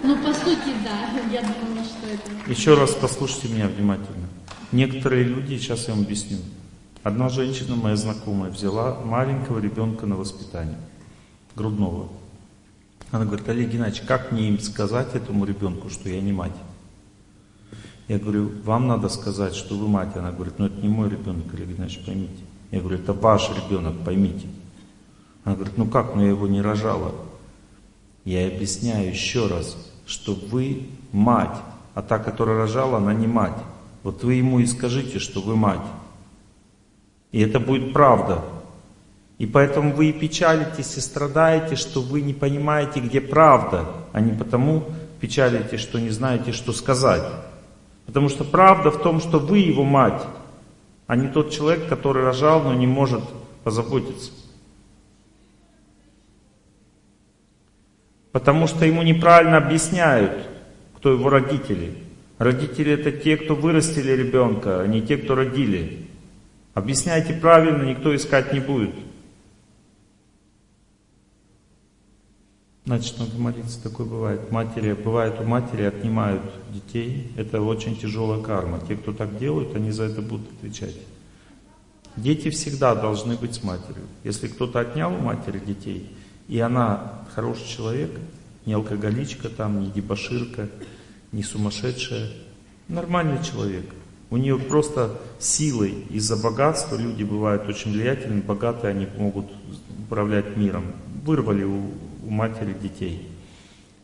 ну, 0.03 0.17
по 0.17 0.35
сути, 0.35 0.75
да. 0.83 1.11
Я 1.31 1.43
думала, 1.43 1.85
что 1.85 2.09
это... 2.09 2.51
Еще 2.51 2.75
раз 2.75 2.91
послушайте 2.95 3.49
меня 3.55 3.69
внимательно. 3.69 4.27
Некоторые 4.73 5.23
люди, 5.23 5.57
сейчас 5.57 5.87
я 5.87 5.95
вам 5.95 6.03
объясню. 6.03 6.39
Одна 7.05 7.29
женщина, 7.29 7.77
моя 7.77 7.95
знакомая, 7.95 8.51
взяла 8.51 9.01
маленького 9.05 9.61
ребенка 9.61 10.07
на 10.07 10.17
воспитание, 10.17 10.79
грудного. 11.55 12.09
Она 13.13 13.27
говорит, 13.27 13.49
Олег 13.49 13.71
Геннадьевич, 13.71 14.03
как 14.09 14.33
мне 14.33 14.49
им 14.49 14.59
сказать 14.59 15.15
этому 15.15 15.45
ребенку, 15.45 15.89
что 15.89 16.09
я 16.09 16.21
не 16.21 16.33
мать? 16.33 16.57
Я 18.09 18.19
говорю, 18.19 18.51
вам 18.65 18.87
надо 18.87 19.09
сказать, 19.09 19.55
что 19.55 19.77
вы 19.77 19.89
мать. 19.89 20.15
Она 20.17 20.31
говорит, 20.31 20.55
ну 20.59 20.67
это 20.67 20.77
не 20.81 20.89
мой 20.89 21.09
ребенок, 21.09 21.47
Олег 21.55 21.69
Геннадьевич, 21.69 22.05
поймите. 22.05 22.43
Я 22.71 22.81
говорю, 22.81 22.99
это 22.99 23.13
ваш 23.13 23.51
ребенок, 23.51 23.95
поймите. 24.05 24.47
Она 25.45 25.55
говорит, 25.55 25.79
ну 25.79 25.87
как, 25.87 26.15
но 26.15 26.23
я 26.23 26.29
его 26.31 26.47
не 26.47 26.61
рожала. 26.61 27.13
Я 28.25 28.47
объясняю 28.47 29.09
еще 29.09 29.47
раз, 29.47 29.77
что 30.07 30.35
вы 30.35 30.87
мать, 31.13 31.57
а 31.95 32.03
та, 32.03 32.19
которая 32.19 32.59
рожала, 32.59 32.99
она 32.99 33.15
не 33.15 33.27
мать. 33.27 33.57
Вот 34.03 34.23
вы 34.23 34.35
ему 34.35 34.61
и 34.61 34.67
скажите, 34.67 35.19
что 35.19 35.41
вы 35.41 35.57
мать. 35.57 35.87
И 37.33 37.41
это 37.41 37.59
будет 37.59 37.93
правда. 37.93 38.43
И 39.39 39.47
поэтому 39.47 39.93
вы 39.93 40.11
и 40.11 40.13
печалитесь, 40.13 40.97
и 40.97 41.01
страдаете, 41.01 41.77
что 41.77 42.01
вы 42.01 42.21
не 42.21 42.35
понимаете, 42.35 43.01
где 43.01 43.21
правда, 43.21 43.87
а 44.13 44.21
не 44.21 44.33
потому 44.33 44.85
печалитесь, 45.21 45.81
что 45.81 45.99
не 45.99 46.11
знаете, 46.11 46.53
что 46.53 46.73
сказать. 46.73 47.25
Потому 48.07 48.29
что 48.29 48.45
правда 48.45 48.91
в 48.91 49.03
том, 49.03 49.21
что 49.21 49.39
вы 49.39 49.59
его 49.59 49.85
мать, 49.85 50.23
а 51.07 51.17
не 51.17 51.29
тот 51.29 51.51
человек, 51.51 51.89
который 51.89 52.23
рожал, 52.25 52.63
но 52.63 52.75
не 52.75 52.87
может 52.87 53.23
позаботиться. 53.63 54.31
Потому 58.33 58.67
что 58.67 58.85
ему 58.85 59.03
неправильно 59.03 59.59
объясняют, 59.59 60.49
кто 60.97 61.13
его 61.13 61.31
родители. 61.31 61.99
Родители 62.39 62.93
это 62.93 63.13
те, 63.13 63.37
кто 63.37 63.55
вырастили 63.55 64.11
ребенка, 64.11 64.81
а 64.81 64.87
не 64.87 65.03
те, 65.03 65.17
кто 65.17 65.35
родили. 65.35 66.09
Объясняйте 66.75 67.33
правильно, 67.35 67.85
никто 67.85 68.15
искать 68.15 68.53
не 68.53 68.59
будет. 68.59 68.91
Значит, 72.87 73.19
надо 73.19 73.39
молиться, 73.39 73.83
такое 73.83 74.07
бывает. 74.07 74.51
Матери, 74.51 74.93
бывает 74.93 75.41
у 75.41 75.45
матери 75.45 75.85
отнимают 75.85 76.43
детей. 76.71 77.33
Это 77.37 77.63
очень 77.63 77.97
тяжелая 77.97 78.43
карма. 78.43 78.79
Те, 78.87 78.97
кто 78.97 79.15
так 79.15 79.39
делают, 79.39 79.75
они 79.75 79.91
за 79.91 80.05
это 80.05 80.21
будут 80.21 80.47
отвечать. 80.59 80.95
Дети 82.17 82.51
всегда 82.51 82.95
должны 82.95 83.37
быть 83.37 83.55
с 83.55 83.63
матерью. 83.63 84.05
Если 84.23 84.49
кто-то 84.49 84.81
отнял 84.81 85.15
у 85.15 85.19
матери 85.19 85.59
детей, 85.59 86.15
и 86.47 86.61
она 86.61 87.25
хороший 87.35 87.67
человек, 87.67 88.11
не 88.67 88.75
алкоголичка 88.75 89.49
там, 89.49 89.81
не 89.81 89.91
дебоширка, 89.91 90.69
не 91.33 91.43
сумасшедшая, 91.43 92.31
нормальный 92.89 93.43
человек. 93.43 93.87
У 94.29 94.37
нее 94.37 94.59
просто 94.59 95.21
силой 95.39 96.05
из-за 96.11 96.37
богатства, 96.37 96.97
люди 96.97 97.23
бывают 97.23 97.67
очень 97.67 97.93
влиятельны, 97.93 98.43
богатые, 98.43 98.91
они 98.91 99.07
могут 99.17 99.47
управлять 100.07 100.57
миром. 100.57 100.93
Вырвали 101.25 101.65
у, 101.65 101.91
у 102.27 102.31
матери 102.31 102.73
детей. 102.73 103.29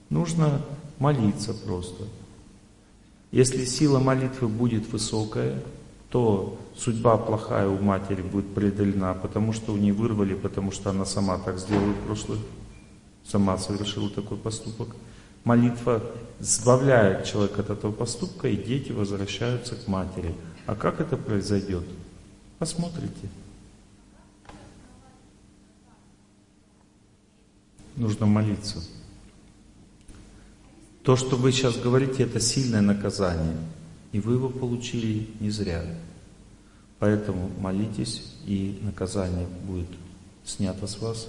Нужно 0.08 0.60
молиться 0.98 1.54
просто. 1.54 2.04
Если 3.32 3.64
сила 3.64 3.98
молитвы 4.00 4.48
будет 4.48 4.90
высокая, 4.92 5.62
то 6.10 6.58
судьба 6.76 7.16
плохая 7.16 7.68
у 7.68 7.80
матери 7.80 8.22
будет 8.22 8.52
преодолена, 8.52 9.14
потому 9.14 9.52
что 9.52 9.72
у 9.72 9.76
нее 9.76 9.92
вырвали, 9.92 10.34
потому 10.34 10.72
что 10.72 10.90
она 10.90 11.04
сама 11.04 11.38
так 11.38 11.58
сделала 11.58 11.92
в 11.92 12.06
прошлое, 12.06 12.38
сама 13.24 13.56
совершила 13.58 14.10
такой 14.10 14.36
поступок. 14.36 14.88
Молитва 15.44 16.02
избавляет 16.40 17.24
человека 17.24 17.62
от 17.62 17.70
этого 17.70 17.92
поступка, 17.92 18.48
и 18.48 18.56
дети 18.56 18.92
возвращаются 18.92 19.76
к 19.76 19.86
матери. 19.86 20.34
А 20.66 20.74
как 20.74 21.00
это 21.00 21.16
произойдет? 21.16 21.84
Посмотрите. 22.58 23.28
Нужно 28.00 28.24
молиться. 28.24 28.82
То, 31.02 31.16
что 31.16 31.36
вы 31.36 31.52
сейчас 31.52 31.76
говорите, 31.76 32.22
это 32.22 32.40
сильное 32.40 32.80
наказание. 32.80 33.58
И 34.12 34.20
вы 34.20 34.36
его 34.36 34.48
получили 34.48 35.28
не 35.38 35.50
зря. 35.50 35.84
Поэтому 36.98 37.50
молитесь, 37.58 38.32
и 38.46 38.78
наказание 38.80 39.46
будет 39.66 39.90
снято 40.46 40.86
с 40.86 40.98
вас, 40.98 41.28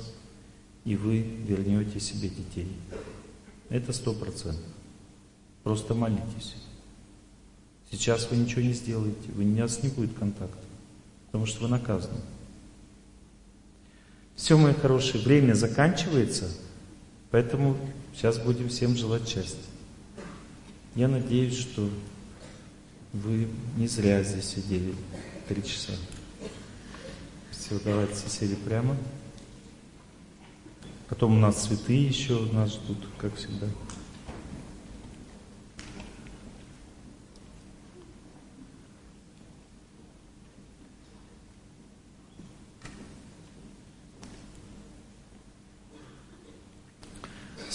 и 0.85 0.95
вы 0.95 1.19
вернете 1.19 2.00
себе 2.00 2.30
детей. 2.30 2.72
Это 3.67 3.91
сто 3.91 4.14
процентов. 4.14 4.64
Просто 5.64 5.93
молитесь. 5.93 6.56
Сейчас 7.91 8.32
вы 8.32 8.38
ничего 8.38 8.61
не 8.61 8.72
сделаете, 8.72 9.30
у 9.35 9.41
нас 9.41 9.83
не 9.83 9.90
будет 9.90 10.14
контакта, 10.14 10.64
потому 11.25 11.45
что 11.45 11.64
вы 11.64 11.67
наказаны. 11.67 12.22
Все, 14.35 14.58
мои 14.58 14.74
хорошие, 14.74 15.24
время 15.24 15.53
заканчивается, 15.53 16.50
поэтому 17.30 17.77
сейчас 18.14 18.38
будем 18.40 18.69
всем 18.69 18.95
желать 18.95 19.27
счастья. 19.27 19.60
Я 20.95 21.08
надеюсь, 21.08 21.58
что 21.58 21.90
вы 23.14 23.48
не 23.77 23.88
зря 23.88 24.24
здесь 24.24 24.45
сидели 24.45 24.93
три 25.48 25.64
часа. 25.64 25.93
Все, 27.51 27.80
давайте 27.84 28.30
сели 28.30 28.56
прямо. 28.56 28.98
Потом 31.08 31.38
у 31.38 31.40
нас 31.40 31.66
цветы 31.66 31.93
еще 31.93 32.40
нас 32.53 32.74
ждут, 32.74 32.98
как 33.18 33.35
всегда. 33.35 33.68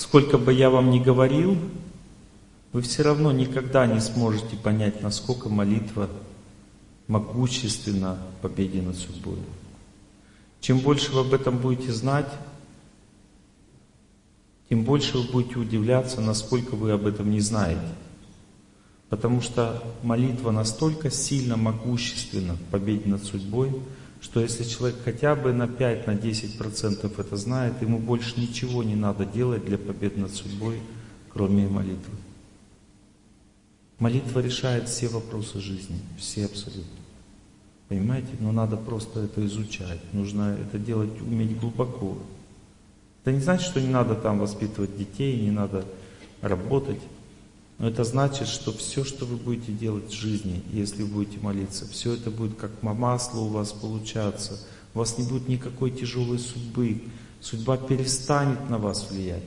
Сколько 0.09 0.39
бы 0.39 0.53
я 0.53 0.71
вам 0.71 0.93
ни 0.93 1.01
говорил, 1.01 1.59
вы 2.73 2.81
все 2.83 3.03
равно 3.03 3.33
никогда 3.33 3.89
не 3.89 4.01
сможете 4.01 4.55
понять, 4.55 5.03
насколько 5.03 5.49
молитва 5.49 6.09
могущественна 7.09 8.17
в 8.39 8.43
победе 8.43 8.83
над 8.83 8.97
судьбой. 8.97 9.39
Чем 10.61 10.79
больше 10.79 11.11
вы 11.11 11.23
об 11.23 11.35
этом 11.35 11.59
будете 11.59 11.91
знать, 11.91 12.31
тем 14.69 14.85
больше 14.85 15.19
вы 15.19 15.25
будете 15.25 15.59
удивляться, 15.59 16.21
насколько 16.21 16.77
вы 16.77 16.93
об 16.93 17.05
этом 17.05 17.29
не 17.29 17.41
знаете. 17.41 17.81
Потому 19.09 19.41
что 19.41 19.83
молитва 20.05 20.53
настолько 20.53 21.11
сильно 21.11 21.57
могущественна 21.57 22.55
в 22.55 22.63
победе 22.71 23.11
над 23.11 23.25
судьбой, 23.25 23.73
что 24.21 24.41
если 24.41 24.65
человек 24.65 24.99
хотя 25.05 25.35
бы 25.35 25.53
на 25.53 25.65
5-10% 25.65 26.07
на 26.07 26.15
10% 26.17 27.21
это 27.21 27.37
знает, 27.37 27.81
ему 27.83 27.99
больше 27.99 28.41
ничего 28.41 28.83
не 28.83 28.97
надо 28.97 29.25
делать 29.25 29.65
для 29.65 29.79
победы 29.79 30.21
над 30.21 30.33
судьбой, 30.33 30.81
кроме 31.33 31.69
молитвы. 31.69 32.15
Молитва 33.99 34.41
решает 34.41 34.89
все 34.89 35.09
вопросы 35.09 35.61
жизни, 35.61 35.99
все 36.19 36.45
абсолютно. 36.45 36.85
Понимаете? 37.89 38.29
Но 38.41 38.53
надо 38.53 38.77
просто 38.77 39.21
это 39.21 39.45
изучать, 39.47 40.01
нужно 40.13 40.57
это 40.61 40.79
делать, 40.79 41.21
уметь 41.21 41.59
глубоко. 41.59 42.19
Это 43.23 43.33
не 43.33 43.41
значит, 43.41 43.67
что 43.67 43.81
не 43.81 43.89
надо 43.89 44.15
там 44.15 44.39
воспитывать 44.39 44.97
детей, 44.97 45.41
не 45.41 45.51
надо 45.51 45.85
работать. 46.41 47.01
Но 47.79 47.89
это 47.89 48.05
значит, 48.05 48.49
что 48.49 48.73
все, 48.73 49.05
что 49.05 49.27
вы 49.27 49.37
будете 49.37 49.73
делать 49.73 50.11
в 50.11 50.15
жизни, 50.15 50.63
если 50.73 51.05
будете 51.05 51.39
молиться, 51.41 51.87
все 51.87 52.15
это 52.15 52.31
будет 52.31 52.57
как 52.57 52.83
масло 52.83 53.41
у 53.41 53.49
вас 53.49 53.73
получаться. 53.73 54.59
У 54.95 54.99
вас 54.99 55.19
не 55.19 55.27
будет 55.27 55.47
никакой 55.47 55.91
тяжелой 55.91 56.39
судьбы. 56.39 57.03
Судьба 57.41 57.77
перестанет 57.77 58.71
на 58.71 58.79
вас 58.79 59.11
влиять. 59.11 59.45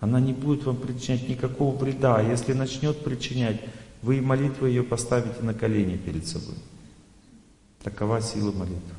Она 0.00 0.20
не 0.20 0.32
будет 0.32 0.64
вам 0.64 0.76
причинять 0.76 1.28
никакого 1.28 1.76
вреда. 1.76 2.16
А 2.16 2.22
если 2.22 2.52
начнет 2.52 3.04
причинять, 3.04 3.60
вы 4.02 4.20
молитвой 4.20 4.70
ее 4.70 4.82
поставите 4.82 5.40
на 5.42 5.54
колени 5.54 5.96
перед 5.96 6.26
собой. 6.26 6.56
Такова 7.82 8.20
сила 8.20 8.50
молитвы. 8.50 8.94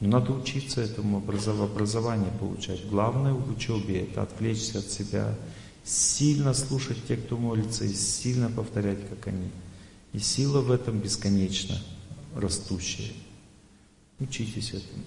Но 0.00 0.08
надо 0.08 0.32
учиться 0.32 0.82
этому 0.82 1.18
образованию 1.18 2.30
получать. 2.38 2.86
Главное 2.88 3.32
в 3.32 3.50
учебе 3.50 4.02
это 4.02 4.22
отвлечься 4.22 4.80
от 4.80 4.86
себя, 4.86 5.34
сильно 5.86 6.52
слушать 6.52 7.06
тех, 7.06 7.24
кто 7.24 7.36
молится, 7.36 7.84
и 7.84 7.94
сильно 7.94 8.50
повторять, 8.50 8.98
как 9.08 9.28
они. 9.28 9.50
И 10.12 10.18
сила 10.18 10.60
в 10.60 10.70
этом 10.70 10.98
бесконечно 10.98 11.78
растущая. 12.34 13.12
Учитесь 14.18 14.74
этому. 14.74 15.04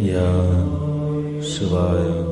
Я 0.00 1.40
всем 1.42 2.27